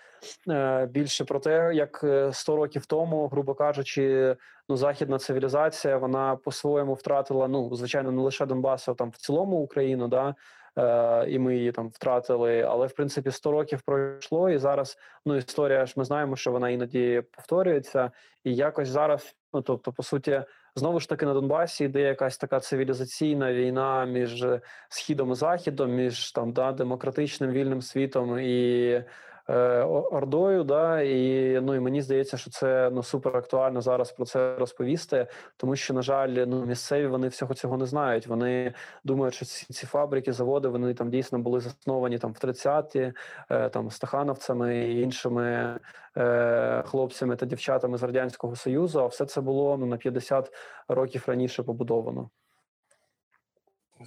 е, 0.49 0.87
більше 0.87 1.25
про 1.25 1.41
те, 1.41 1.75
як 1.75 2.05
100 2.33 2.53
е, 2.53 2.57
років 2.57 2.87
тому, 2.87 3.29
грубо 3.29 3.55
кажучи, 3.55 4.37
ну 4.69 4.77
західна 4.77 5.19
цивілізація 5.19 5.97
вона 5.97 6.37
по-своєму 6.37 6.95
втратила. 6.95 7.49
Ну 7.49 7.75
звичайно, 7.75 8.13
не 8.13 8.23
лише 8.23 8.47
Донбасу, 8.47 8.95
там 8.95 9.11
в 9.11 9.17
цілому 9.17 9.57
Україну, 9.57 10.09
да. 10.09 10.35
Е, 10.79 11.25
і 11.29 11.39
ми 11.39 11.57
її 11.57 11.73
там 11.73 11.89
втратили. 11.89 12.63
Але 12.63 12.87
в 12.87 12.93
принципі 12.93 13.31
100 13.31 13.51
років 13.51 13.83
пройшло, 13.83 14.51
і 14.51 14.59
зараз 14.59 14.97
ну 15.27 15.37
історія 15.37 15.87
ж 15.87 15.95
ми 15.97 16.05
знаємо, 16.05 16.37
що 16.37 16.53
вона 16.53 16.71
іноді 16.71 17.23
повторюється, 17.37 18.11
і 18.45 18.55
якось 18.55 18.89
зараз, 18.89 19.37
ну 19.53 19.63
тобто, 19.63 19.93
по 19.93 20.03
суті, 20.03 20.43
знову 20.77 21.01
ж 21.01 21.09
таки 21.09 21.27
на 21.27 21.35
Донбасі 21.35 21.85
йде 21.85 22.01
якась 22.01 22.39
така 22.39 22.61
цивілізаційна 22.61 23.53
війна 23.53 24.05
між 24.05 24.47
східом 24.89 25.33
і 25.33 25.35
західом, 25.35 25.91
між 25.91 26.33
там 26.33 26.53
да 26.53 26.73
демократичним 26.73 27.51
вільним 27.51 27.83
світом 27.83 28.39
і 28.39 29.05
ордою, 29.49 30.65
да 30.65 31.01
і 31.01 31.61
ну 31.61 31.75
і 31.75 31.81
мені 31.81 32.03
здається, 32.03 32.37
що 32.37 32.51
це 32.51 32.91
ну 32.93 33.03
супер 33.03 33.37
актуально 33.37 33.81
зараз 33.81 34.13
про 34.13 34.27
це 34.27 34.57
розповісти, 34.57 35.27
тому 35.57 35.77
що 35.77 35.95
на 35.95 36.03
жаль, 36.03 36.29
ну 36.29 36.67
місцеві 36.67 37.07
вони 37.07 37.29
всього 37.29 37.55
цього 37.55 37.77
не 37.77 37.87
знають. 37.87 38.27
Вони 38.27 38.75
думають, 39.05 39.35
що 39.35 39.45
ці 39.45 39.67
ці 39.73 39.87
фабрики, 39.87 40.33
заводи 40.33 40.69
вони 40.69 40.95
там 40.95 41.11
дійсно 41.11 41.39
були 41.39 41.61
засновані 41.61 42.19
там 42.19 42.33
в 42.33 42.37
30-ті, 42.37 43.13
е, 43.51 43.69
там 43.69 43.91
стахановцями 43.91 44.79
і 44.79 45.01
іншими 45.01 45.79
е, 46.17 46.83
хлопцями 46.87 47.37
та 47.37 47.47
дівчатами 47.47 47.99
з 47.99 48.03
радянського 48.03 48.57
союзу. 48.57 49.01
А 49.01 49.07
все 49.07 49.27
це 49.27 49.41
було 49.41 49.77
ну 49.77 49.87
на 49.87 49.97
50 49.97 50.53
років 50.89 51.25
раніше 51.27 51.63
побудовано. 51.63 52.31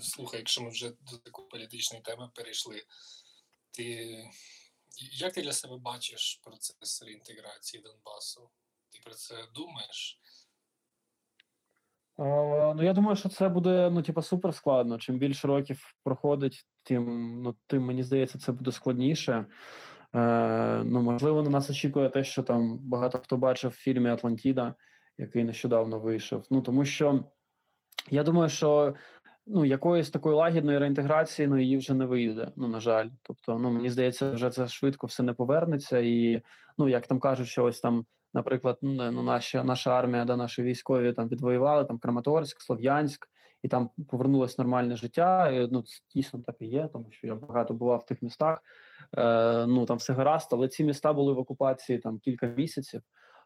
Слухай, 0.02 0.40
якщо 0.40 0.64
ми 0.64 0.70
вже 0.70 0.90
до 0.90 1.18
такої 1.18 1.48
політичної 1.48 2.04
теми 2.04 2.30
перейшли, 2.36 2.76
ти 3.72 4.08
як 4.98 5.34
ти 5.34 5.42
для 5.42 5.54
себе 5.54 5.78
бачиш 5.78 6.42
процес 6.44 7.04
реінтеграції 7.04 7.84
Донбасу? 7.84 8.50
Ти 8.90 9.00
про 9.04 9.14
це 9.14 9.36
думаєш? 9.56 10.22
ну, 12.76 12.84
я 12.84 12.94
думаю, 12.94 13.16
що 13.16 13.30
це 13.30 13.50
буде 13.50 13.90
ну, 13.90 14.02
типу, 14.02 14.22
супер 14.22 14.56
складно. 14.56 14.98
Чим 14.98 15.18
більше 15.18 15.48
років 15.48 15.94
проходить, 16.04 16.66
тим 16.84 17.36
ну, 17.42 17.56
тим 17.68 17.84
мені 17.84 18.04
здається, 18.04 18.40
це 18.40 18.52
буде 18.52 18.72
складніше. 18.72 19.46
Е, 20.16 20.84
Ну, 20.86 21.02
можливо, 21.02 21.42
на 21.42 21.50
нас 21.50 21.70
очікує 21.70 22.10
те, 22.10 22.24
що 22.24 22.44
там 22.44 22.78
багато 22.78 23.18
хто 23.18 23.38
бачив 23.38 23.72
в 23.72 23.74
фільмі 23.74 24.10
Атлантіда, 24.10 24.76
який 25.18 25.44
нещодавно 25.44 26.00
вийшов. 26.00 26.46
Ну 26.50 26.62
тому 26.62 26.86
що 26.86 27.24
я 28.10 28.24
думаю, 28.24 28.50
що 28.50 28.96
ну 29.48 29.66
якоїсь 29.66 30.10
такої 30.10 30.36
лагідної 30.36 30.78
реінтеграції 30.78 31.48
ну 31.48 31.58
її 31.58 31.78
вже 31.78 31.94
не 31.94 32.06
вийде. 32.06 32.52
Ну 32.56 32.68
на 32.68 32.80
жаль, 32.80 33.10
тобто, 33.22 33.60
ну 33.60 33.72
мені 33.72 33.90
здається, 33.90 34.32
вже 34.32 34.50
це 34.50 34.68
швидко 34.68 35.08
все 35.08 35.24
не 35.24 35.34
повернеться, 35.34 36.00
і 36.00 36.42
ну 36.78 36.90
як 36.90 37.08
там 37.08 37.20
кажуть, 37.20 37.48
що 37.48 37.64
ось 37.64 37.80
там, 37.80 38.06
наприклад, 38.34 38.78
ну, 38.82 39.12
ну 39.12 39.24
наша 39.24 39.64
наша 39.64 39.92
армія, 39.92 40.26
да 40.26 40.36
наші 40.36 40.62
військові 40.64 41.14
там 41.14 41.28
відвоювали 41.28 41.86
там 41.86 42.00
Краматорськ, 42.00 42.62
Слов'янськ. 42.62 43.28
і 43.64 43.68
там 43.68 43.90
повернулось 44.10 44.58
нормальне 44.58 44.96
життя. 44.96 45.50
І, 45.50 45.68
ну 45.72 45.84
дійсно 46.16 46.40
так 46.40 46.56
і 46.60 46.66
є, 46.66 46.90
тому 46.94 47.06
що 47.12 47.28
я 47.28 47.36
багато 47.36 47.74
бував 47.74 48.00
в 48.00 48.06
тих 48.06 48.22
містах. 48.22 48.62
Е, 49.18 49.66
Ну 49.68 49.86
там 49.86 49.98
все 49.98 50.14
гаразд, 50.14 50.50
але 50.52 50.68
ці 50.68 50.84
міста 50.84 51.14
були 51.14 51.34
в 51.34 51.40
окупації 51.40 52.00
там 52.00 52.20
кілька 52.20 52.48
місяців. 52.48 53.02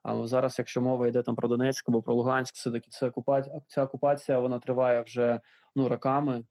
А 0.06 0.28
зараз, 0.28 0.56
якщо 0.60 0.82
мова 0.82 1.08
йде 1.08 1.24
там 1.24 1.36
про 1.36 1.48
Донецьк 1.48 1.90
або 1.90 2.02
про 2.02 2.14
Луганськ, 2.14 2.56
все 2.56 2.72
таки 2.72 2.88
це 2.90 3.08
окупація. 3.08 3.62
Ця 3.68 3.84
окупація 3.84 4.40
вона 4.40 4.60
триває 4.60 5.02
вже 5.02 5.40
ну 5.76 5.90
роками. 5.90 6.44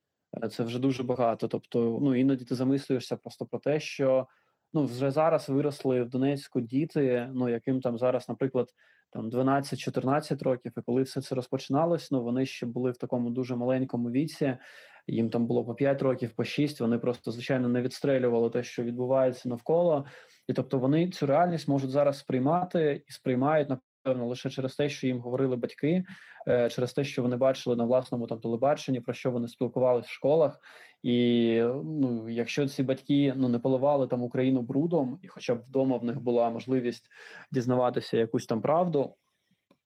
Е, 0.44 0.48
це 0.48 0.64
вже 0.64 0.78
дуже 0.78 1.02
багато. 1.02 1.48
Тобто, 1.48 1.98
ну 2.02 2.14
іноді 2.14 2.44
ти 2.44 2.55
замислюєшся 2.55 3.16
просто 3.16 3.47
про 3.47 3.59
те, 3.59 3.81
що 3.81 4.26
ну 4.72 4.85
вже 4.85 5.10
зараз 5.10 5.48
виросли 5.48 6.02
в 6.02 6.09
Донецьку 6.09 6.60
діти, 6.60 7.31
ну 7.35 7.48
яким 7.48 7.81
там 7.81 7.98
зараз, 7.98 8.28
наприклад, 8.28 8.68
там 9.10 9.31
12-14 9.31 10.44
років, 10.44 10.72
і 10.76 10.81
коли 10.81 11.02
все 11.02 11.22
це 11.22 11.35
розпочиналось, 11.35 12.10
ну 12.10 12.22
вони 12.22 12.47
ще 12.47 12.66
були 12.66 12.90
в 12.90 12.97
такому 12.97 13.31
дуже 13.31 13.56
маленькому 13.56 14.10
віці. 14.10 14.56
Їм 15.06 15.31
там 15.31 15.47
було 15.47 15.64
по 15.64 15.74
5 15.74 16.02
років, 16.02 16.31
по 16.31 16.44
6, 16.44 16.81
Вони 16.81 16.98
просто 16.98 17.31
звичайно 17.31 17.68
не 17.68 17.82
відстрелювали 17.82 18.51
те, 18.51 18.62
що 18.62 18.82
відбувається 18.82 19.48
навколо, 19.48 20.05
і 20.49 20.53
тобто 20.53 20.79
вони 20.79 21.11
цю 21.11 21.27
реальність 21.27 21.69
можуть 21.69 21.91
зараз 21.91 22.19
сприймати 22.19 23.03
і 23.09 23.12
сприймають 23.12 23.69
напевно 23.69 24.27
лише 24.27 24.51
через 24.51 24.75
те, 24.75 24.89
що 24.89 25.07
їм 25.07 25.21
говорили 25.21 25.57
батьки, 25.57 26.05
е, 26.49 26.71
через 26.71 26.93
те, 26.93 27.05
що 27.05 27.23
вони 27.23 27.37
бачили 27.37 27.77
на 27.77 27.85
власному 27.85 28.27
там 28.27 28.41
телебаченні, 28.41 29.01
про 29.01 29.15
що 29.15 29.31
вони 29.31 29.49
спілкувалися 29.49 30.07
в 30.07 30.12
школах. 30.12 30.61
І 31.03 31.61
ну, 31.85 32.29
якщо 32.29 32.69
ці 32.69 32.83
батьки 32.83 33.33
ну 33.37 33.49
не 33.49 33.59
поливали 33.59 34.07
там 34.07 34.23
Україну 34.23 34.62
брудом, 34.62 35.19
і 35.23 35.29
хоча 35.29 35.55
б 35.55 35.62
вдома 35.69 35.97
в 35.97 36.05
них 36.05 36.21
була 36.21 36.51
можливість 36.51 37.11
дізнаватися 37.53 38.16
якусь 38.16 38.47
там 38.47 38.61
правду, 38.61 39.15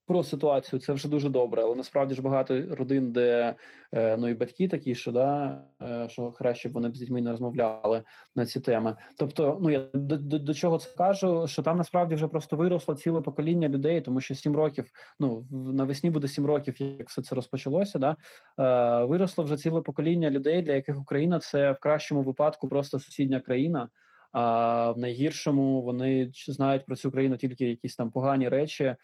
про 0.08 0.22
ситуацію 0.22 0.80
це 0.80 0.92
вже 0.92 1.08
дуже 1.08 1.28
добре, 1.28 1.62
але 1.62 1.74
насправді 1.74 2.14
ж 2.14 2.22
багато 2.22 2.62
родин, 2.70 3.12
де 3.12 3.54
е, 3.92 4.16
ну 4.16 4.28
і 4.28 4.34
батьки 4.34 4.68
такі, 4.68 4.94
що 4.94 5.12
да 5.12 5.60
е, 5.82 6.08
що 6.08 6.32
краще 6.32 6.68
б 6.68 6.72
вони 6.72 6.88
з 6.88 6.98
дітьми 6.98 7.22
не 7.22 7.30
розмовляли 7.30 8.02
на 8.36 8.46
ці 8.46 8.60
теми. 8.60 8.96
Тобто, 9.18 9.58
ну 9.62 9.70
я 9.70 9.86
до, 9.94 10.16
до, 10.16 10.38
до 10.38 10.54
чого 10.54 10.78
це 10.78 10.90
кажу, 10.96 11.46
що 11.46 11.62
там 11.62 11.76
насправді 11.76 12.14
вже 12.14 12.28
просто 12.28 12.56
виросло 12.56 12.94
ціле 12.94 13.20
покоління 13.20 13.68
людей, 13.68 14.00
тому 14.00 14.20
що 14.20 14.34
сім 14.34 14.56
років, 14.56 14.84
ну 15.20 15.46
навесні 15.50 16.10
буде 16.10 16.28
сім 16.28 16.46
років, 16.46 16.82
як 16.82 17.08
все 17.08 17.22
це 17.22 17.34
розпочалося. 17.34 17.98
Да 17.98 18.16
е, 18.58 19.04
виросло 19.04 19.44
вже 19.44 19.56
ціле 19.56 19.80
покоління 19.80 20.30
людей, 20.30 20.62
для 20.62 20.72
яких 20.72 21.00
Україна 21.00 21.38
це 21.38 21.72
в 21.72 21.78
кращому 21.78 22.22
випадку 22.22 22.68
просто 22.68 22.98
сусідня 22.98 23.40
країна. 23.40 23.88
А 24.32 24.90
в 24.90 24.98
найгіршому 24.98 25.82
вони 25.82 26.30
знають 26.48 26.86
про 26.86 26.96
цю 26.96 27.10
країну 27.10 27.36
тільки 27.36 27.64
якісь 27.64 27.96
там 27.96 28.10
погані 28.10 28.48
речі. 28.48 28.96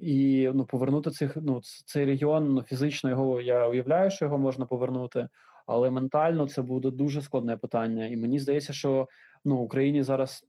І 0.00 0.50
ну 0.54 0.64
повернути 0.64 1.10
цих 1.10 1.36
ну 1.36 1.60
цей 1.86 2.04
регіон 2.04 2.54
ну 2.54 2.62
фізично 2.62 3.10
його 3.10 3.40
я 3.40 3.68
уявляю, 3.68 4.10
що 4.10 4.24
його 4.24 4.38
можна 4.38 4.66
повернути, 4.66 5.28
але 5.66 5.90
ментально 5.90 6.48
це 6.48 6.62
буде 6.62 6.90
дуже 6.90 7.22
складне 7.22 7.56
питання. 7.56 8.06
І 8.06 8.16
мені 8.16 8.38
здається, 8.38 8.72
що 8.72 9.08
ну 9.44 9.56
Україні 9.56 10.02
зараз, 10.02 10.46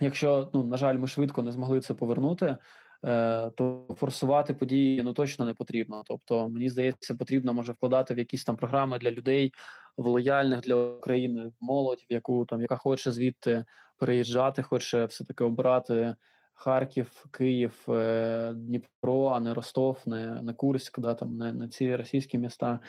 якщо 0.00 0.50
ну 0.54 0.64
на 0.64 0.76
жаль, 0.76 0.98
ми 0.98 1.06
швидко 1.06 1.42
не 1.42 1.52
змогли 1.52 1.80
це 1.80 1.94
повернути, 1.94 2.56
е, 3.04 3.50
то 3.50 3.86
форсувати 3.98 4.54
події 4.54 5.02
ну 5.02 5.12
точно 5.12 5.44
не 5.44 5.54
потрібно. 5.54 6.02
Тобто, 6.06 6.48
мені 6.48 6.68
здається, 6.68 7.14
потрібно 7.14 7.54
може 7.54 7.72
вкладати 7.72 8.14
в 8.14 8.18
якісь 8.18 8.44
там 8.44 8.56
програми 8.56 8.98
для 8.98 9.10
людей 9.10 9.52
в 9.96 10.06
лояльних 10.06 10.60
для 10.60 10.74
України 10.74 11.52
молодь, 11.60 12.04
в 12.10 12.12
яку 12.12 12.44
там 12.44 12.60
яка 12.60 12.76
хоче 12.76 13.12
звідти 13.12 13.64
переїжджати, 13.98 14.62
хоче 14.62 15.04
все 15.04 15.24
таки 15.24 15.44
обирати. 15.44 16.14
Харків, 16.56 17.26
Київ, 17.30 17.84
е, 17.88 18.52
Дніпро, 18.54 19.26
а 19.26 19.40
не 19.40 19.54
Ростов, 19.54 19.98
не 20.06 20.42
не 20.42 20.52
Курськ, 20.52 21.00
да 21.00 21.14
там 21.14 21.36
не, 21.36 21.52
не 21.52 21.68
ці 21.68 21.96
російські 21.96 22.38
міста 22.38 22.80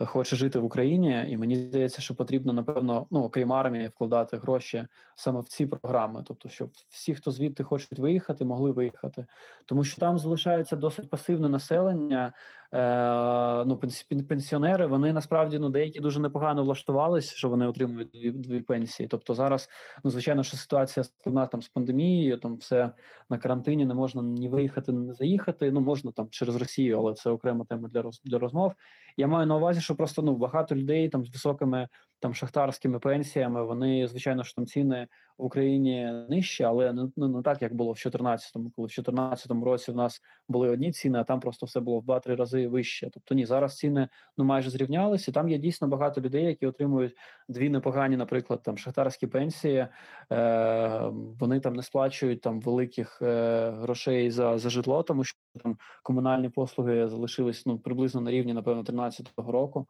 е, 0.00 0.04
хоче 0.04 0.36
жити 0.36 0.58
в 0.58 0.64
Україні, 0.64 1.26
і 1.28 1.36
мені 1.36 1.56
здається, 1.56 2.02
що 2.02 2.14
потрібно 2.14 2.52
напевно, 2.52 3.06
ну 3.10 3.22
окрім 3.22 3.52
армії, 3.52 3.88
вкладати 3.88 4.36
гроші 4.36 4.86
саме 5.16 5.40
в 5.40 5.44
ці 5.44 5.66
програми, 5.66 6.24
тобто, 6.26 6.48
щоб 6.48 6.70
всі, 6.88 7.14
хто 7.14 7.30
звідти 7.30 7.64
хочуть 7.64 7.98
виїхати, 7.98 8.44
могли 8.44 8.70
виїхати, 8.70 9.26
тому 9.66 9.84
що 9.84 10.00
там 10.00 10.18
залишається 10.18 10.76
досить 10.76 11.10
пасивне 11.10 11.48
населення. 11.48 12.32
Е, 12.74 13.64
ну, 13.64 13.80
пенсіонери, 14.28 14.86
вони 14.86 15.12
насправді 15.12 15.58
ну 15.58 15.70
деякі 15.70 16.00
дуже 16.00 16.20
непогано 16.20 16.64
влаштувалися, 16.64 17.36
що 17.36 17.48
вони 17.48 17.66
отримують 17.66 18.10
дві, 18.10 18.30
дві 18.30 18.60
пенсії. 18.60 19.08
Тобто 19.08 19.34
зараз, 19.34 19.68
ну 20.04 20.10
звичайно, 20.10 20.42
що 20.42 20.56
ситуація 20.56 21.04
складна 21.04 21.46
там 21.46 21.62
з 21.62 21.68
пандемією, 21.68 22.36
там 22.36 22.56
все 22.56 22.92
на 23.30 23.38
карантині 23.38 23.86
не 23.86 23.94
можна 23.94 24.22
ні 24.22 24.48
виїхати, 24.48 24.92
ні 24.92 25.12
заїхати. 25.12 25.72
Ну 25.72 25.80
можна 25.80 26.12
там 26.12 26.28
через 26.30 26.56
Росію, 26.56 26.98
але 26.98 27.14
це 27.14 27.30
окрема 27.30 27.64
тема 27.64 27.88
для 27.88 28.02
роз, 28.02 28.20
для 28.24 28.38
розмов. 28.38 28.72
Я 29.16 29.26
маю 29.26 29.46
на 29.46 29.56
увазі, 29.56 29.80
що 29.80 29.94
просто 29.94 30.22
ну 30.22 30.36
багато 30.36 30.74
людей 30.74 31.08
там 31.08 31.24
з 31.24 31.32
високими 31.32 31.88
там 32.22 32.34
шахтарськими 32.34 32.98
пенсіями. 32.98 33.64
Вони 33.64 34.08
звичайно 34.08 34.42
ж 34.42 34.56
там 34.56 34.66
ціни 34.66 35.08
в 35.38 35.44
Україні 35.44 36.24
нижчі, 36.28 36.64
але 36.64 36.92
не, 36.92 37.08
ну, 37.16 37.28
не 37.28 37.42
так 37.42 37.62
як 37.62 37.74
було 37.74 37.92
в 37.92 37.96
2014-му, 37.96 38.70
коли 38.76 38.86
в 38.86 38.90
2014 38.90 39.50
році 39.64 39.92
в 39.92 39.96
нас 39.96 40.20
були 40.48 40.70
одні 40.70 40.92
ціни, 40.92 41.18
а 41.18 41.24
там 41.24 41.40
просто 41.40 41.66
все 41.66 41.80
було 41.80 42.00
в 42.00 42.04
2-3 42.04 42.36
рази 42.36 42.68
вище. 42.68 43.10
Тобто 43.12 43.34
ні, 43.34 43.46
зараз 43.46 43.76
ціни 43.76 44.08
ну 44.36 44.44
майже 44.44 44.70
зрівнялися. 44.70 45.32
Там 45.32 45.48
є 45.48 45.58
дійсно 45.58 45.88
багато 45.88 46.20
людей, 46.20 46.44
які 46.44 46.66
отримують 46.66 47.16
дві 47.48 47.70
непогані, 47.70 48.16
наприклад, 48.16 48.62
там 48.62 48.78
шахтарські 48.78 49.26
пенсії. 49.26 49.86
Е, 50.32 51.10
Вони 51.40 51.60
там 51.60 51.74
не 51.74 51.82
сплачують 51.82 52.40
там 52.40 52.60
великих 52.60 53.22
е, 53.22 53.70
грошей 53.70 54.30
за 54.30 54.58
за 54.58 54.70
житло, 54.70 55.02
тому 55.02 55.24
що 55.24 55.41
там 55.60 55.76
комунальні 56.02 56.48
послуги 56.48 57.08
залишились 57.08 57.66
ну 57.66 57.78
приблизно 57.78 58.20
на 58.20 58.30
рівні, 58.30 58.52
напевно, 58.52 58.82
13-го 58.82 59.52
року. 59.52 59.86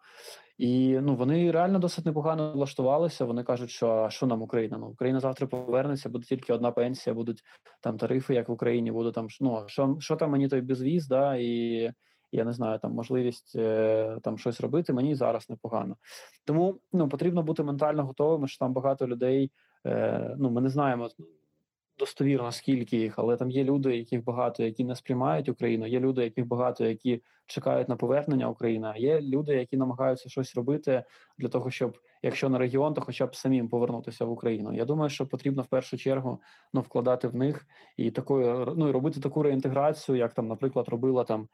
І 0.59 0.99
ну 1.01 1.15
вони 1.15 1.51
реально 1.51 1.79
досить 1.79 2.07
непогано 2.07 2.53
влаштувалися. 2.53 3.25
Вони 3.25 3.43
кажуть, 3.43 3.71
що 3.71 3.91
а 3.91 4.11
що 4.11 4.27
нам 4.27 4.43
Україна? 4.43 4.79
Ну 4.79 4.87
Україна 4.87 5.21
завтра 5.21 5.47
повернеться, 5.47 6.09
буде 6.09 6.25
тільки 6.25 6.53
одна 6.53 6.71
пенсія, 6.71 7.15
будуть 7.15 7.43
там 7.81 7.99
тарифи, 7.99 8.35
як 8.35 8.49
в 8.49 8.53
Україні, 8.53 8.93
буде 8.93 9.13
там 9.13 9.27
ну, 9.41 9.65
що 9.67 9.97
що 10.01 10.17
там 10.17 10.31
мені 10.31 10.49
той 10.49 10.61
безвіз, 10.61 11.09
да 11.09 11.37
і 11.37 11.93
я 12.33 12.45
не 12.45 12.53
знаю, 12.53 12.79
там 12.79 12.93
можливість 12.93 13.57
е, 13.57 14.19
там 14.23 14.39
щось 14.39 14.61
робити. 14.61 14.93
Мені 14.93 15.15
зараз 15.15 15.51
непогано. 15.51 15.97
Тому 16.45 16.81
ну 16.93 17.09
потрібно 17.09 17.43
бути 17.43 17.63
ментально 17.63 18.05
готовими. 18.05 18.49
що 18.49 18.59
там 18.59 18.73
багато 18.73 19.07
людей. 19.07 19.51
Е, 19.87 20.35
Ну 20.39 20.51
ми 20.51 20.61
не 20.61 20.69
знаємо 20.69 21.09
достовірно 21.99 22.53
скільки 22.53 22.97
їх, 22.97 23.19
але 23.19 23.37
там 23.37 23.51
є 23.51 23.65
люди, 23.65 23.97
яких 23.97 24.25
багато, 24.25 24.63
які 24.63 24.85
не 24.85 24.97
сприймають 24.97 25.49
Україну. 25.49 25.87
Є 25.87 26.01
люди, 26.01 26.25
яких 26.25 26.47
багато, 26.47 26.85
які 26.85 27.23
чекають 27.47 27.89
на 27.89 27.97
повернення 27.97 28.49
України. 28.49 28.95
Є 28.97 29.21
люди, 29.21 29.55
які 29.55 29.77
намагаються 29.77 30.29
щось 30.29 30.55
робити 30.55 31.05
для 31.39 31.49
того, 31.49 31.71
щоб 31.71 31.99
якщо 32.23 32.49
на 32.49 32.59
регіон, 32.59 32.95
то 32.95 33.01
хоча 33.01 33.27
б 33.27 33.37
самим 33.37 33.69
повернутися 33.69 34.25
в 34.25 34.31
Україну. 34.31 34.73
Я 34.73 34.85
думаю, 34.85 35.11
що 35.11 35.27
потрібно 35.27 35.63
в 35.63 35.67
першу 35.67 35.97
чергу 35.97 36.41
ну 36.73 36.81
вкладати 36.81 37.29
в 37.29 37.35
них 37.35 37.67
і 37.97 38.11
такою 38.11 38.75
ну 38.77 38.93
робити 38.93 39.21
таку 39.21 39.43
реінтеграцію, 39.43 40.19
як 40.19 40.35
там, 40.35 40.49
наприклад, 40.49 40.89
робила 40.89 41.25
там. 41.25 41.49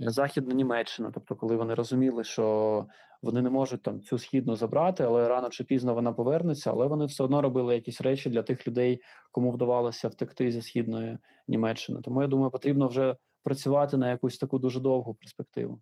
Західна 0.00 0.54
Німеччина, 0.54 1.10
тобто, 1.14 1.36
коли 1.36 1.56
вони 1.56 1.74
розуміли, 1.74 2.24
що 2.24 2.86
вони 3.22 3.42
не 3.42 3.50
можуть 3.50 3.82
там 3.82 4.02
цю 4.02 4.18
східну 4.18 4.56
забрати, 4.56 5.04
але 5.04 5.28
рано 5.28 5.50
чи 5.50 5.64
пізно 5.64 5.94
вона 5.94 6.12
повернеться. 6.12 6.70
Але 6.70 6.86
вони 6.86 7.06
все 7.06 7.24
одно 7.24 7.42
робили 7.42 7.74
якісь 7.74 8.00
речі 8.00 8.30
для 8.30 8.42
тих 8.42 8.66
людей, 8.66 9.02
кому 9.32 9.52
вдавалося 9.52 10.08
втекти 10.08 10.52
зі 10.52 10.62
східної 10.62 11.18
Німеччини. 11.48 12.00
Тому 12.02 12.22
я 12.22 12.28
думаю, 12.28 12.50
потрібно 12.50 12.88
вже 12.88 13.16
працювати 13.42 13.96
на 13.96 14.10
якусь 14.10 14.38
таку 14.38 14.58
дуже 14.58 14.80
довгу 14.80 15.14
перспективу. 15.14 15.80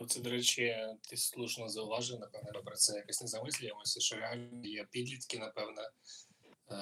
Ну, 0.00 0.06
це, 0.06 0.20
до 0.20 0.30
речі, 0.30 0.76
ти 1.10 1.16
слушно 1.16 1.68
зауважив, 1.68 2.20
напевне, 2.20 2.50
ми 2.54 2.62
про 2.62 2.76
це 2.76 2.96
якось 2.96 3.22
не 3.22 3.28
замислюємося, 3.28 4.00
що 4.00 4.16
реально 4.16 4.60
є 4.62 4.86
підлітки, 4.90 5.38
напевне, 5.38 5.82
е, 6.70 6.74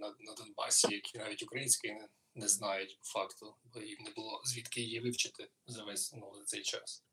на, 0.00 0.34
Донбасі, 0.38 0.94
які 0.94 1.18
навіть 1.18 1.42
української 1.42 1.92
не, 2.38 2.48
знають 2.48 2.98
по 2.98 3.20
факту, 3.20 3.54
бо 3.74 3.80
їм 3.80 3.98
не 4.04 4.10
було 4.16 4.40
звідки 4.44 4.80
її 4.80 5.00
вивчити 5.00 5.50
за 5.66 5.84
весь 5.84 6.12
ну, 6.12 6.32
за 6.34 6.44
цей 6.44 6.62
час. 6.62 7.04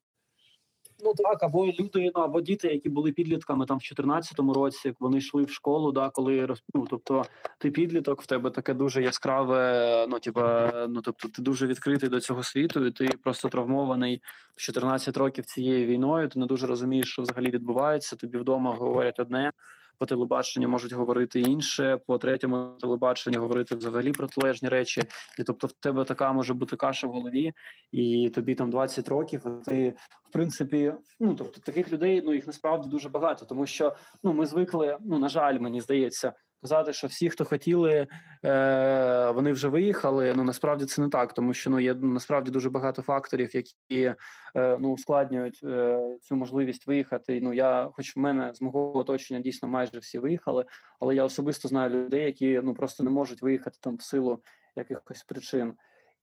Ну 0.99 1.13
так, 1.13 1.43
або 1.43 1.65
люди, 1.65 2.11
ну 2.15 2.21
або 2.21 2.41
діти, 2.41 2.67
які 2.67 2.89
були 2.89 3.11
підлітками 3.11 3.65
там 3.65 3.77
в 3.77 3.81
14-му 3.81 4.53
році, 4.53 4.93
вони 4.99 5.17
йшли 5.17 5.43
в 5.43 5.49
школу, 5.49 5.91
да, 5.91 6.09
коли 6.09 6.47
ну, 6.73 6.87
тобто 6.89 7.25
ти 7.59 7.71
підліток, 7.71 8.21
в 8.21 8.25
тебе 8.25 8.49
таке 8.49 8.73
дуже 8.73 9.03
яскраве, 9.03 10.05
ну 10.09 10.19
типа, 10.19 10.71
ну 10.89 11.01
тобто 11.01 11.29
ти 11.29 11.41
дуже 11.41 11.67
відкритий 11.67 12.09
до 12.09 12.19
цього 12.19 12.43
світу, 12.43 12.85
і 12.85 12.91
ти 12.91 13.07
просто 13.23 13.49
травмований 13.49 14.21
в 14.55 14.61
14 14.61 15.17
років 15.17 15.45
цією 15.45 15.87
війною. 15.87 16.29
Ти 16.29 16.39
не 16.39 16.45
дуже 16.45 16.67
розумієш, 16.67 17.11
що 17.11 17.21
взагалі 17.21 17.51
відбувається. 17.51 18.15
Тобі 18.15 18.37
вдома 18.37 18.75
говорять 18.75 19.19
одне 19.19 19.51
по 19.97 20.05
телебаченню 20.05 20.69
можуть 20.69 20.93
говорити 20.93 21.41
інше, 21.41 21.99
по 22.07 22.17
третьому 22.17 22.77
телебаченню 22.81 23.39
говорити 23.39 23.75
взагалі 23.75 24.11
протилежні 24.11 24.69
речі, 24.69 25.01
і 25.39 25.43
тобто 25.43 25.67
в 25.67 25.71
тебе 25.71 26.03
така 26.03 26.33
може 26.33 26.53
бути 26.53 26.75
каша 26.75 27.07
в 27.07 27.11
голові, 27.11 27.53
і 27.91 28.31
тобі 28.35 28.55
там 28.55 28.69
20 28.69 29.09
років. 29.09 29.41
Ти 29.65 29.95
в 30.29 30.31
принципі, 30.31 30.93
ну 31.19 31.35
тобто 31.35 31.59
таких 31.61 31.91
людей 31.91 32.21
ну 32.25 32.33
їх 32.33 32.47
насправді 32.47 32.89
дуже 32.89 33.09
багато, 33.09 33.45
тому 33.45 33.65
що 33.65 33.95
ну 34.23 34.33
ми 34.33 34.45
звикли. 34.45 34.97
Ну 34.99 35.19
на 35.19 35.29
жаль, 35.29 35.59
мені 35.59 35.81
здається, 35.81 36.33
казати, 36.61 36.93
що 36.93 37.07
всі, 37.07 37.29
хто 37.29 37.45
хотіли, 37.45 38.07
е, 38.45 39.31
вони 39.31 39.51
вже 39.51 39.67
виїхали. 39.67 40.33
Ну 40.35 40.43
насправді 40.43 40.85
це 40.85 41.01
не 41.01 41.09
так, 41.09 41.33
тому 41.33 41.53
що 41.53 41.69
ну 41.69 41.79
є 41.79 41.93
насправді 41.93 42.51
дуже 42.51 42.69
багато 42.69 43.01
факторів, 43.01 43.55
які 43.55 44.15
е, 44.55 44.77
ну 44.79 44.91
ускладнюють 44.91 45.59
е, 45.63 45.99
цю 46.21 46.35
можливість 46.35 46.87
виїхати. 46.87 47.39
Ну 47.41 47.53
я, 47.53 47.89
хоч 47.93 48.15
в 48.15 48.19
мене 48.19 48.53
з 48.53 48.61
мого 48.61 48.97
оточення 48.97 49.39
дійсно 49.39 49.69
майже 49.69 49.99
всі 49.99 50.19
виїхали, 50.19 50.65
але 50.99 51.15
я 51.15 51.23
особисто 51.23 51.67
знаю 51.67 51.89
людей, 51.89 52.25
які 52.25 52.61
ну 52.63 52.73
просто 52.73 53.03
не 53.03 53.09
можуть 53.09 53.41
виїхати 53.41 53.77
там 53.81 53.95
в 53.95 54.01
силу 54.01 54.39
якихось 54.75 55.23
причин. 55.23 55.73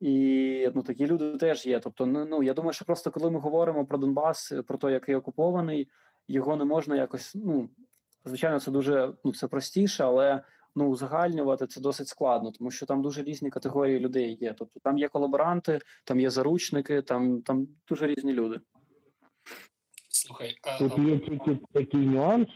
І 0.01 0.71
ну 0.75 0.83
такі 0.83 1.07
люди 1.07 1.37
теж 1.37 1.67
є. 1.67 1.81
Тобто, 1.81 2.07
ну, 2.07 2.25
ну 2.25 2.43
я 2.43 2.55
думаю, 2.55 2.73
що 2.73 2.85
просто 2.85 3.11
коли 3.11 3.31
ми 3.31 3.41
говоримо 3.41 3.87
про 3.87 3.99
Донбас, 3.99 4.53
про 4.69 4.79
те, 4.79 4.93
який 4.93 5.15
окупований, 5.15 5.89
його 6.29 6.57
не 6.57 6.65
можна 6.65 6.97
якось. 6.97 7.33
Ну 7.35 7.69
звичайно, 8.25 8.61
це 8.61 8.71
дуже 8.71 9.13
ну 9.25 9.33
це 9.35 9.49
простіше, 9.49 10.05
але 10.05 10.43
ну 10.77 10.89
узагальнювати 10.89 11.67
це 11.67 11.81
досить 11.81 12.09
складно, 12.09 12.51
тому 12.53 12.71
що 12.71 12.87
там 12.87 13.03
дуже 13.03 13.23
різні 13.23 13.51
категорії 13.51 14.01
людей 14.01 14.39
є. 14.41 14.55
Тобто 14.59 14.81
там 14.81 14.99
є 14.99 15.09
колаборанти, 15.09 15.79
там 16.05 16.21
є 16.21 16.31
заручники, 16.31 17.03
там 17.03 17.43
там 17.43 17.69
дуже 17.89 18.07
різні 18.07 18.33
люди. 18.33 18.61
Слухай, 20.09 20.57
а, 20.63 20.79
Тут 20.79 20.99
є 20.99 21.19
тільки 21.19 21.59
такий 21.73 22.01
нюанс. 22.01 22.49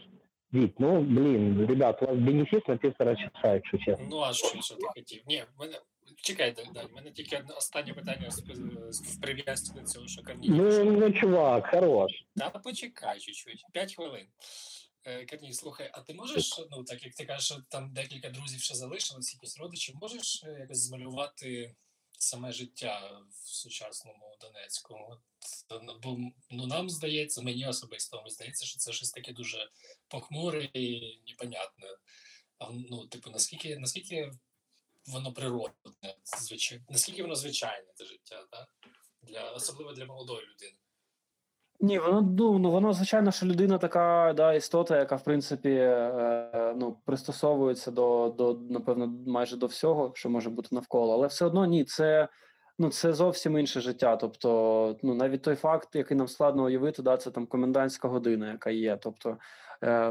Вік, 0.53 0.73
ну 0.79 1.01
блін, 1.01 1.65
ребят, 1.65 2.03
у 2.03 2.05
вас 2.05 2.15
бенефіс 2.17 2.61
на 2.67 2.77
півтора 2.77 3.15
часа, 3.15 3.53
якщо 3.53 3.77
чесно. 3.77 4.07
Ну, 4.09 4.19
а 4.19 4.33
що, 4.33 4.61
що 4.61 4.75
ти 4.75 4.87
хотів? 4.95 5.21
Ні, 5.27 5.43
мене 5.59 5.79
чекайте, 6.15 6.63
Дань, 6.73 6.87
в 6.91 6.95
мене 6.95 7.11
тільки 7.11 7.37
одне 7.37 7.53
останнє 7.53 7.93
питання 7.93 8.31
з- 8.31 9.17
прив'язці 9.21 9.73
до 9.73 9.81
цього, 9.81 10.07
що 10.07 10.23
Корній. 10.23 10.49
Ну, 10.49 10.83
ну 10.83 11.11
чувак, 11.11 11.67
хорош. 11.71 12.11
Та 12.35 12.49
почекай 12.49 13.19
чуть-чуть, 13.19 13.65
5 13.71 13.95
хвилин. 13.95 14.25
Е, 15.07 15.53
слухай, 15.53 15.89
а 15.93 16.01
ти 16.01 16.13
можеш, 16.13 16.59
ну 16.71 16.83
так 16.83 17.03
як 17.03 17.15
ти 17.15 17.25
кажеш, 17.25 17.45
що 17.45 17.61
там 17.69 17.93
декілька 17.93 18.29
друзів 18.29 18.61
ще 18.61 18.75
залишилось, 18.75 19.33
якісь 19.33 19.57
родичі, 19.57 19.93
можеш 20.01 20.43
е, 20.43 20.57
якось 20.59 20.79
змалювати 20.79 21.75
саме 22.19 22.51
життя 22.51 23.21
в 23.31 23.47
сучасному 23.47 24.37
Донецьку? 24.41 24.95
От, 25.09 25.19
ну, 25.83 25.99
бо 26.03 26.17
ну, 26.51 26.67
нам 26.67 26.89
здається, 26.89 27.41
мені 27.41 27.67
особисто 27.67 28.23
здається, 28.27 28.65
що 28.65 28.79
це 28.79 28.93
щось 28.93 29.11
таке 29.11 29.33
дуже 29.33 29.69
похмуре 30.07 30.69
і 30.73 31.17
непонятне. 31.27 31.87
А 32.59 32.69
ну, 32.71 33.07
типу, 33.07 33.29
наскільки, 33.29 33.77
наскільки 33.77 34.31
воно 35.05 35.33
природне, 35.33 36.17
звичайно, 36.37 36.85
наскільки 36.89 37.21
воно 37.21 37.35
звичайне 37.35 37.87
це 37.95 38.05
життя, 38.05 38.47
так? 38.51 38.69
Для, 39.21 39.51
особливо 39.51 39.93
для 39.93 40.05
молодої 40.05 40.47
людини. 40.47 40.77
Ні, 41.79 41.99
воно 41.99 42.21
ну, 42.21 42.59
ну 42.59 42.71
воно 42.71 42.93
звичайно, 42.93 43.31
що 43.31 43.45
людина 43.45 43.77
така 43.77 44.33
да, 44.37 44.53
істота, 44.53 44.97
яка 44.97 45.15
в 45.15 45.23
принципі 45.23 45.69
е, 45.69 46.73
ну, 46.77 46.97
пристосовується 47.05 47.91
до, 47.91 48.35
до 48.37 48.59
напевно 48.69 49.13
майже 49.27 49.57
до 49.57 49.65
всього, 49.65 50.11
що 50.15 50.29
може 50.29 50.49
бути 50.49 50.69
навколо, 50.71 51.13
але 51.13 51.27
все 51.27 51.45
одно 51.45 51.65
ні, 51.65 51.83
це 51.83 52.27
ну 52.79 52.89
це 52.89 53.13
зовсім 53.13 53.57
інше 53.57 53.81
життя. 53.81 54.15
Тобто, 54.15 54.97
ну 55.03 55.13
навіть 55.13 55.41
той 55.41 55.55
факт, 55.55 55.95
який 55.95 56.17
нам 56.17 56.27
складно 56.27 56.63
уявити, 56.63 57.01
да, 57.01 57.17
це 57.17 57.31
там 57.31 57.47
комендантська 57.47 58.07
година, 58.07 58.51
яка 58.51 58.69
є. 58.69 58.97
Тобто 59.01 59.29
е, 59.29 59.37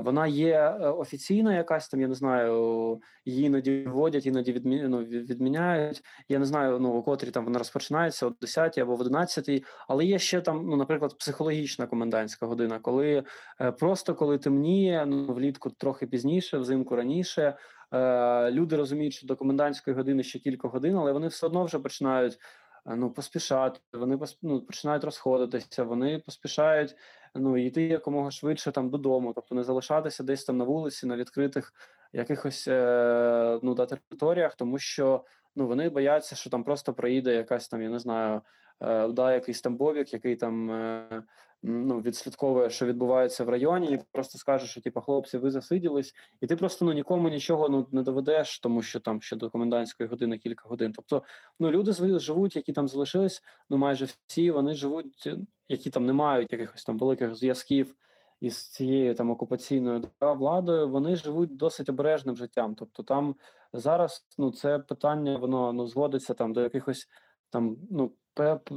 вона 0.05 0.27
є 0.27 0.55
е, 0.55 0.89
офіційна, 0.89 1.55
якась 1.55 1.89
там, 1.89 2.01
я 2.01 2.09
не 2.09 2.15
знаю, 2.15 3.01
її 3.25 3.47
іноді 3.47 3.85
вводять, 3.89 4.27
іноді 4.27 4.53
відмі, 4.53 4.83
ну, 4.89 4.99
відміняють. 5.05 6.03
Я 6.29 6.39
не 6.39 6.45
знаю, 6.45 6.79
ну 6.79 6.93
у 6.93 7.03
котрій 7.03 7.31
там 7.31 7.45
вона 7.45 7.59
розпочинається 7.59 8.27
о 8.27 8.33
10 8.41 8.79
або 8.79 8.97
в 8.97 9.01
11, 9.01 9.65
але 9.89 10.05
є 10.05 10.19
ще 10.19 10.41
там, 10.41 10.67
ну, 10.67 10.77
наприклад, 10.77 11.19
психологічна 11.19 11.87
комендантська 11.87 12.47
година, 12.47 12.79
коли 12.79 13.25
е, 13.61 13.73
просто 13.73 14.15
коли 14.15 14.39
темніє, 14.39 15.07
ну 15.07 15.35
влітку 15.35 15.71
трохи 15.71 16.07
пізніше, 16.07 16.59
взимку 16.59 16.97
раніше. 16.97 17.57
Е, 17.93 18.51
люди 18.51 18.77
розуміють, 18.77 19.15
що 19.15 19.27
до 19.27 19.37
комендантської 19.37 19.97
години 19.97 20.23
ще 20.23 20.39
кілька 20.39 20.69
годин, 20.69 20.97
але 20.97 21.13
вони 21.13 21.29
все 21.29 21.47
одно 21.47 21.65
вже 21.65 21.79
починають 21.79 22.39
е, 22.87 22.97
ну, 22.97 23.11
поспішати, 23.11 23.81
вони 23.93 24.19
ну, 24.43 24.61
починають 24.61 25.05
розходитися, 25.05 25.85
вони 25.85 26.19
поспішають 26.19 26.95
ну, 27.39 27.57
йти 27.57 27.83
якомога 27.83 28.31
швидше 28.31 28.73
там 28.73 28.91
додому, 28.91 29.33
тобто 29.35 29.55
не 29.55 29.65
залишатися 29.65 30.23
десь 30.23 30.45
там 30.45 30.57
на 30.57 30.65
вулиці, 30.65 31.07
на 31.07 31.17
відкритих 31.17 31.73
якихось 32.13 32.69
е, 32.69 33.61
ну, 33.63 33.75
да, 33.75 33.87
територіях, 33.87 34.55
тому 34.55 34.79
що 34.79 35.25
ну, 35.57 35.67
вони 35.67 35.89
бояться, 35.89 36.37
що 36.37 36.51
там 36.51 36.65
просто 36.65 36.95
проїде 36.95 37.35
якась 37.35 37.69
там, 37.69 37.83
я 37.83 37.89
не 37.89 37.99
знаю, 37.99 38.41
е, 38.81 39.09
да, 39.09 39.35
якийсь 39.35 39.61
там 39.61 39.77
бобік, 39.77 40.13
який 40.13 40.37
там 40.37 40.71
е, 40.71 41.23
ну, 41.67 42.01
відслідковує, 42.01 42.71
що 42.71 42.87
відбувається 42.87 43.45
в 43.45 43.49
районі, 43.49 43.87
і 43.93 43.99
просто 44.13 44.39
скаже, 44.39 44.67
що 44.67 44.81
типу, 44.81 45.01
хлопці, 45.01 45.39
ви 45.39 45.51
засиділись, 45.51 46.15
і 46.41 46.47
ти 46.47 46.57
просто 46.57 46.85
ну 46.85 46.93
нікому 46.93 47.29
нічого 47.29 47.69
ну 47.69 47.87
не 47.93 48.03
доведеш, 48.03 48.59
тому 48.59 48.83
що 48.83 49.01
там 49.01 49.23
ще 49.23 49.37
до 49.37 49.51
комендантської 49.51 50.09
години 50.09 50.39
кілька 50.39 50.69
годин. 50.69 50.93
Тобто, 50.97 51.23
ну 51.61 51.71
люди 51.71 52.19
живуть, 52.19 52.57
які 52.57 52.73
там 52.73 52.89
залишились, 52.89 53.43
ну 53.71 53.77
майже 53.77 54.07
всі 54.29 54.51
вони 54.51 54.75
живуть, 54.75 55.31
які 55.69 55.91
там 55.91 56.07
не 56.07 56.13
мають 56.13 56.53
якихось 56.53 56.85
там 56.85 56.99
великих 56.99 57.35
зв'язків 57.35 57.95
із 58.41 58.69
цією 58.69 59.15
там 59.15 59.31
окупаційною 59.31 60.03
владою. 60.21 60.89
Вони 60.89 61.17
живуть 61.17 61.57
досить 61.57 61.89
обережним 61.89 62.37
життям. 62.37 62.75
Тобто, 62.75 63.03
там 63.03 63.35
зараз 63.73 64.27
ну 64.39 64.53
це 64.53 64.79
питання, 64.79 65.37
воно 65.37 65.73
ну 65.73 65.87
зводиться 65.87 66.35
там 66.35 66.53
до 66.53 66.63
якихось 66.63 67.09
там 67.51 67.77
ну 67.91 68.13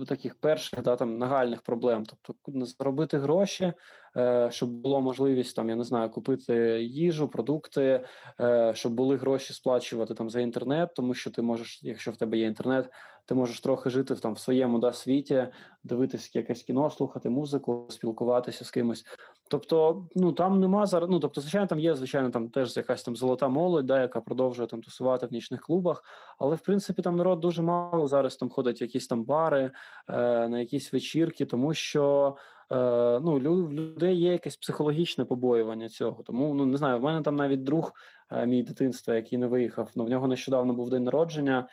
таких 0.08 0.40
перших 0.40 0.82
да, 0.82 0.96
там 0.96 1.18
нагальних 1.18 1.62
проблем. 1.62 2.04
Тобто 2.06 2.66
заробити 2.66 3.18
гроші, 3.18 3.74
е, 4.18 4.50
щоб 4.52 4.70
було 4.70 5.02
можливість 5.02 5.56
там, 5.56 5.70
я 5.70 5.76
не 5.76 5.84
знаю, 5.84 6.10
купити 6.10 6.84
їжу, 6.84 7.28
продукти, 7.28 8.06
е, 8.42 8.72
щоб 8.76 8.94
були 8.94 9.18
гроші 9.18 9.54
сплачувати 9.54 10.14
там 10.14 10.30
за 10.30 10.42
інтернет, 10.42 10.90
тому 10.96 11.14
що 11.14 11.32
ти 11.32 11.42
можеш, 11.42 11.80
якщо 11.84 12.12
в 12.12 12.18
тебе 12.18 12.38
є 12.38 12.46
інтернет, 12.46 12.90
ти 13.30 13.36
можеш 13.36 13.60
трохи 13.60 13.90
жити 13.90 14.16
там 14.16 14.34
в 14.34 14.40
своєму 14.40 14.80
да, 14.80 14.94
світі, 14.94 15.48
дивитися 15.84 16.30
якесь 16.34 16.64
кіно, 16.64 16.90
слухати 16.90 17.30
музику, 17.30 17.88
спілкуватися 17.90 18.66
з 18.66 18.72
кимось. 18.72 19.06
Тобто, 19.50 20.06
ну 20.16 20.34
там 20.34 20.60
нема 20.60 20.86
зараз. 20.86 21.10
Ну 21.10 21.20
тобто, 21.20 21.42
звичайно, 21.42 21.68
там 21.68 21.80
є 21.80 21.96
звичайно 21.96 22.30
там 22.30 22.50
теж 22.50 22.78
якась 22.78 23.04
там 23.04 23.16
золота 23.16 23.48
молодь, 23.48 23.86
да, 23.86 24.02
яка 24.02 24.22
продовжує 24.22 24.68
там 24.68 24.82
тусувати 24.82 25.26
в 25.26 25.32
нічних 25.32 25.62
клубах. 25.62 26.04
Але 26.40 26.56
в 26.56 26.60
принципі 26.60 27.02
там 27.02 27.16
народ 27.16 27.40
дуже 27.40 27.62
мало 27.62 28.08
зараз 28.08 28.36
там 28.36 28.50
ходить 28.50 28.82
в 28.82 28.84
якісь 28.84 29.08
там 29.08 29.24
бари, 29.24 29.64
е, 29.64 29.72
на 30.48 30.60
якісь 30.60 30.94
вечірки, 30.94 31.46
тому 31.46 31.74
що 31.74 32.36
е, 32.72 32.76
ну 33.20 33.34
в 33.66 33.74
людей 33.74 34.18
є 34.18 34.32
якесь 34.32 34.58
психологічне 34.58 35.26
побоювання 35.26 35.90
цього. 35.90 36.24
Тому 36.24 36.54
ну 36.54 36.66
не 36.66 36.78
знаю, 36.78 37.00
в 37.00 37.04
мене 37.04 37.22
там 37.22 37.36
навіть 37.36 37.64
друг 37.64 37.92
е, 38.32 38.46
мій 38.46 38.64
дитинства, 38.64 39.16
який 39.16 39.38
не 39.38 39.48
виїхав. 39.48 39.92
Ну 39.96 40.06
в 40.06 40.10
нього 40.10 40.28
нещодавно 40.28 40.74
був 40.74 40.90
день 40.90 41.04
народження. 41.04 41.68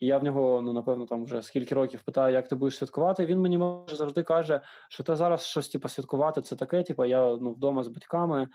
І 0.00 0.06
я 0.06 0.18
в 0.18 0.24
нього, 0.24 0.62
ну 0.62 0.72
напевно, 0.72 1.06
там 1.06 1.24
вже 1.24 1.42
скільки 1.42 1.74
років 1.74 2.02
питаю, 2.02 2.34
як 2.34 2.48
ти 2.48 2.54
будеш 2.54 2.76
святкувати. 2.76 3.26
Він 3.26 3.40
мені 3.40 3.58
може 3.58 3.96
завжди 3.96 4.22
каже, 4.22 4.60
що 4.88 5.02
та 5.02 5.16
зараз 5.16 5.42
щось 5.42 5.68
типу, 5.68 5.88
святкувати, 5.88 6.42
це 6.42 6.56
таке, 6.56 6.82
типу, 6.82 7.04
я 7.04 7.36
ну 7.36 7.52
вдома 7.52 7.82
з 7.82 7.88
батьками, 7.88 8.48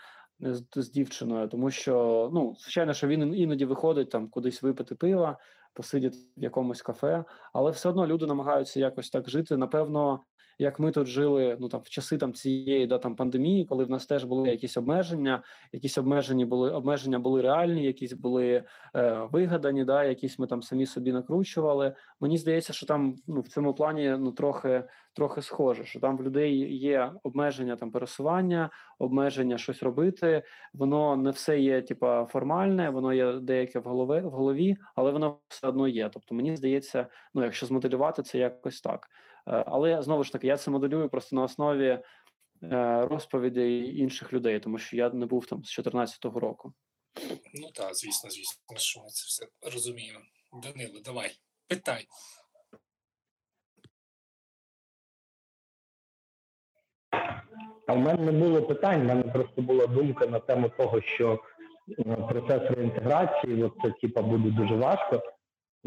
е, 0.43 0.53
з, 0.53 0.63
з 0.75 0.91
дівчиною, 0.91 1.47
тому 1.47 1.71
що 1.71 2.29
ну, 2.33 2.55
звичайно, 2.57 2.93
що 2.93 3.07
він 3.07 3.35
іноді 3.35 3.65
виходить 3.65 4.09
там 4.09 4.29
кудись 4.29 4.63
випити 4.63 4.95
пива, 4.95 5.37
посидіти 5.75 6.17
в 6.37 6.43
якомусь 6.43 6.81
кафе, 6.81 7.25
але 7.53 7.71
все 7.71 7.89
одно 7.89 8.07
люди 8.07 8.25
намагаються 8.25 8.79
якось 8.79 9.09
так 9.09 9.29
жити. 9.29 9.57
Напевно, 9.57 10.19
як 10.59 10.79
ми 10.79 10.91
тут 10.91 11.07
жили, 11.07 11.57
ну 11.59 11.69
там 11.69 11.81
в 11.81 11.89
часи 11.89 12.17
там 12.17 12.33
цієї 12.33 12.87
да 12.87 12.97
там 12.97 13.15
пандемії, 13.15 13.65
коли 13.65 13.83
в 13.85 13.89
нас 13.89 14.05
теж 14.05 14.23
були 14.23 14.49
якісь 14.49 14.77
обмеження, 14.77 15.43
якісь 15.71 15.97
обмежені 15.97 16.45
були 16.45 16.71
обмеження 16.71 17.19
були 17.19 17.41
реальні, 17.41 17.83
якісь 17.83 18.13
були 18.13 18.63
е, 18.95 19.27
вигадані, 19.31 19.85
да, 19.85 20.03
якісь 20.03 20.39
ми 20.39 20.47
там 20.47 20.61
самі 20.61 20.85
собі 20.85 21.11
накручували. 21.11 21.95
Мені 22.19 22.37
здається, 22.37 22.73
що 22.73 22.85
там 22.85 23.15
ну 23.27 23.41
в 23.41 23.47
цьому 23.47 23.73
плані 23.73 24.15
ну 24.19 24.31
трохи 24.31 24.83
трохи 25.15 25.41
схоже, 25.41 25.85
що 25.85 25.99
там 25.99 26.17
в 26.17 26.23
людей 26.23 26.77
є 26.77 27.11
обмеження 27.23 27.75
там 27.75 27.91
пересування, 27.91 28.69
обмеження 28.99 29.57
щось 29.57 29.83
робити. 29.83 30.43
Воно 30.73 31.15
не 31.15 31.29
все 31.29 31.59
є, 31.59 31.81
типа 31.81 32.25
формальне, 32.25 32.89
воно 32.89 33.13
є 33.13 33.33
деяке 33.33 33.79
в 33.79 33.83
голові 33.83 34.21
в 34.21 34.29
голові, 34.29 34.77
але 34.95 35.11
воно 35.11 35.39
все 35.47 35.67
одно 35.67 35.87
є. 35.87 36.09
Тобто, 36.13 36.35
мені 36.35 36.55
здається, 36.55 37.07
ну 37.33 37.43
якщо 37.43 37.65
змоделювати 37.65 38.23
це 38.23 38.37
якось 38.37 38.81
так. 38.81 39.07
Е, 39.47 39.63
Але 39.67 40.01
знову 40.01 40.23
ж 40.23 40.31
таки, 40.31 40.47
я 40.47 40.57
це 40.57 40.71
моделюю 40.71 41.09
просто 41.09 41.35
на 41.35 41.43
основі 41.43 41.87
е, 41.87 42.01
розповідей 43.09 43.99
інших 43.99 44.33
людей, 44.33 44.59
тому 44.59 44.77
що 44.77 44.97
я 44.97 45.09
не 45.09 45.25
був 45.25 45.45
там 45.45 45.63
з 45.63 45.69
14 45.69 46.25
року. 46.25 46.73
Ну 47.53 47.71
так, 47.73 47.95
звісно, 47.95 48.29
звісно, 48.29 48.77
що 48.77 48.99
ми 48.99 49.07
це 49.07 49.23
все 49.27 49.71
розуміємо. 49.73 50.19
Данило, 50.63 50.99
давай, 51.05 51.31
питай. 51.67 52.05
А 57.87 57.93
в 57.93 57.99
мене 57.99 58.31
не 58.31 58.31
було 58.31 58.61
питань, 58.61 59.01
в 59.01 59.05
мене 59.05 59.23
просто 59.23 59.61
була 59.61 59.87
думка 59.87 60.27
на 60.27 60.39
тему 60.39 60.71
того, 60.77 61.01
що 61.01 61.39
е, 61.99 62.03
процес 62.29 62.71
реінтеграції, 62.71 63.63
от 63.63 63.73
це 63.83 63.91
типа 64.01 64.21
буде 64.21 64.49
дуже 64.49 64.75
важко. 64.75 65.21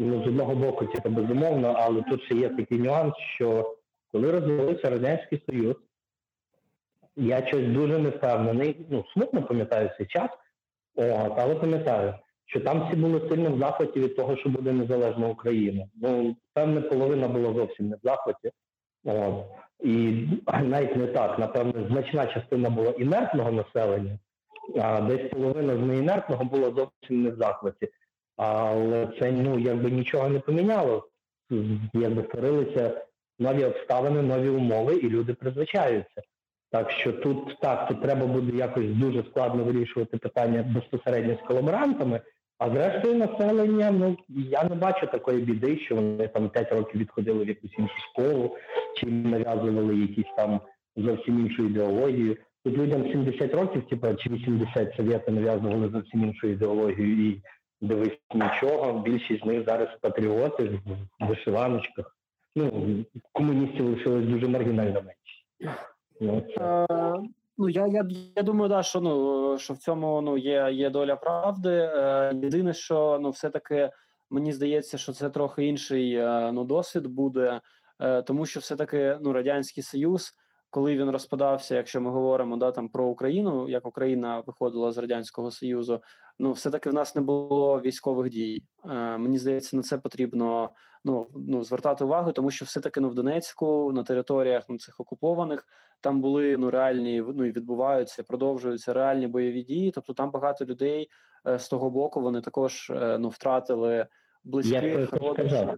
Ну, 0.01 0.23
з 0.23 0.27
одного 0.27 0.55
боку, 0.55 0.85
типа, 0.85 1.09
безумовно, 1.09 1.75
але 1.77 2.01
тут 2.01 2.23
ще 2.23 2.35
є 2.35 2.49
такий 2.49 2.79
нюанс, 2.79 3.13
що 3.35 3.75
коли 4.11 4.31
розвалився 4.31 4.89
Радянський 4.89 5.41
Союз, 5.49 5.75
я 7.15 7.47
щось 7.47 7.67
дуже 7.67 7.99
не 7.99 8.09
впевнений, 8.09 8.85
ну, 8.89 9.05
смутно 9.13 9.43
пам'ятаю 9.43 9.89
цей 9.97 10.07
час, 10.07 10.29
От, 10.95 11.33
але 11.37 11.55
пам'ятаю, 11.55 12.13
що 12.45 12.59
там 12.59 12.87
всі 12.87 12.95
були 12.95 13.29
сильно 13.29 13.55
в 13.55 13.59
захваті 13.59 13.99
від 13.99 14.15
того, 14.15 14.37
що 14.37 14.49
буде 14.49 14.71
незалежна 14.71 15.27
Україна. 15.27 15.85
Ну, 15.95 16.35
певне, 16.53 16.81
половина 16.81 17.27
була 17.27 17.53
зовсім 17.53 17.89
не 17.89 17.95
в 17.95 17.99
захваті. 18.03 18.51
От. 19.05 19.45
І 19.79 20.27
навіть 20.63 20.95
не 20.95 21.07
так, 21.07 21.39
напевно, 21.39 21.87
значна 21.87 22.27
частина 22.27 22.69
була 22.69 22.91
інертного 22.91 23.51
населення, 23.51 24.19
а 24.81 25.01
десь 25.01 25.31
половина 25.31 25.75
з 25.75 25.79
неінертного 25.79 26.43
була 26.43 26.71
зовсім 26.71 27.23
не 27.23 27.29
в 27.29 27.35
захваті. 27.35 27.89
Але 28.37 29.07
це 29.19 29.31
ну 29.31 29.59
якби 29.59 29.91
нічого 29.91 30.29
не 30.29 30.39
поміняло. 30.39 31.07
Якби 31.93 32.23
створилися 32.23 33.05
нові 33.39 33.63
обставини, 33.63 34.21
нові 34.21 34.49
умови, 34.49 34.95
і 34.95 35.09
люди 35.09 35.33
призвичаються. 35.33 36.21
Так 36.71 36.91
що 36.91 37.13
тут 37.13 37.57
так, 37.61 37.87
тут 37.87 38.01
треба 38.01 38.25
буде 38.25 38.57
якось 38.57 38.87
дуже 38.87 39.23
складно 39.23 39.63
вирішувати 39.63 40.17
питання 40.17 40.63
безпосередньо 40.63 41.35
з 41.35 41.47
колаборантами, 41.47 42.21
а 42.59 42.69
зрештою 42.69 43.15
населення, 43.15 43.91
ну 43.91 44.17
я 44.29 44.63
не 44.63 44.75
бачу 44.75 45.07
такої 45.07 45.41
біди, 45.41 45.79
що 45.79 45.95
вони 45.95 46.27
там 46.27 46.49
5 46.49 46.71
років 46.71 47.01
відходили 47.01 47.43
в 47.43 47.47
якусь 47.47 47.79
іншу 47.79 47.95
школу, 48.11 48.55
чи 48.95 49.05
нав'язували 49.05 49.99
якісь 49.99 50.33
там 50.37 50.61
зовсім 50.95 51.39
іншу 51.39 51.65
ідеологію. 51.65 52.37
Тут 52.63 52.77
людям 52.77 53.03
70 53.11 53.53
років, 53.53 53.87
типу, 53.89 54.15
чи 54.15 54.29
80 54.29 54.95
совєти 54.95 55.31
нав'язували 55.31 55.89
зовсім 55.89 56.23
іншу 56.23 56.47
ідеологію 56.47 57.29
і 57.29 57.41
дивись 57.81 58.19
нічого. 58.33 58.99
Більшість 58.99 59.43
з 59.43 59.45
них 59.45 59.63
зараз 59.65 59.87
патріоти 60.01 60.63
в 61.19 61.27
вишиваночках. 61.27 62.15
Ну, 62.55 62.85
комуністів 63.31 63.85
лишилось 63.85 64.25
дуже 64.25 64.47
маргінально 64.47 65.01
менше. 65.01 65.75
Ну, 66.21 66.43
це... 66.55 66.85
Ну, 67.59 67.67
я 67.67 67.87
я, 67.87 68.07
я 68.35 68.43
думаю, 68.43 68.69
да, 68.69 68.83
що 68.83 69.01
ну 69.01 69.57
що 69.57 69.73
в 69.73 69.77
цьому 69.77 70.21
ну 70.21 70.37
є 70.37 70.69
є 70.71 70.89
доля 70.89 71.15
правди. 71.15 71.69
Е, 71.69 72.31
Єдине, 72.43 72.73
що 72.73 73.19
ну 73.21 73.29
все-таки 73.29 73.91
мені 74.29 74.53
здається, 74.53 74.97
що 74.97 75.13
це 75.13 75.29
трохи 75.29 75.65
інший 75.65 76.13
е, 76.13 76.51
ну 76.51 76.63
досвід 76.63 77.07
буде, 77.07 77.61
е, 77.99 78.21
тому 78.21 78.45
що 78.45 78.59
все-таки 78.59 79.17
ну 79.21 79.33
радянський 79.33 79.83
союз, 79.83 80.31
коли 80.69 80.97
він 80.97 81.09
розпадався, 81.09 81.75
якщо 81.75 82.01
ми 82.01 82.11
говоримо 82.11 82.57
да 82.57 82.71
там 82.71 82.89
про 82.89 83.05
Україну, 83.05 83.69
як 83.69 83.85
Україна 83.85 84.43
виходила 84.47 84.91
з 84.91 84.97
радянського 84.97 85.51
союзу, 85.51 86.01
ну 86.39 86.51
все 86.51 86.69
таки 86.69 86.89
в 86.89 86.93
нас 86.93 87.15
не 87.15 87.21
було 87.21 87.81
військових 87.81 88.29
дій. 88.29 88.63
Е, 88.85 89.17
Мені 89.17 89.37
здається, 89.37 89.77
на 89.77 89.83
це 89.83 89.97
потрібно 89.97 90.69
ну 91.05 91.27
ну 91.33 91.63
звертати 91.63 92.03
увагу, 92.03 92.31
тому 92.31 92.51
що 92.51 92.65
все 92.65 92.79
таки 92.79 92.99
ну 92.99 93.09
в 93.09 93.15
Донецьку 93.15 93.91
на 93.91 94.03
територіях 94.03 94.63
ну, 94.69 94.77
цих 94.77 94.99
окупованих 94.99 95.67
там 96.01 96.21
були 96.21 96.57
ну 96.57 96.71
реальні 96.71 97.23
ну 97.35 97.45
і 97.45 97.51
відбуваються, 97.51 98.23
продовжуються 98.23 98.93
реальні 98.93 99.27
бойові 99.27 99.63
дії. 99.63 99.91
Тобто 99.91 100.13
там 100.13 100.31
багато 100.31 100.65
людей 100.65 101.09
е, 101.47 101.59
з 101.59 101.67
того 101.67 101.89
боку 101.89 102.21
вони 102.21 102.41
також 102.41 102.89
е, 102.89 103.17
ну 103.17 103.29
втратили 103.29 104.07
близьких 104.43 105.13
родичів. 105.13 105.69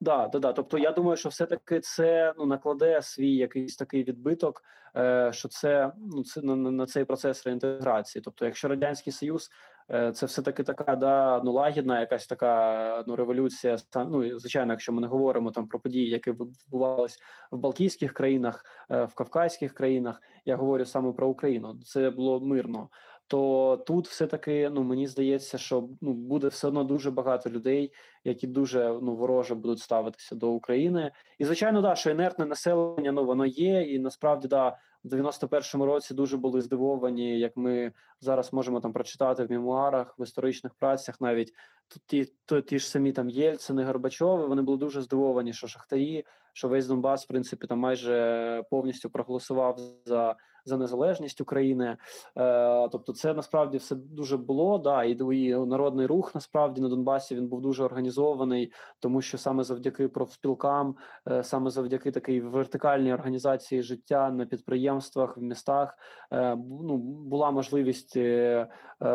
Да, 0.00 0.28
да, 0.28 0.38
да. 0.38 0.52
Тобто, 0.52 0.78
я 0.78 0.92
думаю, 0.92 1.16
що 1.16 1.28
все-таки 1.28 1.80
це 1.80 2.34
ну 2.38 2.46
накладе 2.46 3.02
свій 3.02 3.34
якийсь 3.34 3.76
такий 3.76 4.04
відбиток, 4.04 4.62
е, 4.96 5.30
що 5.32 5.48
це 5.48 5.92
ну 5.96 6.24
це 6.24 6.40
на, 6.42 6.56
на 6.56 6.86
цей 6.86 7.04
процес 7.04 7.46
реінтеграції. 7.46 8.22
Тобто, 8.22 8.44
якщо 8.44 8.68
радянський 8.68 9.12
союз 9.12 9.50
Е, 9.92 10.12
це 10.12 10.26
все 10.26 10.42
таки 10.42 10.62
така 10.62 10.96
да 10.96 11.42
ну 11.44 11.52
лагідна, 11.52 12.00
якась 12.00 12.26
така 12.26 13.04
ну 13.06 13.16
революція. 13.16 13.76
ну, 13.96 14.38
звичайно, 14.38 14.72
якщо 14.72 14.92
ми 14.92 15.00
не 15.00 15.06
говоримо 15.06 15.50
там 15.50 15.68
про 15.68 15.80
події, 15.80 16.10
які 16.10 16.30
відбувалися 16.30 17.18
в 17.50 17.58
Балтійських 17.58 18.12
країнах, 18.12 18.64
е, 18.90 19.04
в 19.04 19.14
Кавказьких 19.14 19.74
країнах. 19.74 20.22
Я 20.44 20.56
говорю 20.56 20.84
саме 20.84 21.12
про 21.12 21.28
Україну. 21.28 21.80
Це 21.84 22.10
було 22.10 22.40
мирно. 22.40 22.88
То 23.30 23.76
тут 23.86 24.08
все 24.08 24.26
таки 24.26 24.70
ну 24.70 24.82
мені 24.82 25.06
здається, 25.06 25.58
що 25.58 25.88
ну 26.00 26.12
буде 26.12 26.48
все 26.48 26.68
одно 26.68 26.84
дуже 26.84 27.10
багато 27.10 27.50
людей, 27.50 27.92
які 28.24 28.46
дуже 28.46 28.98
ну 29.02 29.14
вороже 29.14 29.54
будуть 29.54 29.78
ставитися 29.78 30.34
до 30.34 30.50
України. 30.50 31.12
І 31.38 31.44
звичайно, 31.44 31.82
да, 31.82 31.94
що 31.94 32.10
інертне 32.10 32.46
населення 32.46 33.12
ну 33.12 33.24
воно 33.24 33.46
є, 33.46 33.82
і 33.82 33.98
насправді 33.98 34.48
да 34.48 34.76
в 35.04 35.08
91-му 35.08 35.86
році 35.86 36.14
дуже 36.14 36.36
були 36.36 36.60
здивовані, 36.60 37.38
як 37.38 37.56
ми 37.56 37.92
зараз 38.20 38.52
можемо 38.52 38.80
там 38.80 38.92
прочитати 38.92 39.44
в 39.44 39.50
мемуарах, 39.50 40.18
в 40.18 40.22
історичних 40.22 40.74
працях, 40.74 41.20
навіть 41.20 41.52
тут 41.88 42.02
ті, 42.06 42.32
то, 42.46 42.60
ті 42.60 42.78
ж 42.78 42.88
самі 42.88 43.12
там 43.12 43.28
Єльцини, 43.28 43.84
Горбачови, 43.84 44.46
вони 44.46 44.62
були 44.62 44.78
дуже 44.78 45.02
здивовані, 45.02 45.52
що 45.52 45.66
шахтарі, 45.66 46.24
що 46.52 46.68
весь 46.68 46.86
Донбас, 46.86 47.24
в 47.24 47.28
принципі, 47.28 47.66
там 47.66 47.78
майже 47.78 48.62
повністю 48.70 49.10
проголосував 49.10 49.78
за 50.04 50.36
за 50.64 50.76
незалежність 50.76 51.40
України. 51.40 51.96
Е, 52.36 52.88
Тобто, 52.88 53.12
це 53.12 53.34
насправді 53.34 53.78
все 53.78 53.94
дуже 53.94 54.36
було. 54.36 54.78
Да, 54.78 55.04
і, 55.04 55.10
і 55.36 55.54
народний 55.54 56.06
рух 56.06 56.34
насправді 56.34 56.80
на 56.80 56.88
Донбасі 56.88 57.34
він 57.34 57.48
був 57.48 57.60
дуже 57.60 57.84
організований, 57.84 58.72
тому 59.00 59.22
що 59.22 59.38
саме 59.38 59.64
завдяки 59.64 60.08
профспілкам, 60.08 60.96
е, 61.30 61.44
саме 61.44 61.70
завдяки 61.70 62.10
такій 62.10 62.40
вертикальній 62.40 63.14
організації 63.14 63.82
життя 63.82 64.30
на 64.30 64.46
підприємствах 64.46 65.36
в 65.36 65.42
містах, 65.42 65.98
е, 66.32 66.56
ну 66.56 66.96
була 66.98 67.50
можливість 67.50 68.16
е, 68.16 68.20
е 68.22 68.68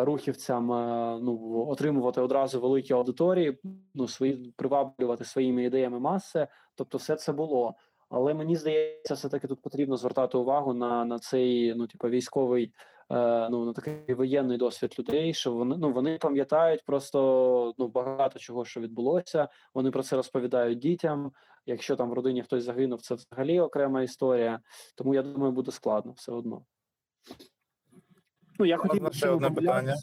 рухівцям 0.05 0.71
е, 0.71 1.19
ну 1.21 1.65
отримувати 1.67 2.21
одразу 2.21 2.61
великі 2.61 2.93
аудиторії, 2.93 3.59
ну 3.93 4.07
свої 4.07 4.53
приваблювати 4.57 5.25
своїми 5.25 5.63
ідеями 5.63 5.99
маси. 5.99 6.47
Тобто, 6.75 6.97
все 6.97 7.15
це 7.15 7.33
було. 7.33 7.75
Але 8.09 8.33
мені 8.33 8.55
здається, 8.55 9.13
все 9.13 9.29
таки 9.29 9.47
тут 9.47 9.61
потрібно 9.61 9.97
звертати 9.97 10.37
увагу 10.37 10.73
на 10.73 11.05
на 11.05 11.19
цей 11.19 11.75
ну 11.75 11.87
типу, 11.87 12.09
військовий, 12.09 12.73
е, 13.11 13.49
ну 13.49 13.65
на 13.65 13.73
такий 13.73 14.13
воєнний 14.15 14.57
досвід 14.57 14.95
людей, 14.99 15.33
що 15.33 15.51
вони 15.51 15.77
ну 15.77 15.91
вони 15.91 16.17
пам'ятають 16.17 16.85
просто 16.85 17.73
ну 17.77 17.87
багато 17.87 18.39
чого, 18.39 18.65
що 18.65 18.81
відбулося. 18.81 19.47
Вони 19.73 19.91
про 19.91 20.03
це 20.03 20.15
розповідають 20.15 20.79
дітям. 20.79 21.31
Якщо 21.65 21.95
там 21.95 22.09
в 22.09 22.13
родині 22.13 22.43
хтось 22.43 22.63
загинув, 22.63 23.01
це 23.01 23.15
взагалі 23.15 23.59
окрема 23.59 24.01
історія. 24.01 24.59
Тому 24.95 25.15
я 25.15 25.21
думаю, 25.23 25.51
буде 25.51 25.71
складно 25.71 26.11
все 26.11 26.31
одно. 26.31 26.65
Ну 28.59 28.65
я 28.65 28.77
хотів 28.77 29.13
ще 29.13 29.29
одне 29.29 29.51
питання. 29.51 29.95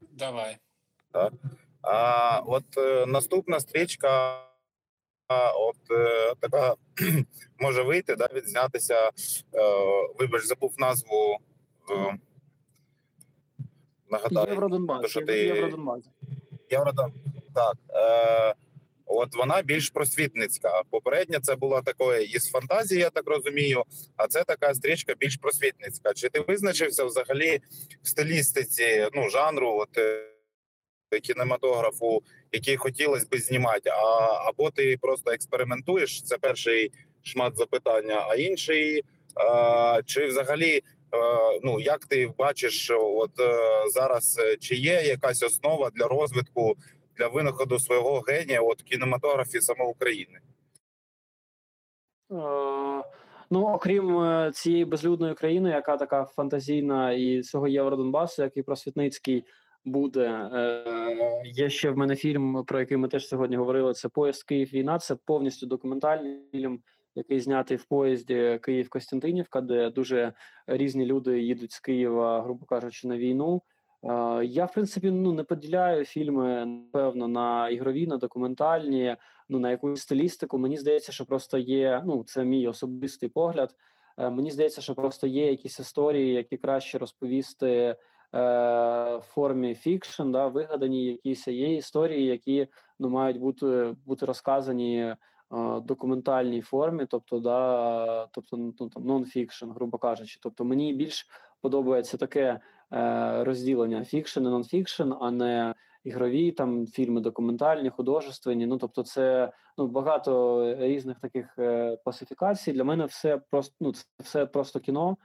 Давай. 0.00 0.56
Так. 1.12 1.32
А 1.82 2.38
от 2.46 2.64
е, 2.78 3.06
наступна 3.06 3.60
стрічка 3.60 4.42
от 5.54 5.90
е, 5.90 6.34
така 6.40 6.74
може 7.60 7.82
вийти, 7.82 8.16
да, 8.16 8.28
відзнятися. 8.34 8.94
Е, 9.04 9.10
вибач, 10.18 10.44
забув 10.44 10.74
назву. 10.78 11.38
Е, 11.90 12.18
нагадаю, 14.10 14.48
Євродонбас. 14.48 15.10
Що 15.10 15.22
ти... 15.22 15.38
Євродонбас. 15.38 16.04
Євродон... 16.70 17.12
Так. 17.54 17.76
Е, 17.90 18.54
От 19.08 19.34
вона 19.34 19.62
більш 19.62 19.90
просвітницька. 19.90 20.82
Попередня 20.90 21.40
це 21.40 21.56
була 21.56 21.82
такою 21.82 22.22
із 22.22 22.50
фантазії, 22.50 23.00
я 23.00 23.10
так 23.10 23.26
розумію. 23.26 23.82
А 24.16 24.26
це 24.26 24.44
така 24.44 24.74
стрічка 24.74 25.14
більш 25.18 25.36
просвітницька. 25.36 26.14
Чи 26.14 26.28
ти 26.28 26.40
визначився 26.40 27.04
взагалі 27.04 27.60
в 28.02 28.08
стилістиці 28.08 29.08
ну 29.14 29.28
жанру? 29.28 29.70
От 29.70 29.98
кінематографу, 31.10 32.22
який 32.52 32.76
хотілося 32.76 33.26
би 33.30 33.38
знімати, 33.38 33.90
а 33.90 34.48
або 34.48 34.70
ти 34.70 34.98
просто 35.00 35.30
експериментуєш. 35.30 36.22
Це 36.22 36.38
перший 36.38 36.92
шмат 37.22 37.56
запитання. 37.56 38.26
А 38.28 38.34
інший 38.34 39.02
а, 39.34 40.00
чи 40.06 40.26
взагалі, 40.26 40.82
а, 41.10 41.16
ну 41.62 41.80
як 41.80 42.06
ти 42.06 42.32
бачиш, 42.38 42.90
от 42.90 43.40
е, 43.40 43.58
зараз 43.90 44.38
е, 44.38 44.56
чи 44.56 44.74
є 44.74 45.02
якась 45.02 45.42
основа 45.42 45.90
для 45.90 46.06
розвитку 46.06 46.76
для 47.18 47.28
винаходу 47.28 47.78
свого 47.78 48.20
генія 48.20 48.60
от 48.60 48.80
в 48.80 48.84
кінематографі 48.84 49.60
саме 49.60 49.84
України? 49.84 50.40
Ну, 53.50 53.66
окрім 53.66 54.18
е, 54.18 54.50
цієї 54.54 54.84
безлюдної 54.84 55.34
країни, 55.34 55.70
яка 55.70 55.96
така 55.96 56.24
фантазійна, 56.24 57.12
і 57.12 57.42
цього 57.42 57.68
Євродонбасу, 57.68 58.42
як 58.42 58.56
і 58.56 58.62
просвітницький 58.62 59.44
буде. 59.86 60.50
Е, 60.54 61.42
Є 61.44 61.70
ще 61.70 61.90
в 61.90 61.96
мене 61.96 62.16
фільм, 62.16 62.64
про 62.64 62.80
який 62.80 62.96
ми 62.96 63.08
теж 63.08 63.28
сьогодні 63.28 63.56
говорили. 63.56 63.94
Це 63.94 64.08
поїзд 64.08 64.42
Київ 64.42 64.68
війна. 64.72 64.98
Це 64.98 65.16
повністю 65.24 65.66
документальний 65.66 66.38
фільм, 66.52 66.80
який 67.14 67.40
знятий 67.40 67.76
в 67.76 67.84
поїзді 67.84 68.58
Київ 68.62 68.88
Костянтинівка, 68.88 69.60
де 69.60 69.90
дуже 69.90 70.32
різні 70.66 71.06
люди 71.06 71.42
їдуть 71.42 71.72
з 71.72 71.80
Києва, 71.80 72.42
грубо 72.42 72.66
кажучи, 72.66 73.08
на 73.08 73.18
війну. 73.18 73.62
Е, 74.04 74.44
я 74.44 74.64
в 74.64 74.72
принципі 74.72 75.10
ну 75.10 75.32
не 75.32 75.44
поділяю 75.44 76.04
фільми 76.04 76.66
напевно 76.66 77.28
на 77.28 77.68
ігрові, 77.68 78.06
на 78.06 78.16
документальні, 78.16 79.16
ну 79.48 79.58
на 79.58 79.70
якусь 79.70 80.00
стилістику. 80.00 80.58
Мені 80.58 80.76
здається, 80.76 81.12
що 81.12 81.26
просто 81.26 81.58
є. 81.58 82.02
Ну 82.06 82.24
це 82.24 82.44
мій 82.44 82.68
особистий 82.68 83.28
погляд. 83.28 83.74
Е, 84.18 84.30
мені 84.30 84.50
здається, 84.50 84.80
що 84.80 84.94
просто 84.94 85.26
є 85.26 85.50
якісь 85.50 85.80
історії, 85.80 86.32
які 86.32 86.56
краще 86.56 86.98
розповісти 86.98 87.96
Е, 88.34 89.20
формі 89.22 89.74
фікшн, 89.74 90.30
да, 90.30 90.46
вигадані 90.46 91.04
якісь 91.04 91.48
є 91.48 91.76
історії, 91.76 92.26
які 92.26 92.68
ну 92.98 93.08
мають 93.08 93.40
бути 93.40 93.94
бути 94.06 94.26
розказані 94.26 95.14
документальній 95.82 96.60
формі, 96.60 97.06
тобто, 97.10 97.40
да, 97.40 98.26
тобто 98.26 98.56
ну, 98.56 98.72
там 98.72 99.04
нон-фікшн, 99.04 99.72
грубо 99.72 99.98
кажучи. 99.98 100.38
Тобто 100.42 100.64
мені 100.64 100.92
більш 100.92 101.26
подобається 101.60 102.16
таке 102.16 102.60
е, 102.92 103.44
розділення 103.44 104.04
фікшн 104.04 104.40
і 104.40 104.48
нон-фікшн, 104.48 105.16
а 105.20 105.30
не 105.30 105.74
ігрові 106.04 106.52
там 106.52 106.86
фільми, 106.86 107.20
документальні, 107.20 107.90
художественні. 107.90 108.66
Ну 108.66 108.78
тобто, 108.78 109.02
це 109.02 109.52
ну 109.78 109.86
багато 109.86 110.64
різних 110.78 111.20
таких 111.20 111.54
е, 111.58 111.96
класифікацій. 112.04 112.72
Для 112.72 112.84
мене 112.84 113.04
все 113.04 113.38
просто 113.50 113.74
ну 113.80 113.92
це 113.92 114.04
все 114.18 114.46
просто 114.46 114.80
кіно. 114.80 115.16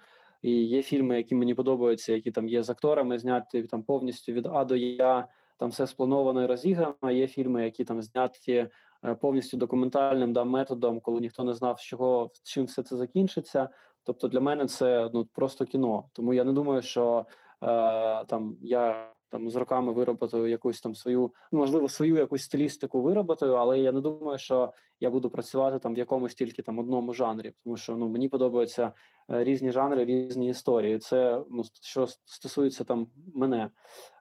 І 0.41 0.51
є 0.51 0.81
фільми, 0.81 1.17
які 1.17 1.35
мені 1.35 1.53
подобаються, 1.53 2.13
які 2.13 2.31
там 2.31 2.47
є 2.47 2.63
з 2.63 2.69
акторами, 2.69 3.19
зняті 3.19 3.63
там 3.63 3.83
повністю 3.83 4.31
від 4.31 4.45
А 4.45 4.65
до 4.65 4.75
Я, 4.75 5.27
там 5.57 5.69
все 5.69 5.87
сплановано 5.87 6.43
і 6.43 6.45
розіграно. 6.45 7.11
Є 7.11 7.27
фільми, 7.27 7.63
які 7.63 7.83
там 7.83 8.01
зняті 8.01 8.69
е, 9.05 9.15
повністю 9.15 9.57
документальним 9.57 10.33
да, 10.33 10.43
методом, 10.43 10.99
коли 10.99 11.21
ніхто 11.21 11.43
не 11.43 11.53
знав, 11.53 11.79
з 11.79 11.83
чого 11.83 12.31
чим 12.43 12.65
все 12.65 12.83
це 12.83 12.97
закінчиться. 12.97 13.69
Тобто 14.03 14.27
для 14.27 14.39
мене 14.39 14.65
це 14.65 15.09
ну 15.13 15.25
просто 15.25 15.65
кіно. 15.65 16.09
Тому 16.13 16.33
я 16.33 16.43
не 16.43 16.53
думаю, 16.53 16.81
що 16.81 17.25
е, 17.63 18.25
там 18.25 18.57
я 18.61 19.11
там 19.29 19.49
з 19.49 19.55
роками 19.55 19.93
вироботаю 19.93 20.47
якусь 20.47 20.81
там 20.81 20.95
свою, 20.95 21.33
ну 21.51 21.59
можливо, 21.59 21.89
свою 21.89 22.15
якусь 22.15 22.43
стилістику 22.43 23.01
вироботаю, 23.01 23.53
але 23.53 23.79
я 23.79 23.91
не 23.91 24.01
думаю, 24.01 24.37
що 24.37 24.73
я 25.01 25.09
буду 25.09 25.29
працювати 25.29 25.79
там 25.79 25.93
в 25.95 25.97
якомусь 25.97 26.35
тільки 26.35 26.61
там 26.61 26.79
одному 26.79 27.13
жанрі, 27.13 27.53
тому 27.63 27.77
що 27.77 27.95
ну 27.95 28.09
мені 28.09 28.29
подобаються 28.29 28.91
е, 29.31 29.43
різні 29.43 29.71
жанри, 29.71 30.05
різні 30.05 30.49
історії. 30.49 30.99
Це 30.99 31.43
ну 31.49 31.63
що 31.81 32.07
стосується 32.07 32.83
там 32.83 33.07
мене 33.35 33.69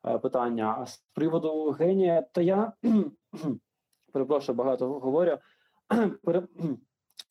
е, 0.05 0.19
питання. 0.19 0.77
А 0.79 0.87
з 0.87 1.05
приводу 1.15 1.71
генія, 1.71 2.23
то 2.33 2.41
я 2.41 2.73
перепрошую, 4.13 4.57
багато 4.57 4.89
говорю. 4.89 5.39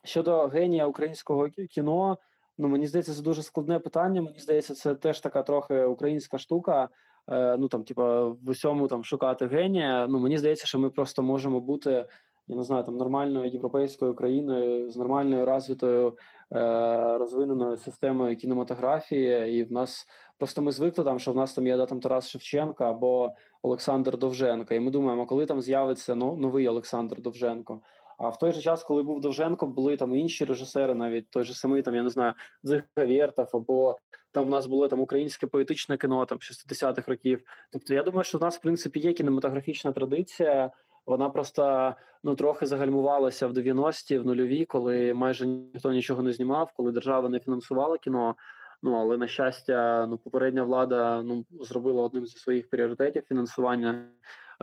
Щодо 0.04 0.48
генія 0.48 0.88
українського 0.88 1.50
кіно, 1.50 2.18
ну 2.58 2.68
мені 2.68 2.88
здається, 2.88 3.14
це 3.14 3.22
дуже 3.22 3.44
складне 3.44 3.80
питання. 3.80 4.22
Мені 4.22 4.40
здається, 4.40 4.74
це 4.74 4.96
теж 4.96 5.20
така 5.20 5.44
трохи 5.44 5.84
українська 5.84 6.38
штука. 6.38 6.90
Е, 7.32 7.58
ну 7.58 7.68
там, 7.68 7.84
типа, 7.84 8.24
в 8.24 8.50
усьому 8.50 8.88
там 8.88 9.04
шукати 9.04 9.48
генія. 9.48 10.08
Ну 10.08 10.20
мені 10.20 10.38
здається, 10.38 10.68
що 10.68 10.80
ми 10.80 10.90
просто 10.90 11.24
можемо 11.24 11.60
бути. 11.60 12.06
Я 12.50 12.56
не 12.56 12.64
знаю, 12.64 12.84
там 12.84 12.98
нормальною 12.98 13.52
європейською 13.52 14.14
країною 14.14 14.90
з 14.90 14.98
нормальною 14.98 15.46
розвитою 15.46 16.18
е, 16.52 17.18
розвиненою 17.18 17.78
системою 17.78 18.36
кінематографії, 18.36 19.60
і 19.60 19.64
в 19.64 19.72
нас 19.72 20.08
просто 20.38 20.62
ми 20.62 20.72
звикли 20.72 21.04
там, 21.04 21.20
що 21.20 21.32
в 21.32 21.36
нас 21.36 21.54
там 21.54 21.68
є 21.68 21.78
да, 21.78 21.86
там 21.86 22.00
Тарас 22.00 22.30
Шевченко 22.30 22.84
або 22.84 23.32
Олександр 23.62 24.18
Довженко. 24.18 24.74
І 24.74 24.80
ми 24.80 24.92
думаємо, 24.92 25.26
коли 25.26 25.46
там 25.46 25.62
з'явиться 25.62 26.16
ну, 26.16 26.36
новий 26.36 26.68
Олександр 26.68 27.22
Довженко. 27.22 27.82
А 28.18 28.30
в 28.30 28.38
той 28.38 28.52
же 28.52 28.62
час, 28.62 28.84
коли 28.84 29.04
був 29.04 29.22
Довженко, 29.22 29.68
були 29.68 29.98
там 29.98 30.16
інші 30.16 30.46
режисери, 30.46 30.96
навіть 30.96 31.30
той 31.30 31.44
же 31.44 31.54
самий 31.54 31.82
там, 31.82 31.96
я 31.96 32.04
не 32.04 32.10
знаю, 32.10 32.34
Зига 32.64 32.84
Вєртов, 32.98 33.50
або 33.54 33.98
там 34.32 34.46
в 34.46 34.50
нас 34.50 34.68
було 34.68 34.88
там 34.88 35.00
українське 35.00 35.48
поетичне 35.48 35.98
кіно 35.98 36.26
там 36.26 36.38
60-х 36.38 37.08
років. 37.08 37.42
Тобто, 37.72 37.94
я 37.94 38.04
думаю, 38.04 38.24
що 38.24 38.38
в 38.38 38.42
нас 38.42 38.58
в 38.58 38.62
принципі 38.62 39.00
є 39.00 39.14
кінематографічна 39.14 39.92
традиція. 39.92 40.72
Вона 41.06 41.30
просто 41.30 41.94
ну 42.24 42.36
трохи 42.36 42.66
загальмувалася 42.66 43.48
в 43.48 43.52
90-ті, 43.52 44.18
в 44.18 44.26
нульові, 44.26 44.66
коли 44.66 45.14
майже 45.14 45.48
ніхто 45.48 45.92
нічого 45.92 46.24
не 46.24 46.34
знімав, 46.34 46.72
коли 46.76 46.92
держава 46.92 47.30
не 47.30 47.40
фінансувала 47.40 47.98
кіно. 47.98 48.36
Ну 48.84 48.94
але 48.94 49.18
на 49.18 49.28
щастя, 49.28 50.08
ну 50.10 50.18
попередня 50.18 50.64
влада 50.64 51.24
ну 51.24 51.46
зробила 51.62 52.04
одним 52.04 52.26
зі 52.26 52.38
своїх 52.38 52.70
пріоритетів 52.70 53.24
фінансування 53.24 54.06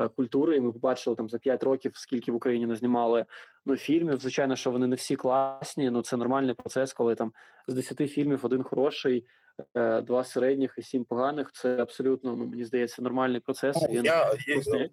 Е, 0.01 0.09
культури, 0.09 0.57
і 0.57 0.61
ми 0.61 0.73
побачили 0.73 1.17
там 1.17 1.29
за 1.29 1.39
5 1.39 1.63
років, 1.63 1.93
скільки 1.95 2.33
в 2.33 2.35
Україні 2.35 2.67
не 2.67 2.77
знімали 2.77 3.25
ну 3.67 3.77
фільмів. 3.77 4.17
Звичайно, 4.17 4.57
що 4.57 4.71
вони 4.71 4.87
не 4.87 4.97
всі 4.97 5.17
класні. 5.17 5.91
Ну 5.91 6.03
це 6.03 6.17
нормальний 6.17 6.55
процес, 6.55 6.93
коли 6.93 7.15
там 7.15 7.33
з 7.67 7.75
10 7.75 8.11
фільмів 8.11 8.41
один 8.43 8.63
хороший. 8.63 9.27
Е, 9.75 10.01
два 10.01 10.25
середніх 10.25 10.75
і 10.79 10.83
сім 10.83 11.05
поганих 11.05 11.53
це 11.53 11.83
абсолютно 11.83 12.37
ну 12.37 12.47
мені 12.47 12.65
здається 12.65 13.03
нормальний 13.03 13.41
процес. 13.41 13.77
Ну, 13.83 13.89
Він 13.89 14.05
я, 14.05 14.35
я, 14.47 14.89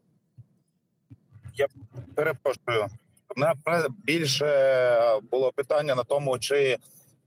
я 1.55 1.67
перепрошую. 2.15 2.87
мене 3.35 3.87
більше 4.03 5.19
було 5.31 5.51
питання 5.51 5.95
на 5.95 6.03
тому, 6.03 6.39
чи 6.39 6.77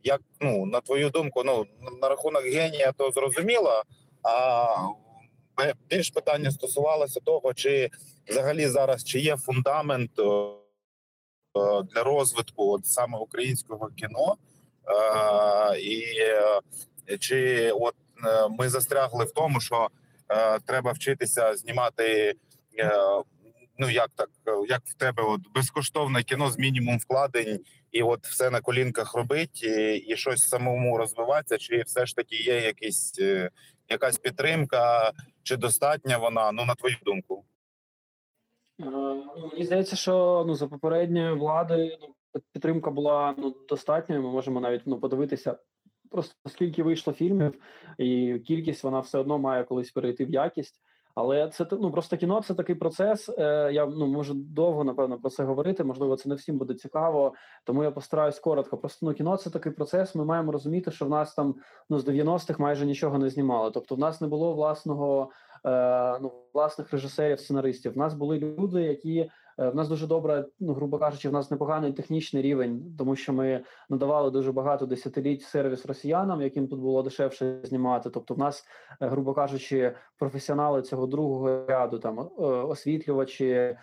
як 0.05 0.21
ну 0.41 0.67
на 0.67 0.81
твою 0.81 1.11
думку, 1.11 1.43
ну 1.45 1.67
на 2.03 2.09
рахунок 2.09 2.43
генія, 2.43 2.93
то 2.93 3.11
зрозуміло. 3.11 3.83
А 4.23 4.67
більш 5.91 6.11
питання 6.11 6.51
стосувалося 6.51 7.21
того, 7.21 7.55
чи 7.55 7.91
взагалі 8.29 8.69
зараз 8.69 9.05
чи 9.05 9.21
є 9.21 9.37
фундамент 9.37 10.11
для 11.93 12.03
розвитку 12.03 12.73
от 12.73 12.87
саме 12.87 13.19
українського 13.19 13.89
кіно, 13.97 14.37
і 15.81 16.05
чи 17.19 17.71
от 17.71 17.95
е, 18.27 18.49
ми 18.59 18.69
застрягли 18.69 19.25
в 19.25 19.33
тому, 19.33 19.61
що 19.61 19.89
е, 20.29 20.59
треба 20.59 20.93
вчитися 20.93 21.57
знімати. 21.57 22.35
Е, 23.79 23.83
ну 23.85 23.91
як 23.91 24.11
так, 24.15 24.31
як 24.69 24.83
в 24.85 24.95
тебе 24.95 25.23
от 25.23 25.41
безкоштовне 25.55 26.23
кіно 26.23 26.51
з 26.51 26.59
мінімум 26.59 26.99
вкладень, 26.99 27.61
і 27.93 28.03
от 28.03 28.27
все 28.27 28.51
на 28.51 28.61
колінках 28.61 29.15
робить, 29.15 29.63
і, 29.63 29.97
і 29.97 30.17
щось 30.17 30.49
самому 30.49 30.99
розвиватися, 30.99 31.59
чи 31.59 31.83
все 31.83 32.07
ж 32.07 32.17
таки 32.17 32.37
є 32.37 32.61
якісь 32.61 33.21
якась 33.89 34.19
підтримка, 34.19 35.13
чи 35.43 35.57
достатня 35.57 36.19
вона? 36.19 36.53
Ну 36.53 36.65
на 36.65 36.75
твою 36.75 36.97
думку? 37.05 37.45
Е, 38.81 38.85
ну, 39.37 39.51
мені 39.53 39.65
здається, 39.65 39.97
що 39.97 40.45
ну 40.47 40.55
за 40.55 40.67
попередньої 40.67 41.35
влади 41.35 41.99
ну, 42.01 42.15
підтримка 42.53 42.91
була 42.91 43.35
ну 43.39 43.57
достатньою. 43.69 44.23
Ми 44.23 44.31
можемо 44.31 44.61
навіть 44.61 44.83
ну 44.87 45.01
подивитися. 45.01 45.59
Просто 46.11 46.35
скільки 46.49 46.83
вийшло 46.83 47.13
фільмів, 47.13 47.61
і 47.99 48.39
кількість 48.47 48.85
вона 48.85 49.01
все 49.01 49.19
одно 49.19 49.39
має 49.39 49.65
колись 49.65 49.91
перейти 49.91 50.25
в 50.25 50.31
якість. 50.31 50.81
Але 51.17 51.49
це 51.49 51.67
ну 51.73 51.91
просто 51.91 52.17
кіно 52.17 52.43
це 52.43 52.55
такий 52.55 52.75
процес. 52.75 53.29
Е, 53.39 53.71
Я 53.73 53.87
ну 53.87 54.07
можу 54.07 54.35
довго 54.35 54.85
напевно 54.85 55.19
про 55.19 55.31
це 55.31 55.45
говорити. 55.45 55.85
Можливо, 55.85 56.17
це 56.17 56.29
не 56.29 56.35
всім 56.35 56.59
буде 56.59 56.75
цікаво, 56.75 57.35
тому 57.65 57.85
я 57.85 57.91
постараюсь 57.91 58.39
коротко. 58.39 58.77
Просто 58.77 59.07
ну 59.07 59.15
кіно 59.15 59.37
це 59.37 59.51
такий 59.51 59.73
процес. 59.73 60.15
Ми 60.15 60.25
маємо 60.25 60.53
розуміти, 60.53 60.91
що 60.91 61.05
в 61.05 61.09
нас 61.09 61.35
там 61.35 61.55
ну 61.91 61.99
з 61.99 62.09
90-х 62.09 62.59
майже 62.59 62.87
нічого 62.87 63.19
не 63.19 63.31
знімали. 63.31 63.71
Тобто, 63.71 63.95
в 63.95 63.99
нас 63.99 64.21
не 64.21 64.29
було 64.29 64.55
власного 64.55 65.31
е, 65.67 66.19
ну 66.19 66.33
власних 66.55 66.93
режисерів, 66.93 67.41
сценаристів. 67.41 67.93
В 67.93 67.99
нас 67.99 68.15
були 68.15 68.39
люди, 68.39 68.83
які 68.83 69.31
в 69.59 69.75
нас 69.75 69.89
дуже 69.89 70.07
добре, 70.07 70.45
ну 70.61 70.73
грубо 70.75 70.99
кажучи, 70.99 71.29
в 71.29 71.33
нас 71.33 71.51
непоганий 71.51 71.93
технічний 71.93 72.43
рівень, 72.43 72.95
тому 72.99 73.17
що 73.17 73.33
ми 73.33 73.65
надавали 73.89 74.31
дуже 74.31 74.53
багато 74.53 74.87
десятиліть 74.87 75.43
сервіс 75.43 75.87
росіянам, 75.87 76.43
яким 76.43 76.69
тут 76.69 76.81
було 76.81 77.03
дешевше 77.03 77.61
знімати. 77.65 78.11
Тобто, 78.11 78.35
в 78.35 78.39
нас, 78.39 78.65
е, 79.01 79.09
грубо 79.09 79.35
кажучи, 79.35 79.95
професіонали 80.19 80.83
цього 80.83 81.07
другого 81.07 81.67
ряду, 81.67 81.99
там 81.99 82.21
е, 82.21 82.43
освітлювачі, 82.43 83.77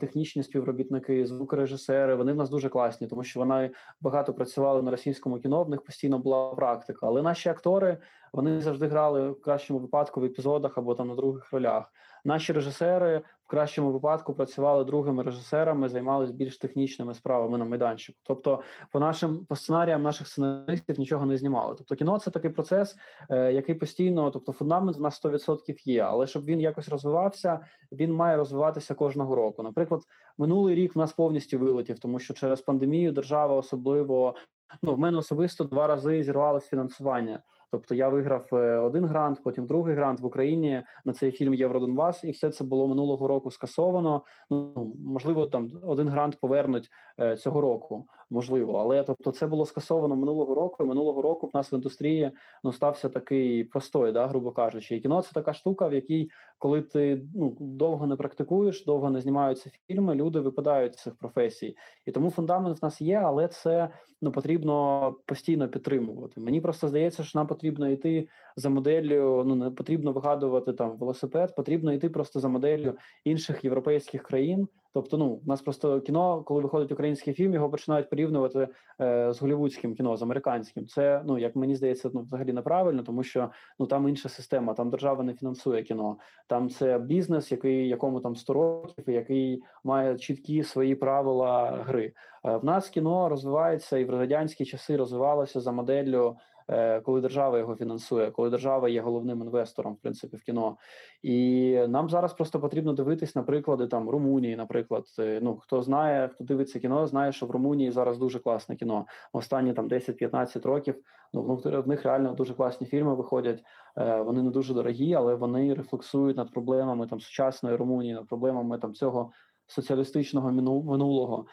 технічні 0.00 0.42
співробітники, 0.42 1.26
звукорежисери. 1.26 2.14
Вони 2.14 2.32
в 2.32 2.36
нас 2.36 2.50
дуже 2.50 2.68
класні, 2.68 3.06
тому 3.06 3.24
що 3.24 3.40
вони 3.40 3.70
багато 4.00 4.34
працювали 4.34 4.82
на 4.82 4.90
російському 4.90 5.38
кіно. 5.38 5.64
В 5.64 5.68
них 5.70 5.82
постійно 5.82 6.18
була 6.18 6.50
практика. 6.54 7.06
Але 7.06 7.22
наші 7.22 7.48
актори 7.48 7.98
вони 8.32 8.60
завжди 8.60 8.86
грали 8.86 9.30
в 9.30 9.40
кращому 9.40 9.80
випадку 9.80 10.20
в 10.20 10.24
епізодах 10.24 10.78
або 10.78 10.94
там 10.94 11.08
на 11.08 11.14
других 11.14 11.52
ролях. 11.52 11.92
Наші 12.24 12.52
режисери 12.52 13.22
в 13.44 13.48
кращому 13.48 13.92
випадку 13.92 14.34
працювали 14.34 14.84
другими 14.84 15.22
режисерами, 15.22 15.88
займалися 15.88 16.32
більш 16.32 16.58
технічними 16.58 17.14
справами 17.14 17.58
на 17.58 17.64
майданчику. 17.64 18.18
Тобто, 18.22 18.62
по 18.92 19.00
нашим 19.00 19.46
по 19.46 19.56
сценаріям 19.56 20.02
наших 20.02 20.28
сценаристів 20.28 20.98
нічого 20.98 21.26
не 21.26 21.36
знімали. 21.36 21.74
Тобто, 21.78 21.96
кіно 21.96 22.18
це 22.18 22.30
такий 22.30 22.50
процес, 22.50 22.96
е, 23.30 23.52
який 23.52 23.74
постійно, 23.74 24.30
тобто, 24.30 24.52
фундамент 24.52 24.96
в 24.96 25.00
нас 25.00 25.24
100% 25.24 25.86
є. 25.86 26.02
Але 26.02 26.26
щоб 26.26 26.44
він 26.44 26.60
якось 26.60 26.88
розвивався, 26.88 27.60
він 27.92 28.12
має 28.12 28.36
розвиватися 28.36 28.94
кожного 28.94 29.34
року. 29.34 29.62
Наприклад, 29.62 30.02
минулий 30.38 30.74
рік 30.74 30.94
в 30.94 30.98
нас 30.98 31.12
повністю 31.12 31.58
вилетів, 31.58 31.98
тому 31.98 32.18
що 32.18 32.34
через 32.34 32.60
пандемію 32.60 33.12
держава 33.12 33.54
особливо 33.54 34.34
ну 34.82 34.94
в 34.94 34.98
мене 34.98 35.18
особисто 35.18 35.64
два 35.64 35.86
рази 35.86 36.22
зірвалось 36.22 36.66
фінансування. 36.66 37.42
Тобто 37.70 37.94
я 37.94 38.08
виграв 38.08 38.48
е, 38.52 38.76
один 38.76 39.04
грант, 39.04 39.40
потім 39.44 39.66
другий 39.66 39.94
грант 39.94 40.20
в 40.20 40.26
Україні 40.26 40.82
на 41.04 41.12
цей 41.12 41.30
фільм 41.32 41.54
Євродонбас, 41.54 42.24
і 42.24 42.30
все 42.30 42.50
це 42.50 42.64
було 42.64 42.88
минулого 42.88 43.28
року 43.28 43.50
скасовано. 43.50 44.22
Ну 44.50 44.92
можливо, 45.06 45.46
там 45.46 45.70
один 45.82 46.08
грант 46.08 46.40
повернуть 46.40 46.90
е, 47.20 47.36
цього 47.36 47.60
року, 47.60 48.06
можливо, 48.30 48.78
але 48.78 49.02
тобто 49.02 49.32
це 49.32 49.46
було 49.46 49.66
скасовано 49.66 50.16
минулого 50.16 50.54
року. 50.54 50.84
і 50.84 50.86
Минулого 50.86 51.22
року 51.22 51.46
в 51.46 51.56
нас 51.56 51.72
в 51.72 51.74
індустрії 51.74 52.30
ну 52.64 52.72
стався 52.72 53.08
такий 53.08 53.64
простой, 53.64 54.12
да, 54.12 54.26
грубо 54.26 54.52
кажучи, 54.52 54.96
і 54.96 55.00
кіно 55.00 55.22
це 55.22 55.30
така 55.32 55.52
штука, 55.52 55.88
в 55.88 55.94
якій 55.94 56.30
коли 56.58 56.82
ти 56.82 57.22
ну 57.34 57.56
довго 57.60 58.06
не 58.06 58.16
практикуєш, 58.16 58.84
довго 58.84 59.10
не 59.10 59.20
знімаються 59.20 59.70
фільми, 59.86 60.14
люди 60.14 60.40
випадають 60.40 60.94
з 60.94 61.02
цих 61.02 61.14
професій, 61.14 61.76
і 62.06 62.12
тому 62.12 62.30
фундамент 62.30 62.82
в 62.82 62.84
нас 62.84 63.00
є, 63.00 63.16
але 63.16 63.48
це 63.48 63.88
ну 64.22 64.32
потрібно 64.32 65.14
постійно 65.26 65.68
підтримувати. 65.68 66.40
Мені 66.40 66.60
просто 66.60 66.88
здається, 66.88 67.24
що 67.24 67.38
нам 67.38 67.46
потрібно 67.46 67.88
йти 67.88 68.28
за 68.56 68.68
моделлю. 68.68 69.44
Ну 69.46 69.54
не 69.54 69.70
потрібно 69.70 70.12
вигадувати 70.12 70.72
там 70.72 70.96
велосипед, 70.96 71.56
потрібно 71.56 71.92
йти 71.92 72.08
просто 72.10 72.40
за 72.40 72.48
моделлю 72.48 72.94
інших 73.24 73.64
європейських 73.64 74.22
країн. 74.22 74.68
Тобто, 74.98 75.16
ну 75.16 75.26
у 75.26 75.48
нас 75.48 75.62
просто 75.62 76.00
кіно, 76.00 76.42
коли 76.42 76.60
виходить 76.60 76.92
український 76.92 77.34
фільм, 77.34 77.54
його 77.54 77.70
починають 77.70 78.10
порівнювати 78.10 78.68
е, 79.00 79.32
з 79.32 79.40
голівудським 79.40 79.94
кіно, 79.94 80.16
з 80.16 80.22
американським. 80.22 80.86
Це 80.86 81.22
ну 81.26 81.38
як 81.38 81.56
мені 81.56 81.76
здається, 81.76 82.10
ну 82.14 82.20
взагалі 82.20 82.52
неправильно, 82.52 83.02
тому 83.02 83.22
що 83.22 83.50
ну 83.78 83.86
там 83.86 84.08
інша 84.08 84.28
система, 84.28 84.74
там 84.74 84.90
держава 84.90 85.24
не 85.24 85.34
фінансує 85.34 85.82
кіно. 85.82 86.16
Там 86.46 86.68
це 86.68 86.98
бізнес, 86.98 87.52
який 87.52 87.88
якому 87.88 88.20
там 88.20 88.36
100 88.36 88.52
років, 88.52 89.04
який 89.06 89.62
має 89.84 90.18
чіткі 90.18 90.62
свої 90.62 90.94
правила 90.94 91.84
гри. 91.86 92.12
Е, 92.44 92.56
в 92.56 92.64
нас 92.64 92.88
кіно 92.88 93.28
розвивається 93.28 93.98
і 93.98 94.04
в 94.04 94.10
радянські 94.10 94.64
часи 94.64 94.96
розвивалося 94.96 95.60
за 95.60 95.72
моделлю. 95.72 96.36
Е, 96.70 97.00
коли 97.00 97.20
держава 97.20 97.58
його 97.58 97.76
фінансує, 97.76 98.30
коли 98.30 98.50
держава 98.50 98.88
є 98.88 99.00
головним 99.00 99.42
інвестором, 99.42 99.94
в 99.94 99.96
принципі, 99.96 100.36
в 100.36 100.42
кіно, 100.42 100.76
і 101.22 101.72
нам 101.88 102.08
зараз 102.08 102.34
просто 102.34 102.60
потрібно 102.60 102.92
дивитись 102.92 103.36
на 103.36 103.42
приклади 103.42 103.86
там 103.86 104.10
Румунії, 104.10 104.56
наприклад. 104.56 105.04
Е, 105.18 105.40
ну 105.42 105.56
хто 105.56 105.82
знає, 105.82 106.28
хто 106.28 106.44
дивиться 106.44 106.80
кіно, 106.80 107.06
знає, 107.06 107.32
що 107.32 107.46
в 107.46 107.50
Румунії 107.50 107.90
зараз 107.90 108.18
дуже 108.18 108.38
класне 108.38 108.76
кіно. 108.76 109.06
Останні 109.32 109.72
там 109.72 109.88
10-15 109.88 110.66
років. 110.66 110.94
Ну 111.32 111.60
в 111.64 111.88
них 111.88 112.02
реально 112.02 112.34
дуже 112.34 112.54
класні 112.54 112.86
фільми 112.86 113.14
виходять. 113.14 113.62
Е, 113.98 114.22
вони 114.22 114.42
не 114.42 114.50
дуже 114.50 114.74
дорогі, 114.74 115.14
але 115.14 115.34
вони 115.34 115.74
рефлексують 115.74 116.36
над 116.36 116.52
проблемами 116.52 117.06
там 117.06 117.20
сучасної 117.20 117.76
Румунії, 117.76 118.14
над 118.14 118.28
проблемами 118.28 118.78
там 118.78 118.94
цього 118.94 119.30
соціалістичного 119.68 120.52
минулого. 120.82 121.46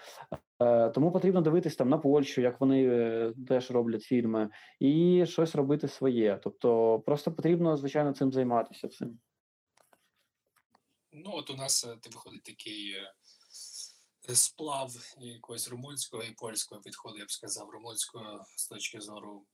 Е, 0.60 0.90
тому 0.90 1.12
потрібно 1.12 1.42
дивитись 1.42 1.76
там 1.76 1.90
на 1.90 1.98
Польщу, 1.98 2.42
як 2.42 2.62
вони 2.62 2.88
е, 2.88 3.34
теж 3.48 3.72
роблять 3.72 4.04
фільми, 4.04 4.50
і 4.80 5.26
щось 5.28 5.56
робити 5.56 5.88
своє. 5.88 6.40
Тобто, 6.44 7.00
просто 7.00 7.32
потрібно, 7.32 7.78
звичайно, 7.78 8.14
цим 8.14 8.32
займатися. 8.32 8.88
Цим. 8.88 9.20
Ну, 11.12 11.32
от 11.34 11.50
у 11.50 11.56
нас 11.56 11.86
е, 11.86 11.98
ти 12.02 12.10
виходить 12.10 12.44
такий 12.44 12.96
сплав 14.34 14.92
якогось 15.18 15.70
румунського 15.70 16.24
і 16.24 16.32
польського 16.32 16.82
підходу, 16.82 17.18
я 17.18 17.26
б 17.26 17.32
сказав, 17.32 17.70
румунського 17.70 18.46
з 18.58 18.68
точки 18.68 19.02
зору 19.02 19.46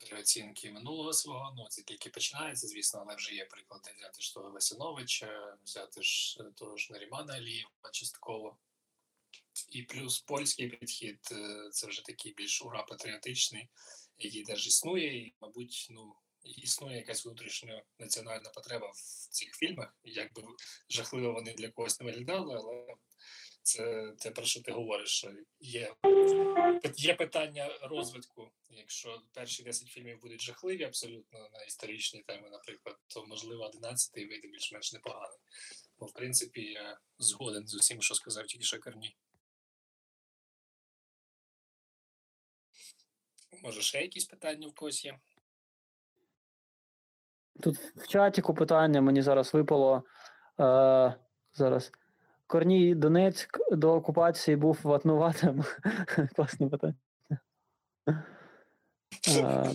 переоцінки 0.00 0.70
минулого 0.70 1.12
свого. 1.12 1.54
Ну, 1.56 1.66
це 1.68 1.82
тільки 1.82 2.10
починається, 2.10 2.66
звісно, 2.66 3.00
але 3.06 3.16
вже 3.16 3.34
є 3.34 3.44
приклади 3.44 3.90
взяти 3.98 4.22
ж 4.22 4.34
того 4.34 4.50
Васяновича, 4.50 5.56
взяти 5.64 6.02
ж 6.02 6.38
того 6.56 6.76
ж 6.76 6.92
Нарімана 6.92 7.34
Алієва 7.34 7.70
частково. 7.92 8.56
І 9.70 9.82
плюс 9.82 10.20
польський 10.20 10.68
підхід 10.68 11.28
е, 11.32 11.70
це 11.72 11.86
вже 11.86 12.04
такий 12.04 12.34
більш 12.34 12.62
ура 12.62 12.82
патріотичний, 12.82 13.68
який 14.18 14.42
теж 14.42 14.66
існує, 14.66 15.26
і, 15.26 15.34
мабуть, 15.40 15.86
ну 15.90 16.14
існує 16.42 16.96
якась 16.96 17.24
внутрішня 17.24 17.82
національна 17.98 18.50
потреба 18.50 18.90
в 18.94 19.28
цих 19.30 19.54
фільмах. 19.54 19.94
Як 20.04 20.34
би 20.34 20.42
жахливо 20.88 21.32
вони 21.32 21.54
для 21.54 21.68
когось 21.68 22.00
не 22.00 22.06
виглядали, 22.06 22.54
але 22.54 22.94
це 23.62 24.12
те, 24.18 24.30
про 24.30 24.44
що 24.44 24.62
ти 24.62 24.72
говориш. 24.72 25.26
Є 25.60 25.94
є 26.96 27.14
питання 27.14 27.78
розвитку. 27.82 28.50
Якщо 28.68 29.22
перші 29.32 29.62
10 29.62 29.88
фільмів 29.88 30.20
будуть 30.20 30.42
жахливі, 30.42 30.84
абсолютно 30.84 31.48
на 31.52 31.62
історичні 31.62 32.22
теми, 32.22 32.50
наприклад, 32.50 32.96
то 33.06 33.26
можливо 33.26 33.64
11 33.64 34.16
вийде 34.16 34.48
більш-менш 34.48 34.92
непоганий. 34.92 35.38
Бо 35.98 36.06
в 36.06 36.12
принципі 36.12 36.62
я 36.62 36.98
згоден 37.18 37.66
з 37.66 37.74
усім, 37.74 38.02
що 38.02 38.14
сказав 38.14 38.46
тільки 38.46 38.64
що. 38.64 38.78
Може, 43.62 43.82
ще 43.82 44.02
якісь 44.02 44.24
питання 44.24 44.68
в 44.68 44.74
когось 44.74 45.04
є? 45.04 45.18
Тут 47.62 47.76
в 47.76 48.08
чатіку 48.08 48.54
питання 48.54 49.00
мені 49.00 49.22
зараз 49.22 49.54
випало. 49.54 50.04
Е, 50.60 51.14
Зараз. 51.52 51.92
Корній 52.50 52.94
Донецьк 52.94 53.58
до 53.72 53.94
окупації 53.94 54.56
був 54.56 54.80
ватнуватим. 54.82 55.64
Класне 56.36 56.68
питання. 56.68 56.94
Е, 59.38 59.70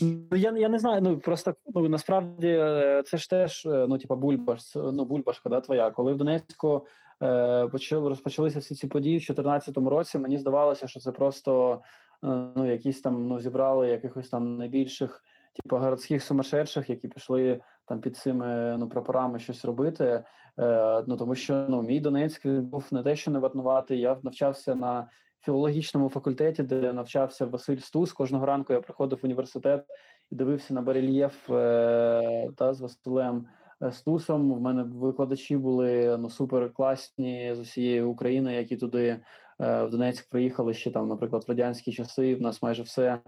ну, 0.00 0.36
я 0.36 0.52
я 0.56 0.68
не 0.68 0.78
знаю, 0.78 1.02
ну 1.02 1.18
просто 1.18 1.54
ну 1.74 1.88
насправді 1.88 2.48
е, 2.48 3.02
це 3.06 3.16
ж 3.16 3.30
теж 3.30 3.66
е, 3.66 3.86
ну, 3.88 3.98
типа 3.98 4.16
бульбаш, 4.16 4.74
ну 4.74 5.04
бульбашка, 5.04 5.48
да, 5.48 5.60
твоя. 5.60 5.90
Коли 5.90 6.12
в 6.12 6.16
Донецьку 6.16 6.86
е, 7.22 7.68
почали 7.68 8.08
розпочалися 8.08 8.58
всі 8.58 8.74
ці 8.74 8.86
події 8.86 9.18
в 9.18 9.26
2014 9.26 9.76
році, 9.76 10.18
мені 10.18 10.38
здавалося, 10.38 10.88
що 10.88 11.00
це 11.00 11.12
просто 11.12 11.82
ну, 12.22 12.70
якісь 12.70 13.00
там 13.00 13.28
ну, 13.28 13.40
зібрали 13.40 13.88
якихось 13.88 14.28
там 14.28 14.56
найбільших, 14.56 15.22
типу, 15.52 15.76
городських 15.76 16.22
сумасшедших, 16.22 16.90
які 16.90 17.08
пішли 17.08 17.60
там 17.86 18.00
під 18.00 18.16
цими 18.16 18.76
ну, 18.78 18.88
прапорами 18.88 19.38
щось 19.38 19.64
робити. 19.64 20.24
Е, 20.58 21.04
Ну 21.06 21.16
тому 21.16 21.34
що 21.34 21.66
ну, 21.68 21.82
мій 21.82 22.00
Донецьк 22.00 22.46
був 22.46 22.88
не 22.90 23.02
те, 23.02 23.16
що 23.16 23.30
не 23.30 23.38
ватнуватий. 23.38 24.00
Я 24.00 24.18
навчався 24.22 24.74
на 24.74 25.08
філологічному 25.40 26.08
факультеті, 26.08 26.62
де 26.62 26.92
навчався 26.92 27.46
Василь 27.46 27.78
Стус. 27.78 28.12
Кожного 28.12 28.46
ранку 28.46 28.72
я 28.72 28.80
приходив 28.80 29.18
в 29.22 29.24
університет 29.24 29.84
і 30.30 30.34
дивився 30.34 30.74
на 30.74 30.82
барельєф 30.82 31.50
е, 31.50 32.50
та 32.56 32.74
з 32.74 32.80
Василем. 32.80 33.46
Е, 33.82 33.92
Стусом 33.92 34.54
в 34.54 34.60
мене 34.60 34.82
викладачі 34.82 35.56
були 35.56 36.16
ну 36.18 36.30
супер 36.30 36.72
класні 36.72 37.54
з 37.54 37.58
усієї 37.58 38.02
України, 38.02 38.54
які 38.54 38.76
туди 38.76 39.20
Е, 39.60 39.84
в 39.84 39.90
Донецьк 39.90 40.28
приїхали 40.28 40.74
ще 40.74 40.90
там, 40.90 41.08
наприклад, 41.08 41.44
в 41.46 41.50
радянські 41.50 41.92
часи. 41.92 42.34
В 42.34 42.40
нас 42.40 42.62
майже 42.62 42.82
все 42.82 43.18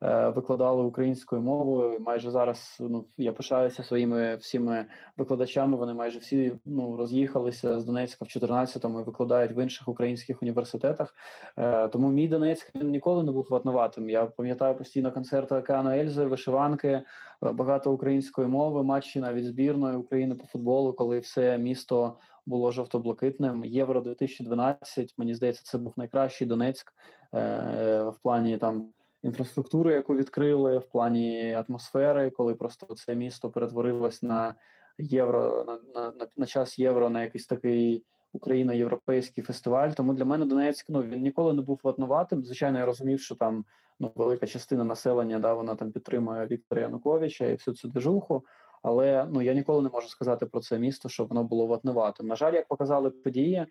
викладали 0.00 0.82
українською 0.82 1.42
мовою. 1.42 2.00
Майже 2.00 2.30
зараз 2.30 2.76
ну 2.80 3.04
я 3.16 3.32
пишаюся 3.32 3.82
своїми 3.82 4.36
всіми 4.36 4.86
викладачами. 5.16 5.76
Вони 5.76 5.94
майже 5.94 6.18
всі 6.18 6.52
ну 6.64 6.96
роз'їхалися 6.96 7.80
з 7.80 7.84
Донецька 7.84 8.24
в 8.24 8.28
14-му 8.28 9.00
і 9.00 9.04
викладають 9.04 9.52
в 9.52 9.62
інших 9.62 9.88
українських 9.88 10.42
університетах. 10.42 11.14
Е, 11.58 11.88
тому 11.88 12.08
мій 12.08 12.28
Донецьк 12.28 12.74
ніколи 12.74 13.24
не 13.24 13.32
був 13.32 13.46
ватнуватим. 13.50 14.10
Я 14.10 14.26
пам'ятаю 14.26 14.74
постійно 14.74 15.12
концерти 15.12 15.54
Океану 15.54 15.90
Ельзи, 15.90 16.24
вишиванки, 16.24 17.02
багато 17.40 17.92
української 17.92 18.48
мови, 18.48 18.82
матчі 18.82 19.20
навіть 19.20 19.46
збірної 19.46 19.96
України 19.96 20.34
по 20.34 20.46
футболу, 20.46 20.92
коли 20.92 21.18
все 21.18 21.58
місто 21.58 22.18
було 22.46 22.72
жовто-блакитним. 22.72 23.64
Євро 23.64 24.00
2012, 24.00 25.14
Мені 25.18 25.34
здається, 25.34 25.62
це 25.64 25.78
був 25.78 25.94
найкращий 25.96 26.46
Донецьк 26.46 26.92
е, 27.34 28.02
в 28.02 28.22
плані 28.22 28.58
там 28.58 28.88
інфраструктури, 29.26 29.94
яку 29.94 30.16
відкрили, 30.16 30.78
в 30.78 30.84
плані 30.84 31.54
атмосфери, 31.68 32.30
коли 32.30 32.54
просто 32.54 32.86
це 32.94 33.14
місто 33.14 33.50
перетворилось 33.50 34.22
на 34.22 34.54
євро 34.98 35.64
на, 35.94 36.00
на, 36.00 36.26
на 36.36 36.46
час 36.46 36.78
євро 36.78 37.10
на 37.10 37.22
якийсь 37.22 37.46
такий. 37.46 38.04
Україно-європейський 38.32 39.44
фестиваль, 39.44 39.90
тому 39.90 40.14
для 40.14 40.24
мене 40.24 40.46
Донецьк 40.46 40.86
ну 40.88 41.02
він 41.02 41.22
ніколи 41.22 41.52
не 41.52 41.62
був 41.62 41.80
ватнуватим. 41.82 42.44
Звичайно, 42.44 42.78
я 42.78 42.86
розумів, 42.86 43.20
що 43.20 43.34
там 43.34 43.64
ну 44.00 44.12
велика 44.14 44.46
частина 44.46 44.84
населення 44.84 45.38
да 45.38 45.54
вона 45.54 45.74
там 45.74 45.92
підтримує 45.92 46.46
Віктора 46.46 46.82
Януковича 46.82 47.46
і 47.46 47.54
всю 47.54 47.74
цю 47.74 47.88
движуху. 47.88 48.44
Але 48.82 49.26
ну 49.30 49.42
я 49.42 49.54
ніколи 49.54 49.82
не 49.82 49.88
можу 49.88 50.08
сказати 50.08 50.46
про 50.46 50.60
це 50.60 50.78
місто, 50.78 51.08
щоб 51.08 51.28
воно 51.28 51.44
було 51.44 51.66
ватнуватим. 51.66 52.26
На 52.26 52.36
жаль, 52.36 52.54
як 52.54 52.68
показали 52.68 53.10
події, 53.10 53.56
е, 53.56 53.66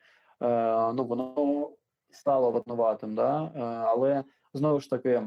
ну 0.94 1.06
воно 1.06 1.72
стало 2.12 2.52
ватнуватим, 2.52 3.16
да? 3.16 3.52
Е, 3.56 3.60
але 3.62 4.24
знову 4.54 4.80
ж 4.80 4.90
таки, 4.90 5.22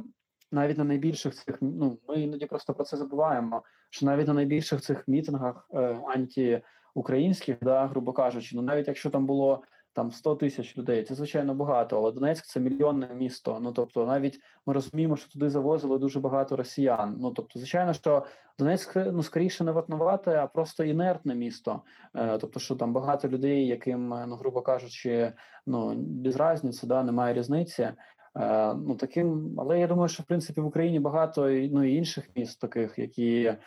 навіть 0.52 0.78
на 0.78 0.84
найбільших 0.84 1.34
цих 1.34 1.58
ну 1.60 1.98
ми 2.08 2.20
іноді 2.20 2.46
просто 2.46 2.74
про 2.74 2.84
це 2.84 2.96
забуваємо. 2.96 3.62
Що 3.90 4.06
навіть 4.06 4.26
на 4.26 4.34
найбільших 4.34 4.80
цих 4.80 5.08
мітингах 5.08 5.68
е, 5.74 6.00
антиукраїнських, 6.06 7.56
да, 7.62 7.86
грубо 7.86 8.12
кажучи, 8.12 8.56
ну 8.56 8.62
навіть 8.62 8.88
якщо 8.88 9.10
там 9.10 9.26
було 9.26 9.62
там 9.98 10.12
100 10.12 10.34
тисяч 10.34 10.78
людей. 10.78 11.02
Це 11.02 11.14
звичайно 11.14 11.54
багато, 11.54 11.98
але 11.98 12.12
Донецьк 12.12 12.46
це 12.46 12.60
мільйонне 12.60 13.08
місто. 13.14 13.58
Ну 13.62 13.72
тобто, 13.72 14.06
навіть 14.06 14.40
ми 14.66 14.74
розуміємо, 14.74 15.16
що 15.16 15.32
туди 15.32 15.50
завозили 15.50 15.98
дуже 15.98 16.20
багато 16.20 16.56
росіян. 16.56 17.16
Ну 17.20 17.30
тобто, 17.30 17.58
звичайно, 17.58 17.92
що 17.92 18.26
Донецьк 18.58 18.96
ну 18.96 19.22
скоріше 19.22 19.64
не 19.64 19.72
ватнувате, 19.72 20.36
а 20.36 20.46
просто 20.46 20.84
інертне 20.84 21.34
місто. 21.34 21.82
Е, 22.14 22.38
тобто, 22.38 22.60
що 22.60 22.76
там 22.76 22.92
багато 22.92 23.28
людей, 23.28 23.66
яким 23.66 24.08
ну 24.08 24.36
грубо 24.36 24.62
кажучи, 24.62 25.32
ну 25.66 25.94
без 25.96 26.40
різниці, 26.40 26.86
да 26.86 27.02
немає 27.02 27.34
різниці. 27.34 27.90
Е, 28.39 28.74
ну 28.74 28.94
таким, 28.94 29.55
але 29.59 29.81
я 29.81 29.86
думаю, 29.86 30.09
що 30.09 30.23
в 30.23 30.27
принципі 30.27 30.60
в 30.60 30.66
Україні 30.66 31.01
багато 31.01 31.43
ну 31.51 31.85
і 31.85 31.94
інших 31.94 32.24
міст, 32.36 32.60
таких, 32.60 32.98
які 32.98 33.44
е, 33.44 33.59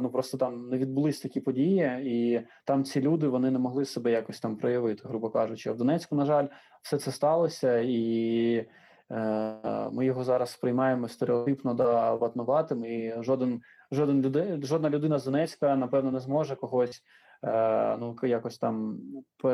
ну 0.00 0.10
просто 0.10 0.38
там 0.38 0.68
не 0.68 0.78
відбулись 0.78 1.20
такі 1.20 1.40
події, 1.40 2.00
і 2.04 2.46
там 2.64 2.84
ці 2.84 3.00
люди 3.00 3.28
вони 3.28 3.50
не 3.50 3.58
могли 3.58 3.84
себе 3.84 4.10
якось 4.10 4.40
там 4.40 4.56
проявити, 4.56 5.08
грубо 5.08 5.30
кажучи. 5.30 5.70
А 5.70 5.72
в 5.72 5.76
Донецьку, 5.76 6.16
на 6.16 6.24
жаль, 6.24 6.46
все 6.82 6.98
це 6.98 7.12
сталося, 7.12 7.78
і 7.78 8.66
е, 9.10 9.90
ми 9.92 10.06
його 10.06 10.24
зараз 10.24 10.50
сприймаємо 10.50 11.08
стереотипно 11.08 11.74
да 11.74 12.14
ватнуватим, 12.14 12.84
і 12.84 13.14
жоден 13.20 13.60
жоден 13.92 14.22
людей, 14.22 14.60
жодна 14.62 14.90
людина 14.90 15.18
з 15.18 15.24
Донецька 15.24 15.76
напевно 15.76 16.10
не 16.10 16.20
зможе 16.20 16.56
когось. 16.56 17.02
Ну, 17.98 18.16
якось 18.22 18.58
там 18.58 18.98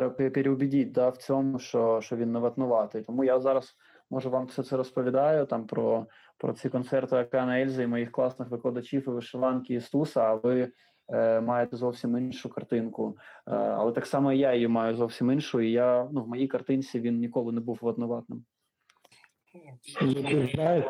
переубідіть 0.08 0.92
да, 0.92 1.08
в 1.08 1.16
цьому, 1.16 1.58
що 1.58 2.00
що 2.00 2.16
він 2.16 2.32
не 2.32 2.38
ватнуватий. 2.38 3.02
Тому 3.02 3.24
я 3.24 3.40
зараз 3.40 3.76
може 4.10 4.28
вам 4.28 4.46
все 4.46 4.62
це 4.62 4.76
розповідаю 4.76 5.46
там 5.46 5.66
про 5.66 6.06
про 6.38 6.52
ці 6.52 6.68
концерти 6.68 7.16
Акана 7.16 7.60
Ельзи 7.60 7.82
і 7.82 7.86
моїх 7.86 8.12
класних 8.12 8.48
викладачів 8.48 9.04
і 9.08 9.10
вишиванки 9.10 9.74
і 9.74 9.80
Стуса, 9.80 10.20
а 10.20 10.34
ви 10.34 10.72
е, 11.12 11.40
маєте 11.40 11.76
зовсім 11.76 12.16
іншу 12.16 12.48
картинку. 12.48 13.16
Е, 13.46 13.50
але 13.54 13.92
так 13.92 14.06
само 14.06 14.32
і 14.32 14.38
я 14.38 14.54
її 14.54 14.68
маю 14.68 14.96
зовсім 14.96 15.30
іншу, 15.30 15.60
і 15.60 15.70
я 15.70 16.08
ну, 16.12 16.24
в 16.24 16.28
моїй 16.28 16.48
картинці 16.48 17.00
він 17.00 17.18
ніколи 17.18 17.52
не 17.52 17.60
був 17.60 17.78
одноватним. 17.82 18.44
Знаєш, 20.54 20.84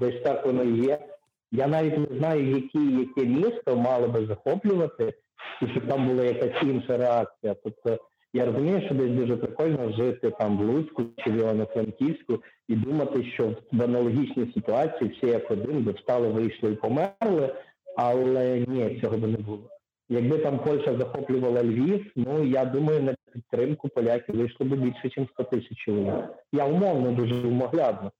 десь 0.00 0.22
так 0.22 0.46
воно 0.46 0.64
є. 0.64 1.08
Я 1.50 1.66
навіть 1.66 2.10
не 2.10 2.18
знаю, 2.18 2.50
які, 2.50 2.92
яке 2.92 3.24
місто 3.24 3.76
мало 3.76 4.08
би 4.08 4.26
захоплювати, 4.26 5.14
і 5.62 5.66
щоб 5.66 5.88
там 5.88 6.08
була 6.08 6.24
якась 6.24 6.62
інша 6.62 6.96
реакція. 6.96 7.54
Тобто 7.64 7.98
я 8.32 8.46
розумію, 8.46 8.82
що 8.86 8.94
десь 8.94 9.10
дуже 9.10 9.36
прикольно 9.36 9.92
жити 9.92 10.30
там 10.30 10.58
в 10.58 10.60
Луцьку 10.60 11.02
чи 11.24 11.30
в 11.30 11.34
Івано-Франківську 11.34 12.42
і 12.68 12.76
думати, 12.76 13.24
що 13.24 13.54
в 13.72 13.82
аналогічній 13.82 14.52
ситуації 14.54 15.10
всі 15.10 15.26
як 15.26 15.50
один 15.50 15.82
би 15.82 15.92
встали, 15.92 16.28
вийшли 16.28 16.72
і 16.72 16.76
померли, 16.76 17.54
але 17.96 18.64
ні, 18.68 19.00
цього 19.00 19.16
би 19.16 19.28
не 19.28 19.38
було. 19.38 19.70
Якби 20.08 20.38
там 20.38 20.58
Польща 20.58 20.98
захоплювала 20.98 21.62
Львів, 21.62 22.12
ну 22.16 22.44
я 22.44 22.64
думаю, 22.64 23.02
на 23.02 23.14
підтримку 23.32 23.88
поляків 23.88 24.36
вийшло 24.36 24.66
би 24.66 24.76
більше, 24.76 25.20
ніж 25.20 25.28
100 25.28 25.44
тисяч 25.44 25.78
чоловік. 25.78 26.24
Я 26.52 26.66
умовно 26.66 27.12
дуже 27.12 27.34
умоглядно. 27.34 28.12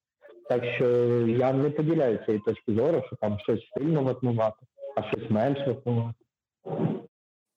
Так 0.49 0.65
що 0.65 0.87
я 1.27 1.53
не 1.53 1.71
поділяю 1.71 2.19
цієї 2.25 2.43
точки 2.47 2.75
зору, 2.75 3.03
що 3.07 3.17
там 3.17 3.39
щось 3.39 3.71
сильно 3.77 4.03
ватнувати, 4.03 4.67
а 4.97 5.03
щось 5.03 5.31
менше 5.31 5.65
ватнувати. 5.67 6.15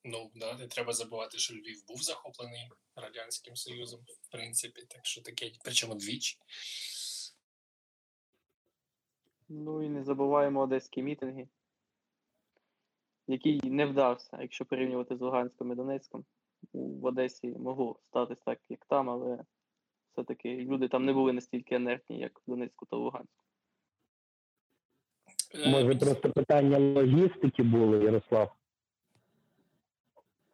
Ну, 0.08 0.32
да, 0.36 0.58
не 0.58 0.68
треба 0.68 0.94
забувати, 0.94 1.38
що 1.38 1.54
Львів 1.54 1.88
був 1.88 1.98
захоплений 1.98 2.70
Радянським 2.96 3.56
Союзом, 3.56 4.00
в 4.22 4.32
принципі, 4.32 4.82
так 4.90 5.06
що 5.06 5.22
таке, 5.22 5.52
причому 5.64 5.96
двічі. 5.96 6.38
Ну 9.50 9.84
і 9.84 9.90
не 9.90 10.04
забуваємо 10.04 10.62
одеські 10.62 11.04
мітинги, 11.04 11.48
який 13.28 13.62
не 13.64 13.86
вдався, 13.86 14.38
якщо 14.42 14.66
порівнювати 14.66 15.18
з 15.18 15.22
Луганськом 15.22 15.72
і 15.72 15.76
Донецьком. 15.76 16.26
В 16.74 17.06
Одесі 17.06 17.48
могло 17.48 18.00
статись 18.10 18.42
так, 18.46 18.60
як 18.70 18.86
там, 18.86 19.10
але 19.10 19.44
все-таки 20.12 20.56
люди 20.56 20.88
там 20.88 21.06
не 21.06 21.14
були 21.14 21.34
настільки 21.34 21.76
інертні, 21.76 22.20
як 22.20 22.40
в 22.40 22.44
Донецьку 22.48 22.86
та 22.86 22.98
Луганську. 22.98 23.44
Е, 25.56 25.70
Може, 25.70 25.96
просто 25.96 26.32
питання 26.32 26.78
логістики 26.80 27.64
було, 27.64 27.96
Ярослав. 27.96 28.56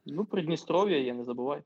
Ну, 0.05 0.25
Придністров'я 0.25 0.97
є, 0.97 1.13
не 1.13 1.25
забувай. 1.25 1.63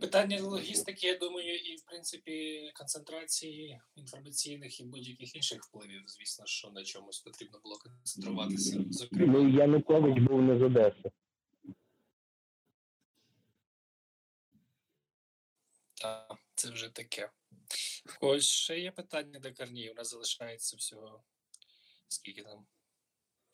Питання 0.00 0.42
логістики, 0.42 1.06
я 1.06 1.18
думаю, 1.18 1.56
і 1.56 1.76
в 1.76 1.82
принципі 1.84 2.70
концентрації 2.74 3.80
інформаційних 3.94 4.80
і 4.80 4.84
будь-яких 4.84 5.36
інших 5.36 5.64
впливів, 5.64 6.02
звісно, 6.06 6.46
що 6.46 6.70
на 6.70 6.84
чомусь 6.84 7.20
потрібно 7.20 7.60
було 7.62 7.76
концентруватися. 7.78 8.84
Зокрема, 8.90 9.32
Ну, 9.32 9.48
Янукович 9.48 10.18
був 10.18 10.42
не 10.42 10.58
з 10.58 10.62
Одеси. 10.62 11.10
та, 16.02 16.28
це 16.54 16.70
вже 16.70 16.88
таке. 16.88 17.30
В 18.06 18.18
когось 18.18 18.44
ще 18.46 18.80
є 18.80 18.90
питання 18.92 19.38
до 19.40 19.54
Корнії. 19.54 19.90
У 19.90 19.94
нас 19.94 20.10
залишається 20.10 20.76
всього 20.76 21.24
скільки 22.08 22.42
там? 22.42 22.66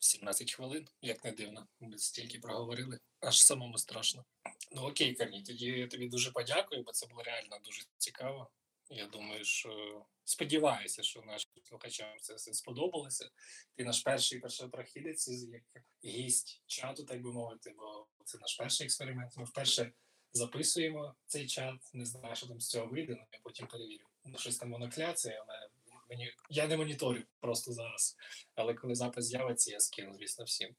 17 0.03 0.51
хвилин, 0.53 0.87
як 1.01 1.23
не 1.23 1.31
дивно. 1.31 1.67
Ми 1.79 1.97
стільки 1.97 2.39
проговорили, 2.39 2.99
аж 3.19 3.41
самому 3.41 3.77
страшно. 3.77 4.25
Ну 4.71 4.81
окей, 4.81 5.15
Корній, 5.15 5.43
тоді 5.43 5.65
я 5.65 5.87
тобі 5.87 6.07
дуже 6.07 6.31
подякую, 6.31 6.83
бо 6.83 6.91
це 6.91 7.07
було 7.07 7.23
реально 7.23 7.59
дуже 7.63 7.83
цікаво. 7.97 8.49
Я 8.89 9.07
думаю, 9.07 9.45
що 9.45 10.05
сподіваюся, 10.23 11.03
що 11.03 11.21
нашим 11.21 11.51
слухачам 11.63 12.17
це 12.21 12.35
все 12.35 12.53
сподобалося. 12.53 13.29
Ти 13.75 13.83
наш 13.83 14.01
перший 14.01 14.39
першопрохідець, 14.39 15.27
як 15.27 15.63
гість 16.05 16.61
чату, 16.67 17.03
так 17.03 17.21
би 17.21 17.31
мовити, 17.31 17.73
бо 17.77 18.07
це 18.25 18.37
наш 18.37 18.55
перший 18.55 18.85
експеримент. 18.85 19.37
Ми 19.37 19.43
вперше 19.43 19.91
записуємо 20.33 21.15
цей 21.25 21.47
чат. 21.47 21.75
Не 21.93 22.05
знаю, 22.05 22.35
що 22.35 22.47
там 22.47 22.61
з 22.61 22.69
цього 22.69 22.87
вийде, 22.87 23.13
але 23.13 23.27
я 23.31 23.39
потім 23.43 23.67
перевірю. 23.67 24.05
Ну, 24.25 24.37
щось 24.37 24.57
там 24.57 24.71
воно 24.71 24.89
кляться, 24.89 25.45
але 25.47 25.69
мені 26.13 26.31
я 26.49 26.67
не 26.67 26.77
моніторю 26.77 27.19
просто 27.39 27.71
зараз. 27.71 28.15
Але 28.55 28.73
коли 28.73 28.95
запис 28.95 29.25
з'явиться, 29.25 29.71
я 29.71 29.79
скину, 29.79 30.13
звісно, 30.13 30.45
всім. 30.45 30.69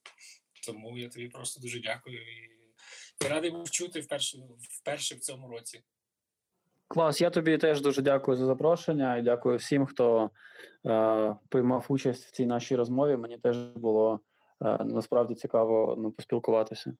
Тому 0.67 0.99
я 0.99 1.09
тобі 1.09 1.29
просто 1.29 1.61
дуже 1.61 1.81
дякую 1.81 2.17
і, 2.17 2.51
і 3.25 3.29
радий 3.29 3.51
був 3.51 3.71
чути 3.71 4.01
вперше, 4.01 4.39
вперше 4.81 5.15
в 5.15 5.21
цьому 5.21 5.49
році. 5.49 5.83
Клас, 6.89 7.21
я 7.21 7.31
тобі 7.31 7.59
теж 7.59 7.81
дуже 7.81 8.03
дякую 8.03 8.37
за 8.37 8.47
запрошення 8.47 9.17
і 9.17 9.23
дякую 9.23 9.57
всім, 9.59 9.87
хто 9.87 10.31
е, 10.87 11.37
приймав 11.49 11.87
участь 11.89 12.27
в 12.27 12.31
цій 12.31 12.47
нашій 12.47 12.77
розмові. 12.77 13.17
Мені 13.17 13.39
теж 13.39 13.57
було 13.57 14.21
е, 14.65 14.85
насправді 14.85 15.35
цікаво 15.35 15.95
ну, 15.99 16.13
поспілкуватися. 16.13 16.95